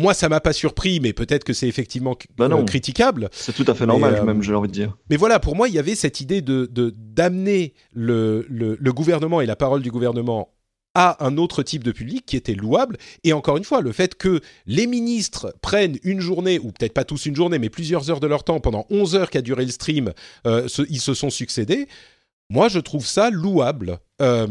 moi, 0.00 0.14
ça 0.14 0.28
m'a 0.28 0.40
pas 0.40 0.52
surpris, 0.52 1.00
mais 1.00 1.12
peut-être 1.12 1.44
que 1.44 1.52
c'est 1.52 1.68
effectivement 1.68 2.16
bah 2.36 2.48
euh, 2.50 2.64
critiquable. 2.64 3.28
C'est 3.32 3.54
tout 3.54 3.64
à 3.68 3.74
fait 3.74 3.86
normal, 3.86 4.16
euh, 4.16 4.24
même, 4.24 4.42
j'ai 4.42 4.54
envie 4.54 4.68
de 4.68 4.72
dire. 4.72 4.96
Mais 5.08 5.16
voilà, 5.16 5.38
pour 5.38 5.54
moi, 5.54 5.68
il 5.68 5.74
y 5.74 5.78
avait 5.78 5.94
cette 5.94 6.20
idée 6.20 6.42
de 6.42 6.68
d'amener 6.96 7.74
le, 7.92 8.46
le, 8.48 8.76
le, 8.80 8.92
gouvernement 8.92 9.40
et 9.40 9.46
la 9.46 9.56
parole 9.56 9.82
du 9.82 9.90
gouvernement 9.90 10.48
à 10.94 11.24
un 11.24 11.36
autre 11.36 11.62
type 11.62 11.84
de 11.84 11.92
public 11.92 12.24
qui 12.26 12.36
était 12.36 12.54
louable. 12.54 12.96
Et 13.24 13.32
encore 13.32 13.56
une 13.56 13.64
fois, 13.64 13.80
le 13.80 13.92
fait 13.92 14.16
que 14.16 14.40
les 14.66 14.86
ministres 14.86 15.54
prennent 15.62 15.98
une 16.02 16.20
journée, 16.20 16.58
ou 16.58 16.72
peut-être 16.72 16.94
pas 16.94 17.04
tous 17.04 17.26
une 17.26 17.36
journée, 17.36 17.58
mais 17.58 17.70
plusieurs 17.70 18.10
heures 18.10 18.20
de 18.20 18.26
leur 18.26 18.44
temps, 18.44 18.60
pendant 18.60 18.86
11 18.90 19.14
heures 19.14 19.30
qu'a 19.30 19.42
duré 19.42 19.64
le 19.64 19.70
stream, 19.70 20.12
euh, 20.46 20.66
ils 20.88 21.00
se 21.00 21.14
sont 21.14 21.30
succédés, 21.30 21.86
moi, 22.50 22.68
je 22.68 22.80
trouve 22.80 23.06
ça 23.06 23.30
louable. 23.30 23.98
Euh, 24.20 24.46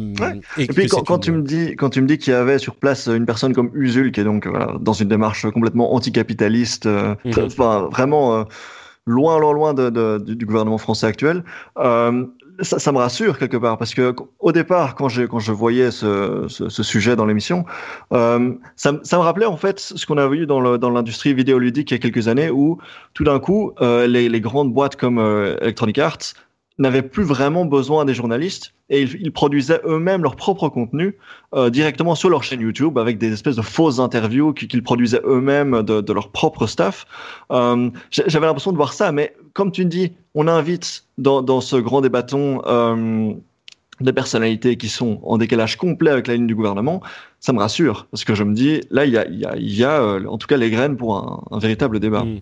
et, 0.58 0.66
puis 0.68 0.88
quand, 0.88 1.20
tu 1.20 1.32
me 1.32 1.44
dis 1.44 1.76
quand 1.76 1.92
tu 1.92 2.02
me 2.02 2.08
dis 2.08 2.18
qu'il 2.18 2.34
y 2.34 2.36
avait 2.36 2.58
sur 2.58 2.76
place 2.76 3.08
une 3.08 3.28
personne 3.28 3.54
comme 3.54 3.70
Usul 3.76 4.12
qui 4.12 4.20
est 4.20 4.24
donc 4.24 4.48
voilà, 4.48 4.74
dans 4.80 4.94
une 4.94 5.10
démarche 5.10 5.48
complètement 5.52 5.94
anticapitaliste, 5.94 6.88
euh, 6.88 7.14
mhm. 7.24 7.34
enfin, 7.46 7.88
vraiment 7.92 8.36
euh, 8.36 8.44
loin 9.06 9.40
loin 9.40 9.54
loin 9.54 9.74
de, 9.74 9.90
de, 9.90 10.18
du 10.34 10.46
gouvernement 10.46 10.78
français 10.78 11.08
actuel. 11.08 11.44
Euh, 11.78 12.26
ça, 12.62 12.78
ça, 12.78 12.92
me 12.92 12.98
rassure 12.98 13.38
quelque 13.38 13.56
part 13.58 13.78
parce 13.78 13.94
que 13.94 14.14
au 14.40 14.52
départ, 14.52 14.96
quand 14.96 15.08
je 15.08 15.24
quand 15.24 15.40
je 15.40 15.52
voyais 15.52 15.92
ce, 15.92 16.46
ce, 16.50 16.68
ce 16.68 16.84
sujet 16.84 17.16
dans 17.16 17.26
l'émission, 17.26 17.66
euh, 18.12 18.54
ça, 18.76 18.94
ça, 19.04 19.18
me 19.18 19.24
rappelait 19.24 19.46
en 19.46 19.56
fait 19.56 19.80
ce 19.80 20.06
qu'on 20.06 20.18
a 20.18 20.28
vu 20.28 20.46
dans 20.46 20.60
l'industrie 20.90 21.34
vidéoludique 21.34 21.92
il 21.92 21.94
y 21.94 21.96
a 21.96 22.00
quelques 22.00 22.28
années 22.28 22.50
où 22.50 22.78
tout 23.14 23.24
d'un 23.24 23.40
coup 23.40 23.72
euh, 23.82 24.08
les, 24.08 24.28
les, 24.28 24.42
grandes 24.42 24.74
boîtes 24.74 24.96
comme 24.96 25.20
Electronic 25.62 26.00
Arts 26.00 26.34
n'avaient 26.80 27.04
plus 27.04 27.24
vraiment 27.24 27.66
besoin 27.66 28.06
des 28.06 28.14
journalistes 28.14 28.74
et 28.90 29.04
ils, 29.04 29.32
produisaient 29.32 29.82
eux-mêmes 29.86 30.24
leur 30.24 30.36
propre 30.36 30.70
contenu 30.70 31.18
euh, 31.54 31.70
directement 31.70 32.16
sur 32.16 32.30
leur 32.30 32.44
chaîne 32.44 32.62
YouTube 32.62 32.98
avec 32.98 33.18
des 33.18 33.32
espèces 33.32 33.58
de 33.58 33.62
fausses 33.62 34.00
interviews 34.00 34.54
qu'ils 34.54 34.82
produisaient 34.82 35.22
eux-mêmes 35.26 35.84
de, 35.84 36.14
leur 36.14 36.32
propre 36.32 36.66
staff. 36.66 37.06
Euh, 37.52 37.90
J'avais 38.10 38.48
l'impression 38.48 38.72
de 38.72 38.78
voir 38.78 38.94
ça, 38.94 39.12
mais 39.12 39.36
comme 39.54 39.72
tu 39.72 39.86
dis, 39.86 40.14
on 40.34 40.48
invite 40.48 41.04
dans, 41.18 41.42
dans 41.42 41.62
ce 41.62 41.76
grand 41.76 42.02
débatton 42.02 42.62
euh, 42.66 43.34
des 44.02 44.14
personnalités 44.14 44.78
qui 44.78 44.90
sont 44.90 45.20
en 45.24 45.38
décalage 45.38 45.78
complet 45.78 46.12
avec 46.12 46.28
la 46.28 46.36
ligne 46.36 46.48
du 46.48 46.56
gouvernement, 46.56 47.02
ça 47.40 47.54
me 47.54 47.60
rassure 47.60 48.08
parce 48.12 48.24
que 48.24 48.36
je 48.36 48.44
me 48.44 48.54
dis 48.54 48.82
là 48.90 49.06
il 49.06 49.14
y 49.14 49.84
a, 49.84 50.02
euh, 50.02 50.26
en 50.26 50.38
tout 50.38 50.48
cas 50.48 50.58
les 50.58 50.70
graines 50.70 50.98
pour 50.98 51.18
un, 51.52 51.60
véritable 51.60 52.00
débat. 52.00 52.24
Mmh. 52.24 52.42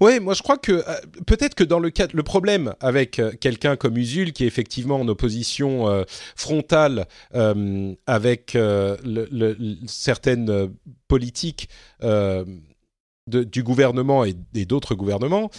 Oui, 0.00 0.20
moi 0.20 0.34
je 0.34 0.42
crois 0.42 0.58
que 0.58 0.72
euh, 0.72 0.82
peut-être 1.26 1.54
que 1.54 1.64
dans 1.64 1.78
le 1.78 1.90
cas, 1.90 2.06
le 2.12 2.22
problème 2.22 2.74
avec 2.80 3.18
euh, 3.18 3.32
quelqu'un 3.40 3.76
comme 3.76 3.96
Usul, 3.96 4.32
qui 4.32 4.44
est 4.44 4.46
effectivement 4.46 5.00
en 5.00 5.08
opposition 5.08 6.04
frontale 6.36 7.06
avec 8.06 8.56
certaines 9.86 10.70
politiques 11.08 11.68
du 13.26 13.62
gouvernement 13.62 14.24
et 14.24 14.64
d'autres 14.64 14.94
gouvernements, 14.94 15.50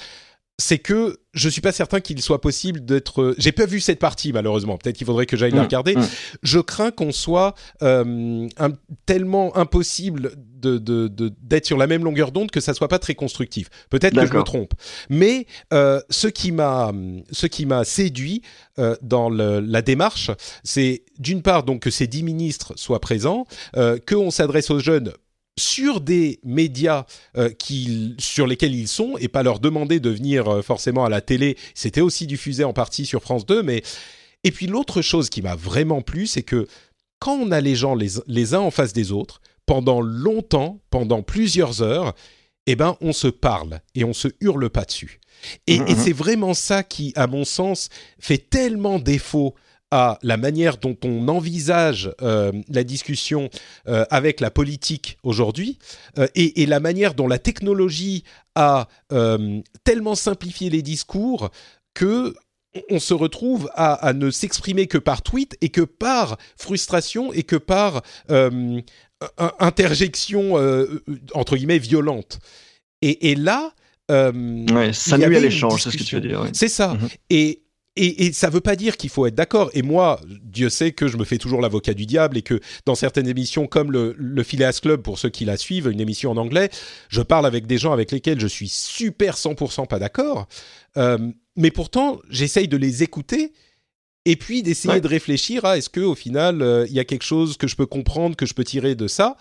c'est 0.63 0.79
que 0.79 1.19
je 1.33 1.49
suis 1.49 1.59
pas 1.59 1.73
certain 1.73 1.99
qu'il 1.99 2.21
soit 2.21 2.39
possible 2.39 2.85
d'être. 2.85 3.35
J'ai 3.37 3.51
pas 3.51 3.65
vu 3.65 3.81
cette 3.81 3.99
partie 3.99 4.31
malheureusement. 4.31 4.77
Peut-être 4.77 4.95
qu'il 4.95 5.05
faudrait 5.05 5.25
que 5.25 5.35
j'aille 5.35 5.51
la 5.51 5.61
mmh, 5.61 5.65
regarder. 5.65 5.95
Mmh. 5.95 6.07
Je 6.41 6.59
crains 6.59 6.91
qu'on 6.91 7.11
soit 7.11 7.53
euh, 7.81 8.47
un, 8.57 8.69
tellement 9.05 9.55
impossible 9.57 10.31
de 10.61 10.77
d'être 11.41 11.65
sur 11.65 11.77
la 11.77 11.87
même 11.87 12.05
longueur 12.05 12.31
d'onde 12.31 12.49
que 12.49 12.61
ça 12.61 12.73
soit 12.73 12.87
pas 12.87 12.99
très 12.99 13.15
constructif. 13.15 13.69
Peut-être 13.89 14.15
que 14.15 14.25
je 14.25 14.33
me 14.33 14.43
trompe. 14.43 14.73
Mais 15.09 15.45
euh, 15.73 15.99
ce 16.09 16.27
qui 16.29 16.53
m'a 16.53 16.93
ce 17.31 17.47
qui 17.47 17.65
m'a 17.65 17.83
séduit 17.83 18.41
euh, 18.79 18.95
dans 19.01 19.29
le, 19.29 19.59
la 19.59 19.81
démarche, 19.81 20.31
c'est 20.63 21.03
d'une 21.19 21.41
part 21.41 21.63
donc 21.63 21.81
que 21.81 21.89
ces 21.91 22.07
dix 22.07 22.23
ministres 22.23 22.73
soient 22.77 23.01
présents, 23.01 23.45
euh, 23.75 23.97
qu'on 24.07 24.31
s'adresse 24.31 24.69
aux 24.69 24.79
jeunes 24.79 25.11
sur 25.57 26.01
des 26.01 26.39
médias 26.43 27.05
euh, 27.37 27.49
qui, 27.49 28.15
sur 28.17 28.47
lesquels 28.47 28.73
ils 28.73 28.87
sont 28.87 29.17
et 29.19 29.27
pas 29.27 29.43
leur 29.43 29.59
demander 29.59 29.99
de 29.99 30.09
venir 30.09 30.47
euh, 30.47 30.61
forcément 30.61 31.05
à 31.05 31.09
la 31.09 31.21
télé. 31.21 31.57
C'était 31.75 32.01
aussi 32.01 32.27
diffusé 32.27 32.63
en 32.63 32.73
partie 32.73 33.05
sur 33.05 33.21
France 33.21 33.45
2, 33.45 33.61
mais 33.61 33.83
et 34.43 34.51
puis 34.51 34.67
l'autre 34.67 35.01
chose 35.01 35.29
qui 35.29 35.41
m'a 35.41 35.55
vraiment 35.55 36.01
plu, 36.01 36.27
c'est 36.27 36.43
que 36.43 36.67
quand 37.19 37.35
on 37.35 37.51
a 37.51 37.61
les 37.61 37.75
gens 37.75 37.95
les, 37.95 38.09
les 38.27 38.53
uns 38.53 38.59
en 38.59 38.71
face 38.71 38.93
des 38.93 39.11
autres, 39.11 39.41
pendant 39.65 40.01
longtemps, 40.01 40.81
pendant 40.89 41.21
plusieurs 41.21 41.81
heures, 41.81 42.13
eh 42.65 42.75
ben, 42.75 42.97
on 43.01 43.13
se 43.13 43.27
parle 43.27 43.81
et 43.95 44.03
on 44.03 44.13
se 44.13 44.27
hurle 44.41 44.69
pas 44.69 44.85
dessus. 44.85 45.19
Et, 45.67 45.75
et 45.75 45.79
mhm. 45.79 45.95
c'est 45.97 46.13
vraiment 46.13 46.53
ça 46.53 46.83
qui, 46.83 47.13
à 47.15 47.27
mon 47.27 47.45
sens, 47.45 47.89
fait 48.19 48.37
tellement 48.37 48.99
défaut 48.99 49.55
à 49.95 50.17
la 50.23 50.37
manière 50.37 50.77
dont 50.77 50.97
on 51.05 51.27
envisage 51.27 52.11
euh, 52.23 52.51
la 52.67 52.83
discussion 52.83 53.51
euh, 53.87 54.05
avec 54.09 54.39
la 54.39 54.49
politique 54.49 55.19
aujourd'hui 55.21 55.77
euh, 56.17 56.25
et, 56.33 56.63
et 56.63 56.65
la 56.65 56.79
manière 56.79 57.13
dont 57.13 57.27
la 57.27 57.37
technologie 57.37 58.23
a 58.55 58.87
tellement 59.83 60.15
simplifié 60.15 60.69
les 60.71 60.81
discours 60.81 61.51
que 61.93 62.33
on 62.89 62.99
se 62.99 63.13
retrouve 63.13 63.69
à, 63.75 63.93
à 63.93 64.13
ne 64.13 64.31
s'exprimer 64.31 64.87
que 64.87 64.97
par 64.97 65.21
tweet 65.21 65.55
et 65.61 65.69
que 65.69 65.81
par 65.81 66.37
frustration 66.57 67.31
et 67.33 67.43
que 67.43 67.55
par 67.55 68.01
interjection 69.49 70.55
entre 71.33 71.55
guillemets 71.57 71.79
violente. 71.79 72.39
Et, 73.01 73.31
et 73.31 73.35
là, 73.35 73.73
euh, 74.11 74.65
Ouais, 74.71 74.93
ça 74.93 75.17
nuit 75.17 75.35
à 75.35 75.39
l'échange, 75.39 75.83
c'est 75.83 75.91
ce 75.91 75.97
que 75.97 76.03
tu 76.03 76.15
veux 76.15 76.21
dire. 76.21 76.41
ouais. 76.41 76.49
c'est 76.53 76.67
ça. 76.67 76.93
Mhm. 76.93 77.09
Et, 77.29 77.62
et, 77.95 78.25
et 78.25 78.33
ça 78.33 78.49
veut 78.49 78.61
pas 78.61 78.75
dire 78.75 78.97
qu'il 78.97 79.09
faut 79.09 79.25
être 79.27 79.35
d'accord. 79.35 79.69
Et 79.73 79.81
moi, 79.83 80.19
Dieu 80.43 80.69
sait 80.69 80.91
que 80.93 81.07
je 81.07 81.17
me 81.17 81.23
fais 81.25 81.37
toujours 81.37 81.61
l'avocat 81.61 81.93
du 81.93 82.05
diable 82.05 82.37
et 82.37 82.41
que 82.41 82.59
dans 82.85 82.95
certaines 82.95 83.27
émissions, 83.27 83.67
comme 83.67 83.91
le, 83.91 84.15
le 84.17 84.43
Phileas 84.43 84.79
Club, 84.81 85.01
pour 85.01 85.19
ceux 85.19 85.29
qui 85.29 85.45
la 85.45 85.57
suivent, 85.57 85.87
une 85.89 85.99
émission 86.01 86.31
en 86.31 86.37
anglais, 86.37 86.69
je 87.09 87.21
parle 87.21 87.45
avec 87.45 87.67
des 87.67 87.77
gens 87.77 87.93
avec 87.93 88.11
lesquels 88.11 88.39
je 88.39 88.47
suis 88.47 88.67
super 88.69 89.35
100% 89.35 89.87
pas 89.87 89.99
d'accord. 89.99 90.47
Euh, 90.97 91.17
mais 91.55 91.69
pourtant, 91.71 92.19
j'essaye 92.29 92.67
de 92.67 92.77
les 92.77 93.03
écouter 93.03 93.53
et 94.25 94.35
puis 94.37 94.63
d'essayer 94.63 94.95
Ouais. 94.95 95.01
de 95.01 95.07
réfléchir 95.07 95.65
à 95.65 95.77
est-ce 95.77 95.89
que 95.89 95.99
au 95.99 96.15
final, 96.15 96.61
euh, 96.61 96.85
il 96.87 96.93
y 96.93 96.99
a 96.99 97.03
quelque 97.05 97.23
chose 97.25 97.57
que 97.57 97.67
je 97.67 97.75
peux 97.75 97.85
comprendre, 97.85 98.35
que 98.35 98.45
je 98.45 98.53
peux 98.53 98.63
tirer 98.63 98.95
de 98.95 99.07
ça. 99.07 99.37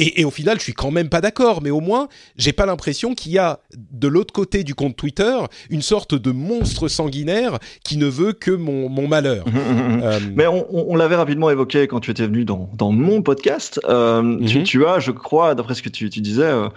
Et, 0.00 0.20
et 0.20 0.24
au 0.24 0.30
final, 0.30 0.58
je 0.58 0.62
suis 0.62 0.74
quand 0.74 0.90
même 0.92 1.08
pas 1.08 1.20
d'accord, 1.20 1.60
mais 1.60 1.70
au 1.70 1.80
moins, 1.80 2.08
j'ai 2.36 2.52
pas 2.52 2.66
l'impression 2.66 3.14
qu'il 3.14 3.32
y 3.32 3.38
a 3.38 3.58
de 3.92 4.06
l'autre 4.06 4.32
côté 4.32 4.62
du 4.62 4.74
compte 4.74 4.94
Twitter 4.96 5.36
une 5.70 5.82
sorte 5.82 6.14
de 6.14 6.30
monstre 6.30 6.86
sanguinaire 6.86 7.58
qui 7.84 7.96
ne 7.96 8.06
veut 8.06 8.32
que 8.32 8.52
mon, 8.52 8.88
mon 8.88 9.08
malheur. 9.08 9.44
Mhm. 9.48 10.02
Euh, 10.04 10.20
Mais 10.36 10.46
on, 10.46 10.64
on- 10.70 10.86
on 10.90 10.96
l'avait 10.96 11.16
rapidement 11.16 11.50
évoqué 11.50 11.88
quand 11.88 11.98
tu 12.00 12.10
étais 12.12 12.26
venu 12.26 12.44
dans, 12.44 12.70
dans 12.74 12.92
mon 12.92 13.20
podcast. 13.22 13.80
Euh, 13.88 14.38
tu, 14.46 14.58
Mhm. 14.58 14.64
tu 14.64 14.86
as, 14.86 15.00
je 15.00 15.10
crois, 15.10 15.54
d'après 15.56 15.74
ce 15.74 15.82
que 15.82 15.88
tu, 15.88 16.08
tu 16.08 16.20
disais, 16.20 16.42
euh, 16.44 16.68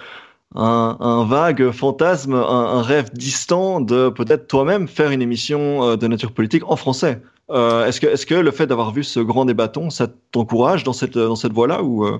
un, 0.56 0.98
un 1.00 1.24
vague 1.26 1.70
fantasme, 1.72 2.34
un, 2.34 2.40
un 2.42 2.82
rêve 2.82 3.10
distant 3.14 3.80
de 3.80 4.10
peut-être 4.10 4.48
toi-même 4.48 4.88
faire 4.88 5.12
une 5.12 5.22
émission 5.22 5.84
euh, 5.88 5.96
de 5.98 6.08
nature 6.08 6.32
politique 6.32 6.64
en 6.70 6.76
français. 6.76 7.22
Euh, 7.52 7.86
est-ce 7.86 8.02
que, 8.02 8.08
est-ce 8.08 8.26
que 8.26 8.34
le 8.36 8.52
fait 8.52 8.66
d'avoir 8.66 8.92
vu 8.92 9.04
ce 9.04 9.20
grand 9.20 9.46
débatton, 9.46 9.90
ça 9.92 10.08
t'encourage 10.32 10.84
dans 10.84 10.94
cette, 10.94 11.18
dans 11.18 11.36
cette 11.36 11.54
voie-là 11.54 11.84
ou 11.84 12.06
euh, 12.06 12.20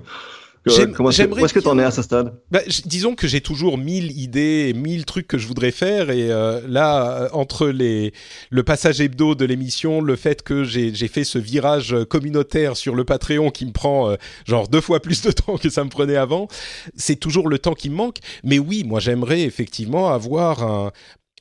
comment 0.64 1.08
est-ce 1.10 1.18
que- 1.18 1.22
j'aimerais 1.24 1.42
où 1.42 1.44
est-ce 1.44 1.54
que 1.54 1.60
tu 1.60 1.68
en 1.68 1.78
es 1.78 1.82
à 1.84 1.90
ce 1.90 2.02
stade? 2.02 2.34
Bah, 2.50 2.60
disons 2.86 3.14
que 3.14 3.26
j'ai 3.26 3.40
toujours 3.40 3.78
mille 3.78 4.16
idées, 4.18 4.66
et 4.68 4.72
mille 4.72 5.04
trucs 5.04 5.26
que 5.26 5.38
je 5.38 5.46
voudrais 5.48 5.70
faire, 5.72 6.10
et 6.10 6.30
euh, 6.30 6.60
là, 6.68 7.22
euh, 7.24 7.28
entre 7.32 7.68
les 7.68 8.12
le 8.50 8.62
passage 8.62 9.00
hebdo 9.00 9.34
de 9.34 9.44
l'émission, 9.44 10.00
le 10.00 10.16
fait 10.16 10.42
que 10.42 10.64
j'ai 10.64 10.92
fait 11.08 11.24
ce 11.24 11.38
virage 11.38 11.96
communautaire 12.08 12.76
sur 12.76 12.94
le 12.94 13.04
Patreon 13.04 13.50
qui 13.50 13.66
me 13.66 13.72
prend 13.72 14.10
euh, 14.10 14.16
genre 14.46 14.68
deux 14.68 14.80
fois 14.80 15.00
plus 15.00 15.22
de 15.22 15.30
temps 15.32 15.56
que 15.58 15.70
ça 15.70 15.82
me 15.84 15.90
prenait 15.90 16.16
avant, 16.16 16.48
c'est 16.96 17.16
toujours 17.16 17.48
le 17.48 17.58
temps 17.58 17.74
qui 17.74 17.90
me 17.90 17.96
manque. 17.96 18.18
Mais 18.44 18.58
oui, 18.58 18.84
moi 18.84 19.00
j'aimerais 19.00 19.42
effectivement 19.42 20.10
avoir 20.10 20.62
un, 20.62 20.92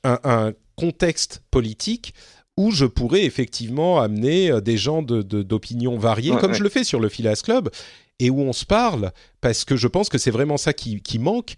un, 0.04 0.20
un 0.24 0.54
contexte 0.76 1.44
politique 1.52 2.14
où 2.58 2.72
je 2.72 2.86
pourrais 2.86 3.24
effectivement 3.24 4.00
amener 4.02 4.52
euh, 4.52 4.62
des 4.62 4.78
gens 4.78 5.02
de- 5.02 5.22
de- 5.22 5.42
d'opinions 5.44 5.98
variées, 5.98 6.32
Ouais, 6.32 6.40
comme 6.40 6.52
ouais. 6.52 6.58
je 6.58 6.64
le 6.64 6.70
fais 6.70 6.84
sur 6.84 7.00
le 7.00 7.08
Phileas 7.08 7.42
Club, 7.44 7.70
et 8.22 8.30
où 8.30 8.40
on 8.40 8.54
se 8.54 8.66
parle, 8.66 9.12
parce 9.42 9.66
que 9.66 9.76
je 9.76 9.88
pense 9.88 10.08
que 10.08 10.20
c'est 10.20 10.32
vraiment 10.32 10.58
ça 10.58 10.74
qui, 10.74 11.02
qui 11.02 11.18
manque. 11.18 11.56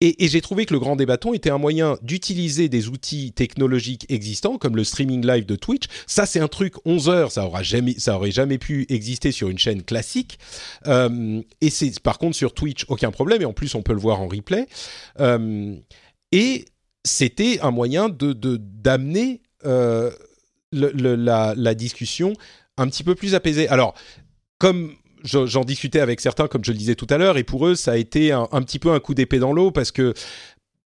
Et, 0.00 0.28
j'ai 0.28 0.42
trouvé 0.42 0.66
que 0.66 0.74
le 0.74 0.80
grand 0.80 0.96
débatton 0.96 1.32
était 1.32 1.48
un 1.48 1.56
moyen 1.56 1.96
d'utiliser 2.02 2.68
des 2.68 2.88
outils 2.88 3.32
technologiques 3.32 4.04
existants, 4.10 4.58
comme 4.58 4.76
le 4.76 4.84
streaming 4.84 5.26
live 5.26 5.46
de 5.46 5.56
Twitch. 5.56 5.84
Ça, 6.06 6.26
c'est 6.26 6.40
un 6.40 6.48
truc 6.48 6.74
11 6.84 7.08
heures, 7.08 7.32
ça 7.32 7.46
aura 7.46 7.62
jamais, 7.62 7.96
aurait 8.08 8.30
jamais 8.30 8.58
pu 8.58 8.84
exister 8.90 9.32
sur 9.32 9.48
une 9.48 9.56
chaîne 9.56 9.82
classique. 9.82 10.38
Euh, 10.86 11.40
et 11.62 11.70
c'est 11.70 11.98
par 12.00 12.18
contre 12.18 12.36
sur 12.36 12.52
Twitch 12.52 12.84
aucun 12.88 13.10
problème, 13.10 13.40
et 13.40 13.46
en 13.46 13.54
plus 13.54 13.74
on 13.74 13.82
peut 13.82 13.94
le 13.94 14.00
voir 14.00 14.20
en 14.20 14.28
replay. 14.28 14.66
Euh, 15.20 15.74
et 16.32 16.66
c'était 17.02 17.60
un 17.60 17.70
moyen 17.70 18.10
de 18.10 18.34
d'amener 18.34 19.40
euh, 19.64 20.10
la, 20.72 21.54
la 21.56 21.74
discussion 21.74 22.34
un 22.76 22.88
petit 22.88 23.04
peu 23.04 23.14
plus 23.14 23.34
apaisée. 23.34 23.68
Alors, 23.68 23.94
comme 24.58 24.94
j'en 25.24 25.64
discutais 25.64 26.00
avec 26.00 26.20
certains, 26.20 26.46
comme 26.48 26.64
je 26.64 26.70
le 26.72 26.78
disais 26.78 26.94
tout 26.94 27.06
à 27.10 27.18
l'heure, 27.18 27.36
et 27.38 27.44
pour 27.44 27.66
eux, 27.66 27.74
ça 27.74 27.92
a 27.92 27.96
été 27.96 28.30
un, 28.32 28.46
un 28.52 28.62
petit 28.62 28.78
peu 28.78 28.92
un 28.92 29.00
coup 29.00 29.14
d'épée 29.14 29.38
dans 29.38 29.52
l'eau 29.52 29.70
parce 29.70 29.90
que 29.90 30.14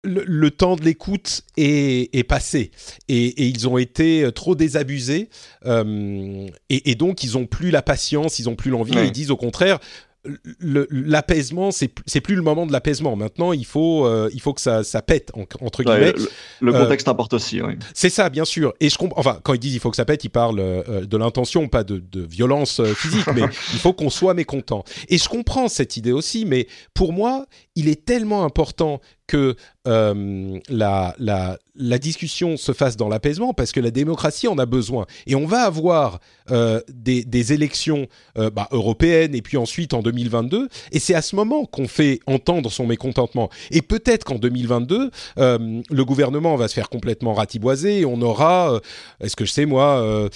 le, 0.04 0.22
le 0.26 0.50
temps 0.50 0.76
de 0.76 0.82
l'écoute 0.82 1.42
est, 1.56 2.14
est 2.14 2.24
passé 2.24 2.70
et, 3.08 3.26
et 3.26 3.46
ils 3.46 3.66
ont 3.66 3.78
été 3.78 4.28
trop 4.34 4.54
désabusés 4.54 5.30
euh, 5.64 6.46
et, 6.68 6.90
et 6.90 6.94
donc 6.94 7.24
ils 7.24 7.36
ont 7.36 7.46
plus 7.46 7.70
la 7.70 7.82
patience, 7.82 8.38
ils 8.38 8.48
ont 8.48 8.54
plus 8.56 8.70
l'envie. 8.70 8.94
Ouais. 8.94 9.04
et 9.04 9.06
Ils 9.06 9.12
disent 9.12 9.30
au 9.30 9.36
contraire. 9.36 9.78
L'apaisement, 10.90 11.70
c'est 11.70 12.20
plus 12.20 12.34
le 12.34 12.42
moment 12.42 12.66
de 12.66 12.72
l'apaisement. 12.72 13.16
Maintenant, 13.16 13.52
il 13.52 13.64
faut, 13.66 14.06
euh, 14.06 14.28
il 14.32 14.40
faut 14.40 14.52
que 14.52 14.60
ça, 14.60 14.84
ça 14.84 15.02
pète 15.02 15.30
en- 15.34 15.44
entre 15.64 15.82
guillemets. 15.82 16.12
Ouais, 16.12 16.28
Le, 16.60 16.70
le 16.72 16.74
Euh, 16.74 16.82
contexte 16.84 17.08
importe 17.08 17.34
aussi. 17.34 17.60
Oui. 17.62 17.74
C'est 17.94 18.10
ça, 18.10 18.28
bien 18.30 18.44
sûr. 18.44 18.74
Et 18.80 18.88
je 18.88 18.98
comprends. 18.98 19.20
Enfin, 19.20 19.40
quand 19.42 19.54
ils 19.54 19.58
disent 19.60 19.74
il 19.74 19.80
faut 19.80 19.90
que 19.90 19.96
ça 19.96 20.04
pète, 20.04 20.24
ils 20.24 20.28
parlent 20.30 20.60
euh, 20.60 21.04
de 21.04 21.16
l'intention, 21.16 21.68
pas 21.68 21.84
de, 21.84 21.98
de 21.98 22.22
violence 22.22 22.82
physique, 22.94 23.26
mais 23.34 23.42
il 23.72 23.78
faut 23.78 23.92
qu'on 23.92 24.10
soit 24.10 24.34
mécontent. 24.34 24.84
Et 25.08 25.18
je 25.18 25.28
comprends 25.28 25.68
cette 25.68 25.96
idée 25.96 26.12
aussi, 26.12 26.44
mais 26.44 26.66
pour 26.94 27.12
moi, 27.12 27.46
il 27.74 27.88
est 27.88 28.04
tellement 28.04 28.44
important 28.44 29.00
que 29.26 29.56
euh, 29.86 30.58
la, 30.68 31.14
la, 31.18 31.98
discussion 31.98 32.56
se 32.56 32.72
fasse 32.72 32.96
dans 32.96 33.08
l'apaisement 33.08 33.54
parce 33.54 33.72
que 33.72 33.80
la 33.80 33.90
démocratie 33.90 34.48
en 34.48 34.58
a 34.58 34.66
besoin. 34.66 35.06
Et 35.26 35.34
on 35.34 35.46
va 35.46 35.62
avoir 35.62 36.20
euh, 36.50 36.80
des, 36.88 37.24
des 37.24 37.52
élections 37.52 38.06
euh, 38.38 38.50
bah, 38.50 38.68
européennes 38.72 39.34
et 39.34 39.42
puis 39.42 39.56
ensuite 39.56 39.94
en 39.94 40.02
2022. 40.02 40.68
Et 40.92 40.98
c'est 40.98 41.14
à 41.14 41.22
ce 41.22 41.36
moment 41.36 41.64
qu'on 41.64 41.86
fait 41.88 42.20
entendre 42.26 42.70
son 42.70 42.86
mécontentement. 42.86 43.48
Et 43.70 43.82
peut-être 43.82 44.24
qu'en 44.24 44.36
2022, 44.36 45.10
euh, 45.38 45.82
le 45.88 46.04
gouvernement 46.04 46.56
va 46.56 46.68
se 46.68 46.74
faire 46.74 46.88
complètement 46.88 47.34
ratiboiser 47.34 48.00
et 48.00 48.04
on 48.04 48.20
aura, 48.22 48.80
est-ce 49.20 49.36
que 49.36 49.44
je 49.44 49.52
sais 49.52 49.66
moi, 49.66 50.28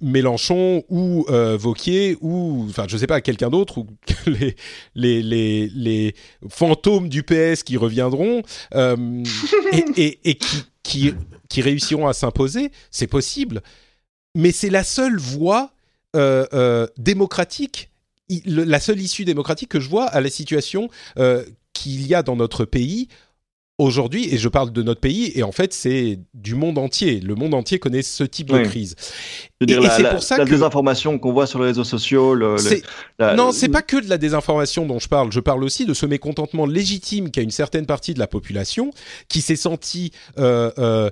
Mélenchon 0.00 0.84
ou 0.88 1.26
Vauquier 1.58 2.16
ou, 2.20 2.66
enfin, 2.68 2.84
je 2.88 2.96
sais 2.96 3.06
pas, 3.06 3.20
quelqu'un 3.20 3.50
d'autre 3.50 3.78
ou 3.78 3.86
les, 4.26 4.54
les, 4.94 5.22
les, 5.22 5.68
les 5.74 6.14
fantômes 6.48 7.08
du 7.08 7.22
PS 7.22 7.62
qui 7.64 7.76
reviendront 8.08 8.42
euh, 8.74 9.24
et, 9.72 10.02
et, 10.02 10.30
et 10.30 10.34
qui, 10.34 10.64
qui, 10.82 11.14
qui 11.48 11.62
réussiront 11.62 12.06
à 12.08 12.12
s'imposer, 12.12 12.70
c'est 12.90 13.06
possible. 13.06 13.62
Mais 14.34 14.52
c'est 14.52 14.70
la 14.70 14.84
seule 14.84 15.18
voie 15.18 15.72
euh, 16.16 16.46
euh, 16.52 16.86
démocratique, 16.96 17.90
la 18.44 18.80
seule 18.80 19.00
issue 19.00 19.24
démocratique 19.24 19.70
que 19.70 19.80
je 19.80 19.88
vois 19.88 20.06
à 20.06 20.20
la 20.20 20.30
situation 20.30 20.88
qu'il 21.72 22.06
y 22.06 22.14
a 22.14 22.22
dans 22.22 22.36
notre 22.36 22.64
pays 22.64 23.08
aujourd'hui, 23.78 24.32
et 24.34 24.38
je 24.38 24.48
parle 24.48 24.72
de 24.72 24.82
notre 24.82 25.00
pays, 25.00 25.30
et 25.36 25.42
en 25.44 25.52
fait 25.52 25.72
c'est 25.72 26.18
du 26.34 26.54
monde 26.56 26.78
entier. 26.78 27.20
Le 27.20 27.34
monde 27.36 27.54
entier 27.54 27.78
connaît 27.78 28.02
ce 28.02 28.24
type 28.24 28.48
de 28.48 28.58
crise. 28.64 28.96
Je 28.98 29.56
veux 29.60 29.66
dire, 29.66 29.78
et- 29.78 29.84
et 29.84 29.86
la, 29.86 29.96
c'est 29.96 30.02
la- 30.02 30.10
pour 30.10 30.22
ça 30.22 30.36
la 30.36 30.44
que- 30.44 30.50
désinformation 30.50 31.18
qu'on 31.18 31.32
voit 31.32 31.46
sur 31.46 31.60
les 31.60 31.66
réseaux 31.66 31.84
sociaux, 31.84 32.34
le, 32.34 32.56
le- 32.76 32.82
la- 33.20 33.34
non, 33.36 33.52
c'est 33.52 33.68
pas 33.68 33.82
que 33.82 33.96
de 33.96 34.08
la 34.08 34.18
désinformation 34.18 34.84
dont 34.84 34.98
je 34.98 35.08
parle. 35.08 35.30
Je 35.32 35.40
parle 35.40 35.62
aussi 35.62 35.86
de 35.86 35.94
ce 35.94 36.06
mécontentement 36.06 36.66
légitime 36.66 37.30
qu'a 37.30 37.42
une 37.42 37.50
certaine 37.52 37.86
partie 37.86 38.14
de 38.14 38.18
la 38.18 38.26
population 38.26 38.90
qui 39.28 39.40
s'est 39.40 39.54
sentie 39.56 40.10
euh, 40.38 40.70
euh, 40.78 41.10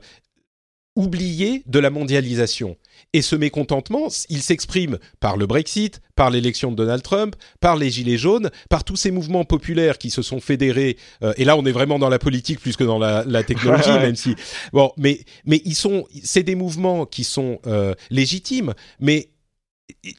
oubliée 0.97 1.63
de 1.67 1.79
la 1.79 1.91
mondialisation. 1.91 2.77
Et 3.13 3.23
ce 3.23 3.37
mécontentement, 3.37 4.09
il 4.29 4.43
s'exprime 4.43 4.99
par 5.21 5.37
le 5.37 5.47
Brexit, 5.47 6.01
par 6.17 6.31
l'élection 6.31 6.71
de 6.71 6.77
Donald 6.77 7.03
Trump, 7.03 7.35
par 7.61 7.77
les 7.77 7.91
Gilets 7.91 8.19
jaunes, 8.19 8.51
par 8.69 8.85
tous 8.85 8.97
ces 8.97 9.11
mouvements 9.11 9.45
populaires 9.45 9.97
qui 9.99 10.11
se 10.11 10.23
sont 10.23 10.41
fédérés. 10.41 10.99
euh, 11.23 11.33
et 11.37 11.45
là, 11.45 11.57
on 11.57 11.65
est 11.65 11.73
vraiment 11.73 11.99
dans 11.99 12.09
la 12.09 12.19
politique 12.19 12.61
plus 12.61 12.77
que 12.77 12.85
dans 12.85 12.99
la, 12.99 13.25
la 13.25 13.43
technologie, 13.43 13.91
même 13.93 14.17
si 14.17 14.35
bon, 14.73 14.93
mais 14.97 15.21
mais 15.45 15.63
ils 15.65 15.75
sont, 15.75 16.07
c'est 16.23 16.43
des 16.43 16.57
mouvements 16.57 17.07
qui 17.07 17.25
sont 17.25 17.59
euh, 17.67 17.95
légitimes, 18.11 18.75
mais 19.01 19.31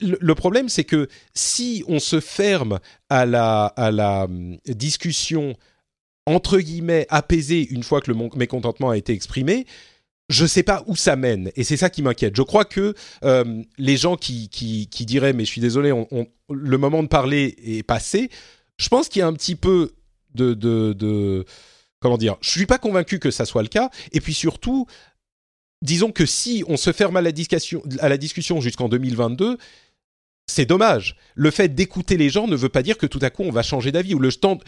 le 0.02 0.34
problème, 0.34 0.70
c'est 0.70 0.86
que 0.86 1.08
si 1.34 1.84
on 1.88 2.00
se 2.00 2.20
ferme 2.20 2.80
à 3.10 3.26
la, 3.26 3.66
à 3.66 3.92
la 3.92 4.24
hum, 4.24 4.58
discussion 4.66 5.56
entre 6.26 6.60
guillemets 6.60 7.08
apaisée 7.10 7.66
une 7.70 7.84
fois 7.84 8.02
que 8.02 8.12
le 8.12 8.18
mécontentement 8.36 8.90
a 8.90 8.98
été 8.98 9.14
exprimé, 9.14 9.66
je 10.30 10.46
sais 10.46 10.64
pas 10.64 10.84
où 10.88 10.96
ça 10.96 11.16
mène. 11.16 11.52
Et 11.56 11.64
c'est 11.64 11.78
ça 11.78 11.90
qui 11.90 12.02
m'inquiète. 12.02 12.36
Je 12.36 12.42
crois 12.42 12.66
que 12.66 12.94
euh, 13.24 13.64
les 13.78 13.98
gens 13.98 14.18
qui, 14.18 14.50
diraient, 14.92 15.34
mais 15.34 15.46
je 15.46 15.52
suis 15.52 15.62
désolé, 15.62 15.94
le 16.50 16.78
moment 16.78 17.04
de 17.04 17.08
parler 17.08 17.56
est 17.64 17.84
passé, 17.84 18.30
je 18.78 18.90
pense 18.90 19.10
qu'il 19.10 19.22
y 19.22 19.24
a 19.24 19.28
un 19.28 19.34
petit 19.34 19.56
peu 19.56 19.94
de. 20.36 21.46
Comment 22.00 22.18
dire 22.18 22.36
Je 22.42 22.52
suis 22.52 22.68
pas 22.68 22.78
convaincu 22.78 23.20
que 23.20 23.32
ça 23.32 23.46
soit 23.46 23.64
le 23.64 23.70
cas. 23.70 23.90
Et 24.12 24.22
puis 24.22 24.34
surtout, 24.34 24.86
disons 25.82 26.12
que 26.12 26.26
si 26.26 26.64
on 26.68 26.78
se 26.78 26.92
ferme 26.92 27.18
à 27.18 27.22
la 27.22 27.32
discussion, 27.32 28.62
jusqu'en 28.62 28.90
2022, 28.90 29.58
c'est 30.46 30.66
dommage. 30.66 31.16
Le 31.36 31.52
fait 31.52 31.74
d'écouter 31.74 32.18
les 32.18 32.30
gens 32.30 32.48
ne 32.48 32.56
veut 32.56 32.70
pas 32.70 32.84
dire 32.84 32.98
que 32.98 33.06
tout 33.06 33.20
à 33.22 33.30
coup 33.30 33.44
on 33.44 33.52
va 33.52 33.64
changer 33.64 33.92
d'avis 33.92 34.14
ou 34.14 34.20
le 34.20 34.32
stand 34.32 34.64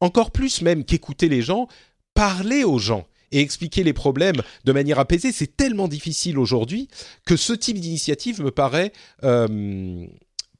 encore 0.00 0.30
plus 0.30 0.60
même 0.60 0.84
qu'écouter 0.84 1.28
les 1.28 1.40
gens, 1.40 1.68
parler 2.14 2.64
aux 2.64 2.78
gens 2.78 3.06
et 3.34 3.40
expliquer 3.40 3.82
les 3.82 3.92
problèmes 3.92 4.40
de 4.64 4.72
manière 4.72 4.98
apaisée, 4.98 5.32
c'est 5.32 5.56
tellement 5.56 5.88
difficile 5.88 6.38
aujourd'hui 6.38 6.88
que 7.26 7.36
ce 7.36 7.52
type 7.52 7.78
d'initiative 7.78 8.40
me 8.40 8.50
paraît 8.50 8.92
euh, 9.24 10.06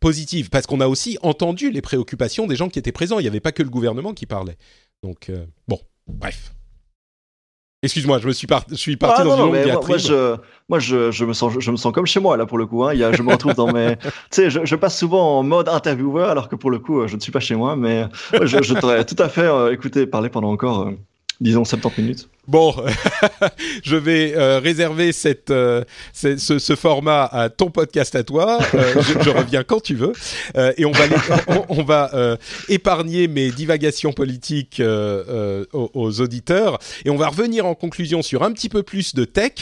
positive 0.01 0.51
parce 0.51 0.67
qu'on 0.67 0.81
a 0.81 0.89
aussi 0.89 1.17
entendu 1.23 1.71
les 1.71 1.81
préoccupations 1.81 2.47
des 2.47 2.57
gens 2.57 2.69
qui 2.69 2.81
étaient 2.81 2.93
présents. 2.93 3.21
Il 3.21 3.23
n'y 3.23 3.29
avait 3.29 3.41
pas 3.41 3.53
que 3.53 3.63
le 3.63 3.71
gouvernement 3.71 4.13
qui 4.13 4.27
parlait. 4.27 4.57
Donc 5.03 5.31
euh, 5.31 5.47
bon, 5.69 5.79
bref. 6.09 6.53
Excuse-moi, 7.85 8.19
je 8.19 8.27
me 8.27 8.33
suis, 8.33 8.49
je 8.71 8.75
suis 8.77 8.97
parti 8.97 9.21
ah, 9.21 9.25
dans 9.25 9.37
une 9.37 9.43
longue 9.43 9.67
moi, 9.67 9.81
moi, 9.87 9.99
je, 9.99 10.37
moi 10.71 10.79
je, 10.79 11.11
je, 11.11 11.25
me 11.27 11.35
sens, 11.35 11.53
je, 11.59 11.71
me 11.71 11.77
sens 11.77 11.93
comme 11.93 12.07
chez 12.07 12.19
moi 12.19 12.39
là 12.39 12.47
pour 12.47 12.57
le 12.57 12.65
coup. 12.65 12.83
Hein. 12.83 12.95
Il 12.95 12.99
y 12.99 13.05
a, 13.05 13.13
je 13.13 13.23
me 13.23 13.31
retrouve 13.31 13.53
dans 13.53 13.71
mes, 13.71 13.97
tu 14.31 14.51
sais, 14.51 14.51
je, 14.51 14.75
passe 14.75 14.99
souvent 14.99 15.39
en 15.39 15.43
mode 15.43 15.69
intervieweur 15.69 16.31
alors 16.31 16.49
que 16.49 16.57
pour 16.57 16.71
le 16.71 16.79
coup, 16.79 17.07
je 17.07 17.15
ne 17.15 17.21
suis 17.21 17.31
pas 17.31 17.41
chez 17.41 17.55
moi, 17.55 17.77
mais 17.77 18.07
je, 18.33 18.63
je 18.63 18.75
t'aurais 18.75 19.05
tout 19.05 19.23
à 19.23 19.29
fait 19.29 19.43
euh, 19.43 19.71
écouté 19.71 20.07
parler 20.07 20.31
pendant 20.31 20.51
encore, 20.51 20.89
euh, 20.89 20.93
disons, 21.41 21.65
70 21.65 22.03
minutes. 22.03 22.29
Bon, 22.47 22.75
je 23.83 23.97
vais 23.97 24.35
euh, 24.37 24.59
réserver 24.59 25.13
cette, 25.13 25.51
euh, 25.51 25.83
ce, 26.13 26.77
format 26.77 27.25
à 27.25 27.49
ton 27.49 27.71
podcast 27.71 28.15
à 28.15 28.23
toi. 28.23 28.59
Euh, 28.75 29.03
je, 29.23 29.31
reviens 29.31 29.65
quand 29.65 29.81
tu 29.81 29.95
veux. 29.95 30.13
et 30.77 30.85
on 30.85 30.93
va, 30.93 31.05
on, 31.71 31.83
va 31.83 32.39
épargner 32.69 33.29
mes 33.29 33.51
divagations 33.51 34.13
politiques 34.13 34.83
aux, 34.83 35.91
aux, 35.95 36.21
auditeurs. 36.21 36.79
Et 37.05 37.11
on 37.11 37.17
va 37.17 37.29
revenir 37.29 37.67
en 37.67 37.75
conclusion 37.75 38.21
sur 38.21 38.43
un 38.43 38.53
petit 38.53 38.69
peu 38.69 38.83
plus 38.83 39.15
de 39.15 39.25
tech 39.25 39.53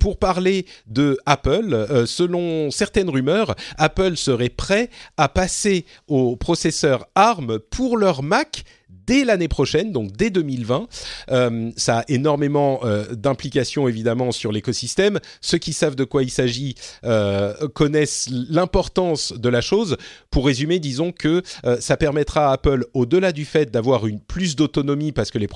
pour 0.00 0.18
parler 0.18 0.66
de 0.86 1.18
Apple. 1.26 2.04
selon 2.06 2.70
certaines 2.70 3.10
rumeurs, 3.10 3.54
Apple 3.78 4.16
serait 4.16 4.48
prêt 4.48 4.90
à 5.16 5.28
passer 5.28 5.84
au 6.08 6.36
processeur 6.36 7.06
ARM 7.14 7.58
pour 7.70 7.96
leur 7.96 8.22
Mac 8.22 8.64
dès 9.06 9.24
l'année 9.24 9.48
prochaine, 9.48 9.92
donc 9.92 10.12
dès 10.12 10.30
2020. 10.30 10.86
Euh, 11.30 11.70
ça 11.76 12.00
a 12.00 12.04
énormément 12.08 12.80
euh, 12.84 13.14
d'implications 13.14 13.88
évidemment 13.88 14.32
sur 14.32 14.52
l'écosystème. 14.52 15.20
Ceux 15.40 15.58
qui 15.58 15.72
savent 15.72 15.96
de 15.96 16.04
quoi 16.04 16.22
il 16.22 16.30
s'agit 16.30 16.74
euh, 17.04 17.54
connaissent 17.74 18.28
l'importance 18.30 19.32
de 19.32 19.48
la 19.48 19.60
chose. 19.60 19.96
Pour 20.30 20.46
résumer, 20.46 20.78
disons 20.78 21.12
que 21.12 21.42
ça 21.80 21.96
permettra 21.96 22.50
à 22.50 22.52
Apple, 22.52 22.86
au-delà 22.94 23.32
du 23.32 23.44
fait 23.44 23.70
d'avoir 23.70 24.06
une 24.06 24.20
plus 24.20 24.56
d'autonomie 24.56 25.12
parce 25.12 25.30
que 25.30 25.38
les, 25.38 25.48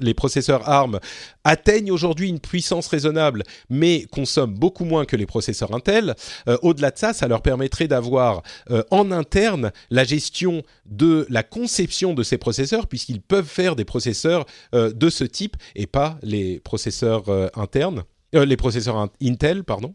les 0.00 0.14
processeurs 0.14 0.68
ARM 0.68 0.98
atteignent 1.44 1.90
aujourd'hui 1.90 2.28
une 2.28 2.40
puissance 2.40 2.88
raisonnable, 2.88 3.44
mais 3.70 4.06
consomment 4.10 4.54
beaucoup 4.54 4.84
moins 4.84 5.04
que 5.04 5.16
les 5.16 5.26
processeurs 5.26 5.74
Intel. 5.74 6.14
au-delà 6.62 6.90
de 6.90 6.98
ça, 6.98 7.12
ça 7.12 7.28
leur 7.28 7.42
permettrait 7.42 7.88
d'avoir 7.88 8.42
en 8.90 9.10
interne 9.10 9.72
la 9.90 10.04
gestion 10.04 10.62
de 10.86 11.26
la 11.28 11.42
conception 11.42 12.14
de 12.14 12.22
ces 12.22 12.38
processeurs 12.38 12.86
puisqu'ils 12.88 13.20
peuvent 13.20 13.46
faire 13.46 13.76
des 13.76 13.84
processeurs 13.84 14.46
euh, 14.74 14.92
de 14.92 15.10
ce 15.10 15.24
type 15.24 15.56
et 15.74 15.86
pas 15.86 16.18
les 16.22 16.60
processeurs 16.60 17.28
euh, 17.28 17.48
internes, 17.54 18.04
euh, 18.34 18.44
les 18.44 18.56
processeurs 18.56 19.08
Intel, 19.22 19.64
pardon. 19.64 19.94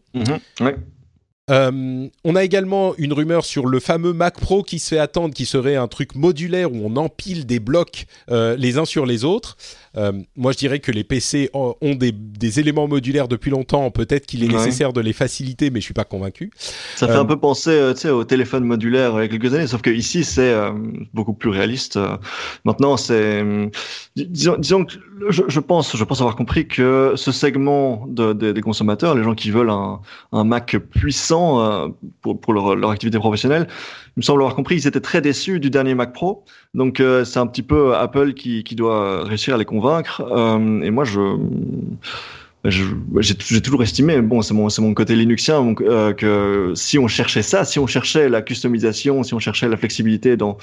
Mhm, 1.50 2.10
on 2.24 2.36
a 2.36 2.44
également 2.44 2.94
une 2.96 3.12
rumeur 3.12 3.44
sur 3.44 3.66
le 3.66 3.80
fameux 3.80 4.12
Mac 4.12 4.40
Pro 4.40 4.62
qui 4.62 4.78
se 4.78 4.88
fait 4.88 4.98
attendre, 4.98 5.34
qui 5.34 5.46
serait 5.46 5.76
un 5.76 5.88
truc 5.88 6.14
modulaire 6.14 6.72
où 6.72 6.80
on 6.84 6.96
empile 6.96 7.46
des 7.46 7.60
blocs 7.60 8.06
les 8.28 8.78
uns 8.78 8.84
sur 8.84 9.06
les 9.06 9.24
autres. 9.24 9.56
Euh, 9.96 10.12
moi, 10.36 10.52
je 10.52 10.58
dirais 10.58 10.80
que 10.80 10.90
les 10.90 11.04
PC 11.04 11.50
ont 11.54 11.76
des, 11.80 12.14
éléments 12.58 12.88
modulaires 12.88 13.28
depuis 13.28 13.50
longtemps. 13.50 13.90
Peut-être 13.90 14.26
qu'il 14.26 14.44
est 14.44 14.48
nécessaire 14.48 14.92
de 14.92 15.00
les 15.00 15.12
faciliter, 15.12 15.70
mais 15.70 15.80
je 15.80 15.84
suis 15.84 15.94
pas 15.94 16.04
convaincu. 16.04 16.50
Ça 16.96 17.06
fait 17.06 17.14
un 17.14 17.20
euh, 17.20 17.24
peu 17.24 17.38
penser, 17.38 17.70
euh, 17.70 18.12
au 18.12 18.24
téléphone 18.24 18.64
modulaire 18.64 19.12
il 19.14 19.22
y 19.22 19.24
a 19.24 19.28
quelques 19.28 19.54
années, 19.54 19.66
sauf 19.66 19.82
que 19.82 19.90
ici 19.90 20.24
c'est 20.24 20.54
beaucoup 21.12 21.32
plus 21.32 21.50
réaliste. 21.50 21.98
Maintenant, 22.64 22.96
c'est, 22.96 23.44
disons, 24.16 24.56
disons 24.58 24.84
que 24.84 24.94
je, 25.28 25.60
pense, 25.60 25.96
je 25.96 26.04
pense 26.04 26.20
avoir 26.20 26.36
compris 26.36 26.66
que 26.68 27.14
ce 27.16 27.32
segment 27.32 28.06
de, 28.08 28.32
des 28.32 28.60
consommateurs, 28.60 29.14
les 29.14 29.22
gens 29.22 29.34
qui 29.34 29.50
veulent 29.50 29.70
un, 29.70 30.00
un 30.32 30.44
Mac 30.44 30.76
puissant 30.76 31.33
pour, 32.20 32.40
pour 32.40 32.52
leur, 32.52 32.76
leur 32.76 32.90
activité 32.90 33.18
professionnelle, 33.18 33.66
il 34.16 34.20
me 34.20 34.22
semble 34.22 34.42
avoir 34.42 34.54
compris, 34.54 34.76
ils 34.76 34.86
étaient 34.86 35.00
très 35.00 35.20
déçus 35.20 35.60
du 35.60 35.70
dernier 35.70 35.94
Mac 35.94 36.12
Pro. 36.12 36.44
Donc 36.74 37.00
euh, 37.00 37.24
c'est 37.24 37.38
un 37.38 37.46
petit 37.46 37.62
peu 37.62 37.94
Apple 37.94 38.34
qui, 38.34 38.64
qui 38.64 38.74
doit 38.74 39.24
réussir 39.24 39.54
à 39.54 39.58
les 39.58 39.64
convaincre. 39.64 40.22
Euh, 40.30 40.82
et 40.82 40.90
moi, 40.90 41.04
je 41.04 41.20
j'ai 42.66 43.60
toujours 43.60 43.82
estimé, 43.82 44.22
bon, 44.22 44.40
c'est 44.40 44.54
mon, 44.54 44.68
mon 44.78 44.94
côté 44.94 45.16
Linuxien, 45.16 45.62
donc, 45.62 45.82
euh, 45.82 46.14
que 46.14 46.72
si 46.74 46.98
on 46.98 47.08
cherchait 47.08 47.42
ça, 47.42 47.64
si 47.64 47.78
on 47.78 47.86
cherchait 47.86 48.30
la 48.30 48.40
customisation, 48.40 49.22
si 49.22 49.34
on 49.34 49.38
cherchait 49.38 49.68
la 49.68 49.76
flexibilité 49.76 50.38
dans, 50.38 50.56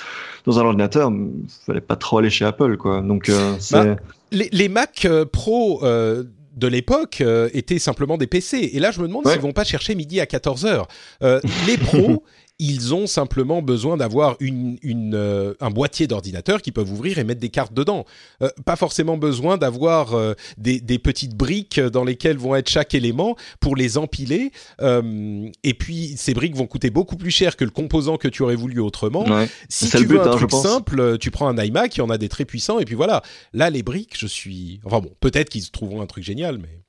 dans 0.45 0.59
un 0.59 0.63
ordinateur, 0.63 1.11
il 1.11 1.47
fallait 1.65 1.79
pas 1.79 1.95
trop 1.95 2.17
aller 2.17 2.31
chez 2.31 2.43
Apple, 2.43 2.77
quoi. 2.77 3.01
Donc, 3.01 3.29
euh, 3.29 3.55
bah, 3.71 3.97
les, 4.31 4.49
les, 4.51 4.67
Mac 4.67 5.05
euh, 5.05 5.25
Pro 5.25 5.81
euh, 5.83 6.23
de 6.55 6.67
l'époque 6.67 7.23
étaient 7.53 7.79
simplement 7.79 8.17
des 8.17 8.27
PC. 8.27 8.71
Et 8.73 8.79
là, 8.79 8.91
je 8.91 9.01
me 9.01 9.07
demande 9.07 9.27
s'ils 9.27 9.41
vont 9.41 9.53
pas 9.53 9.63
chercher 9.63 9.95
midi 9.95 10.19
à 10.19 10.25
14 10.25 10.65
heures. 10.65 10.87
les 11.21 11.77
pros, 11.77 12.23
ils 12.63 12.93
ont 12.93 13.07
simplement 13.07 13.63
besoin 13.63 13.97
d'avoir 13.97 14.35
une, 14.39 14.77
une 14.83 15.15
euh, 15.15 15.55
un 15.61 15.71
boîtier 15.71 16.05
d'ordinateur 16.05 16.61
qu'ils 16.61 16.73
peuvent 16.73 16.91
ouvrir 16.91 17.17
et 17.17 17.23
mettre 17.23 17.41
des 17.41 17.49
cartes 17.49 17.73
dedans. 17.73 18.05
Euh, 18.43 18.49
pas 18.65 18.75
forcément 18.75 19.17
besoin 19.17 19.57
d'avoir 19.57 20.13
euh, 20.13 20.35
des, 20.59 20.79
des, 20.79 20.99
petites 20.99 21.35
briques 21.35 21.79
dans 21.79 22.03
lesquelles 22.03 22.37
vont 22.37 22.55
être 22.55 22.69
chaque 22.69 22.93
élément 22.93 23.35
pour 23.59 23.75
les 23.75 23.97
empiler. 23.97 24.51
et 24.79 25.73
puis 25.73 26.13
ces 26.17 26.35
briques 26.35 26.55
vont 26.55 26.67
coûter 26.67 26.91
beaucoup 26.91 27.17
plus 27.17 27.31
cher 27.31 27.57
que 27.57 27.65
le 27.65 27.71
composant 27.71 28.17
que 28.17 28.27
tu 28.27 28.43
aurais 28.43 28.55
voulu 28.55 28.79
autrement. 28.79 29.25
Si 29.67 29.89
tu 29.89 30.05
veux 30.05 30.21
un 30.21 30.31
hein, 30.31 30.37
truc 30.37 30.51
simple, 30.51 31.17
tu 31.17 31.31
prends 31.31 31.47
un 31.47 31.57
iMac, 31.57 31.95
il 31.95 31.99
y 31.99 32.03
en 32.03 32.11
a 32.11 32.19
des 32.19 32.29
très 32.29 32.45
puissants 32.45 32.77
et 32.77 32.85
puis 32.85 32.95
voilà. 32.95 33.23
Là, 33.53 33.71
les 33.71 33.81
briques, 33.81 34.15
je 34.19 34.27
suis. 34.27 34.81
Enfin 34.83 34.99
bon, 34.99 35.11
peut-être 35.19 35.49
qu'ils 35.49 35.71
trouveront 35.71 36.01
un 36.01 36.05
truc 36.05 36.23
génial, 36.23 36.59
mais. 36.59 36.80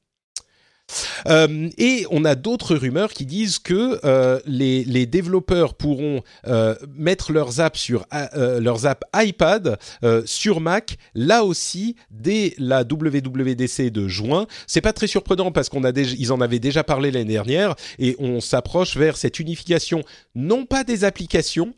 Euh, 1.26 1.68
et 1.78 2.06
on 2.10 2.24
a 2.24 2.34
d'autres 2.34 2.74
rumeurs 2.74 3.12
qui 3.12 3.26
disent 3.26 3.58
que 3.58 4.00
euh, 4.04 4.40
les, 4.46 5.06
développeurs 5.06 5.74
pourront 5.74 6.22
euh, 6.46 6.74
mettre 6.96 7.32
leurs 7.32 7.60
apps 7.60 7.78
sur 7.78 8.06
leurs 8.34 8.86
apps 8.86 9.02
iPad 9.14 9.78
sur 10.24 10.60
Mac, 10.60 10.96
là 11.14 11.44
aussi 11.44 11.96
dès 12.10 12.54
la 12.58 12.82
WWDC 12.82 13.90
de 13.90 14.08
juin. 14.08 14.46
C'est 14.66 14.80
pas 14.80 14.92
très 14.92 15.06
surprenant 15.06 15.50
parce 15.50 15.68
qu'on 15.68 15.84
a 15.84 15.92
déjà, 15.92 16.14
ils 16.18 16.32
en 16.32 16.40
avaient 16.40 16.58
déjà 16.58 16.84
parlé 16.84 17.10
l'année 17.10 17.32
dernière 17.32 17.74
et 17.98 18.16
on 18.18 18.40
s'approche 18.40 18.96
vers 18.96 19.16
cette 19.16 19.38
unification 19.38 20.02
non 20.34 20.64
pas 20.64 20.84
des 20.84 21.04
applications, 21.04 21.74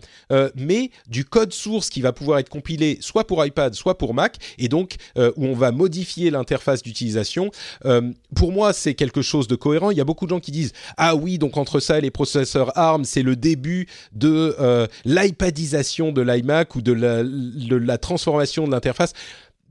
mais 0.55 0.91
du 1.09 1.25
code 1.25 1.53
source 1.53 1.89
qui 1.89 2.03
va 2.03 2.13
pouvoir 2.13 2.39
être 2.39 2.49
compilé 2.49 2.99
soit 3.01 3.27
pour 3.27 3.45
iPad, 3.45 3.75
soit 3.75 3.99
pour 3.99 4.15
Mac, 4.15 4.37
et 4.59 4.69
donc 4.69 4.97
où 5.17 5.47
on 5.47 5.55
va 5.55 5.73
modifier 5.73 6.31
l'interface 6.31 6.83
d'utilisation. 6.83 7.51
pour 8.35 8.53
moi, 8.53 8.73
c'est 8.73 8.95
quelque 9.05 9.23
chose 9.23 9.49
de 9.49 9.55
cohérent. 9.55 9.91
Il 9.91 9.99
y 9.99 10.01
a 10.01 10.05
beaucoup 10.05 10.25
de 10.27 10.31
gens 10.31 10.41
qui 10.41 10.51
disent 10.51 10.73
ah 10.97 11.15
oui 11.15 11.39
donc 11.39 11.57
entre 11.57 11.81
ça 11.81 11.99
et 11.99 12.01
les 12.01 12.11
processeurs 12.11 12.77
ARM 12.79 13.05
c'est 13.05 13.23
le 13.23 13.37
début 13.37 13.87
de 14.13 14.57
euh, 14.59 14.87
l'iPadisation 15.05 16.13
de 16.13 16.23
l'iMac 16.23 16.75
ou 16.75 16.83
de 16.83 16.93
la, 16.93 17.23
de 17.23 17.77
la 17.77 17.99
transformation 17.99 18.67
de 18.67 18.73
l'interface 18.73 19.13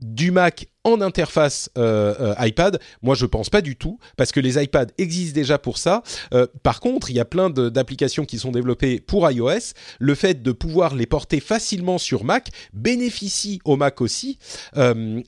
du 0.00 0.30
Mac 0.30 0.68
en 0.84 1.00
interface 1.00 1.70
euh, 1.78 2.14
euh, 2.20 2.46
iPad 2.46 2.78
Moi, 3.02 3.14
je 3.14 3.26
pense 3.26 3.50
pas 3.50 3.62
du 3.62 3.76
tout, 3.76 3.98
parce 4.16 4.32
que 4.32 4.40
les 4.40 4.62
iPads 4.62 4.92
existent 4.98 5.34
déjà 5.34 5.58
pour 5.58 5.78
ça. 5.78 6.02
Euh, 6.32 6.46
par 6.62 6.80
contre, 6.80 7.10
il 7.10 7.16
y 7.16 7.20
a 7.20 7.24
plein 7.24 7.50
d'applications 7.50 8.24
qui 8.24 8.38
sont 8.38 8.52
développées 8.52 9.00
pour 9.00 9.28
iOS. 9.30 9.72
Le 9.98 10.14
fait 10.14 10.42
de 10.42 10.52
pouvoir 10.52 10.94
les 10.94 11.06
porter 11.06 11.40
facilement 11.40 11.98
sur 11.98 12.24
Mac 12.24 12.48
bénéficie 12.72 13.60
au 13.64 13.76
Mac 13.76 14.00
aussi, 14.00 14.38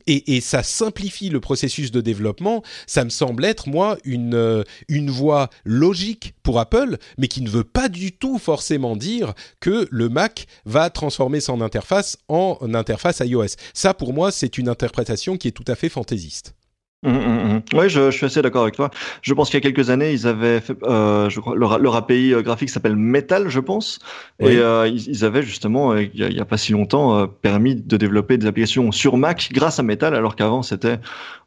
et, 0.07 0.41
ça 0.41 0.63
simplifie 0.63 1.31
le 1.31 1.41
processus 1.41 1.91
de 1.91 2.01
développement. 2.01 2.63
Ça 2.87 3.05
me 3.05 3.11
semble 3.11 3.45
être, 3.45 3.69
moi, 3.69 3.97
une, 4.05 4.65
une 4.89 5.11
voie 5.11 5.49
logique 5.65 6.35
pour 6.43 6.61
Apple, 6.61 6.99
mais 7.19 7.29
qui 7.29 7.41
ne 7.41 7.49
veut 7.49 7.65
pas 7.65 7.89
du 7.89 8.13
tout 8.13 8.39
forcément 8.39 8.97
dire 8.97 9.35
que 9.61 9.89
le 9.91 10.09
Mac 10.09 10.47
va 10.67 10.91
transformer 10.91 11.41
son 11.41 11.61
interface 11.61 12.19
en 12.29 12.59
interface 12.75 13.21
iOS. 13.25 13.57
Ça, 13.73 13.95
pour 13.95 14.13
moi, 14.13 14.31
c'est 14.31 14.59
une 14.59 14.69
interprétation 14.69 15.37
qui 15.37 15.46
est 15.47 15.53
tout 15.53 15.65
à 15.67 15.75
fait 15.75 15.89
fantaisiste. 15.89 16.55
Mmh, 17.03 17.11
mmh, 17.11 17.55
mmh. 17.55 17.63
Oui, 17.75 17.89
je, 17.89 18.11
je, 18.11 18.17
suis 18.17 18.27
assez 18.27 18.43
d'accord 18.43 18.63
avec 18.63 18.75
toi. 18.75 18.91
Je 19.23 19.35
pense 19.35 19.51
qu'il 19.51 19.63
y 19.63 19.63
a 19.65 19.71
quelques 19.71 19.91
années, 19.91 20.13
ils 20.13 20.27
avaient 20.27 20.61
fait, 20.61 20.77
euh, 20.83 21.29
je 21.29 21.41
crois, 21.41 21.55
leur, 21.55 21.79
leur 21.79 21.95
API 21.95 22.33
euh, 22.33 22.43
graphique 22.43 22.71
s'appelle 22.71 22.97
Metal, 22.97 23.49
je 23.49 23.61
pense, 23.61 24.01
et 24.41 24.57
euh, 24.57 24.89
ils, 24.89 25.09
ils, 25.09 25.25
avaient 25.25 25.43
justement, 25.43 25.95
il 25.95 26.11
n'y 26.15 26.39
a, 26.39 26.43
a, 26.43 26.45
pas 26.45 26.57
si 26.57 26.73
longtemps, 26.73 27.17
euh, 27.17 27.27
permis 27.27 27.77
de 27.77 27.97
développer 27.97 28.39
des 28.39 28.47
applications 28.47 28.91
sur 28.93 29.19
Mac 29.19 29.51
grâce 29.53 29.79
à 29.79 29.83
Metal, 29.83 30.15
alors 30.15 30.37
qu'avant 30.37 30.63
c'était 30.63 30.99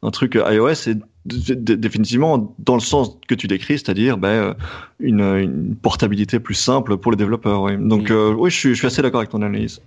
un 0.04 0.12
truc 0.12 0.36
iOS 0.36 0.88
et 0.88 0.96
définitivement 1.26 2.56
dans 2.60 2.76
le 2.76 2.82
sens 2.82 3.18
que 3.28 3.36
tu 3.36 3.48
décris, 3.48 3.78
c'est-à-dire 3.78 4.18
ben, 4.18 4.56
une, 5.00 5.22
une, 5.22 5.76
portabilité 5.76 6.40
plus 6.40 6.56
simple 6.56 6.98
pour 6.98 7.12
les 7.12 7.18
développeurs. 7.18 7.62
Oui. 7.62 7.74
Donc 7.78 8.12
oui, 8.12 8.50
je 8.50 8.56
suis, 8.56 8.70
je 8.70 8.76
suis 8.76 8.88
assez 8.88 9.02
d'accord 9.02 9.20
avec 9.20 9.32
ton 9.32 9.42
analyse. 9.42 9.82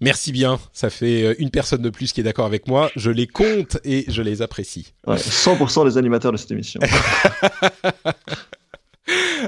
Merci 0.00 0.32
bien, 0.32 0.58
ça 0.72 0.90
fait 0.90 1.24
euh, 1.24 1.34
une 1.38 1.50
personne 1.50 1.82
de 1.82 1.90
plus 1.90 2.12
qui 2.12 2.20
est 2.20 2.24
d'accord 2.24 2.46
avec 2.46 2.68
moi. 2.68 2.90
Je 2.96 3.10
les 3.10 3.26
compte 3.26 3.78
et 3.84 4.04
je 4.08 4.22
les 4.22 4.42
apprécie. 4.42 4.92
Ouais, 5.06 5.16
100% 5.16 5.88
des 5.88 5.98
animateurs 5.98 6.32
de 6.32 6.36
cette 6.36 6.50
émission. 6.50 6.80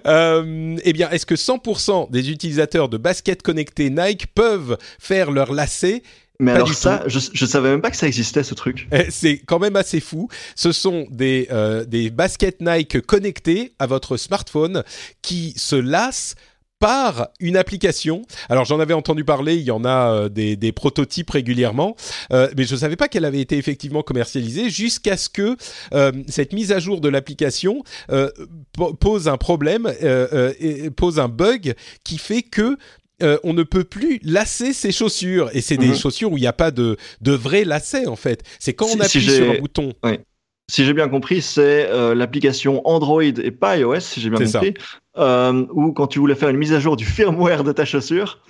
Euh, 0.07 0.77
eh 0.85 0.93
bien, 0.93 1.09
est-ce 1.09 1.24
que 1.24 1.35
100% 1.35 2.11
des 2.11 2.31
utilisateurs 2.31 2.90
de 2.90 2.98
baskets 2.98 3.43
connectées 3.43 3.89
Nike 3.89 4.27
peuvent 4.35 4.77
faire 4.98 5.31
leur 5.31 5.55
lacet 5.55 6.03
mais 6.38 6.52
Pas 6.52 6.56
alors 6.56 6.72
ça, 6.74 7.02
je, 7.06 7.18
je 7.32 7.46
savais 7.46 7.70
même 7.70 7.80
pas 7.82 7.90
que 7.90 7.96
ça 7.96 8.06
existait 8.06 8.42
ce 8.42 8.54
truc. 8.54 8.88
Eh, 8.92 9.10
C'est 9.10 9.38
quand 9.38 9.58
même 9.58 9.76
assez 9.76 10.00
fou. 10.00 10.28
Ce 10.54 10.72
sont 10.72 11.06
des, 11.10 11.48
euh, 11.50 11.84
des 11.84 12.10
baskets 12.10 12.60
Nike 12.60 13.00
connectées 13.00 13.72
à 13.78 13.86
votre 13.86 14.16
smartphone 14.16 14.84
qui 15.22 15.54
se 15.56 15.76
lassent 15.76 16.34
par 16.78 17.28
une 17.40 17.56
application. 17.56 18.20
Alors 18.50 18.66
j'en 18.66 18.80
avais 18.80 18.92
entendu 18.92 19.24
parler, 19.24 19.54
il 19.56 19.62
y 19.62 19.70
en 19.70 19.86
a 19.86 20.12
euh, 20.12 20.28
des, 20.28 20.56
des 20.56 20.72
prototypes 20.72 21.30
régulièrement, 21.30 21.96
euh, 22.34 22.50
mais 22.54 22.64
je 22.64 22.74
ne 22.74 22.80
savais 22.80 22.96
pas 22.96 23.08
qu'elle 23.08 23.24
avait 23.24 23.40
été 23.40 23.56
effectivement 23.56 24.02
commercialisée 24.02 24.68
jusqu'à 24.68 25.16
ce 25.16 25.30
que 25.30 25.56
euh, 25.94 26.12
cette 26.28 26.52
mise 26.52 26.72
à 26.72 26.78
jour 26.78 27.00
de 27.00 27.08
l'application 27.08 27.82
po- 28.72 28.92
pose 28.92 29.26
un 29.26 29.38
problème, 29.38 29.90
et 30.60 30.90
pose 30.90 31.18
un 31.18 31.28
bug 31.28 31.74
qui 32.04 32.18
fait 32.18 32.42
que 32.42 32.76
euh, 33.22 33.38
on 33.44 33.52
ne 33.52 33.62
peut 33.62 33.84
plus 33.84 34.20
lasser 34.22 34.72
ses 34.72 34.93
chaussures 34.93 35.51
et 35.55 35.60
c'est 35.60 35.76
des 35.76 35.88
Mhm. 35.88 35.97
chaussures 35.97 36.32
où 36.32 36.36
il 36.38 36.43
n'y 36.43 36.47
a 36.47 36.52
pas 36.52 36.70
de, 36.70 36.97
de 37.20 37.32
vrai 37.32 37.64
lacet 37.64 38.06
en 38.06 38.16
fait. 38.16 38.43
C'est 38.59 38.74
quand 38.74 38.86
Si- 38.86 38.97
on 38.97 39.01
appuie 39.01 39.20
si 39.22 39.30
sur 39.30 39.51
un 39.51 39.59
bouton. 39.59 39.93
Si 40.68 40.84
j'ai 40.84 40.93
bien 40.94 41.09
compris, 41.09 41.43
c'est 41.43 41.86
euh, 41.90 42.12
l'application 42.14 42.82
Android 42.88 43.22
et 43.22 43.51
pas 43.52 43.78
iOS, 43.78 44.01
si 44.01 44.20
j'ai 44.20 44.30
bien 44.30 44.40
compris, 44.52 44.74
euh, 45.16 45.64
où 45.70 45.93
quand 45.93 46.09
tu 46.09 46.18
voulais 46.18 46.34
faire 46.34 46.48
une 46.48 46.56
mise 46.56 46.72
à 46.72 46.80
jour 46.80 46.97
du 46.97 47.05
firmware 47.05 47.62
de 47.62 47.70
ta 47.70 47.84
chaussure, 47.84 48.40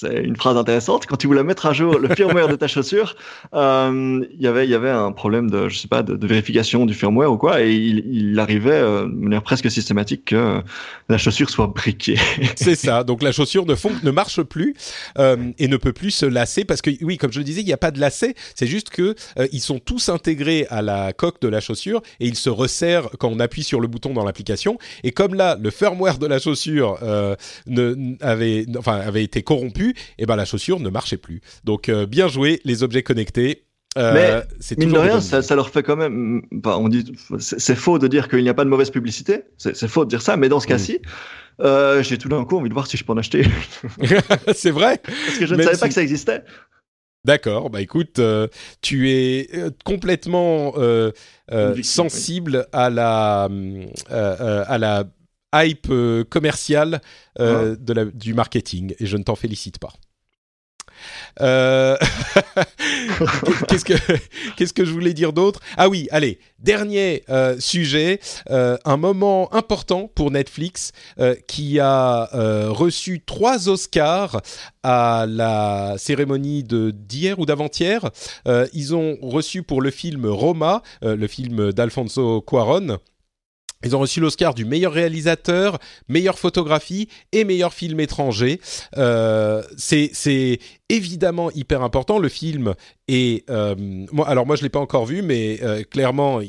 c'est 0.00 0.22
une 0.22 0.36
phrase 0.36 0.56
intéressante, 0.56 1.06
quand 1.06 1.16
tu 1.16 1.26
voulais 1.26 1.42
mettre 1.42 1.66
à 1.66 1.72
jour 1.72 1.98
le 1.98 2.08
firmware 2.14 2.48
de 2.48 2.56
ta 2.56 2.66
chaussure, 2.66 3.16
euh, 3.54 4.24
il 4.32 4.40
y 4.40 4.46
avait 4.46 4.64
il 4.64 4.70
y 4.70 4.74
avait 4.74 4.90
un 4.90 5.12
problème 5.12 5.50
de 5.50 5.68
je 5.68 5.78
sais 5.78 5.88
pas 5.88 6.02
de, 6.02 6.16
de 6.16 6.26
vérification 6.26 6.86
du 6.86 6.94
firmware 6.94 7.30
ou 7.32 7.36
quoi, 7.36 7.62
et 7.62 7.72
il, 7.74 8.04
il 8.10 8.38
arrivait 8.38 8.70
euh, 8.72 9.02
de 9.02 9.14
manière 9.14 9.42
presque 9.42 9.70
systématique 9.70 10.26
que 10.26 10.60
la 11.08 11.18
chaussure 11.18 11.50
soit 11.50 11.66
briquée. 11.68 12.16
C'est 12.56 12.74
ça. 12.74 13.04
Donc 13.04 13.22
la 13.22 13.32
chaussure 13.32 13.64
ne, 13.66 14.10
marche 14.10 14.42
plus 14.42 14.74
euh, 15.18 15.36
et 15.58 15.68
ne 15.68 15.76
peut 15.76 15.92
plus 15.92 16.10
se 16.10 16.26
lasser 16.26 16.64
parce 16.64 16.82
que 16.82 16.90
oui, 17.02 17.16
comme 17.16 17.32
je 17.32 17.38
le 17.38 17.44
disais, 17.44 17.60
il 17.60 17.66
n'y 17.66 17.72
a 17.72 17.76
pas 17.78 17.90
de 17.90 18.00
lacet. 18.00 18.34
C'est 18.54 18.66
juste 18.66 18.90
que 18.90 19.14
ils 19.52 19.60
sont 19.60 19.78
tous 19.78 20.08
intégrés 20.08 20.66
à 20.70 20.82
la 20.82 21.12
coque 21.12 21.40
de 21.40 21.48
la 21.48 21.60
chaussure 21.60 22.02
et 22.20 22.26
ils 22.26 22.36
se 22.36 22.50
resserrent 22.50 23.10
quand 23.18 23.28
on 23.28 23.40
appuie 23.40 23.62
sur 23.64 23.80
le 23.80 23.88
bouton 23.88 24.12
dans 24.12 24.24
l'application. 24.24 24.78
Et 25.04 25.12
comme 25.12 25.34
là, 25.34 25.56
le 25.60 25.70
firmware 25.70 26.18
de 26.18 26.26
la 26.26 26.38
chaussure 26.38 26.98
ne, 27.66 27.92
n- 27.92 28.16
avait, 28.20 28.66
enfin, 28.78 28.96
avait 29.00 29.24
été 29.24 29.42
corrompu, 29.42 29.89
et 30.18 30.26
ben 30.26 30.36
la 30.36 30.44
chaussure 30.44 30.80
ne 30.80 30.88
marchait 30.90 31.16
plus. 31.16 31.40
Donc 31.64 31.88
euh, 31.88 32.06
bien 32.06 32.28
joué 32.28 32.60
les 32.64 32.82
objets 32.82 33.02
connectés. 33.02 33.64
Euh, 33.98 34.14
Mais, 34.14 34.56
c'est 34.60 34.78
Mine 34.78 34.92
de 34.92 34.98
rien, 34.98 35.20
ça, 35.20 35.42
ça 35.42 35.56
leur 35.56 35.70
fait 35.70 35.82
quand 35.82 35.96
même. 35.96 36.42
bah, 36.52 36.76
on 36.78 36.88
dit, 36.88 37.12
c'est 37.40 37.74
faux 37.74 37.98
de 37.98 38.06
dire 38.06 38.28
qu'il 38.28 38.42
n'y 38.42 38.48
a 38.48 38.54
pas 38.54 38.64
de 38.64 38.70
mauvaise 38.70 38.90
publicité. 38.90 39.42
C'est 39.56 39.88
faux 39.88 40.04
de 40.04 40.10
dire 40.10 40.22
ça, 40.22 40.36
mais 40.36 40.48
dans 40.48 40.60
ce 40.60 40.66
Mm. 40.66 40.68
cas-ci, 40.68 41.00
euh, 41.60 42.00
j'ai 42.02 42.16
tout 42.16 42.28
d'un 42.28 42.44
coup 42.44 42.56
envie 42.56 42.68
de 42.68 42.74
voir 42.74 42.86
si 42.86 42.96
je 42.96 43.04
peux 43.04 43.12
en 43.12 43.16
acheter. 43.18 43.42
c'est 44.54 44.70
vrai. 44.70 44.98
Parce 45.26 45.38
que 45.38 45.46
je 45.46 45.54
ne 45.56 45.62
savais 45.62 45.74
si- 45.74 45.80
pas 45.80 45.88
que 45.88 45.94
ça 45.94 46.02
existait. 46.02 46.44
D'accord, 47.26 47.68
bah 47.68 47.82
écoute, 47.82 48.18
euh, 48.18 48.46
tu 48.80 49.10
es 49.10 49.50
complètement 49.84 50.72
euh, 50.78 51.10
euh, 51.52 51.76
sensible 51.82 52.66
à 52.72 52.88
la 52.88 53.48
euh, 53.50 54.64
à 54.66 54.78
la 54.78 55.04
hype 55.54 55.88
euh, 55.90 56.24
commerciale 56.24 57.00
euh, 57.38 57.76
de 57.78 57.92
la, 57.92 58.04
du 58.04 58.34
marketing 58.34 58.94
et 58.98 59.06
je 59.06 59.16
ne 59.16 59.22
t'en 59.22 59.36
félicite 59.36 59.78
pas. 59.78 59.92
Euh, 61.40 61.96
qu'est-ce 63.68 63.84
que 63.84 63.94
qu'est-ce 64.56 64.72
que 64.72 64.84
je 64.84 64.92
voulais 64.92 65.14
dire 65.14 65.32
d'autre? 65.32 65.60
Ah 65.76 65.88
oui, 65.88 66.08
allez, 66.10 66.38
dernier 66.58 67.24
euh, 67.28 67.58
sujet, 67.58 68.20
euh, 68.50 68.76
un 68.84 68.96
moment 68.96 69.52
important 69.54 70.10
pour 70.14 70.30
Netflix 70.30 70.92
qui 71.46 71.80
a 71.80 72.28
reçu 72.70 73.22
trois 73.24 73.68
Oscars 73.68 74.40
à 74.82 75.26
la 75.28 75.94
cérémonie 75.98 76.64
de 76.64 76.90
d'hier 76.90 77.38
ou 77.38 77.46
d'avant-hier. 77.46 78.10
Ils 78.46 78.94
ont 78.94 79.18
reçu 79.22 79.62
pour 79.62 79.82
le 79.82 79.90
film 79.90 80.26
Roma, 80.26 80.82
le 81.02 81.26
film 81.26 81.72
d'Alfonso 81.72 82.40
Cuarón. 82.40 82.98
Ils 83.84 83.96
ont 83.96 84.00
reçu 84.00 84.20
l'Oscar 84.20 84.54
du 84.54 84.64
meilleur 84.64 84.92
réalisateur, 84.92 85.78
meilleure 86.08 86.38
photographie 86.38 87.08
et 87.32 87.44
meilleur 87.44 87.72
film 87.72 87.98
étranger. 88.00 88.60
Euh, 88.98 89.62
c'est 89.76 90.58
évidemment 90.90 91.50
hyper 91.52 91.82
important. 91.82 92.18
Le 92.18 92.28
film 92.28 92.74
est 93.08 93.48
euh, 93.48 93.74
moi 94.12 94.28
alors 94.28 94.46
moi 94.46 94.56
je 94.56 94.62
l'ai 94.62 94.68
pas 94.68 94.80
encore 94.80 95.06
vu, 95.06 95.22
mais 95.22 95.60
euh, 95.62 95.82
clairement 95.84 96.40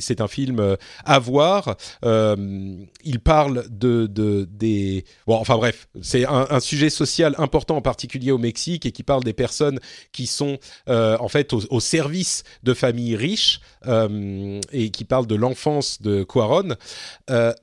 c'est 0.00 0.20
un 0.20 0.28
film 0.28 0.60
euh, 0.60 0.76
à 1.04 1.18
voir. 1.18 1.76
Euh, 2.04 2.76
il 3.04 3.20
parle 3.20 3.66
de, 3.68 4.06
de 4.06 4.48
des 4.50 5.04
bon 5.26 5.36
enfin 5.36 5.56
bref 5.56 5.88
c'est 6.00 6.24
un, 6.26 6.60
sujet 6.60 6.90
social 6.90 7.34
important 7.38 7.76
en 7.76 7.82
particulier 7.82 8.30
au 8.30 8.38
Mexique 8.38 8.86
et 8.86 8.92
qui 8.92 9.02
parle 9.02 9.24
des 9.24 9.32
personnes 9.32 9.80
qui 10.12 10.26
sont 10.26 10.58
euh, 10.88 11.16
en 11.20 11.28
fait 11.28 11.52
au, 11.52 11.60
au 11.70 11.80
service 11.80 12.44
de 12.62 12.74
familles 12.74 13.16
riches 13.16 13.60
et 14.72 14.90
qui 14.90 15.04
parle 15.04 15.26
de 15.26 15.34
l'enfance 15.34 16.00
de 16.02 16.22
Cuaron. 16.22 16.76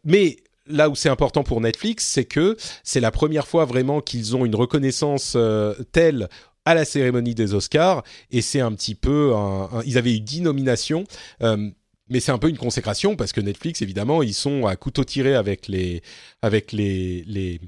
Mais 0.03 0.37
là 0.67 0.89
où 0.89 0.95
c'est 0.95 1.09
important 1.09 1.43
pour 1.43 1.61
Netflix, 1.61 2.05
c'est 2.05 2.25
que 2.25 2.57
c'est 2.83 2.99
la 2.99 3.11
première 3.11 3.47
fois 3.47 3.65
vraiment 3.65 4.01
qu'ils 4.01 4.35
ont 4.35 4.45
une 4.45 4.55
reconnaissance 4.55 5.33
euh, 5.35 5.73
telle 5.91 6.27
à 6.65 6.73
la 6.73 6.85
cérémonie 6.85 7.35
des 7.35 7.53
Oscars 7.53 8.03
et 8.31 8.41
c'est 8.41 8.59
un 8.61 8.71
petit 8.71 8.95
peu 8.95 9.35
un, 9.35 9.69
un- 9.71 9.83
ils 9.85 9.97
avaient 9.99 10.15
eu 10.15 10.19
10 10.19 10.41
nominations 10.41 11.03
euh, 11.43 11.69
mais 12.09 12.19
c'est 12.19 12.31
un 12.31 12.39
peu 12.39 12.49
une 12.49 12.57
consécration 12.57 13.15
parce 13.15 13.31
que 13.33 13.41
Netflix 13.41 13.81
évidemment 13.83 14.23
ils 14.23 14.33
sont 14.33 14.65
à 14.65 14.75
couteau 14.75 15.03
tiré 15.03 15.35
avec 15.35 15.67
les 15.67 16.01
avec 16.41 16.71
les, 16.71 17.23
les 17.27 17.61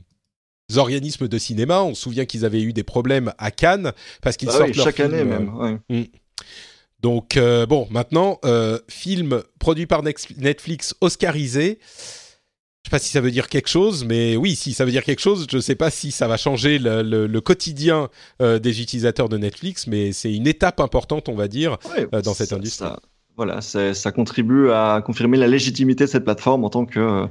organismes 0.76 1.28
de 1.28 1.38
cinéma 1.38 1.84
on 1.84 1.94
se 1.94 2.02
souvient 2.02 2.26
qu'ils 2.26 2.44
avaient 2.45 2.61
eu 2.64 2.74
des 2.74 2.84
problèmes 2.84 3.34
à 3.38 3.52
Cannes 3.52 3.94
parce 4.24 4.36
qu'ils 4.38 4.48
Bah 4.48 4.53
sortent 4.56 4.69
oui, 4.69 4.76
leurs 4.78 4.86
chaque 4.86 4.99
année 4.99 5.19
euh, 5.19 5.26
même. 5.26 5.56
ouais. 5.90 6.10
donc 7.02 7.38
euh, 7.38 7.65
bon, 7.68 7.88
maintenant, 7.91 8.40
euh, 8.45 8.80
film 8.90 9.44
produit 9.60 9.86
par 9.86 10.02
Netflix 10.03 10.95
oscarisé. 11.02 11.78
Je 12.88 12.89
sais 12.89 12.95
pas 12.95 12.99
si 13.03 13.11
ça 13.11 13.19
veut 13.19 13.31
dire 13.31 13.49
quelque 13.49 13.68
chose, 13.68 14.05
mais 14.05 14.38
oui, 14.38 14.55
si 14.55 14.72
ça 14.72 14.85
veut 14.85 14.91
dire 14.91 15.03
quelque 15.03 15.19
chose, 15.19 15.45
je 15.51 15.57
sais 15.57 15.76
pas 15.76 15.89
si 15.89 16.09
ça 16.09 16.26
va 16.30 16.38
changer 16.38 16.80
le, 16.80 17.01
le- 17.03 17.27
le 17.27 17.41
quotidien 17.41 18.07
euh, 18.41 18.59
des 18.59 18.81
utilisateurs 18.81 19.27
de 19.27 19.38
Netflix, 19.38 19.88
mais 19.88 20.14
c'est 20.14 20.34
une 20.34 20.47
étape 20.47 20.80
importante, 20.80 21.27
on 21.27 21.35
va 21.35 21.49
dire. 21.49 21.76
Ouais, 21.93 22.07
euh, 22.14 22.22
dans 22.22 22.34
cette 22.34 22.47
ça- 22.47 22.55
industrie. 22.55 22.88
ça- 22.88 22.99
voilà, 23.35 23.59
ça 23.59 24.11
contribue 24.14 24.69
à 24.72 25.01
confirmer 25.05 25.35
la 25.38 25.47
légitimité 25.47 26.05
de 26.05 26.09
cette 26.09 26.23
plateforme 26.23 26.64
en 26.64 26.69
tant 26.69 26.85
que 26.85 26.97
euh, 27.01 27.26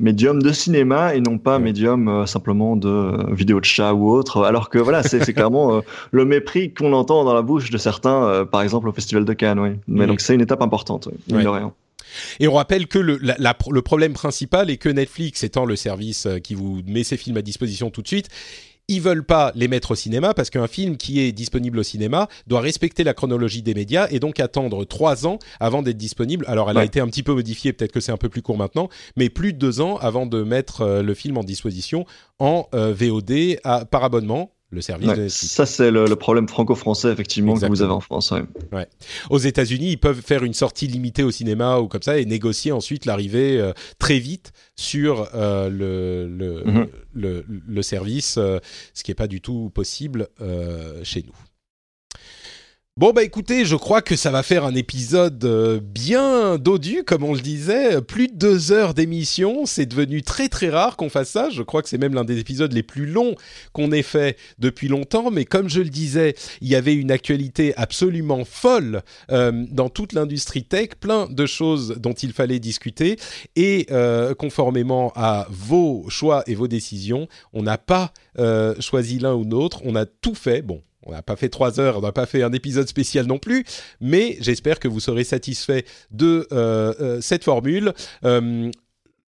médium 0.00 0.40
de 0.42 0.50
cinéma 0.50 1.14
et 1.14 1.20
non 1.20 1.36
pas 1.36 1.58
Ouais. 1.58 1.62
médium 1.64 2.26
simplement 2.26 2.74
de 2.74 3.34
vidéo 3.34 3.60
de 3.60 3.66
chat 3.66 3.92
ou 3.92 4.08
autre. 4.10 4.44
Alors 4.44 4.70
que 4.70 4.78
voilà, 4.78 5.02
c'est 5.02 5.20
clairement 5.34 5.82
le 6.10 6.24
mépris 6.24 6.72
qu'on 6.72 6.94
entend 6.94 7.22
dans 7.24 7.34
la 7.34 7.42
bouche 7.42 7.68
de 7.68 7.76
certains, 7.76 8.46
par 8.50 8.62
exemple 8.62 8.88
au 8.88 8.92
Festival 8.92 9.26
de 9.26 9.32
Cannes. 9.34 9.58
Oui. 9.60 9.70
Mais 9.88 10.06
donc 10.06 10.22
c'est 10.22 10.34
une 10.34 10.40
étape 10.40 10.62
importante, 10.62 11.10
oui, 11.28 11.36
Ouais. 11.36 11.42
de 11.44 11.48
rien. 11.48 11.74
Et 12.40 12.48
on 12.48 12.54
rappelle 12.54 12.86
que 12.86 12.98
le, 12.98 13.18
la- 13.22 13.36
la- 13.38 13.56
le 13.70 13.82
problème 13.82 14.12
principal 14.12 14.70
est 14.70 14.76
que 14.76 14.88
Netflix, 14.88 15.42
étant 15.44 15.64
le 15.64 15.76
service 15.76 16.26
euh, 16.26 16.38
qui 16.38 16.54
vous 16.54 16.82
met 16.86 17.04
ses 17.04 17.16
films 17.16 17.36
à 17.36 17.42
disposition 17.42 17.90
tout 17.90 18.02
de 18.02 18.08
suite, 18.08 18.28
ils 18.88 19.00
veulent 19.00 19.24
pas 19.24 19.50
les 19.56 19.66
mettre 19.66 19.90
au 19.90 19.94
cinéma 19.96 20.32
parce 20.32 20.48
qu'un 20.48 20.68
film 20.68 20.96
qui 20.96 21.18
est 21.18 21.32
disponible 21.32 21.80
au 21.80 21.82
cinéma 21.82 22.28
doit 22.46 22.60
respecter 22.60 23.02
la 23.02 23.14
chronologie 23.14 23.60
des 23.62 23.74
médias 23.74 24.06
et 24.12 24.20
donc 24.20 24.38
attendre 24.38 24.84
trois 24.84 25.26
ans 25.26 25.40
avant 25.58 25.82
d'être 25.82 25.96
disponible. 25.96 26.44
Alors 26.46 26.70
elle 26.70 26.76
a 26.76 26.84
été 26.86 27.00
un 27.00 27.08
petit 27.08 27.24
peu 27.24 27.32
modifiée, 27.34 27.72
peut-être 27.72 27.90
que 27.90 27.98
c'est 27.98 28.12
un 28.12 28.16
peu 28.16 28.28
plus 28.28 28.42
court 28.42 28.56
maintenant, 28.56 28.88
mais 29.16 29.28
plus 29.28 29.52
de 29.52 29.58
deux 29.58 29.80
ans 29.80 29.96
avant 29.96 30.24
de 30.24 30.44
mettre 30.44 30.82
euh, 30.82 31.02
le 31.02 31.14
film 31.14 31.36
en 31.36 31.42
disposition 31.42 32.06
en 32.38 32.68
euh, 32.74 32.94
VOD 32.96 33.58
à- 33.64 33.86
par 33.86 34.04
abonnement. 34.04 34.52
Le 34.70 34.80
service 34.80 35.06
de 35.06 35.12
Ouais, 35.12 35.18
Netflix. 35.18 35.52
ça 35.52 35.64
c'est 35.64 35.92
le, 35.92 36.06
le 36.06 36.16
problème 36.16 36.48
franco-français 36.48 37.12
effectivement 37.12 37.54
que 37.54 37.66
vous 37.66 37.82
avez 37.82 37.92
en 37.92 38.00
France. 38.00 38.32
ouais. 38.72 38.88
Aux 39.30 39.38
États-Unis, 39.38 39.92
ils 39.92 39.96
peuvent 39.96 40.20
faire 40.20 40.42
une 40.42 40.54
sortie 40.54 40.88
limitée 40.88 41.22
au 41.22 41.30
cinéma 41.30 41.78
ou 41.78 41.86
comme 41.86 42.02
ça 42.02 42.18
et 42.18 42.24
négocier 42.24 42.72
ensuite 42.72 43.04
l'arrivée 43.06 43.58
euh, 43.60 43.72
très 44.00 44.18
vite 44.18 44.52
sur 44.74 45.28
euh, 45.34 45.68
le, 45.68 46.26
le, 46.28 46.64
Mhm. 46.64 46.86
le, 47.14 47.44
le 47.48 47.82
service, 47.82 48.38
euh, 48.38 48.58
ce 48.92 49.04
qui 49.04 49.12
n'est 49.12 49.14
pas 49.16 49.28
du 49.28 49.40
tout 49.40 49.70
possible 49.72 50.28
chez 51.04 51.22
nous. 51.22 51.34
Bon 52.98 53.12
bah 53.12 53.24
écoutez, 53.24 53.66
je 53.66 53.76
crois 53.76 54.00
que 54.00 54.16
ça 54.16 54.30
va 54.30 54.42
faire 54.42 54.64
un 54.64 54.74
épisode 54.74 55.44
euh, 55.44 55.80
bien 55.82 56.56
dodu, 56.56 57.04
comme 57.04 57.24
on 57.24 57.34
le 57.34 57.42
disait, 57.42 58.00
plus 58.00 58.28
de 58.28 58.32
deux 58.32 58.72
heures 58.72 58.94
d'émission. 58.94 59.66
C'est 59.66 59.84
devenu 59.84 60.22
très 60.22 60.48
très 60.48 60.70
rare 60.70 60.96
qu'on 60.96 61.10
fasse 61.10 61.28
ça. 61.28 61.50
Je 61.50 61.62
crois 61.62 61.82
que 61.82 61.90
c'est 61.90 61.98
même 61.98 62.14
l'un 62.14 62.24
des 62.24 62.38
épisodes 62.38 62.72
les 62.72 62.82
plus 62.82 63.04
longs 63.04 63.34
qu'on 63.74 63.92
ait 63.92 64.02
fait 64.02 64.38
depuis 64.58 64.88
longtemps. 64.88 65.30
Mais 65.30 65.44
comme 65.44 65.68
je 65.68 65.82
le 65.82 65.90
disais, 65.90 66.36
il 66.62 66.68
y 66.68 66.74
avait 66.74 66.94
une 66.94 67.10
actualité 67.10 67.74
absolument 67.76 68.46
folle 68.46 69.02
euh, 69.30 69.66
dans 69.70 69.90
toute 69.90 70.14
l'industrie 70.14 70.64
tech, 70.64 70.92
plein 70.98 71.26
de 71.28 71.44
choses 71.44 71.96
dont 71.98 72.14
il 72.14 72.32
fallait 72.32 72.60
discuter. 72.60 73.18
Et 73.56 73.88
euh, 73.90 74.32
conformément 74.32 75.12
à 75.16 75.46
vos 75.50 76.06
choix 76.08 76.44
et 76.46 76.54
vos 76.54 76.66
décisions, 76.66 77.28
on 77.52 77.62
n'a 77.62 77.76
pas 77.76 78.14
euh, 78.38 78.74
choisi 78.80 79.18
l'un 79.18 79.34
ou 79.34 79.44
l'autre. 79.44 79.82
On 79.84 79.96
a 79.96 80.06
tout 80.06 80.34
fait. 80.34 80.62
Bon. 80.62 80.80
On 81.06 81.12
n'a 81.12 81.22
pas 81.22 81.36
fait 81.36 81.48
trois 81.48 81.78
heures, 81.78 81.98
on 81.98 82.00
n'a 82.00 82.12
pas 82.12 82.26
fait 82.26 82.42
un 82.42 82.52
épisode 82.52 82.88
spécial 82.88 83.26
non 83.26 83.38
plus, 83.38 83.64
mais 84.00 84.36
j'espère 84.40 84.80
que 84.80 84.88
vous 84.88 85.00
serez 85.00 85.24
satisfait 85.24 85.84
de 86.10 86.46
euh, 86.52 86.92
euh, 87.00 87.20
cette 87.20 87.44
formule. 87.44 87.92
Euh, 88.24 88.70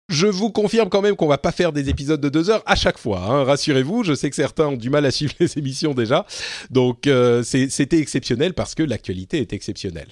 Je 0.09 0.27
vous 0.27 0.51
confirme 0.51 0.89
quand 0.89 1.01
même 1.01 1.15
qu'on 1.15 1.27
va 1.27 1.37
pas 1.37 1.53
faire 1.53 1.71
des 1.71 1.87
épisodes 1.89 2.19
de 2.19 2.27
deux 2.27 2.49
heures 2.49 2.63
à 2.65 2.75
chaque 2.75 2.97
fois. 2.97 3.19
Hein. 3.19 3.45
Rassurez-vous, 3.45 4.03
je 4.03 4.13
sais 4.13 4.29
que 4.29 4.35
certains 4.35 4.67
ont 4.67 4.75
du 4.75 4.89
mal 4.89 5.05
à 5.05 5.11
suivre 5.11 5.33
les 5.39 5.57
émissions 5.57 5.93
déjà, 5.93 6.25
donc 6.69 7.09
c'était 7.43 7.99
exceptionnel 7.99 8.53
parce 8.53 8.75
que 8.75 8.83
l'actualité 8.83 9.39
est 9.39 9.53
exceptionnelle. 9.53 10.09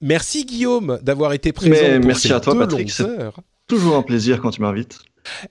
Merci 0.00 0.46
Guillaume 0.46 0.98
d'avoir 1.02 1.34
été 1.34 1.52
présent. 1.52 1.98
pour 1.98 2.06
merci 2.06 2.28
ces 2.28 2.34
à 2.34 2.40
toi 2.40 2.58
Patrick. 2.58 2.90
C'est 2.90 3.06
toujours 3.66 3.96
un 3.96 4.02
plaisir 4.02 4.40
quand 4.40 4.50
tu 4.50 4.62
m'invites. 4.62 4.98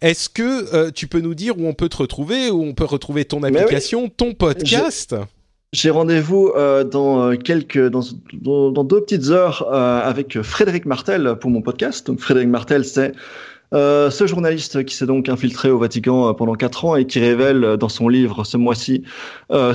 Est-ce 0.02 0.30
que 0.30 0.74
euh, 0.76 0.92
tu 0.92 1.08
peux 1.08 1.20
nous 1.20 1.36
dire 1.36 1.58
où 1.58 1.68
on 1.68 1.74
peut 1.74 1.90
te 1.90 1.98
retrouver, 1.98 2.50
où 2.50 2.64
on 2.64 2.74
peut 2.74 2.86
retrouver 2.86 3.26
ton 3.26 3.42
oui. 3.44 3.56
application, 3.58 4.10
ton 4.10 4.34
podcast? 4.34 5.16
J'ai 5.74 5.90
rendez-vous 5.90 6.52
euh, 6.56 6.84
dans 6.84 7.32
euh, 7.32 7.36
quelques 7.36 7.90
dans, 7.90 8.02
dans, 8.34 8.72
dans 8.72 8.84
deux 8.84 9.02
petites 9.02 9.30
heures 9.30 9.68
euh, 9.72 10.02
avec 10.02 10.42
Frédéric 10.42 10.86
Martel 10.86 11.36
pour 11.42 11.50
mon 11.50 11.62
podcast. 11.64 12.06
Donc 12.06 12.20
Frédéric 12.20 12.50
Martel, 12.50 12.86
c'est 12.86 13.14
euh, 13.74 14.12
ce 14.12 14.28
journaliste 14.28 14.86
qui 14.86 14.96
s'est 14.96 15.08
donc 15.08 15.30
infiltré 15.30 15.72
au 15.72 15.80
Vatican 15.80 16.30
euh, 16.30 16.34
pendant 16.34 16.54
quatre 16.54 16.86
ans 16.86 16.96
et 16.96 17.08
qui 17.08 17.20
révèle 17.20 17.64
euh, 17.64 17.78
dans 17.78 17.90
son 17.90 18.08
livre 18.08 18.44
ce 18.44 18.58
mois-ci 18.58 19.04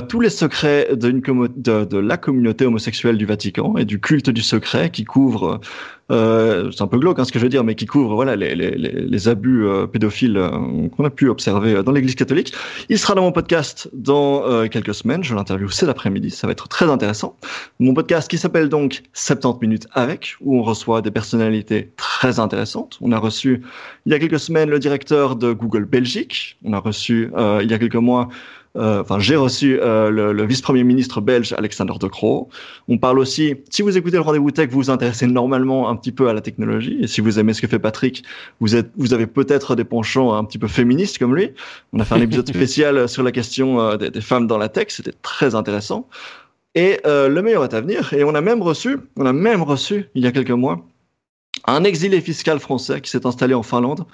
tous 0.07 0.19
les 0.21 0.29
secrets 0.29 0.89
de 0.95 1.97
la 1.97 2.17
communauté 2.17 2.65
homosexuelle 2.65 3.17
du 3.17 3.25
Vatican 3.25 3.75
et 3.77 3.85
du 3.85 3.99
culte 3.99 4.29
du 4.29 4.41
secret 4.41 4.89
qui 4.89 5.03
couvre, 5.03 5.59
euh, 6.11 6.71
c'est 6.71 6.81
un 6.81 6.87
peu 6.87 6.97
glauque 6.97 7.19
hein, 7.19 7.25
ce 7.25 7.31
que 7.31 7.39
je 7.39 7.43
veux 7.43 7.49
dire, 7.49 7.63
mais 7.63 7.75
qui 7.75 7.85
couvre 7.85 8.15
voilà 8.15 8.35
les, 8.35 8.55
les, 8.55 8.71
les, 8.71 9.27
abus 9.27 9.65
euh, 9.65 9.85
pédophiles 9.85 10.37
euh, 10.37 10.49
qu'on 10.89 11.05
a 11.05 11.09
pu 11.09 11.29
observer 11.29 11.75
euh, 11.75 11.83
dans 11.83 11.91
l'Église 11.91 12.15
catholique. 12.15 12.53
Il 12.89 12.97
sera 12.97 13.15
dans 13.15 13.21
mon 13.21 13.31
podcast 13.31 13.89
dans 13.93 14.67
quelques 14.69 14.93
semaines. 14.93 15.23
Je 15.23 15.35
l'interviewe 15.35 15.69
cet 15.69 15.89
après-midi. 15.89 16.31
Ça 16.31 16.47
va 16.47 16.51
être 16.51 16.67
très 16.67 16.89
intéressant. 16.89 17.37
Mon 17.79 17.93
podcast 17.93 18.29
qui 18.29 18.37
s'appelle 18.37 18.69
donc 18.69 19.03
70 19.13 19.59
minutes 19.61 19.87
avec, 19.93 20.35
où 20.41 20.57
on 20.57 20.63
reçoit 20.63 21.01
des 21.01 21.11
personnalités 21.11 21.91
très 21.97 22.39
intéressantes. 22.39 22.97
On 23.01 23.11
a 23.11 23.19
reçu 23.19 23.61
il 24.05 24.11
y 24.11 24.15
a 24.15 24.19
quelques 24.19 24.39
semaines 24.39 24.69
le 24.69 24.79
directeur 24.79 25.35
de 25.35 25.53
Google 25.53 25.85
Belgique. 25.85 26.57
On 26.63 26.73
a 26.73 26.79
reçu 26.79 27.31
il 27.61 27.69
y 27.69 27.73
a 27.73 27.79
quelques 27.79 27.95
mois 27.95 28.29
enfin, 28.79 29.19
j'ai 29.19 29.35
reçu 29.35 29.79
euh, 29.81 30.09
le, 30.09 30.31
le 30.31 30.45
vice-premier 30.45 30.83
ministre 30.83 31.21
belge 31.21 31.53
Alexander 31.57 31.93
De 31.99 32.07
Croo. 32.07 32.49
On 32.87 32.97
parle 32.97 33.19
aussi, 33.19 33.55
si 33.69 33.81
vous 33.81 33.97
écoutez 33.97 34.17
le 34.17 34.21
rendez-vous 34.21 34.51
tech, 34.51 34.69
vous 34.69 34.77
vous 34.77 34.89
intéressez 34.89 35.27
normalement 35.27 35.89
un 35.89 35.95
petit 35.95 36.11
peu 36.11 36.29
à 36.29 36.33
la 36.33 36.41
technologie. 36.41 36.97
Et 37.01 37.07
si 37.07 37.21
vous 37.21 37.39
aimez 37.39 37.53
ce 37.53 37.61
que 37.61 37.67
fait 37.67 37.79
Patrick, 37.79 38.23
vous 38.59 38.75
êtes, 38.75 38.91
vous 38.95 39.13
avez 39.13 39.27
peut-être 39.27 39.75
des 39.75 39.83
penchants 39.83 40.33
un 40.33 40.43
petit 40.43 40.57
peu 40.57 40.67
féministes 40.67 41.17
comme 41.17 41.35
lui. 41.35 41.51
On 41.93 41.99
a 41.99 42.05
fait 42.05 42.15
un 42.15 42.21
épisode 42.21 42.47
spécial 42.55 43.09
sur 43.09 43.23
la 43.23 43.31
question 43.31 43.81
euh, 43.81 43.97
des, 43.97 44.09
des 44.09 44.21
femmes 44.21 44.47
dans 44.47 44.57
la 44.57 44.69
tech. 44.69 44.87
C'était 44.89 45.13
très 45.21 45.55
intéressant. 45.55 46.07
Et 46.75 46.99
euh, 47.05 47.27
le 47.27 47.41
meilleur 47.41 47.63
est 47.63 47.73
à 47.73 47.81
venir. 47.81 48.13
Et 48.13 48.23
on 48.23 48.35
a 48.35 48.41
même 48.41 48.61
reçu, 48.61 48.97
on 49.17 49.25
a 49.25 49.33
même 49.33 49.63
reçu 49.63 50.05
il 50.15 50.23
y 50.23 50.27
a 50.27 50.31
quelques 50.31 50.51
mois 50.51 50.85
un 51.71 51.83
exilé 51.83 52.21
fiscal 52.21 52.59
français 52.59 53.01
qui 53.01 53.09
s'est 53.09 53.25
installé 53.25 53.53
en 53.53 53.63
Finlande, 53.63 54.05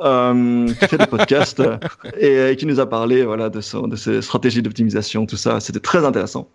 euh, 0.00 0.66
qui 0.66 0.86
fait 0.88 0.98
des 0.98 1.06
podcasts 1.06 1.60
euh, 1.60 1.76
et, 2.18 2.50
et 2.52 2.56
qui 2.56 2.66
nous 2.66 2.80
a 2.80 2.88
parlé 2.88 3.24
voilà 3.24 3.48
de, 3.50 3.60
son, 3.60 3.88
de 3.88 3.96
ses 3.96 4.22
stratégies 4.22 4.62
d'optimisation, 4.62 5.26
tout 5.26 5.36
ça. 5.36 5.60
C'était 5.60 5.80
très 5.80 6.04
intéressant. 6.04 6.48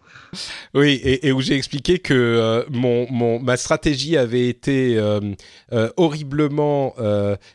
Oui, 0.74 1.00
et, 1.04 1.28
et 1.28 1.32
où 1.32 1.40
j'ai 1.42 1.56
expliqué 1.56 2.00
que 2.00 2.14
euh, 2.14 2.64
mon, 2.70 3.08
mon, 3.10 3.40
ma 3.40 3.56
stratégie 3.56 4.18
avait 4.18 4.50
été 4.50 5.00
horriblement 5.96 6.94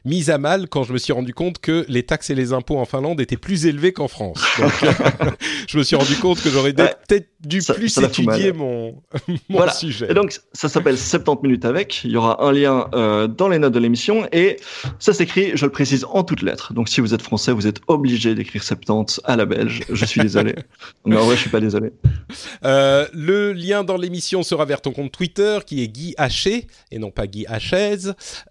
mise 0.05 0.31
à 0.31 0.39
mal 0.39 0.69
quand 0.69 0.83
je 0.85 0.93
me 0.93 0.99
suis 0.99 1.12
rendu 1.12 1.35
compte 1.35 1.59
que 1.59 1.85
les 1.89 2.03
taxes 2.05 2.31
et 2.31 2.35
les 2.35 2.53
impôts 2.53 2.79
en 2.79 2.85
Finlande 2.85 3.20
étaient 3.20 3.37
plus 3.37 3.66
élevés 3.66 3.93
qu'en 3.93 4.09
France. 4.09 4.43
Donc, 4.59 4.73
je 5.69 5.79
me 5.79 5.83
suis 5.83 5.97
rendu 5.97 6.15
compte 6.16 6.41
que 6.43 6.49
j'aurais 6.51 6.73
Ouais. 6.73 6.95
peut-être 7.07 7.29
dû 7.45 7.61
Ça- 7.61 7.74
plus 7.74 7.89
ça 7.91 8.03
étudier 8.05 8.53
mal. 8.53 8.55
mon, 8.55 9.03
mon 9.29 9.37
Voilà. 9.51 9.73
sujet. 9.73 10.07
Et 10.11 10.15
donc, 10.15 10.39
ça 10.55 10.69
s'appelle 10.70 10.97
70 10.97 11.43
minutes 11.43 11.65
avec. 11.66 12.03
Il 12.05 12.11
y 12.12 12.16
aura 12.16 12.43
un 12.45 12.53
lien 12.53 12.87
euh, 12.94 13.27
dans 13.27 13.48
les 13.48 13.59
notes 13.59 13.73
de 13.73 13.78
l'émission 13.78 14.27
et 14.32 14.56
ça 14.98 15.12
s'écrit, 15.12 15.52
je 15.55 15.64
le 15.66 15.73
précise, 15.73 16.05
en 16.10 16.23
toutes 16.24 16.43
lettres. 16.43 16.73
Donc, 16.74 16.89
si 16.89 17.01
vous 17.01 17.14
êtes 17.14 17.23
français, 17.23 17.52
vous 17.52 17.66
êtes 17.66 17.81
obligé 17.86 18.35
d'écrire 18.35 18.62
70 18.62 19.20
à 19.24 19.36
la 19.36 19.44
belge. 19.47 19.82
Je 19.90 20.05
suis 20.05 20.20
désolé. 20.20 20.55
Mais 21.06 21.16
en 21.16 21.24
vrai, 21.24 21.36
je 21.36 21.40
suis 21.43 21.51
pas 21.51 21.60
désolé. 21.60 21.90
Euh, 22.64 23.06
le 23.12 23.52
lien 23.52 23.85
dans 23.85 23.97
l'émission 23.97 24.43
sera 24.43 24.64
vers 24.64 24.81
ton 24.81 24.93
compte 24.93 25.12
Twitter 25.12 25.59
qui 25.66 25.82
est 25.82 25.89
Guy 25.89 26.14
Haché 26.16 26.66
et 26.90 26.98
non 26.98 27.10
pas 27.10 27.27
Guy 27.27 27.47
Hachez. 27.47 27.97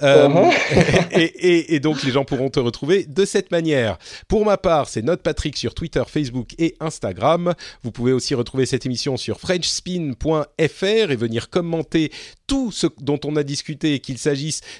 Euh, 0.02 0.28
Uh-huh. 0.28 0.52
et, 1.12 1.24
et- 1.24 1.76
et 1.76 1.80
donc 1.80 2.04
les 2.04 2.12
gens 2.12 2.24
pourront 2.26 2.50
te 2.50 2.60
retrouver 2.60 3.06
de 3.06 3.26
cette 3.26 3.52
manière. 3.52 3.98
Pour 4.28 4.46
ma 4.46 4.58
part, 4.58 4.88
c'est 4.88 5.02
Note 5.02 5.22
Patrick 5.24 5.58
sur 5.58 5.74
Twitter, 5.74 6.04
Facebook 6.08 6.50
et 6.58 6.76
Instagram. 6.80 7.54
Vous 7.84 7.92
pouvez 7.92 8.14
aussi 8.14 8.36
retrouver 8.36 8.66
cette 8.66 8.86
émission 8.86 9.18
sur 9.18 9.40
frenchspin.fr 9.40 11.12
et 11.12 11.16
venir 11.16 11.50
commenter 11.50 12.12
tout 12.48 12.72
ce 12.72 12.88
dont 13.00 13.20
on 13.26 13.36
a 13.36 13.44
discuté, 13.44 14.00
qu'il 14.00 14.18
s'agisse 14.18 14.31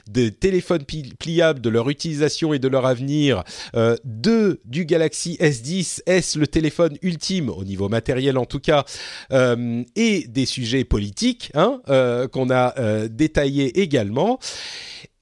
des 0.10 0.32
téléphones 0.32 0.84
pliables, 1.20 1.62
de 1.62 1.70
leur 1.70 1.90
utilisation 1.90 2.54
et 2.54 2.60
de 2.60 2.68
leur 2.68 2.86
avenir, 2.86 3.44
euh, 3.76 3.96
de 4.04 4.60
du 4.66 4.86
Galaxy 4.86 5.38
S10, 5.40 6.02
S 6.06 6.36
le 6.36 6.48
téléphone 6.48 6.98
ultime 7.02 7.50
au 7.50 7.64
niveau 7.64 7.90
matériel 7.90 8.38
en 8.38 8.46
tout 8.46 8.60
cas, 8.60 8.86
euh, 9.32 9.84
et 9.96 10.26
des 10.28 10.46
sujets 10.46 10.84
politiques 10.84 11.52
hein, 11.54 11.82
euh, 11.90 12.28
qu'on 12.28 12.50
a 12.50 12.74
détaillés 13.08 13.82
également. 13.82 14.40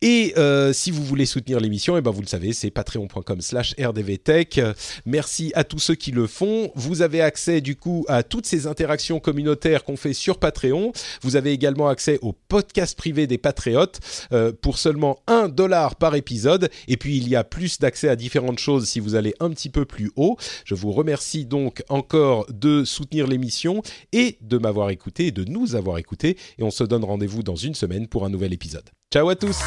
Et 0.01 0.33
euh, 0.37 0.71
si 0.71 0.91
vous 0.91 1.03
voulez 1.03 1.25
soutenir 1.25 1.59
l'émission, 1.59 1.97
eh 1.97 2.01
ben 2.01 2.11
vous 2.11 2.21
le 2.21 2.27
savez, 2.27 2.53
c'est 2.53 2.71
patreon.com 2.71 3.41
slash 3.41 3.75
rdvtech. 3.77 4.61
Merci 5.05 5.51
à 5.55 5.65
tous 5.65 5.79
ceux 5.79 5.95
qui 5.95 6.11
le 6.11 6.25
font. 6.25 6.71
Vous 6.75 7.01
avez 7.01 7.21
accès 7.21 7.59
du 7.59 7.75
coup 7.75 8.05
à 8.07 8.23
toutes 8.23 8.45
ces 8.45 8.65
interactions 8.65 9.19
communautaires 9.19 9.83
qu'on 9.83 9.97
fait 9.97 10.13
sur 10.13 10.39
Patreon. 10.39 10.93
Vous 11.21 11.35
avez 11.35 11.51
également 11.51 11.89
accès 11.89 12.17
au 12.21 12.31
podcast 12.31 12.97
privé 12.97 13.27
des 13.27 13.37
patriotes 13.37 13.99
euh, 14.31 14.53
pour 14.53 14.77
seulement 14.77 15.19
1 15.27 15.49
dollar 15.49 15.97
par 15.97 16.15
épisode. 16.15 16.69
Et 16.87 16.95
puis 16.95 17.17
il 17.17 17.27
y 17.27 17.35
a 17.35 17.43
plus 17.43 17.79
d'accès 17.79 18.07
à 18.07 18.15
différentes 18.15 18.59
choses 18.59 18.87
si 18.87 19.01
vous 19.01 19.15
allez 19.15 19.33
un 19.41 19.49
petit 19.49 19.69
peu 19.69 19.83
plus 19.83 20.11
haut. 20.15 20.37
Je 20.63 20.75
vous 20.75 20.93
remercie 20.93 21.45
donc 21.45 21.83
encore 21.89 22.45
de 22.53 22.85
soutenir 22.85 23.27
l'émission 23.27 23.81
et 24.13 24.37
de 24.41 24.57
m'avoir 24.57 24.91
écouté 24.91 25.27
et 25.27 25.31
de 25.31 25.43
nous 25.43 25.75
avoir 25.75 25.97
écouté. 25.97 26.37
Et 26.57 26.63
on 26.63 26.71
se 26.71 26.85
donne 26.85 27.03
rendez-vous 27.03 27.43
dans 27.43 27.57
une 27.57 27.75
semaine 27.75 28.07
pour 28.07 28.23
un 28.23 28.29
nouvel 28.29 28.53
épisode. 28.53 28.89
Ciao 29.11 29.27
à 29.27 29.35
tous 29.35 29.57